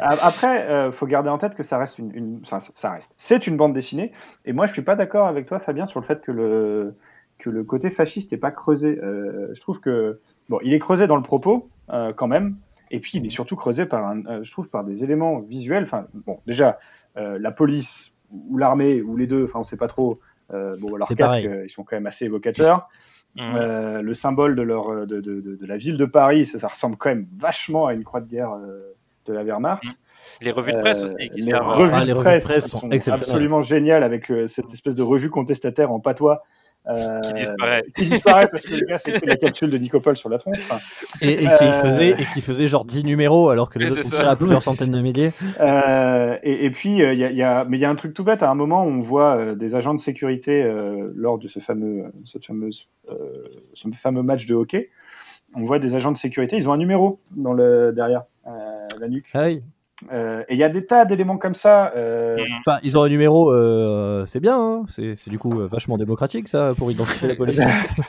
Après, 0.00 0.68
euh, 0.68 0.92
faut 0.92 1.06
garder 1.06 1.28
en 1.28 1.38
tête 1.38 1.54
que 1.54 1.62
ça 1.62 1.78
reste 1.78 1.98
une, 1.98 2.14
une- 2.14 2.40
enfin, 2.42 2.60
ça- 2.60 2.90
reste. 2.90 3.12
C'est 3.16 3.46
une 3.46 3.56
bande 3.56 3.72
dessinée. 3.74 4.12
Et 4.44 4.52
moi, 4.52 4.66
je 4.66 4.72
suis 4.72 4.82
pas 4.82 4.96
d'accord 4.96 5.26
avec 5.26 5.46
toi, 5.46 5.58
Fabien, 5.58 5.86
sur 5.86 6.00
le 6.00 6.06
fait 6.06 6.20
que 6.22 6.32
le 6.32 6.94
que 7.38 7.50
le 7.50 7.64
côté 7.64 7.90
fasciste 7.90 8.32
n'est 8.32 8.38
pas 8.38 8.50
creusé. 8.50 8.98
Euh, 9.02 9.48
je 9.52 9.60
trouve 9.60 9.80
que 9.80 10.20
bon, 10.48 10.58
il 10.62 10.72
est 10.72 10.78
creusé 10.78 11.06
dans 11.06 11.16
le 11.16 11.22
propos 11.22 11.68
euh, 11.90 12.12
quand 12.14 12.28
même. 12.28 12.56
Et 12.90 12.98
puis, 13.00 13.12
il 13.18 13.26
est 13.26 13.30
surtout 13.30 13.56
creusé 13.56 13.84
par, 13.84 14.06
un, 14.06 14.24
euh, 14.26 14.42
je 14.44 14.50
trouve, 14.50 14.70
par 14.70 14.84
des 14.84 15.04
éléments 15.04 15.40
visuels. 15.40 15.84
Enfin, 15.84 16.06
bon, 16.14 16.38
déjà, 16.46 16.78
euh, 17.18 17.38
la 17.38 17.50
police 17.52 18.12
ou 18.32 18.56
l'armée 18.56 19.02
ou 19.02 19.16
les 19.16 19.26
deux, 19.26 19.44
enfin, 19.44 19.58
on 19.60 19.64
sait 19.64 19.76
pas 19.76 19.88
trop. 19.88 20.20
Euh, 20.54 20.74
bon, 20.80 20.94
leurs 20.96 21.08
casques, 21.16 21.40
ils 21.64 21.70
sont 21.70 21.82
quand 21.84 21.96
même 21.96 22.06
assez 22.06 22.24
évocateurs. 22.24 22.88
Mmh. 23.34 23.40
Euh, 23.56 24.00
le 24.02 24.14
symbole 24.14 24.56
de, 24.56 24.62
leur, 24.62 25.06
de, 25.06 25.20
de, 25.20 25.40
de, 25.42 25.56
de 25.56 25.66
la 25.66 25.76
ville 25.76 25.98
de 25.98 26.06
Paris, 26.06 26.46
ça, 26.46 26.58
ça 26.58 26.68
ressemble 26.68 26.96
quand 26.96 27.10
même 27.10 27.26
vachement 27.36 27.86
à 27.86 27.92
une 27.92 28.02
croix 28.02 28.22
de 28.22 28.28
guerre 28.28 28.52
euh, 28.52 28.94
de 29.26 29.32
la 29.34 29.42
Wehrmacht. 29.44 29.82
Les 30.42 30.50
revues 30.50 30.72
de 30.72 30.80
presse 30.80 31.00
Euh, 31.02 31.04
aussi. 31.04 31.30
Qui 31.30 31.40
les 31.42 31.54
revues, 31.54 31.88
Ah, 31.92 32.00
de 32.00 32.06
les 32.06 32.12
revues 32.12 32.34
de 32.38 32.40
presse, 32.44 32.66
sont 32.66 32.90
absolument 33.12 33.60
géniales 33.60 34.02
avec 34.02 34.30
euh, 34.30 34.46
cette 34.46 34.72
espèce 34.72 34.94
de 34.96 35.02
revue 35.02 35.30
contestataire 35.30 35.92
en 35.92 36.00
patois. 36.00 36.42
euh, 36.88 37.20
Qui 37.20 37.32
disparaît. 37.32 37.82
Qui 37.96 38.04
disparaît 38.06 38.46
parce 38.48 38.62
que 38.64 38.74
le 38.74 38.86
gars 38.86 38.98
s'est 38.98 39.12
pris 39.12 39.26
la 39.26 39.36
capsule 39.36 39.70
de 39.70 39.76
Nicopole 39.78 40.16
sur 40.16 40.28
la 40.28 40.38
tronche. 40.38 40.58
Enfin, 40.70 40.78
Et, 41.20 41.32
et 41.32 41.38
qui 41.38 41.46
Euh. 41.46 41.72
faisait 41.82 42.10
et 42.10 42.24
qui 42.32 42.40
faisait 42.40 42.66
genre 42.68 42.84
10 42.84 43.02
numéros 43.04 43.48
alors 43.50 43.70
que 43.70 43.78
les 43.80 43.90
autres 43.90 44.04
sont 44.04 44.16
à 44.16 44.36
plusieurs 44.36 44.62
centaines 44.62 44.90
de 44.92 45.00
milliers. 45.00 45.32
Euh, 45.60 46.36
et, 46.44 46.64
et 46.66 46.70
puis, 46.70 47.02
euh, 47.02 47.12
il 47.12 47.18
y 47.18 47.24
a, 47.24 47.30
il 47.30 47.36
y 47.36 47.42
a- 47.42 47.64
mais 47.64 47.76
il 47.76 47.80
y 47.80 47.84
a 47.84 47.90
un 47.90 47.94
truc 47.96 48.14
tout 48.14 48.22
bête. 48.24 48.42
À 48.44 48.50
un 48.50 48.54
moment, 48.54 48.84
on 48.84 49.00
voit 49.00 49.36
euh, 49.36 49.54
des 49.56 49.74
agents 49.74 49.94
de 49.94 50.00
sécurité 50.00 50.62
euh, 50.62 51.10
lors 51.16 51.38
de 51.38 51.48
ce 51.48 51.58
fameux, 51.60 52.04
cette 52.24 52.44
fameuse, 52.44 52.88
euh, 53.10 53.14
ce 53.74 53.88
fameux 53.96 54.22
match 54.22 54.46
de 54.46 54.54
hockey. 54.54 54.90
On 55.56 55.64
voit 55.64 55.78
des 55.80 55.94
agents 55.96 56.12
de 56.12 56.18
sécurité. 56.18 56.56
Ils 56.56 56.68
ont 56.68 56.72
un 56.72 56.76
numéro 56.78 57.18
dans 57.32 57.52
le 57.52 57.92
derrière 57.92 58.24
euh, 58.46 58.50
la 59.00 59.08
nuque. 59.08 59.30
Ah 59.34 59.44
oui. 59.46 59.62
Euh, 60.12 60.42
et 60.50 60.54
il 60.54 60.58
y 60.58 60.62
a 60.62 60.68
des 60.68 60.84
tas 60.84 61.06
d'éléments 61.06 61.38
comme 61.38 61.54
ça. 61.54 61.90
euh, 61.96 62.36
Enfin, 62.60 62.78
ils 62.82 62.98
ont 62.98 63.02
un 63.02 63.08
numéro, 63.08 63.50
euh, 63.50 64.26
c'est 64.26 64.40
bien, 64.40 64.58
hein. 64.58 64.84
c'est 64.88 65.28
du 65.30 65.38
coup 65.38 65.58
euh, 65.58 65.66
vachement 65.68 65.96
démocratique 65.96 66.48
ça 66.48 66.72
pour 66.76 66.90
identifier 66.92 67.28
la 67.28 67.34
police. 67.34 67.58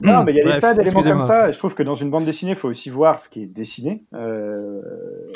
Non, 0.00 0.24
mais 0.24 0.32
il 0.32 0.36
y 0.36 0.40
a 0.40 0.42
des 0.42 0.48
Bref, 0.50 0.60
tas 0.60 0.74
d'éléments 0.74 1.00
comme 1.02 1.20
ça. 1.20 1.50
Je 1.52 1.58
trouve 1.58 1.74
que 1.74 1.82
dans 1.84 1.94
une 1.94 2.10
bande 2.10 2.24
dessinée, 2.24 2.52
il 2.52 2.56
faut 2.56 2.68
aussi 2.68 2.90
voir 2.90 3.20
ce 3.20 3.28
qui 3.28 3.42
est 3.42 3.46
dessiné, 3.46 4.02
euh, 4.14 4.80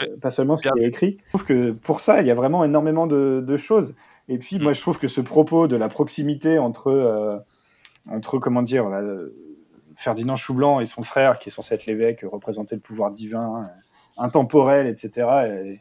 Ouais, 0.01 0.09
pas 0.20 0.31
seulement 0.31 0.57
ce 0.57 0.62
qui 0.69 0.83
est 0.83 0.87
écrit. 0.89 1.19
Je 1.27 1.28
trouve 1.31 1.45
que 1.45 1.70
pour 1.70 2.01
ça, 2.01 2.20
il 2.20 2.27
y 2.27 2.31
a 2.33 2.35
vraiment 2.35 2.65
énormément 2.65 3.07
de, 3.07 3.43
de 3.47 3.57
choses. 3.57 3.95
Et 4.28 4.39
puis, 4.39 4.59
Mm. 4.59 4.62
moi, 4.65 4.73
je 4.73 4.81
trouve 4.81 4.99
que 4.99 5.07
ce 5.07 5.20
propos 5.20 5.69
de 5.69 5.77
la 5.77 5.89
proximité 5.89 6.59
entre, 6.59 6.89
euh, 6.91 7.37
entre 8.11 8.39
comment 8.39 8.62
dire, 8.62 8.89
là, 8.89 9.03
Ferdinand 9.95 10.35
Choublanc 10.37 10.81
et 10.81 10.87
son 10.87 11.05
frère, 11.05 11.39
qui 11.39 11.49
est 11.49 11.53
censé 11.53 11.74
être 11.74 11.87
l'évêque, 11.87 12.24
représenter 12.31 12.74
le 12.74 12.81
pouvoir 12.81 13.12
divin, 13.12 13.61
euh, 13.62 13.73
intemporel, 14.16 14.86
etc. 14.86 15.47
et- 15.48 15.80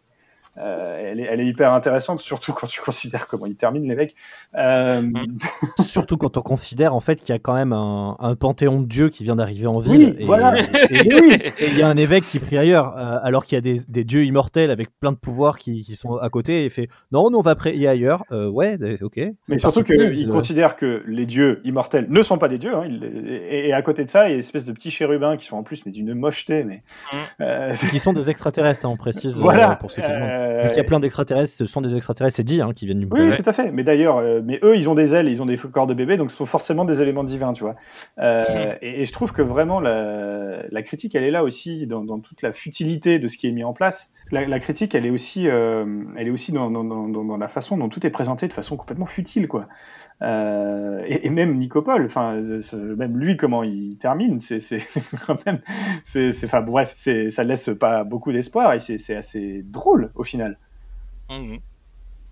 euh, 0.57 1.11
elle, 1.11 1.19
est, 1.19 1.23
elle 1.23 1.39
est 1.41 1.45
hyper 1.45 1.73
intéressante, 1.73 2.21
surtout 2.21 2.53
quand 2.53 2.67
tu 2.67 2.81
considères 2.81 3.27
comment 3.27 3.45
il 3.45 3.55
termine 3.55 3.87
l'évêque. 3.87 4.15
Euh, 4.57 5.01
Surtout 5.85 6.17
quand 6.17 6.37
on 6.37 6.41
considère 6.41 6.95
en 6.95 6.99
fait 6.99 7.17
qu'il 7.17 7.33
y 7.33 7.35
a 7.35 7.39
quand 7.39 7.53
même 7.53 7.73
un, 7.73 8.15
un 8.19 8.35
panthéon 8.35 8.81
de 8.81 8.85
dieux 8.87 9.09
qui 9.09 9.23
vient 9.23 9.35
d'arriver 9.35 9.67
en 9.67 9.79
Oui, 9.79 9.97
ville. 9.97 10.15
et, 10.19 10.25
voilà. 10.25 10.53
et- 10.59 10.63
et 11.07 11.13
oui, 11.13 11.33
et 11.59 11.67
il 11.67 11.77
y 11.77 11.81
a 11.81 11.87
un 11.87 11.97
évêque 11.97 12.25
qui 12.25 12.39
prie 12.39 12.57
ailleurs, 12.57 12.97
euh, 12.97 13.17
alors 13.23 13.45
qu'il 13.45 13.55
y 13.55 13.59
a 13.59 13.61
des, 13.61 13.81
des 13.87 14.03
dieux 14.03 14.23
immortels 14.25 14.71
avec 14.71 14.89
plein 14.99 15.11
de 15.11 15.17
pouvoirs 15.17 15.57
qui, 15.57 15.81
qui 15.81 15.95
sont 15.95 16.15
à 16.17 16.29
côté 16.29 16.65
et 16.65 16.69
fait 16.69 16.87
non, 17.11 17.29
nous 17.29 17.37
on 17.37 17.41
va 17.41 17.55
prier 17.55 17.87
ailleurs. 17.87 18.23
Euh, 18.31 18.47
ouais, 18.49 18.77
euh, 18.81 18.97
ok. 19.01 19.17
Mais 19.17 19.57
surtout 19.57 19.79
particulier, 19.81 20.07
qu'il 20.07 20.17
c'est 20.19 20.23
le- 20.25 20.31
considère 20.31 20.75
que 20.77 21.03
les 21.07 21.25
dieux 21.25 21.61
immortels 21.65 22.07
ne 22.09 22.21
sont 22.21 22.37
pas 22.37 22.47
des 22.47 22.57
dieux. 22.57 22.75
hein, 22.75 22.83
il- 22.87 23.03
et, 23.49 23.67
et 23.69 23.73
à 23.73 23.81
côté 23.81 24.03
de 24.05 24.09
ça, 24.09 24.25
il 24.25 24.29
y 24.29 24.31
a 24.31 24.33
une 24.35 24.39
espèce 24.39 24.65
de 24.65 24.71
petits 24.71 24.91
chérubins 24.91 25.37
qui 25.37 25.45
sont 25.45 25.57
en 25.57 25.63
plus 25.63 25.85
mais 25.85 25.91
d'une 25.91 26.13
mocheté. 26.13 26.63
Mais, 26.63 26.83
Mm. 27.11 27.17
euh, 27.41 27.73
qui 27.91 27.99
sont 27.99 28.13
des 28.13 28.29
extraterrestres, 28.29 28.85
hein, 28.85 28.89
on 28.89 28.97
précise 28.97 29.37
euh, 29.39 29.41
voilà. 29.41 29.75
pour 29.75 29.91
ceux 29.91 30.01
qui 30.01 30.07
euh, 30.09 30.44
Vu 30.63 30.67
qu'il 30.69 30.77
y 30.77 30.79
a 30.79 30.83
plein 30.83 30.99
d'extraterrestres, 30.99 31.53
ce 31.53 31.65
sont 31.65 31.81
des 31.81 31.95
extraterrestres, 31.95 32.35
c'est 32.37 32.43
dit, 32.43 32.61
hein, 32.61 32.71
qui 32.75 32.85
viennent 32.85 32.99
du 32.99 33.07
Oui, 33.11 33.21
Ouais. 33.21 33.35
tout 33.37 33.49
à 33.49 33.53
fait. 33.53 33.71
Mais 33.71 33.83
d'ailleurs, 33.83 34.17
euh, 34.17 34.41
mais 34.43 34.59
eux, 34.63 34.75
ils 34.75 34.89
ont 34.89 34.95
des 34.95 35.13
ailes, 35.15 35.27
ils 35.27 35.41
ont 35.41 35.45
des 35.45 35.57
corps 35.57 35.87
de 35.87 35.93
bébé, 35.93 36.17
donc 36.17 36.31
ce 36.31 36.37
sont 36.37 36.45
forcément 36.45 36.85
des 36.85 37.01
éléments 37.01 37.23
divins, 37.23 37.53
tu 37.53 37.63
vois. 37.63 37.75
Euh, 38.19 38.41
et, 38.81 39.01
et 39.01 39.05
je 39.05 39.11
trouve 39.13 39.31
que 39.33 39.41
vraiment 39.41 39.79
la, 39.79 40.63
la 40.69 40.81
critique, 40.83 41.15
elle 41.15 41.23
est 41.23 41.31
là 41.31 41.43
aussi 41.43 41.87
dans, 41.87 42.03
dans 42.03 42.19
toute 42.19 42.41
la 42.41 42.53
futilité 42.53 43.19
de 43.19 43.27
ce 43.27 43.37
qui 43.37 43.47
est 43.47 43.51
mis 43.51 43.63
en 43.63 43.73
place. 43.73 44.09
La, 44.31 44.45
la 44.47 44.59
critique, 44.59 44.95
elle 44.95 45.05
est 45.05 45.09
aussi, 45.11 45.47
euh, 45.47 45.85
elle 46.17 46.27
est 46.27 46.31
aussi 46.31 46.51
dans, 46.51 46.71
dans, 46.71 46.83
dans, 46.83 47.07
dans 47.07 47.37
la 47.37 47.47
façon 47.47 47.77
dont 47.77 47.89
tout 47.89 48.05
est 48.05 48.09
présenté 48.09 48.47
de 48.47 48.53
façon 48.53 48.75
complètement 48.77 49.05
futile, 49.05 49.47
quoi. 49.47 49.67
Euh, 50.21 51.03
et, 51.05 51.27
et 51.27 51.29
même 51.29 51.57
Nicopole, 51.57 52.05
enfin, 52.05 52.35
euh, 52.35 52.61
euh, 52.73 52.95
même 52.95 53.17
lui, 53.17 53.35
comment 53.35 53.63
il 53.63 53.97
termine, 53.97 54.39
c'est 54.39 54.59
quand 55.27 55.45
même, 55.45 55.59
c'est, 56.05 56.29
enfin 56.45 56.61
bref, 56.61 56.93
ça 56.95 57.43
laisse 57.43 57.69
pas 57.79 58.03
beaucoup 58.03 58.31
d'espoir 58.31 58.73
et 58.73 58.79
c'est, 58.79 59.15
assez 59.15 59.61
drôle 59.63 60.11
au 60.15 60.23
final. 60.23 60.57
Mhm. 61.29 61.59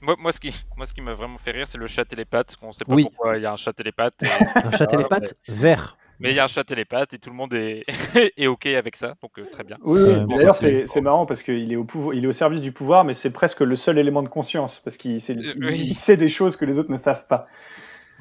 Moi, 0.02 0.16
moi, 0.20 0.32
ce 0.32 0.40
qui, 0.40 0.54
moi, 0.76 0.86
ce 0.86 0.94
qui 0.94 1.02
m'a 1.02 1.14
vraiment 1.14 1.38
fait 1.38 1.52
rire, 1.52 1.66
c'est 1.68 1.78
le 1.78 1.88
chat 1.88 2.04
télépathe. 2.04 2.58
On 2.62 2.72
sait 2.74 2.84
pas 2.84 2.94
Oui. 2.94 3.04
pourquoi 3.04 3.38
il 3.38 3.44
y 3.44 3.46
a 3.46 3.54
un 3.54 3.58
chat 3.58 3.72
télépathe. 3.72 4.22
et- 4.24 4.28
Un 4.66 4.72
chat 4.72 4.88
télépathe 4.88 5.36
vert. 5.48 5.98
Mais 6.20 6.32
il 6.32 6.36
y 6.36 6.40
a 6.40 6.46
un 6.46 6.48
chat 6.48 6.64
télépathe 6.64 7.14
et 7.14 7.20
tout 7.20 7.30
le 7.30 7.36
monde 7.36 7.54
est, 7.54 7.84
est 8.38 8.48
OK 8.48 8.66
avec 8.68 8.96
ça. 8.96 9.16
Donc, 9.22 9.38
euh, 9.40 9.46
très 9.52 9.64
bien. 9.64 9.78
Oui, 9.82 10.00
bon, 10.22 10.36
d'ailleurs 10.36 10.52
c'est- 10.52 11.02
marrant 11.02 11.26
parce 11.26 11.44
qu'il 11.44 11.72
est 11.72 11.76
au 11.76 11.84
pouvoir, 11.84 12.16
il 12.16 12.24
est 12.24 12.28
au 12.28 12.32
service 12.34 12.62
du 12.62 12.72
pouvoir, 12.72 13.04
mais 13.04 13.14
c'est 13.14 13.32
presque 13.32 13.62
le 13.62 13.76
seul 13.76 13.98
élément 13.98 14.24
de 14.24 14.30
conscience 14.30 14.80
parce 14.80 14.96
qu'il 14.98 15.16
Euh, 15.16 15.54
oui. 15.62 15.86
sait 15.88 16.16
des 16.16 16.30
choses 16.30 16.56
que 16.56 16.66
les 16.66 16.80
autres 16.80 16.92
ne 16.92 16.98
savent 16.98 17.28
pas. 17.28 17.48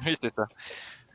Oui, 0.07 0.13
c'est 0.19 0.33
ça. 0.33 0.47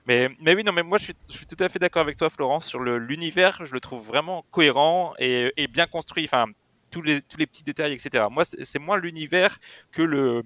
Mais, 0.07 0.31
mais 0.41 0.55
oui, 0.55 0.65
non, 0.65 0.73
mais 0.73 0.83
moi 0.83 0.97
je 0.99 1.05
suis, 1.05 1.47
tout 1.47 1.63
à 1.63 1.69
fait 1.69 1.79
d'accord 1.79 2.03
avec 2.03 2.17
toi, 2.17 2.31
Florence, 2.31 2.67
sur 2.67 2.81
l'univers. 2.81 3.65
Je 3.65 3.75
le 3.75 3.81
trouve 3.81 4.07
vraiment 4.07 4.45
cohérent 4.51 5.13
et, 5.19 5.53
bien 5.69 5.87
construit. 5.87 6.25
Enfin, 6.25 6.47
tous 6.91 7.03
les, 7.03 7.21
petits 7.21 7.63
détails, 7.63 7.93
etc. 7.93 8.27
Moi, 8.31 8.45
c'est 8.45 8.79
moins 8.79 8.97
l'univers 8.97 9.59
que 9.93 10.43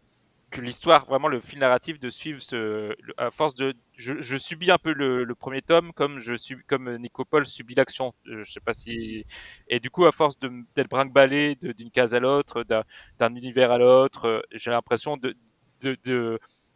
l'histoire, 0.60 1.06
vraiment 1.06 1.28
le 1.28 1.40
fil 1.40 1.60
narratif 1.60 2.00
de 2.00 2.10
suivre 2.10 2.40
ce, 2.42 2.94
à 3.16 3.30
force 3.30 3.54
de, 3.54 3.74
je, 3.96 4.36
subis 4.36 4.72
un 4.72 4.78
peu 4.78 4.92
le, 4.92 5.32
premier 5.36 5.62
tome 5.62 5.92
comme 5.92 6.18
je 6.18 6.34
suis, 6.34 6.56
comme 6.66 6.98
subit 7.44 7.76
l'action. 7.76 8.12
Euh, 8.26 8.42
Je 8.44 8.52
sais 8.52 8.60
pas 8.60 8.72
si, 8.72 9.24
et 9.68 9.78
du 9.78 9.90
coup, 9.90 10.04
à 10.06 10.12
force 10.12 10.36
d'être 10.40 10.90
brinque-ballé 10.90 11.56
d'une 11.62 11.90
case 11.92 12.14
à 12.14 12.20
l'autre, 12.20 12.64
d'un 12.64 13.34
univers 13.36 13.70
à 13.70 13.78
l'autre, 13.78 14.26
euh, 14.26 14.40
j'ai 14.52 14.72
l'impression 14.72 15.16
de- 15.16 15.36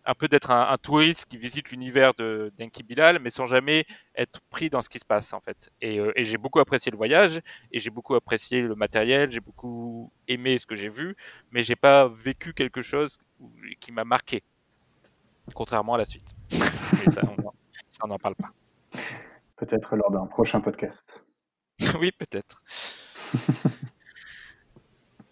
un 0.06 0.14
peu 0.14 0.28
d'être 0.28 0.50
un, 0.50 0.68
un 0.70 0.78
touriste 0.78 1.26
qui 1.26 1.36
visite 1.36 1.70
l'univers 1.70 2.14
de 2.14 2.52
d'Enki 2.58 2.82
Bilal, 2.82 3.18
mais 3.18 3.28
sans 3.28 3.46
jamais 3.46 3.84
être 4.14 4.40
pris 4.50 4.70
dans 4.70 4.80
ce 4.80 4.88
qui 4.88 4.98
se 4.98 5.04
passe 5.04 5.32
en 5.32 5.40
fait. 5.40 5.70
Et, 5.80 5.98
euh, 5.98 6.12
et 6.16 6.24
j'ai 6.24 6.38
beaucoup 6.38 6.60
apprécié 6.60 6.90
le 6.90 6.96
voyage, 6.96 7.40
et 7.72 7.78
j'ai 7.78 7.90
beaucoup 7.90 8.14
apprécié 8.14 8.62
le 8.62 8.74
matériel, 8.74 9.30
j'ai 9.30 9.40
beaucoup 9.40 10.12
aimé 10.28 10.56
ce 10.58 10.66
que 10.66 10.76
j'ai 10.76 10.88
vu, 10.88 11.16
mais 11.50 11.62
j'ai 11.62 11.76
pas 11.76 12.08
vécu 12.08 12.54
quelque 12.54 12.82
chose 12.82 13.18
qui 13.80 13.92
m'a 13.92 14.04
marqué, 14.04 14.42
contrairement 15.54 15.94
à 15.94 15.98
la 15.98 16.04
suite. 16.04 16.34
Mais 16.92 17.10
ça, 17.10 17.20
on, 17.24 17.50
ça, 17.88 18.00
on 18.04 18.08
n'en 18.08 18.18
parle 18.18 18.36
pas. 18.36 18.52
Peut-être 19.56 19.96
lors 19.96 20.10
d'un 20.10 20.26
prochain 20.26 20.60
podcast. 20.60 21.24
oui, 22.00 22.12
peut-être. 22.12 22.62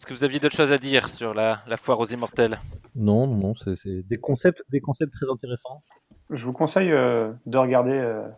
Est-ce 0.05 0.11
que 0.13 0.19
vous 0.19 0.25
aviez 0.25 0.39
d'autres 0.39 0.55
choses 0.55 0.71
à 0.71 0.77
dire 0.77 1.09
sur 1.09 1.33
la, 1.33 1.63
la 1.67 1.79
foire 1.79 1.99
aux 1.99 2.05
immortels? 2.05 2.61
Non, 2.95 3.27
non, 3.27 3.55
c'est 3.55 3.75
c'est 3.75 4.03
des 4.03 4.19
concepts, 4.19 4.63
des 4.69 4.81
concepts 4.81 5.15
très 5.15 5.31
intéressants. 5.33 5.83
Je 6.29 6.45
vous 6.45 6.53
conseille 6.53 6.93
euh, 6.93 7.33
de 7.47 7.57
regarder, 7.57 7.93
euh, 7.93 8.29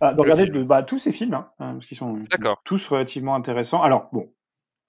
ah, 0.00 0.12
de 0.12 0.18
Le 0.18 0.22
regarder 0.22 0.44
film. 0.44 0.54
le- 0.58 0.62
bah, 0.64 0.84
tous 0.84 1.00
ces 1.00 1.10
films, 1.10 1.34
hein, 1.34 1.50
hein, 1.58 1.72
parce 1.72 1.86
qu'ils 1.86 1.96
sont 1.96 2.20
D'accord. 2.30 2.62
tous 2.64 2.86
relativement 2.86 3.34
intéressants. 3.34 3.82
Alors 3.82 4.08
bon, 4.12 4.32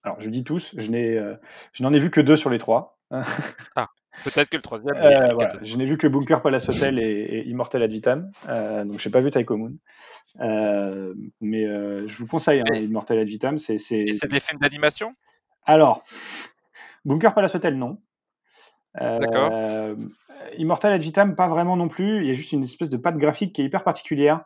alors 0.04 0.22
je 0.22 0.30
dis 0.30 0.44
tous, 0.44 0.76
je 0.78 0.92
n'ai, 0.92 1.18
euh, 1.18 1.34
je 1.74 1.82
n'en 1.82 1.92
ai 1.92 1.98
vu 1.98 2.12
que 2.12 2.22
deux 2.22 2.36
sur 2.36 2.52
les 2.52 2.60
trois. 2.60 3.00
Peut-être 4.24 4.50
que 4.50 4.58
le 4.58 4.62
troisième. 4.62 4.96
Euh, 4.98 5.34
voilà, 5.34 5.54
je 5.64 5.76
n'ai 5.76 5.86
vu 5.88 5.98
que 5.98 6.06
Bunker 6.06 6.44
Palace 6.44 6.70
Hotel 6.70 7.00
et, 7.00 7.04
et 7.04 7.48
Immortel 7.48 7.82
Ad 7.82 7.90
Vitam, 7.90 8.30
euh, 8.48 8.86
donc 8.86 9.00
j'ai 9.00 9.10
pas 9.10 9.22
vu 9.22 9.32
Taiko 9.32 9.58
Moon. 9.58 9.74
Euh, 10.40 11.16
mais 11.40 11.66
euh, 11.66 12.08
je 12.08 12.16
vous 12.18 12.28
conseille 12.28 12.62
hein, 12.62 12.76
Immortel 12.76 13.18
Ad 13.18 13.28
Vitam, 13.28 13.58
c'est, 13.58 13.80
c'est... 13.80 14.02
Et 14.02 14.12
c'est 14.12 14.30
des 14.30 14.40
films 14.40 14.60
d'animation? 14.60 15.16
Alors, 15.66 16.04
Bunker 17.06 17.34
Palace 17.34 17.56
Hotel, 17.56 17.78
non. 17.78 18.00
Euh, 19.00 19.20
D'accord. 19.20 19.52
Immortal 20.58 20.94
Ad 20.94 21.02
Vitam, 21.02 21.36
pas 21.36 21.48
vraiment 21.48 21.78
non 21.78 21.88
plus. 21.88 22.22
Il 22.22 22.28
y 22.28 22.30
a 22.30 22.34
juste 22.34 22.52
une 22.52 22.64
espèce 22.64 22.90
de 22.90 22.98
patte 22.98 23.18
graphique 23.18 23.54
qui 23.54 23.62
est 23.62 23.66
hyper 23.66 23.84
particulière. 23.84 24.44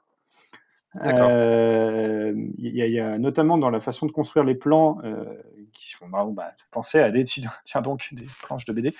D'accord. 0.93 1.27
Euh, 1.31 2.33
Il 2.57 2.75
y, 2.75 2.81
a- 2.81 2.85
il 2.87 2.93
y 2.93 2.99
a 2.99 3.17
notamment 3.17 3.57
dans 3.57 3.69
la 3.69 3.81
façon 3.81 4.05
de 4.05 4.11
construire 4.11 4.45
les 4.45 4.55
plans 4.55 4.99
euh, 5.03 5.25
qui 5.73 5.93
font 5.93 6.07
bah, 6.07 6.25
bah, 6.29 6.51
penser 6.71 6.99
à 6.99 7.11
des 7.11 7.25
tiens 7.65 7.81
donc 7.81 8.09
des 8.13 8.25
planches 8.43 8.65
de 8.65 8.73
BD. 8.73 8.95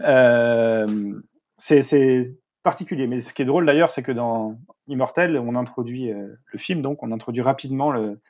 Euh, 0.00 1.20
c'est 1.56 2.36
particulier, 2.62 3.06
mais 3.06 3.20
ce 3.20 3.32
qui 3.32 3.42
est 3.42 3.46
drôle 3.46 3.66
d'ailleurs, 3.66 3.90
c'est 3.90 4.02
que 4.02 4.12
dans 4.12 4.58
Immortel, 4.86 5.38
on 5.38 5.54
introduit 5.56 6.12
euh, 6.12 6.28
le 6.52 6.58
film, 6.58 6.82
donc 6.82 7.02
on 7.02 7.10
introduit 7.10 7.42
rapidement 7.42 7.90
le 7.90 8.20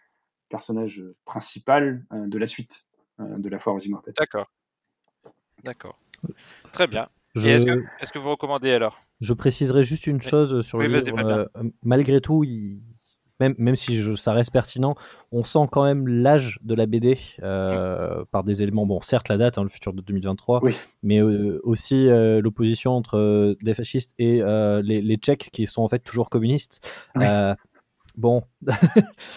personnage 0.49 1.03
principal 1.25 2.05
euh, 2.13 2.27
de 2.27 2.39
la 2.39 2.47
suite 2.47 2.85
de 3.39 3.49
la 3.49 3.59
foire 3.59 3.77
aux 3.77 3.81
Immortels. 3.81 4.15
D'accord. 4.19 4.47
D'accord. 5.65 5.99
Très 6.73 6.87
bien. 6.87 7.07
Je, 7.35 7.49
est-ce 7.49 8.13
que, 8.13 8.19
vous 8.19 8.31
recommandez 8.31 8.73
alors? 8.73 9.01
Je 9.21 9.33
préciserai 9.35 9.85
juste 9.85 10.07
une 10.07 10.21
chose 10.21 10.63
sur 10.67 10.79
Oui, 10.79 10.89
le 10.89 10.99
livre. 10.99 11.19
Euh, 11.19 11.47
malgré 11.83 12.21
tout, 12.21 12.43
il- 12.45 12.81
même, 13.39 13.55
même 13.57 13.77
si 13.77 13.97
je- 13.97 14.13
ça 14.15 14.33
reste 14.33 14.53
pertinent, 14.53 14.95
on 15.33 15.45
sent 15.45 15.67
quand 15.71 15.85
même 15.85 16.07
l'âge 16.09 16.59
de 16.63 16.75
la 16.75 16.87
BD 16.87 17.19
euh, 17.43 18.25
par 18.33 18.45
des 18.45 18.63
éléments. 18.63 18.85
Bon, 18.85 19.01
certes, 19.01 19.29
la 19.29 19.37
date, 19.39 19.57
hein, 19.59 19.63
le 19.63 19.69
futur 19.71 19.93
de 19.95 20.03
2023, 20.03 20.63
Oui. 20.63 20.75
mais 21.03 21.21
euh, 21.23 21.61
aussi 21.63 22.09
euh, 22.09 22.41
l'opposition 22.43 22.93
entre 22.93 23.17
euh, 23.17 23.55
des 23.63 23.75
fascistes 23.75 24.13
et 24.19 24.43
euh, 24.43 24.83
les, 24.83 25.01
les 25.01 25.17
Tchèques 25.17 25.49
qui 25.53 25.67
sont 25.67 25.83
en 25.83 25.89
fait 25.89 26.01
toujours 26.01 26.29
communistes. 26.31 26.87
Oui. 28.17 28.21
Bon, 28.23 28.43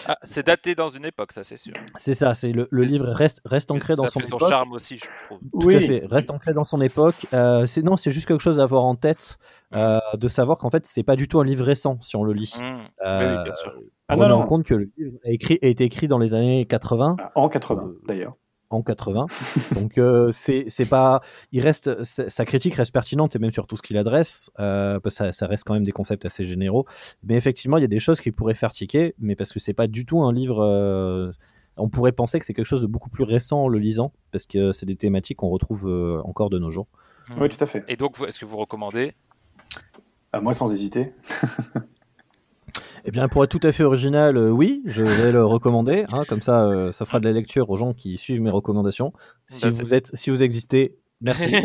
ah, 0.06 0.16
C'est 0.22 0.46
daté 0.46 0.74
dans 0.74 0.88
une 0.88 1.04
époque, 1.04 1.32
ça 1.32 1.42
c'est 1.42 1.56
sûr. 1.56 1.74
c'est 1.96 2.14
ça, 2.14 2.34
c'est 2.34 2.52
le, 2.52 2.68
livre 2.72 3.08
reste, 3.08 3.40
reste 3.44 3.70
ancré 3.70 3.94
dans 3.96 4.04
ça 4.04 4.10
son 4.10 4.20
fait 4.20 4.26
son 4.26 4.36
époque. 4.36 4.48
charme 4.48 4.72
aussi, 4.72 4.98
je 4.98 5.04
trouve. 5.26 5.38
Tout 5.60 5.68
à 5.76 5.80
fait, 5.80 6.02
reste 6.10 6.30
ancré 6.30 6.52
dans 6.52 6.64
son 6.64 6.80
époque. 6.80 7.26
Euh, 7.32 7.66
c'est 7.66 7.82
non, 7.82 7.96
c'est 7.96 8.10
juste 8.10 8.26
quelque 8.26 8.40
chose 8.42 8.60
à 8.60 8.64
avoir 8.64 8.84
en 8.84 8.94
tête, 8.96 9.38
euh, 9.74 9.98
de 10.14 10.28
savoir 10.28 10.58
qu'en 10.58 10.70
fait, 10.70 10.86
c'est 10.86 11.02
pas 11.02 11.16
du 11.16 11.28
tout 11.28 11.40
un 11.40 11.44
livre 11.44 11.64
récent 11.64 11.98
si 12.02 12.16
on 12.16 12.24
le 12.24 12.32
lit. 12.32 12.54
Mmh. 12.58 12.62
Euh, 13.04 13.18
Oui, 13.20 13.36
oui, 13.38 13.44
bien 13.44 13.54
sûr. 13.54 13.72
Ah, 14.08 14.16
prenez 14.16 14.28
non, 14.28 14.36
en 14.36 14.40
non. 14.40 14.46
compte 14.46 14.64
que 14.64 14.74
le 14.74 14.90
livre 14.98 15.16
a, 15.24 15.30
écrit, 15.30 15.58
a 15.62 15.66
été 15.66 15.84
écrit 15.84 16.08
dans 16.08 16.18
les 16.18 16.34
années 16.34 16.66
80, 16.66 17.16
En 17.34 17.48
80 17.48 17.82
Euh, 17.82 18.00
d'ailleurs. 18.06 18.34
En 18.74 18.82
80. 18.82 19.26
Donc 19.72 19.98
euh, 19.98 20.30
c'est 20.32 20.64
c'est 20.68 20.84
pas, 20.88 21.20
il 21.52 21.60
reste, 21.60 22.02
sa 22.04 22.44
critique 22.44 22.74
reste 22.74 22.92
pertinente 22.92 23.34
et 23.36 23.38
même 23.38 23.52
sur 23.52 23.66
tout 23.66 23.76
ce 23.76 23.82
qu'il 23.82 23.96
adresse, 23.96 24.50
euh, 24.60 25.00
parce 25.00 25.16
que 25.18 25.24
ça, 25.26 25.32
ça 25.32 25.46
reste 25.46 25.64
quand 25.64 25.74
même 25.74 25.84
des 25.84 25.92
concepts 25.92 26.24
assez 26.26 26.44
généraux. 26.44 26.84
Mais 27.22 27.34
effectivement, 27.36 27.76
il 27.78 27.82
y 27.82 27.84
a 27.84 27.88
des 27.88 27.98
choses 27.98 28.20
qui 28.20 28.30
pourraient 28.32 28.54
faire 28.54 28.70
tiquer, 28.70 29.14
mais 29.18 29.36
parce 29.36 29.52
que 29.52 29.58
c'est 29.58 29.74
pas 29.74 29.86
du 29.86 30.04
tout 30.04 30.22
un 30.22 30.32
livre. 30.32 30.60
euh, 30.62 31.30
on 31.76 31.88
pourrait 31.88 32.12
penser 32.12 32.38
que 32.38 32.44
c'est 32.46 32.54
quelque 32.54 32.66
chose 32.66 32.82
de 32.82 32.86
beaucoup 32.86 33.10
plus 33.10 33.24
récent 33.24 33.64
en 33.64 33.68
le 33.68 33.78
lisant, 33.80 34.12
parce 34.30 34.46
que 34.46 34.72
c'est 34.72 34.86
des 34.86 34.94
thématiques 34.96 35.38
qu'on 35.38 35.48
retrouve 35.48 35.88
euh, 35.88 36.20
encore 36.24 36.48
de 36.50 36.58
nos 36.60 36.70
jours. 36.70 36.86
Mmh. 37.28 37.34
Oui, 37.40 37.48
tout 37.48 37.62
à 37.64 37.66
fait. 37.66 37.82
Et 37.88 37.96
donc, 37.96 38.16
vous- 38.16 38.26
est-ce 38.26 38.38
que 38.38 38.44
vous 38.44 38.56
recommandez? 38.58 39.12
Ah, 40.32 40.40
moi, 40.40 40.52
sans 40.52 40.72
hésiter. 40.72 41.12
Eh 43.04 43.10
bien, 43.10 43.28
pour 43.28 43.44
être 43.44 43.50
tout 43.50 43.66
à 43.66 43.72
fait 43.72 43.84
original, 43.84 44.36
euh, 44.36 44.50
oui, 44.50 44.82
je 44.86 45.02
vais 45.02 45.30
le 45.32 45.44
recommander. 45.44 46.04
hein, 46.12 46.22
comme 46.28 46.42
ça, 46.42 46.64
euh, 46.64 46.90
ça 46.92 47.04
fera 47.04 47.20
de 47.20 47.24
la 47.26 47.32
lecture 47.32 47.68
aux 47.70 47.76
gens 47.76 47.92
qui 47.92 48.16
suivent 48.18 48.40
mes 48.40 48.50
recommandations. 48.50 49.12
Si 49.46 49.64
Bah, 49.64 49.70
vous 49.70 49.94
êtes, 49.94 50.10
si 50.14 50.30
vous 50.30 50.42
existez, 50.42 50.96
merci. 51.24 51.52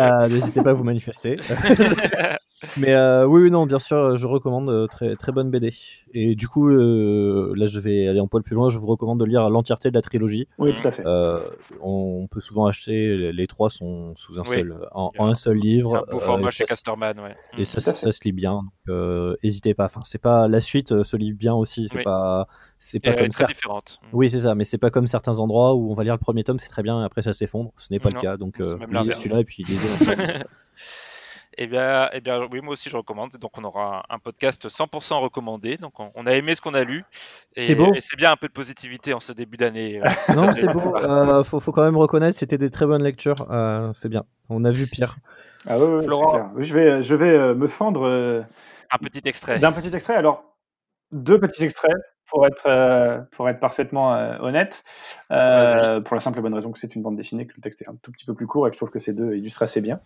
Euh, 0.00 0.28
N'hésitez 0.28 0.62
pas 0.62 0.70
à 0.70 0.72
vous 0.72 0.84
manifester. 0.84 1.36
Mais 2.78 2.92
euh, 2.92 3.26
oui, 3.26 3.42
oui, 3.42 3.50
non, 3.50 3.66
bien 3.66 3.78
sûr, 3.78 4.16
je 4.16 4.26
recommande 4.26 4.68
euh, 4.68 4.86
très 4.86 5.16
très 5.16 5.32
bonne 5.32 5.50
BD. 5.50 5.72
Et 6.12 6.34
du 6.34 6.46
coup, 6.48 6.68
euh, 6.68 7.52
là, 7.56 7.66
je 7.66 7.80
vais 7.80 8.06
aller 8.06 8.18
un 8.20 8.26
poil 8.26 8.42
plus 8.42 8.54
loin. 8.54 8.68
Je 8.68 8.78
vous 8.78 8.86
recommande 8.86 9.18
de 9.20 9.24
lire 9.24 9.48
l'entièreté 9.48 9.90
de 9.90 9.94
la 9.94 10.02
trilogie. 10.02 10.46
Oui, 10.58 10.74
tout 10.80 10.88
à 10.88 10.90
fait. 10.90 11.02
Euh, 11.06 11.40
on 11.80 12.26
peut 12.30 12.40
souvent 12.40 12.66
acheter, 12.66 13.32
les- 13.32 13.46
trois 13.46 13.70
sont 13.70 14.14
sous 14.16 14.38
un 14.38 14.42
Oui. 14.42 14.56
seul, 14.58 14.76
en, 14.92 15.10
un 15.18 15.34
seul 15.34 15.56
livre. 15.56 15.96
Un 16.08 16.12
beau 16.12 16.18
format 16.20 16.50
chez 16.50 16.64
Casterman, 16.64 17.18
ouais. 17.18 17.34
et 17.58 17.62
Mmh. 17.62 17.64
ça, 17.64 17.80
ça, 17.80 17.94
ça 17.96 18.12
se 18.12 18.20
lit 18.24 18.32
bien. 18.32 18.52
Donc, 18.52 18.64
euh, 18.88 19.34
hésitez 19.42 19.74
pas. 19.74 19.86
Enfin, 19.86 20.00
c'est 20.04 20.20
pas 20.20 20.46
la 20.46 20.60
suite 20.60 21.02
se 21.02 21.16
lit 21.16 21.32
bien 21.32 21.54
aussi. 21.54 21.88
C'est 21.88 21.98
Oui. 21.98 22.04
pas, 22.04 22.46
c'est 22.80 22.98
pas 22.98 23.12
comme 23.12 23.30
ça. 23.30 23.44
différente. 23.44 24.00
Mmh. 24.02 24.06
Oui, 24.12 24.30
c'est 24.30 24.40
ça. 24.40 24.54
Mais 24.54 24.64
c'est 24.64 24.78
pas 24.78 24.90
comme 24.90 25.06
certains 25.06 25.38
endroits 25.38 25.74
où 25.74 25.90
on 25.90 25.94
va 25.94 26.02
lire 26.02 26.14
le 26.14 26.18
premier 26.18 26.42
tome, 26.42 26.58
c'est 26.58 26.68
très 26.68 26.82
bien, 26.82 27.00
et 27.00 27.04
après 27.04 27.22
ça 27.22 27.32
s'effondre. 27.32 27.72
Ce 27.76 27.92
n'est 27.92 28.00
pas 28.00 28.10
Non, 28.10 28.16
le 28.16 28.20
cas. 28.20 28.36
Donc, 28.36 28.54
c'est 28.58 28.64
euh, 28.64 29.12
celui-là 29.12 29.40
et 29.40 29.44
puis 29.44 29.62
lisez 29.62 29.88
l'ensemble. 29.88 30.34
Eh 31.62 31.66
bien, 31.66 32.08
eh 32.12 32.20
bien, 32.20 32.40
oui, 32.50 32.60
moi 32.62 32.72
aussi 32.72 32.88
je 32.88 32.96
recommande. 32.96 33.36
Donc, 33.36 33.58
on 33.58 33.64
aura 33.64 34.04
un, 34.08 34.18
podcast 34.18 34.68
100% 34.68 35.20
recommandé. 35.20 35.76
Donc, 35.76 35.92
on, 35.98 36.26
a 36.26 36.32
aimé 36.32 36.54
ce 36.54 36.62
qu'on 36.62 36.72
a 36.72 36.84
lu. 36.84 37.04
Et 37.56 37.62
C'est 37.62 37.74
beau. 37.74 37.92
Et 37.92 38.00
c'est 38.00 38.16
bien 38.16 38.32
un 38.32 38.36
peu 38.36 38.46
de 38.46 38.52
positivité 38.52 39.12
en 39.12 39.20
ce 39.20 39.32
début 39.32 39.58
d'année. 39.58 40.00
euh, 40.00 40.08
non, 40.34 40.52
c'est 40.52 40.68
beau. 40.68 40.80
Euh, 40.96 41.44
faut, 41.44 41.60
faut 41.60 41.72
quand 41.72 41.82
même 41.82 41.96
reconnaître, 41.96 42.38
c'était 42.38 42.56
des 42.56 42.70
très 42.70 42.86
bonnes 42.86 43.02
lectures. 43.02 43.46
Euh, 43.50 43.92
c'est 43.92 44.08
bien. 44.08 44.24
On 44.48 44.64
a 44.64 44.70
vu 44.70 44.86
pire. 44.86 45.16
Ah, 45.66 45.78
ouais, 45.78 46.02
Florent. 46.02 46.50
Oui, 46.54 46.64
Je 46.64 46.74
vais, 46.74 47.02
je 47.02 47.14
vais 47.14 47.28
euh, 47.28 47.54
me 47.54 47.66
fendre 47.66 48.06
euh, 48.06 48.42
Un 48.90 48.98
petit 48.98 49.26
extrait. 49.26 49.58
d'un 49.58 49.72
petit 49.72 49.94
extrait. 49.94 50.14
Alors, 50.14 50.44
deux 51.12 51.38
petits 51.38 51.64
extraits 51.64 51.96
pour 52.30 52.46
être, 52.46 52.64
euh, 52.66 53.18
pour 53.32 53.48
être 53.48 53.60
parfaitement 53.60 54.14
euh, 54.14 54.36
honnête. 54.40 54.84
Euh, 55.30 56.00
pour 56.00 56.14
la 56.14 56.20
simple 56.20 56.38
et 56.38 56.42
bonne 56.42 56.54
raison 56.54 56.70
que 56.72 56.78
c'est 56.78 56.94
une 56.94 57.02
bande 57.02 57.16
dessinée, 57.16 57.46
que 57.46 57.54
le 57.56 57.60
texte 57.62 57.82
est 57.82 57.88
un 57.88 57.96
tout 58.00 58.12
petit 58.12 58.24
peu 58.24 58.34
plus 58.34 58.46
court 58.46 58.66
et 58.66 58.70
que 58.70 58.74
je 58.74 58.78
trouve 58.78 58.90
que 58.90 58.98
ces 58.98 59.12
deux 59.12 59.34
illustrent 59.34 59.62
assez 59.62 59.80
bien. 59.80 60.00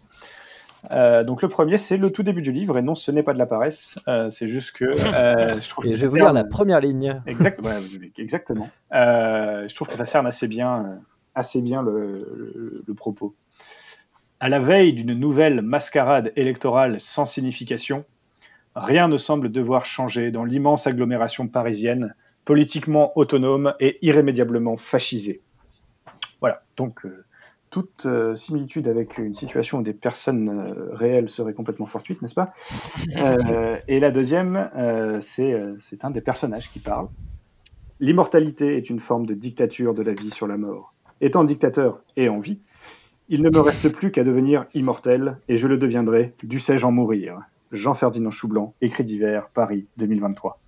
Euh, 0.90 1.24
donc 1.24 1.40
le 1.40 1.48
premier, 1.48 1.78
c'est 1.78 1.96
le 1.96 2.10
tout 2.10 2.22
début 2.22 2.42
du 2.42 2.52
livre, 2.52 2.76
et 2.76 2.82
non, 2.82 2.94
ce 2.94 3.10
n'est 3.10 3.22
pas 3.22 3.32
de 3.32 3.38
la 3.38 3.46
paresse, 3.46 3.98
euh, 4.06 4.28
c'est 4.28 4.48
juste 4.48 4.72
que 4.72 4.84
euh, 4.84 5.48
je 5.60 5.68
trouve 5.68 5.86
Et 5.86 5.90
que 5.92 5.96
je 5.96 6.02
vais 6.02 6.08
vous 6.08 6.16
lire 6.16 6.32
la 6.32 6.44
première 6.44 6.80
ligne. 6.80 7.22
Exact, 7.26 7.58
ouais, 7.64 7.72
exactement. 8.18 8.68
Euh, 8.92 9.66
je 9.66 9.74
trouve 9.74 9.88
que 9.88 9.94
ça 9.96 10.04
cerne 10.04 10.26
assez 10.26 10.46
bien, 10.46 11.00
assez 11.34 11.62
bien 11.62 11.82
le, 11.82 12.18
le- 12.18 12.84
le 12.86 12.94
propos. 12.94 13.34
À 14.40 14.50
la 14.50 14.58
veille 14.58 14.92
d'une 14.92 15.14
nouvelle 15.14 15.62
mascarade 15.62 16.32
électorale 16.36 17.00
sans 17.00 17.24
signification, 17.24 18.04
rien 18.74 19.08
ne 19.08 19.16
semble 19.16 19.50
devoir 19.50 19.84
changer 19.84 20.30
dans 20.30 20.44
l'immense 20.44 20.86
agglomération 20.86 21.48
parisienne, 21.48 22.14
politiquement 22.44 23.12
autonome 23.16 23.74
et 23.80 23.98
irrémédiablement 24.02 24.76
fascisée. 24.76 25.40
Voilà, 26.40 26.62
donc 26.76 27.06
euh, 27.06 27.24
toute 27.70 28.04
euh, 28.06 28.34
similitude 28.34 28.86
avec 28.86 29.16
une 29.16 29.34
situation 29.34 29.78
où 29.78 29.82
des 29.82 29.94
personnes 29.94 30.48
euh, 30.48 30.94
réelles 30.94 31.28
seraient 31.28 31.54
complètement 31.54 31.86
fortuites, 31.86 32.20
n'est-ce 32.20 32.34
pas? 32.34 32.52
Et 33.88 34.00
la 34.00 34.10
deuxième, 34.10 34.70
c'est 35.20 36.04
un 36.04 36.10
des 36.10 36.20
personnages 36.20 36.70
qui 36.70 36.80
parle. 36.80 37.08
L'immortalité 38.00 38.76
est 38.76 38.90
une 38.90 39.00
forme 39.00 39.24
de 39.24 39.34
dictature 39.34 39.94
de 39.94 40.02
la 40.02 40.12
vie 40.12 40.30
sur 40.30 40.46
la 40.46 40.56
mort. 40.56 40.92
Étant 41.20 41.44
dictateur 41.44 42.02
et 42.16 42.28
en 42.28 42.40
vie, 42.40 42.58
il 43.28 43.40
ne 43.40 43.48
me 43.48 43.60
reste 43.60 43.88
plus 43.88 44.10
qu'à 44.10 44.24
devenir 44.24 44.66
immortel, 44.74 45.38
et 45.48 45.56
je 45.56 45.66
le 45.66 45.78
deviendrai, 45.78 46.34
dussé-je 46.42 46.84
en 46.84 46.92
mourir. 46.92 47.38
Jean-Ferdinand 47.74 48.30
Choublanc, 48.30 48.72
écrit 48.80 49.04
d'hiver, 49.04 49.48
Paris, 49.52 49.86
2023. 49.96 50.58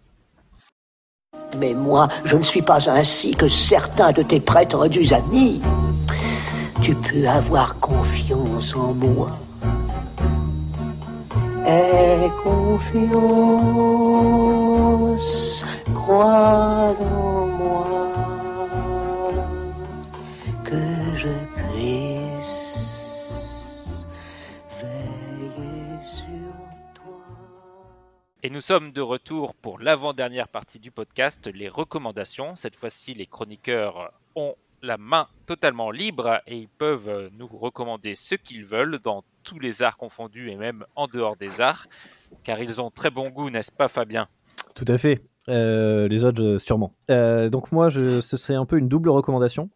Mais 1.59 1.73
moi, 1.73 2.09
je 2.25 2.37
ne 2.37 2.43
suis 2.43 2.63
pas 2.63 2.91
ainsi 2.91 3.35
que 3.35 3.49
certains 3.49 4.13
de 4.13 4.23
tes 4.23 4.41
prétendus 4.41 5.13
amis. 5.13 5.63
Tu 6.83 6.95
peux 6.95 7.27
avoir 7.27 7.79
confiance 7.81 8.75
en 8.77 8.93
moi. 8.93 9.31
Aie 11.67 12.31
confiance, 12.43 12.85
crois 15.95 16.95
en 17.01 17.47
moi, 17.47 18.06
Et 28.47 28.51
nous 28.51 28.61
sommes 28.61 28.93
de 28.93 29.01
retour 29.01 29.57
pour 29.57 29.81
l'avant-dernière 29.81 30.47
partie 30.47 30.79
du 30.79 30.93
podcast, 30.93 31.51
les 31.53 31.69
recommandations. 31.69 32.55
Cette 32.55 32.77
fois-ci, 32.77 33.13
les 33.13 33.27
chroniqueurs 33.27 34.13
ont 34.37 34.55
la 34.83 34.99
main 34.99 35.27
totalement 35.47 35.91
libre 35.91 36.41
et 36.47 36.57
ils 36.57 36.69
peuvent 36.69 37.29
nous 37.37 37.49
recommander 37.49 38.15
ce 38.15 38.37
qu'ils 38.37 38.65
veulent 38.65 39.01
dans 39.01 39.25
tous 39.43 39.59
les 39.59 39.83
arts 39.83 39.97
confondus 39.97 40.49
et 40.49 40.55
même 40.55 40.85
en 40.95 41.09
dehors 41.09 41.35
des 41.35 41.61
arts, 41.61 41.87
car 42.45 42.63
ils 42.63 42.81
ont 42.81 42.93
très 42.93 43.11
bon 43.11 43.31
goût, 43.31 43.51
n'est-ce 43.51 43.73
pas 43.73 43.89
Fabien? 43.89 44.29
Tout 44.77 44.85
à 44.87 44.97
fait. 44.97 45.25
Euh, 45.49 46.07
les 46.07 46.23
autres, 46.23 46.59
sûrement. 46.59 46.95
Euh, 47.11 47.49
donc 47.49 47.73
moi, 47.73 47.89
je, 47.89 48.21
ce 48.21 48.37
serait 48.37 48.55
un 48.55 48.65
peu 48.65 48.79
une 48.79 48.89
double 48.89 49.09
recommandation. 49.11 49.71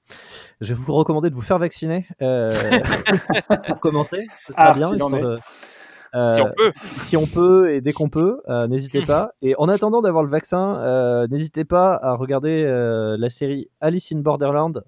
Je 0.61 0.75
vais 0.75 0.81
vous 0.81 0.95
recommander 0.95 1.29
de 1.29 1.35
vous 1.35 1.43
faire 1.43 1.59
vacciner 1.59 2.07
euh, 2.23 2.53
pour 3.67 3.81
commencer. 3.81 4.29
Ce 4.47 4.53
sera 4.53 4.69
Ah, 4.69 4.75
bien. 4.75 4.93
Euh, 6.15 6.33
Si 6.33 6.41
on 6.41 6.51
peut 6.57 6.73
si 7.05 7.17
on 7.17 7.27
peut 7.27 7.73
et 7.75 7.81
dès 7.81 7.93
qu'on 7.93 8.09
peut, 8.09 8.41
euh, 8.49 8.67
n'hésitez 8.67 9.01
pas. 9.07 9.33
Et 9.43 9.55
en 9.59 9.69
attendant 9.69 10.01
d'avoir 10.03 10.23
le 10.25 10.31
vaccin, 10.31 10.77
euh, 10.79 11.27
n'hésitez 11.29 11.65
pas 11.65 11.95
à 11.95 12.15
regarder 12.15 12.65
euh, 12.65 13.17
la 13.19 13.31
série 13.31 13.69
Alice 13.81 14.13
in 14.13 14.19
Borderland 14.19 14.83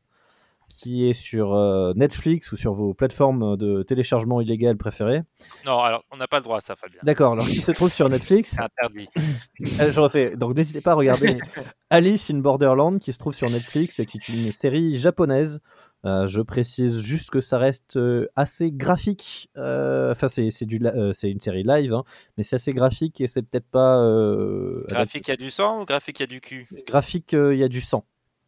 qui 0.69 1.07
est 1.07 1.13
sur 1.13 1.53
euh, 1.53 1.93
Netflix 1.97 2.51
ou 2.51 2.57
sur 2.57 2.73
vos 2.73 2.95
plateformes 2.95 3.59
de 3.59 3.83
téléchargement 3.83 4.41
illégal 4.41 4.75
préférées. 4.79 5.21
Non, 5.67 5.79
alors 5.81 6.03
on 6.11 6.17
n'a 6.17 6.27
pas 6.27 6.39
le 6.39 6.45
droit 6.45 6.57
à 6.57 6.61
ça, 6.61 6.77
Fabien. 6.77 6.99
D'accord, 7.03 7.33
alors 7.33 7.45
qui 7.45 7.61
se 7.61 7.73
trouve 7.73 7.93
sur 7.93 8.09
Netflix 8.09 8.53
C'est 8.57 8.63
interdit. 8.63 9.09
Euh, 9.81 9.93
Je 9.93 10.01
refais. 10.01 10.35
Donc 10.35 10.57
n'hésitez 10.57 10.81
pas 10.81 10.93
à 10.93 10.95
regarder 10.95 11.39
Alice 11.91 12.31
in 12.31 12.39
Borderland 12.39 12.99
qui 13.01 13.13
se 13.13 13.19
trouve 13.19 13.35
sur 13.35 13.49
Netflix 13.51 14.01
et 14.01 14.07
qui 14.07 14.17
est 14.19 14.29
une 14.29 14.51
série 14.51 14.97
japonaise. 14.97 15.61
Euh, 16.05 16.27
je 16.27 16.41
précise 16.43 16.99
juste 17.01 17.31
que 17.31 17.41
ça 17.41 17.59
reste 17.59 17.97
euh, 17.97 18.27
assez 18.35 18.73
graphique. 18.73 19.49
Euh, 19.57 20.11
Enfin, 20.13 20.29
c'est 20.29 20.49
euh, 20.49 21.13
une 21.23 21.41
série 21.41 21.63
live, 21.63 21.95
hein, 21.95 22.03
mais 22.37 22.43
c'est 22.43 22.57
assez 22.57 22.73
graphique 22.73 23.21
et 23.21 23.29
c'est 23.29 23.43
peut-être 23.43 23.69
pas 23.71 23.99
euh, 24.03 24.85
Graphique, 24.89 25.29
il 25.29 25.31
y 25.31 25.35
a 25.35 25.37
du 25.37 25.51
sang 25.51 25.81
ou 25.83 25.85
graphique, 25.85 26.19
il 26.19 26.23
y 26.23 26.25
a 26.25 26.27
du 26.27 26.41
cul? 26.41 26.67
Graphique. 26.87 27.35
euh, 27.35 27.55
Il 27.55 27.61
y 27.61 27.65
a 27.65 27.69
du 27.69 27.81
sang. 27.81 28.05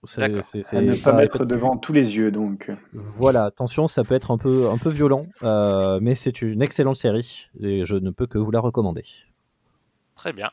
C'est- 0.07 0.23
À 0.75 0.83
ne 0.83 0.95
pas 0.97 1.13
pas- 1.13 1.17
mettre 1.17 1.45
devant 1.47 1.79
tous 1.79 1.95
les 1.95 2.17
yeux, 2.17 2.31
donc. 2.31 2.71
Voilà, 2.93 3.45
attention, 3.45 3.87
ça 3.87 4.05
peut 4.05 4.15
être 4.15 4.31
un 4.33 4.37
peu 4.37 4.69
un 4.69 4.77
peu 4.77 4.91
violent, 4.91 5.27
euh, 5.43 5.99
mais 6.03 6.15
c'est 6.15 6.43
une 6.43 6.61
excellente 6.61 6.97
série 6.97 7.49
et 7.63 7.87
je 7.87 7.97
ne 7.97 8.11
peux 8.11 8.27
que 8.27 8.37
vous 8.37 8.51
la 8.51 8.61
recommander. 8.61 9.05
Très 10.15 10.35
bien. 10.35 10.51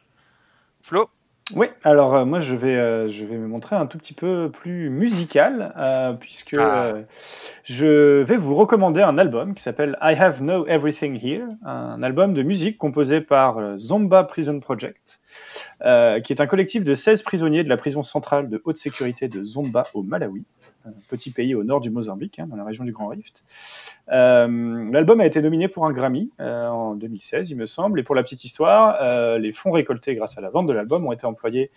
Flo? 0.82 1.10
Oui, 1.56 1.68
alors 1.84 2.16
euh, 2.16 2.26
moi 2.26 2.40
je 2.40 2.56
vais, 2.56 2.76
euh, 2.76 3.10
je 3.10 3.26
vais 3.26 3.36
me 3.36 3.48
montrer 3.48 3.76
un 3.76 3.86
tout 3.86 3.98
petit 3.98 4.14
peu 4.14 4.50
plus 4.52 4.90
musical, 4.90 5.74
euh, 5.78 6.14
puisque 6.14 6.56
Ah. 6.58 6.94
je 7.64 8.22
vais 8.22 8.38
vous 8.38 8.56
recommander 8.56 9.02
un 9.02 9.18
album 9.18 9.54
qui 9.54 9.62
s'appelle 9.62 9.98
I 10.02 10.14
Have 10.18 10.40
Know 10.40 10.66
Everything 10.68 11.20
Here, 11.22 11.46
un 11.66 12.02
album 12.04 12.34
de 12.34 12.44
musique 12.44 12.78
composé 12.78 13.22
par 13.22 13.78
Zomba 13.78 14.24
Prison 14.24 14.60
Project, 14.60 15.20
qui 15.82 16.34
est 16.34 16.42
un 16.42 16.48
collectif 16.48 16.84
de 16.84 16.94
16 16.94 17.22
prisonniers 17.24 17.64
de 17.64 17.70
la 17.70 17.78
prison 17.78 18.04
centrale 18.04 18.50
de 18.50 18.62
haute 18.64 18.78
sécurité 18.78 19.28
de 19.28 19.44
Zomba 19.44 19.88
au 19.94 20.04
Malawi, 20.04 20.44
un 20.86 20.94
petit 21.10 21.32
pays 21.32 21.56
au 21.56 21.64
nord 21.64 21.82
du 21.82 21.90
Mozambique, 21.90 22.40
hein, 22.40 22.48
dans 22.48 22.56
la 22.56 22.64
région 22.64 22.84
du 22.84 22.92
Grand 22.92 23.08
Rift. 23.08 23.44
Euh, 24.12 24.92
L'album 24.92 25.22
a 25.22 25.26
été 25.26 25.42
nominé 25.42 25.68
pour 25.68 25.86
un 25.86 25.94
Grammy 25.94 26.32
euh, 26.40 26.68
en 26.68 26.96
2016, 26.96 27.50
il 27.52 27.58
me 27.58 27.66
semble, 27.66 28.00
et 28.00 28.04
pour 28.04 28.16
la 28.16 28.24
petite 28.24 28.44
histoire, 28.44 28.98
euh, 29.02 29.38
les 29.38 29.54
fonds 29.54 29.72
récoltés 29.72 30.16
grâce 30.16 30.38
à 30.38 30.42
la 30.42 30.50
vente 30.50 30.68
de 30.68 30.74
l'album 30.74 31.06
ont 31.06 31.12
été 31.12 31.26
employés 31.26 31.72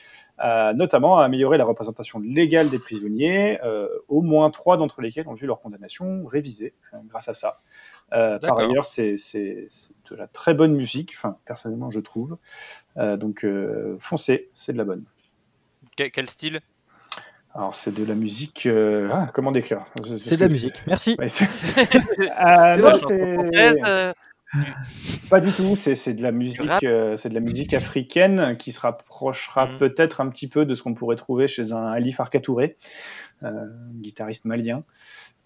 notamment 0.74 1.18
à 1.18 1.24
améliorer 1.24 1.59
la 1.59 1.64
représentation 1.64 2.18
légale 2.18 2.68
des 2.68 2.81
prisonniers, 2.81 3.60
au 4.09 4.20
moins 4.20 4.51
trois 4.51 4.76
d'entre 4.76 5.01
lesquels 5.01 5.28
ont 5.28 5.35
vu 5.35 5.47
leur 5.47 5.60
condamnation 5.60 6.26
révisée 6.26 6.74
grâce 7.09 7.28
à 7.28 7.35
ça. 7.35 7.60
Par 8.10 8.59
ailleurs, 8.59 8.85
c'est 8.85 9.14
de 9.14 10.16
la 10.16 10.26
très 10.26 10.55
bonne 10.55 10.74
musique, 10.74 11.12
enfin, 11.16 11.36
personnellement 11.44 11.90
je 11.93 12.01
trouve. 12.01 12.36
Donc 12.97 13.47
foncez, 14.01 14.51
c'est 14.55 14.72
de 14.72 14.78
la 14.78 14.85
bonne. 14.85 15.05
Que- 15.97 16.09
Quel 16.09 16.28
style? 16.28 16.60
Alors 17.55 17.74
c'est 17.74 17.93
de 17.93 18.05
la 18.05 18.14
musique... 18.14 18.66
euh, 18.66 19.09
ah, 19.12 19.31
comment 19.32 19.52
décrire? 19.52 19.85
C'est 20.20 20.36
de 20.36 20.40
la 20.43 20.48
musique. 20.48 20.82
Merci. 20.86 21.16
Ouais, 21.18 21.28
c'est- 21.28 21.47
Ah, 22.36 22.74
euh, 22.76 24.12
Pas 25.31 25.40
du 25.40 25.52
tout, 25.52 25.74
c'est 25.76 25.94
c'est 25.97 26.14
de 26.14 26.22
la 26.22 26.32
musique, 26.32 26.60
euh, 26.85 27.16
c'est 27.16 27.28
de 27.28 27.35
la 27.35 27.40
musique 27.40 27.74
africaine 27.74 28.56
qui 28.56 28.72
se 28.72 28.81
rapprochera 28.81 29.66
Mhm. 29.66 29.78
peut-être 29.78 30.20
un 30.20 30.28
petit 30.28 30.48
peu 30.48 30.64
de 30.64 30.74
ce 30.74 30.82
qu'on 30.82 30.94
pourrait 30.94 31.16
trouver 31.16 31.47
chez 31.48 31.72
un 31.72 31.86
Ali 31.86 32.12
Farka 32.12 32.40
Touré, 32.40 32.76
euh, 33.43 33.51
guitariste 33.94 34.44
malien. 34.44 34.82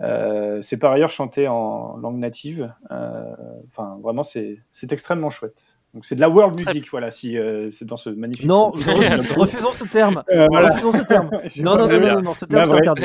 Euh, 0.01 0.62
c'est 0.62 0.78
par 0.78 0.93
ailleurs 0.93 1.10
chanté 1.10 1.48
en 1.48 1.97
langue 1.97 2.18
native. 2.18 2.72
euh, 2.90 3.35
Enfin, 3.70 3.98
vraiment, 4.02 4.22
c'est 4.22 4.59
c'est 4.70 4.93
extrêmement 4.93 5.30
chouette. 5.30 5.62
Donc 5.94 6.05
c'est 6.05 6.15
de 6.16 6.20
la 6.20 6.28
world 6.28 6.55
music, 6.59 6.86
voilà, 6.90 7.10
si 7.10 7.39
euh, 7.39 7.70
c'est 7.70 7.86
dans 7.86 7.97
ce 7.97 8.10
magnifique. 8.10 8.44
Non, 8.47 8.70
refusons, 8.73 9.35
refusons 9.40 9.73
ce 9.73 9.85
terme. 9.85 10.23
Euh, 10.31 10.47
voilà. 10.51 10.69
Refusons 10.70 10.93
ce 10.93 11.02
terme. 11.02 11.31
Non, 11.56 11.77
non, 11.77 11.89
non, 11.89 12.01
non, 12.01 12.23
non, 12.23 12.35
ce 12.35 12.44
terme, 12.44 12.66
c'est 12.66 12.74
interdit. 12.77 13.05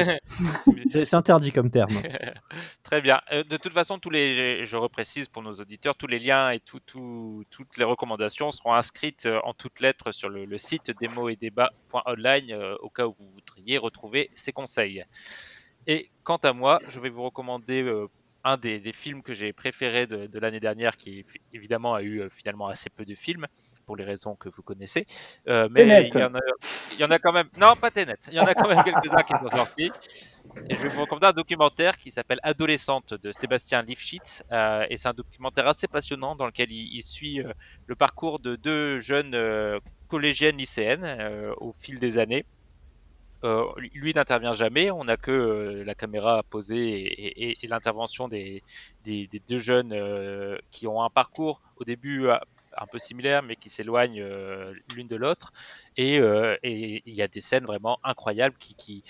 C'est 0.89 1.13
interdit 1.15 1.51
comme 1.51 1.71
terme. 1.71 1.89
Très 2.83 3.01
bien. 3.01 3.21
Euh, 3.31 3.43
de 3.43 3.57
toute 3.57 3.73
façon, 3.73 3.97
tous 3.99 4.09
les, 4.11 4.33
je, 4.33 4.63
je 4.63 4.75
reprécise 4.77 5.27
pour 5.29 5.41
nos 5.41 5.53
auditeurs, 5.53 5.95
tous 5.95 6.05
les 6.07 6.19
liens 6.19 6.51
et 6.51 6.59
tout, 6.59 6.79
tout- 6.85 7.43
toutes 7.49 7.77
les 7.77 7.83
recommandations 7.85 8.51
seront 8.51 8.73
inscrites 8.73 9.27
en 9.43 9.53
toutes 9.53 9.79
lettres 9.79 10.11
sur 10.11 10.29
le, 10.29 10.45
le 10.45 10.57
site 10.57 10.91
démo 10.99 11.29
et 11.29 11.35
débat.online 11.35 12.51
euh, 12.51 12.75
au 12.81 12.89
cas 12.89 13.07
où 13.07 13.13
vous 13.13 13.25
voudriez 13.27 13.77
retrouver 13.77 14.29
ces 14.33 14.51
conseils. 14.51 15.03
Et 15.87 16.09
quant 16.23 16.37
à 16.43 16.53
moi, 16.53 16.79
je 16.87 16.99
vais 16.99 17.09
vous 17.09 17.23
recommander 17.23 17.81
euh, 17.81 18.07
un 18.43 18.57
des, 18.57 18.79
des 18.79 18.93
films 18.93 19.21
que 19.23 19.33
j'ai 19.33 19.53
préférés 19.53 20.07
de, 20.07 20.27
de 20.27 20.39
l'année 20.39 20.59
dernière, 20.59 20.97
qui 20.97 21.25
évidemment 21.53 21.95
a 21.95 22.01
eu 22.01 22.21
euh, 22.21 22.29
finalement 22.29 22.67
assez 22.67 22.89
peu 22.89 23.05
de 23.05 23.15
films 23.15 23.47
pour 23.85 23.95
les 23.95 24.03
raisons 24.03 24.35
que 24.35 24.49
vous 24.49 24.63
connaissez. 24.63 25.05
Euh, 25.47 25.67
mais 25.71 26.09
il 26.13 26.19
y, 26.19 26.23
en 26.23 26.33
a, 26.35 26.39
il 26.93 26.99
y 26.99 27.03
en 27.03 27.11
a 27.11 27.19
quand 27.19 27.33
même. 27.33 27.49
Non, 27.57 27.75
pas 27.75 27.91
Tenet. 27.91 28.15
Il 28.27 28.33
y 28.33 28.39
en 28.39 28.45
a 28.45 28.53
quand 28.53 28.67
même 28.67 28.83
quelques-uns 28.85 29.23
qui 29.23 29.33
sont 29.33 29.47
sortis. 29.55 29.91
Et 30.69 30.75
je 30.75 30.81
vais 30.81 30.89
vous 30.89 31.01
recommander 31.01 31.27
un 31.27 31.33
documentaire 31.33 31.97
qui 31.97 32.11
s'appelle 32.11 32.39
Adolescente 32.43 33.13
de 33.13 33.31
Sébastien 33.31 33.81
Lifshitz. 33.81 34.43
Euh, 34.51 34.85
et 34.89 34.97
c'est 34.97 35.07
un 35.07 35.13
documentaire 35.13 35.67
assez 35.67 35.87
passionnant 35.87 36.35
dans 36.35 36.45
lequel 36.45 36.71
il, 36.71 36.95
il 36.95 37.01
suit 37.03 37.41
euh, 37.41 37.51
le 37.87 37.95
parcours 37.95 38.39
de 38.39 38.55
deux 38.55 38.99
jeunes 38.99 39.37
collégiennes 40.07 40.57
lycéennes 40.57 41.53
au 41.57 41.71
fil 41.71 41.99
des 41.99 42.17
années. 42.17 42.45
Euh, 43.43 43.65
lui 43.93 44.13
n'intervient 44.13 44.53
jamais, 44.53 44.89
on 44.89 45.03
n'a 45.03 45.17
que 45.17 45.31
euh, 45.31 45.83
la 45.83 45.95
caméra 45.95 46.43
posée 46.43 47.57
et, 47.63 47.67
l'intervention 47.67 48.29
des, 48.29 48.63
deux 49.05 49.57
jeunes 49.57 49.91
euh, 49.91 50.57
qui 50.71 50.87
ont 50.87 51.03
un 51.03 51.09
parcours 51.09 51.61
au 51.75 51.83
début 51.83 52.29
un 52.29 52.87
peu 52.89 52.99
similaire 52.99 53.43
mais 53.43 53.55
qui 53.55 53.69
s'éloignent 53.69 54.23
l'une 54.95 55.07
de 55.07 55.15
l'autre. 55.15 55.51
Et 55.97 56.17
il 56.63 57.13
y 57.13 57.21
a 57.21 57.27
des 57.27 57.41
scènes 57.41 57.65
vraiment 57.65 57.99
incroyables 58.03 58.55
qui, 58.57 59.03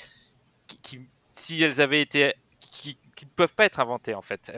si 1.32 1.64
elles 1.64 1.82
avaient 1.82 2.02
été, 2.02 2.34
qui, 2.60 2.98
ne 3.22 3.28
peuvent 3.36 3.54
pas 3.54 3.66
être 3.66 3.80
inventées 3.80 4.16
en 4.16 4.22
fait. 4.22 4.52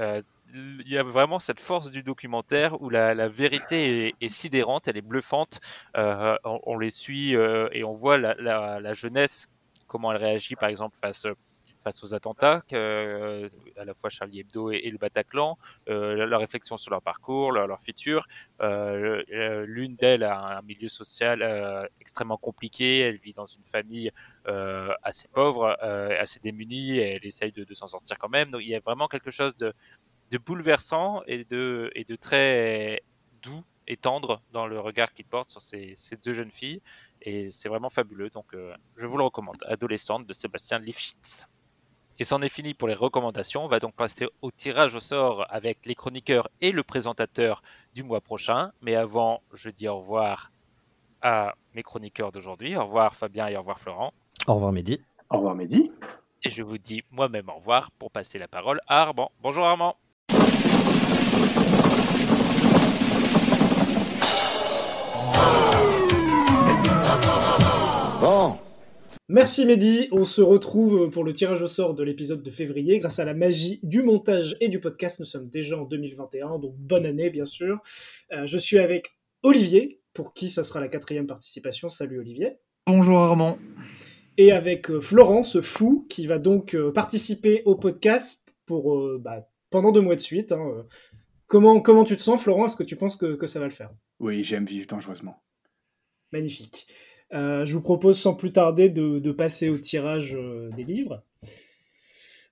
Il 0.54 0.88
y 0.88 0.98
a 0.98 1.04
vraiment 1.04 1.40
cette 1.40 1.60
force 1.60 1.92
du 1.92 2.02
documentaire 2.02 2.82
où 2.82 2.90
la, 2.90 3.28
vérité 3.28 4.16
est, 4.22 4.28
sidérante, 4.30 4.88
elle 4.88 4.98
est 4.98 5.02
bluffante. 5.02 5.60
On, 5.96 6.78
les 6.78 6.92
suit 6.92 7.34
et 7.34 7.84
on 7.84 7.94
voit 7.94 8.18
la 8.18 8.94
jeunesse, 8.94 9.50
comment 9.96 10.12
elle 10.12 10.22
réagit 10.22 10.58
par 10.58 10.68
exemple 10.68 10.98
face, 10.98 11.26
face 11.82 12.04
aux 12.04 12.14
attentats, 12.14 12.64
euh, 12.74 13.48
à 13.78 13.86
la 13.86 13.94
fois 13.94 14.10
Charlie 14.10 14.42
Hebdo 14.42 14.72
et, 14.72 14.90
le 14.90 14.98
Bataclan, 14.98 15.58
euh, 15.88 16.26
leur 16.26 16.42
réflexion 16.42 16.76
sur 16.76 16.92
leur 16.92 17.02
parcours, 17.02 17.54
leur, 17.54 17.80
futur. 17.80 18.28
Euh, 18.62 19.24
euh, 19.32 19.66
L'une 19.66 19.96
d'elles 19.96 20.24
a 20.24 20.58
un 20.58 20.62
milieu 20.64 20.90
social 20.90 21.42
euh, 21.42 21.86
extrêmement 22.02 22.38
compliqué, 22.38 23.00
elle 23.00 23.18
vit 23.18 23.32
dans 23.32 23.46
une 23.46 23.64
famille 23.64 24.12
euh, 24.48 24.92
assez 25.02 25.30
pauvre, 25.30 25.78
euh, 25.82 26.20
assez 26.20 26.42
démunie, 26.42 26.98
elle 26.98 27.26
essaye 27.26 27.54
de, 27.54 27.74
s'en 27.74 27.88
sortir 27.88 28.18
quand 28.18 28.30
même. 28.30 28.52
Donc 28.52 28.62
il 28.62 28.68
y 28.68 28.76
a 28.76 28.82
vraiment 28.82 29.08
quelque 29.08 29.32
chose 29.32 29.56
de, 29.56 29.74
bouleversant 30.46 31.24
et 31.28 31.46
de, 31.46 32.16
très 32.20 33.02
doux 33.42 33.64
et 33.88 33.96
tendre 33.96 34.42
dans 34.52 34.68
le 34.68 34.78
regard 34.82 35.14
qu'il 35.14 35.26
porte 35.26 35.50
sur 35.50 35.62
ces 35.62 35.96
deux 36.22 36.34
jeunes 36.34 36.52
filles. 36.52 36.82
Et 37.26 37.50
c'est 37.50 37.70
vraiment 37.70 37.90
fabuleux. 37.90 38.30
Donc, 38.30 38.54
euh, 38.54 38.74
je 38.98 39.06
vous 39.06 39.18
le 39.18 39.24
recommande. 39.24 39.58
Adolescente 39.68 40.28
de 40.28 40.34
Sébastien 40.34 40.80
Lifshitz. 40.80 41.48
Et 42.18 42.24
c'en 42.24 42.42
est 42.42 42.50
fini 42.50 42.74
pour 42.74 42.88
les 42.88 42.94
recommandations. 42.94 43.66
On 43.66 43.68
va 43.68 43.80
donc 43.80 43.94
passer 43.94 44.28
au 44.42 44.52
tirage 44.52 44.96
au 44.96 45.00
sort 45.02 45.46
avec 45.50 45.86
les 45.86 45.96
chroniqueurs 45.96 46.48
et 46.62 46.72
le 46.72 46.84
présentateur 46.84 47.62
du 47.94 48.04
mois 48.04 48.22
prochain. 48.22 48.72
Mais 48.82 48.96
avant, 48.96 49.42
je 49.54 49.70
dis 49.70 49.88
au 49.88 49.98
revoir 49.98 50.52
à 51.22 51.56
mes 51.74 51.84
chroniqueurs 51.84 52.32
d'aujourd'hui. 52.32 52.78
Au 52.78 52.86
revoir 52.86 53.16
Fabien 53.16 53.48
et 53.48 53.56
au 53.58 53.60
revoir 53.60 53.80
Florent. 53.80 54.14
Au 54.48 54.54
revoir, 54.54 54.72
Mehdi. 54.72 55.02
Au 55.30 55.38
revoir, 55.38 55.56
Mehdi. 55.56 55.92
Et 56.44 56.50
je 56.50 56.62
vous 56.62 56.78
dis 56.78 57.04
moi-même 57.12 57.50
au 57.50 57.56
revoir 57.56 57.92
pour 57.92 58.12
passer 58.12 58.38
la 58.38 58.48
parole 58.48 58.80
à 58.88 59.02
Armand. 59.02 59.32
Bonjour 59.42 59.66
Armand. 59.66 59.98
Bon, 68.22 68.58
Merci 69.28 69.66
Mehdi, 69.66 70.08
on 70.12 70.24
se 70.26 70.42
retrouve 70.42 71.10
pour 71.10 71.24
le 71.24 71.34
tirage 71.34 71.62
au 71.62 71.68
sort 71.68 71.96
de 71.96 72.04
l'épisode 72.04 72.44
de 72.44 72.50
février. 72.52 73.00
Grâce 73.00 73.20
à 73.20 73.26
la 73.26 73.34
magie 73.34 73.80
du 73.84 74.04
montage 74.04 74.56
et 74.60 74.70
du 74.70 74.80
podcast, 74.80 75.20
nous 75.20 75.26
sommes 75.26 75.50
déjà 75.50 75.78
en 75.80 75.84
2021, 75.86 76.60
donc 76.60 76.76
bonne 76.78 77.06
année 77.06 77.30
bien 77.30 77.46
sûr. 77.46 77.80
Euh, 78.34 78.46
je 78.46 78.58
suis 78.58 78.78
avec 78.80 79.18
Olivier, 79.44 80.02
pour 80.14 80.34
qui 80.34 80.50
ça 80.50 80.62
sera 80.64 80.80
la 80.80 80.88
quatrième 80.88 81.26
participation. 81.26 81.90
Salut 81.90 82.20
Olivier. 82.20 82.58
Bonjour 82.86 83.18
Armand. 83.18 83.58
Et 84.38 84.52
avec 84.52 84.92
euh, 84.92 85.00
Florent, 85.02 85.44
ce 85.44 85.62
fou, 85.62 86.06
qui 86.10 86.28
va 86.28 86.38
donc 86.38 86.76
euh, 86.76 86.92
participer 86.92 87.64
au 87.66 87.76
podcast 87.76 88.44
pour 88.66 88.96
euh, 88.96 89.20
bah, 89.20 89.50
pendant 89.70 89.92
deux 89.92 90.02
mois 90.02 90.16
de 90.16 90.22
suite. 90.22 90.52
hein. 90.52 90.86
Comment, 91.48 91.80
comment 91.80 92.04
tu 92.04 92.16
te 92.18 92.22
sens 92.22 92.42
Florent 92.44 92.66
Est-ce 92.68 92.76
que 92.76 92.84
tu 92.84 92.96
penses 92.96 93.18
que, 93.18 93.36
que 93.36 93.48
ça 93.48 93.60
va 93.60 93.66
le 93.66 93.72
faire? 93.72 93.92
Oui, 94.20 94.44
j'aime 94.44 94.66
vivre 94.66 94.88
dangereusement. 94.88 95.42
Magnifique. 96.32 96.88
Euh, 97.34 97.66
je 97.66 97.74
vous 97.74 97.82
propose 97.82 98.20
sans 98.20 98.34
plus 98.34 98.52
tarder 98.52 98.90
de, 98.90 99.32
passer 99.32 99.70
au 99.70 99.78
tirage 99.78 100.36
euh, 100.36 100.70
des 100.72 100.84
livres. 100.84 101.24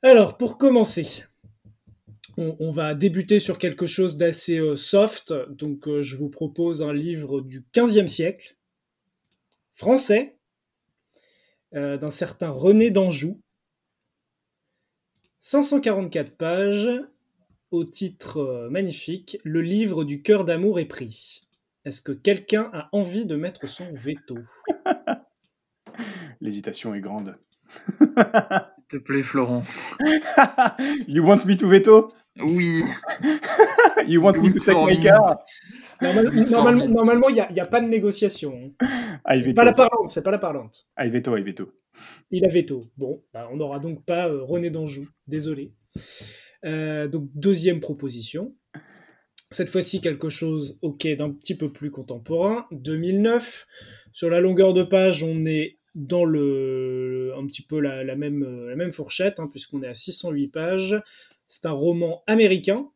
Alors, 0.01 0.37
pour 0.37 0.57
commencer, 0.57 1.25
on, 2.37 2.71
va 2.71 2.95
débuter 2.95 3.39
sur 3.39 3.57
quelque 3.57 3.85
chose 3.85 4.17
d'assez 4.17 4.57
euh, 4.59 4.75
soft. 4.75 5.33
Donc, 5.49 5.87
je 6.01 6.17
vous 6.17 6.29
propose 6.29 6.81
un 6.81 6.93
livre 6.93 7.41
du 7.41 7.61
15e 7.73 8.07
siècle, 8.07 8.57
français, 9.73 10.37
d'un 11.71 12.11
certain 12.11 12.49
René 12.49 12.91
d'Anjou. 12.91 13.41
544 15.39 16.37
pages, 16.37 16.89
au 17.71 17.83
titre 17.83 18.67
magnifique 18.69 19.39
Le 19.43 19.61
livre 19.61 20.03
du 20.03 20.21
cœur 20.21 20.45
d'amour 20.45 20.79
est 20.79 20.85
pris. 20.85 21.41
Est-ce 21.85 22.01
que 22.01 22.11
quelqu'un 22.13 22.69
a 22.73 22.89
envie 22.93 23.25
de 23.25 23.35
mettre 23.35 23.67
son 23.67 23.85
veto? 23.93 24.37
L'hésitation 26.41 26.93
est 26.95 27.01
grande. 27.01 27.35
S'il 27.99 28.07
te 28.87 28.97
plaît 28.97 29.23
Florent. 29.23 29.61
you 31.07 31.23
want 31.25 31.45
me 31.45 31.55
to 31.55 31.67
veto? 31.67 32.11
Oui. 32.41 32.83
You 34.07 34.21
want 34.21 34.33
me 34.41 34.51
to 34.51 34.59
take 34.59 34.75
my 34.85 34.99
car? 35.01 35.37
Normal- 36.01 36.49
Normalement, 36.49 36.87
me. 36.87 36.93
normalement, 36.93 37.29
il 37.29 37.35
n'y 37.35 37.39
a, 37.41 37.49
il 37.51 37.63
pas 37.69 37.79
de 37.79 37.87
négociation. 37.87 38.53
hein. 38.81 38.87
I 39.27 39.37
C'est 39.37 39.43
veto. 39.45 39.53
pas 39.55 39.63
la 39.63 39.71
parlante, 39.73 40.09
c'est 40.09 40.21
pas 40.23 40.31
la 40.31 40.39
parlante. 40.39 40.87
I 40.99 41.09
veto, 41.09 41.37
I 41.37 41.41
veto. 41.43 41.71
Il 42.31 42.43
a 42.45 42.49
veto. 42.49 42.89
Bon, 42.97 43.23
bah, 43.33 43.47
on 43.51 43.55
n'aura 43.57 43.79
donc 43.79 44.03
pas 44.03 44.27
euh, 44.27 44.41
René 44.43 44.69
d'Anjou. 44.71 45.07
Désolé. 45.27 45.73
Euh, 46.65 47.07
donc, 47.07 47.29
deuxième 47.33 47.79
proposition. 47.79 48.53
Cette 49.53 49.69
fois-ci, 49.69 50.01
quelque 50.01 50.29
chose, 50.29 50.77
ok, 50.81 51.07
d'un 51.15 51.29
petit 51.29 51.55
peu 51.55 51.71
plus 51.71 51.91
contemporain. 51.91 52.65
2009. 52.71 53.67
Sur 54.11 54.29
la 54.31 54.39
longueur 54.39 54.73
de 54.73 54.81
page, 54.81 55.21
on 55.23 55.45
est 55.45 55.77
dans 55.93 56.25
le, 56.25 57.33
un 57.37 57.45
petit 57.45 57.61
peu 57.61 57.79
la, 57.79 58.15
même, 58.15 58.67
la 58.67 58.75
même 58.75 58.91
fourchette, 58.91 59.39
hein, 59.39 59.47
puisqu'on 59.47 59.83
est 59.83 59.87
à 59.87 59.93
608 59.93 60.47
pages. 60.47 60.95
C'est 61.47 61.67
un 61.67 61.71
roman 61.71 62.23
américain 62.25 62.89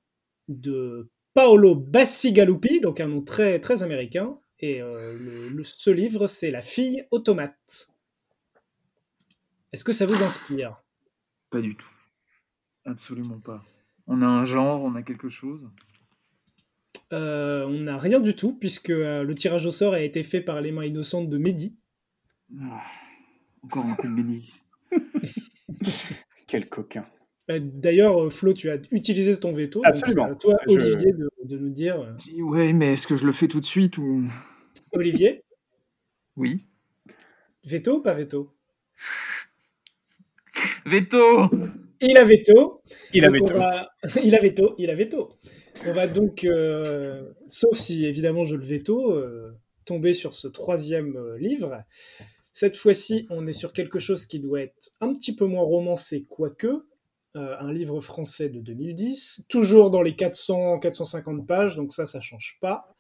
de 0.47 1.09
Paolo 1.35 1.75
Bassigalupi, 1.75 2.79
donc 2.79 2.99
un 2.99 3.07
nom 3.07 3.21
très, 3.21 3.59
très 3.59 3.84
américain. 3.84 4.39
Et 4.59 4.81
euh, 4.81 5.61
ce 5.63 5.91
livre, 5.91 6.25
c'est 6.25 6.49
La 6.49 6.61
fille 6.61 7.03
automate. 7.11 7.88
Est-ce 9.71 9.84
que 9.84 9.91
ça 9.91 10.07
vous 10.07 10.23
inspire? 10.23 10.81
Pas 11.51 11.61
du 11.61 11.75
tout. 11.75 11.91
Absolument 12.85 13.39
pas. 13.39 13.63
On 14.07 14.21
a 14.21 14.25
un 14.25 14.45
genre, 14.45 14.81
on 14.84 14.95
a 14.95 15.03
quelque 15.03 15.29
chose. 15.29 15.69
Euh, 17.13 17.65
On 17.65 17.79
n'a 17.81 17.97
rien 17.97 18.19
du 18.19 18.35
tout, 18.35 18.53
puisque 18.53 18.89
euh, 18.89 19.23
le 19.23 19.33
tirage 19.35 19.65
au 19.65 19.71
sort 19.71 19.93
a 19.93 20.01
été 20.01 20.23
fait 20.23 20.41
par 20.41 20.61
les 20.61 20.71
mains 20.71 20.85
innocentes 20.85 21.29
de 21.29 21.37
Mehdi. 21.37 21.75
Ah, 22.61 22.81
encore 23.63 23.85
un 23.85 23.95
coup 23.95 24.07
de 24.07 24.13
béni. 24.15 24.53
Quel 26.47 26.69
coquin. 26.69 27.05
Euh, 27.49 27.59
D'ailleurs, 27.61 28.31
Flo, 28.31 28.53
tu 28.53 28.69
as 28.69 28.77
utilisé 28.91 29.37
ton 29.37 29.51
veto. 29.51 29.81
donc 29.83 29.95
c'est 29.95 29.99
Absolument. 30.01 30.25
à 30.31 30.35
toi, 30.35 30.55
Je- 30.67 30.73
Olivier, 30.73 31.13
de, 31.13 31.29
de 31.43 31.57
nous 31.57 31.69
dire. 31.69 32.13
Ouais, 32.39 32.73
mais 32.73 32.93
est-ce 32.93 33.07
que 33.07 33.15
je 33.15 33.25
le 33.25 33.31
fais 33.31 33.47
tout 33.47 33.59
de 33.61 33.65
suite 33.65 33.97
ou 33.97 34.23
Olivier, 34.93 35.43
Oui. 36.35 36.65
veto 37.65 37.97
ou 37.97 38.01
pas 38.01 38.13
veto? 38.13 38.53
Veto. 40.85 41.49
Il 41.99 42.17
a 42.17 42.23
veto. 42.23 42.81
Il 43.13 43.25
a 43.25 43.29
Donc, 43.29 43.41
veto. 43.49 43.57
va- 43.59 43.89
il 44.23 44.35
a 44.35 44.39
veto, 44.39 44.75
il 44.77 44.89
a 44.89 44.95
veto. 44.95 45.37
On 45.88 45.93
va 45.93 46.05
donc, 46.05 46.43
euh, 46.43 47.31
sauf 47.47 47.77
si 47.77 48.05
évidemment 48.05 48.43
je 48.43 48.55
le 48.55 48.64
veto, 48.65 49.14
euh, 49.14 49.57
tomber 49.85 50.14
sur 50.14 50.34
ce 50.34 50.49
troisième 50.49 51.15
euh, 51.15 51.38
livre. 51.38 51.81
Cette 52.51 52.76
fois-ci, 52.76 53.26
on 53.30 53.47
est 53.47 53.53
sur 53.53 53.72
quelque 53.72 53.97
chose 53.97 54.26
qui 54.26 54.39
doit 54.39 54.64
être 54.64 54.91
un 54.99 55.14
petit 55.14 55.34
peu 55.34 55.45
moins 55.45 55.64
romancé, 55.64 56.26
quoique. 56.30 56.85
Un 57.35 57.72
livre 57.72 57.99
français 57.99 58.49
de 58.49 58.59
2010, 58.61 59.45
toujours 59.47 59.91
dans 59.91 60.01
les 60.01 60.14
400-450 60.14 61.45
pages, 61.45 61.76
donc 61.76 61.93
ça, 61.93 62.07
ça 62.07 62.19
change 62.19 62.57
pas. 62.59 62.95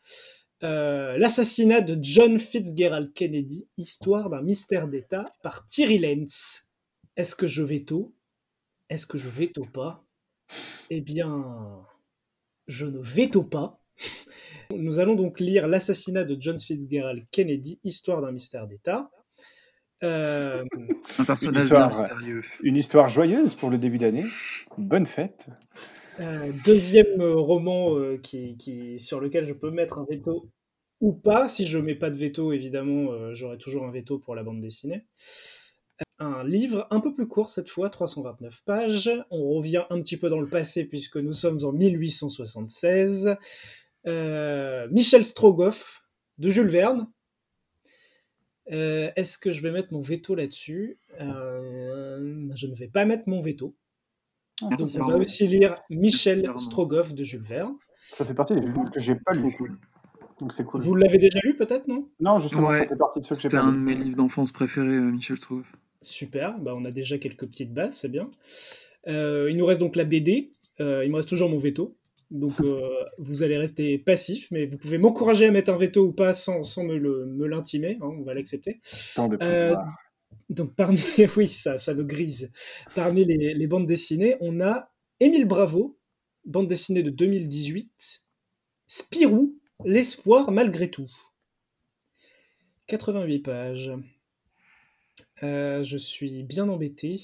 L'assassinat 0.61 1.81
de 1.81 1.97
John 1.99 2.37
Fitzgerald 2.37 3.11
Kennedy, 3.13 3.67
histoire 3.77 4.29
d'un 4.29 4.43
mystère 4.43 4.89
d'État, 4.89 5.25
par 5.41 5.65
Thierry 5.65 5.97
Lenz. 5.97 6.67
Est-ce 7.15 7.33
que 7.33 7.47
je 7.47 7.63
veto? 7.63 8.13
Est-ce 8.89 9.07
que 9.07 9.17
je 9.17 9.27
veto 9.27 9.63
pas? 9.73 10.05
Eh 10.91 11.01
bien, 11.01 11.81
je 12.67 12.85
ne 12.85 12.99
veto 12.99 13.43
pas. 13.43 13.79
Nous 14.75 14.99
allons 14.99 15.15
donc 15.15 15.39
lire 15.39 15.67
L'assassinat 15.67 16.23
de 16.25 16.35
John 16.39 16.59
Fitzgerald 16.59 17.25
Kennedy, 17.31 17.79
histoire 17.83 18.21
d'un 18.21 18.31
mystère 18.31 18.67
d'État. 18.67 19.09
Euh, 20.03 20.63
Un 21.17 21.23
personnage 21.25 21.63
histoire, 21.63 21.89
bien 21.89 21.97
mystérieux. 21.97 22.41
Une 22.61 22.75
histoire 22.75 23.09
joyeuse 23.09 23.55
pour 23.55 23.69
le 23.69 23.77
début 23.77 23.97
d'année. 23.97 24.25
Bonne 24.77 25.05
fête. 25.05 25.47
euh, 26.19 26.51
deuxième 26.65 27.21
roman 27.21 27.97
euh, 27.97 28.17
qui, 28.17 28.57
qui- 28.57 28.99
sur 28.99 29.19
lequel 29.19 29.47
je 29.47 29.53
peux 29.53 29.71
mettre 29.71 29.97
un 29.97 30.05
veto 30.09 30.49
ou 31.01 31.13
pas. 31.13 31.47
Si 31.49 31.65
je 31.65 31.79
mets 31.79 31.95
pas 31.95 32.09
de 32.11 32.15
veto, 32.15 32.51
évidemment, 32.51 33.11
euh, 33.11 33.33
j'aurai 33.33 33.57
toujours 33.57 33.85
un 33.85 33.91
veto 33.91 34.19
pour 34.19 34.35
la 34.35 34.43
bande 34.43 34.59
dessinée. 34.59 35.05
Un 36.19 36.43
livre 36.43 36.87
un 36.89 36.99
peu 36.99 37.13
plus 37.13 37.27
court 37.27 37.47
cette 37.49 37.69
fois, 37.69 37.89
329 37.89 38.63
pages. 38.63 39.09
On 39.29 39.53
revient 39.53 39.83
un 39.91 40.01
petit 40.01 40.17
peu 40.17 40.29
dans 40.29 40.39
le 40.39 40.47
passé 40.47 40.85
puisque 40.85 41.17
nous 41.17 41.33
sommes 41.33 41.59
en 41.63 41.71
1876. 41.71 43.35
Euh, 44.07 44.87
Michel 44.91 45.23
Strogoff 45.23 46.03
de 46.39 46.49
Jules 46.49 46.67
Verne. 46.69 47.07
Euh, 48.71 49.11
Est-ce 49.15 49.37
que 49.37 49.51
je 49.51 49.61
vais 49.61 49.71
mettre 49.71 49.93
mon 49.93 50.01
veto 50.01 50.33
là-dessus? 50.35 50.97
Euh, 51.21 52.49
Je 52.55 52.67
ne 52.67 52.73
vais 52.75 52.87
pas 52.87 53.05
mettre 53.05 53.23
mon 53.27 53.41
veto. 53.41 53.75
Donc 54.61 54.71
Merci, 54.79 54.99
on 54.99 55.07
va 55.07 55.17
aussi 55.17 55.47
lire 55.47 55.75
Michel. 55.91 56.51
Strogoff 56.55 57.13
de 57.13 57.23
Jules 57.23 57.43
Verne. 57.43 57.75
Ça 58.09 58.25
fait 58.25 58.33
partie 58.33 58.55
des 58.55 58.61
livres 58.61 58.89
que 58.91 58.99
j'ai 58.99 59.15
pas 59.15 59.33
cool. 59.57 59.77
Donc 60.39 60.53
c'est 60.53 60.63
cool. 60.63 60.81
Vous 60.81 60.95
l'avez 60.95 61.17
déjà 61.19 61.39
lu 61.43 61.55
peut-être, 61.55 61.87
non? 61.87 62.09
Non, 62.19 62.39
justement, 62.39 62.71
ça 62.71 62.79
Ouais. 62.79 62.87
fait 62.87 62.95
partie 62.95 63.19
de 63.19 63.25
ceux 63.25 63.35
que 63.35 63.41
j'ai 63.41 63.49
C'était 63.49 63.57
pas 63.57 63.63
un 63.63 63.71
de 63.71 63.77
mes 63.77 63.95
livres 63.95 64.17
d'enfance 64.17 64.51
préférés, 64.51 64.97
Michel 64.99 65.37
Strogoff. 65.37 65.67
Super, 66.07 66.57
bah 66.59 66.73
on 66.75 66.85
a 66.85 66.89
déjà 66.89 67.17
quelques 67.17 67.45
petites 67.47 67.73
bases, 67.73 67.97
c'est 67.97 68.09
bien. 68.09 68.29
Euh, 69.07 69.47
il 69.49 69.57
nous 69.57 69.65
reste 69.65 69.79
donc 69.79 69.95
la 69.95 70.05
BD, 70.05 70.51
Euh, 70.79 71.03
il 71.03 71.09
me 71.11 71.15
reste 71.15 71.29
toujours 71.29 71.49
mon 71.49 71.57
veto. 71.57 71.97
Donc 72.31 72.61
euh, 72.61 72.81
vous 73.17 73.43
allez 73.43 73.57
rester 73.57 73.97
passif, 73.97 74.49
mais 74.51 74.65
vous 74.65 74.77
pouvez 74.77 74.97
m'encourager 74.99 75.45
à 75.47 75.51
mettre 75.51 75.71
un 75.71 75.77
veto 75.77 76.05
ou 76.05 76.13
pas 76.13 76.33
sans, 76.33 76.61
sans 76.63 76.83
me 76.83 77.45
l'intimer, 77.47 77.97
hein, 78.01 78.07
on 78.19 78.23
va 78.23 78.33
l'accepter. 78.33 78.79
Donc 80.49 80.75
parmi, 80.75 80.99
oui, 81.37 81.47
ça, 81.47 81.77
ça 81.77 81.93
me 81.93 82.03
grise. 82.03 82.51
Parmi 82.95 83.25
les, 83.25 83.53
les 83.53 83.67
bandes 83.67 83.87
dessinées, 83.87 84.37
on 84.39 84.61
a 84.61 84.91
Émile 85.19 85.45
Bravo, 85.45 85.97
bande 86.45 86.67
dessinée 86.67 87.03
de 87.03 87.09
2018, 87.09 88.23
Spirou, 88.87 89.59
l'espoir 89.83 90.51
malgré 90.51 90.89
tout. 90.89 91.11
88 92.87 93.39
pages. 93.39 93.91
Euh, 95.43 95.83
je 95.83 95.97
suis 95.97 96.43
bien 96.43 96.67
embêté. 96.69 97.15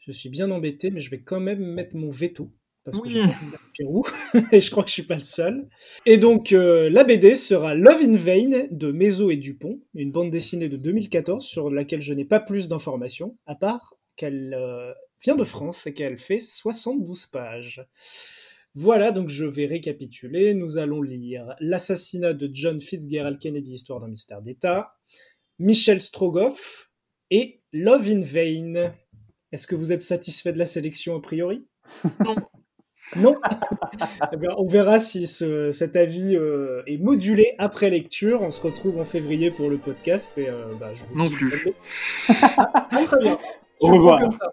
Je 0.00 0.12
suis 0.12 0.28
bien 0.28 0.50
embêté, 0.50 0.90
mais 0.90 1.00
je 1.00 1.10
vais 1.10 1.20
quand 1.22 1.40
même 1.40 1.64
mettre 1.64 1.96
mon 1.96 2.10
veto. 2.10 2.50
Parce 2.84 3.00
que 3.00 3.04
Oui. 3.06 3.12
j'ai 3.12 3.20
pas 3.22 3.58
Spirou, 3.70 4.04
et 4.52 4.60
je 4.60 4.70
crois 4.70 4.82
que 4.84 4.90
je 4.90 4.94
suis 4.94 5.02
pas 5.04 5.14
le 5.16 5.22
seul. 5.22 5.66
Et 6.04 6.18
donc, 6.18 6.52
euh, 6.52 6.90
la 6.90 7.02
BD 7.02 7.34
sera 7.34 7.74
Love 7.74 8.02
in 8.02 8.16
Vain 8.16 8.66
de 8.70 8.92
Mézo 8.92 9.30
et 9.30 9.36
Dupont, 9.38 9.80
une 9.94 10.12
bande 10.12 10.30
dessinée 10.30 10.68
de 10.68 10.76
2014 10.76 11.42
sur 11.44 11.70
laquelle 11.70 12.02
je 12.02 12.12
n'ai 12.12 12.26
pas 12.26 12.40
plus 12.40 12.68
d'informations, 12.68 13.38
à 13.46 13.54
part 13.54 13.94
qu'elle 14.16 14.52
euh, 14.54 14.92
vient 15.22 15.34
de 15.36 15.44
France 15.44 15.86
et 15.86 15.94
qu'elle 15.94 16.18
fait 16.18 16.40
72 16.40 17.26
pages. 17.28 17.82
Voilà, 18.74 19.12
donc 19.12 19.30
je 19.30 19.46
vais 19.46 19.64
récapituler. 19.66 20.52
Nous 20.52 20.76
allons 20.76 21.00
lire 21.00 21.54
L'assassinat 21.60 22.34
de 22.34 22.50
John 22.52 22.82
Fitzgerald 22.82 23.38
Kennedy, 23.38 23.72
histoire 23.72 24.00
d'un 24.00 24.08
mystère 24.08 24.42
d'État, 24.42 24.94
Michel 25.58 26.00
Strogoff 26.00 26.90
et 27.30 27.62
Love 27.72 28.08
in 28.08 28.20
Vain. 28.22 28.92
Est-ce 29.52 29.66
que 29.66 29.74
vous 29.74 29.92
êtes 29.92 30.02
satisfait 30.02 30.52
de 30.52 30.58
la 30.58 30.64
sélection 30.66 31.16
a 31.16 31.20
priori? 31.20 31.66
Non. 32.20 32.36
Non? 33.16 33.34
Eh 34.32 34.36
bien, 34.36 34.50
On 34.58 34.66
verra 34.66 34.98
si 34.98 35.26
ce- 35.26 35.70
cet 35.70 35.94
avis 35.94 36.34
euh, 36.36 36.82
est 36.86 36.96
modulé 36.98 37.54
après 37.58 37.88
lecture. 37.90 38.42
On 38.42 38.50
se 38.50 38.60
retrouve 38.60 38.98
en 38.98 39.04
février 39.04 39.50
pour 39.50 39.70
le 39.70 39.78
podcast 39.78 40.38
et 40.38 40.48
euh, 40.48 40.74
bah, 40.80 40.92
je 40.94 41.04
vous 41.04 41.14
Non 41.16 41.28
plus. 41.30 41.68
Ah, 42.28 43.02
très 43.04 43.20
bien. 43.20 43.38
Au 43.80 43.86
Je 43.88 43.92
revoir. 43.92 44.20
comme 44.20 44.32
ça. 44.32 44.52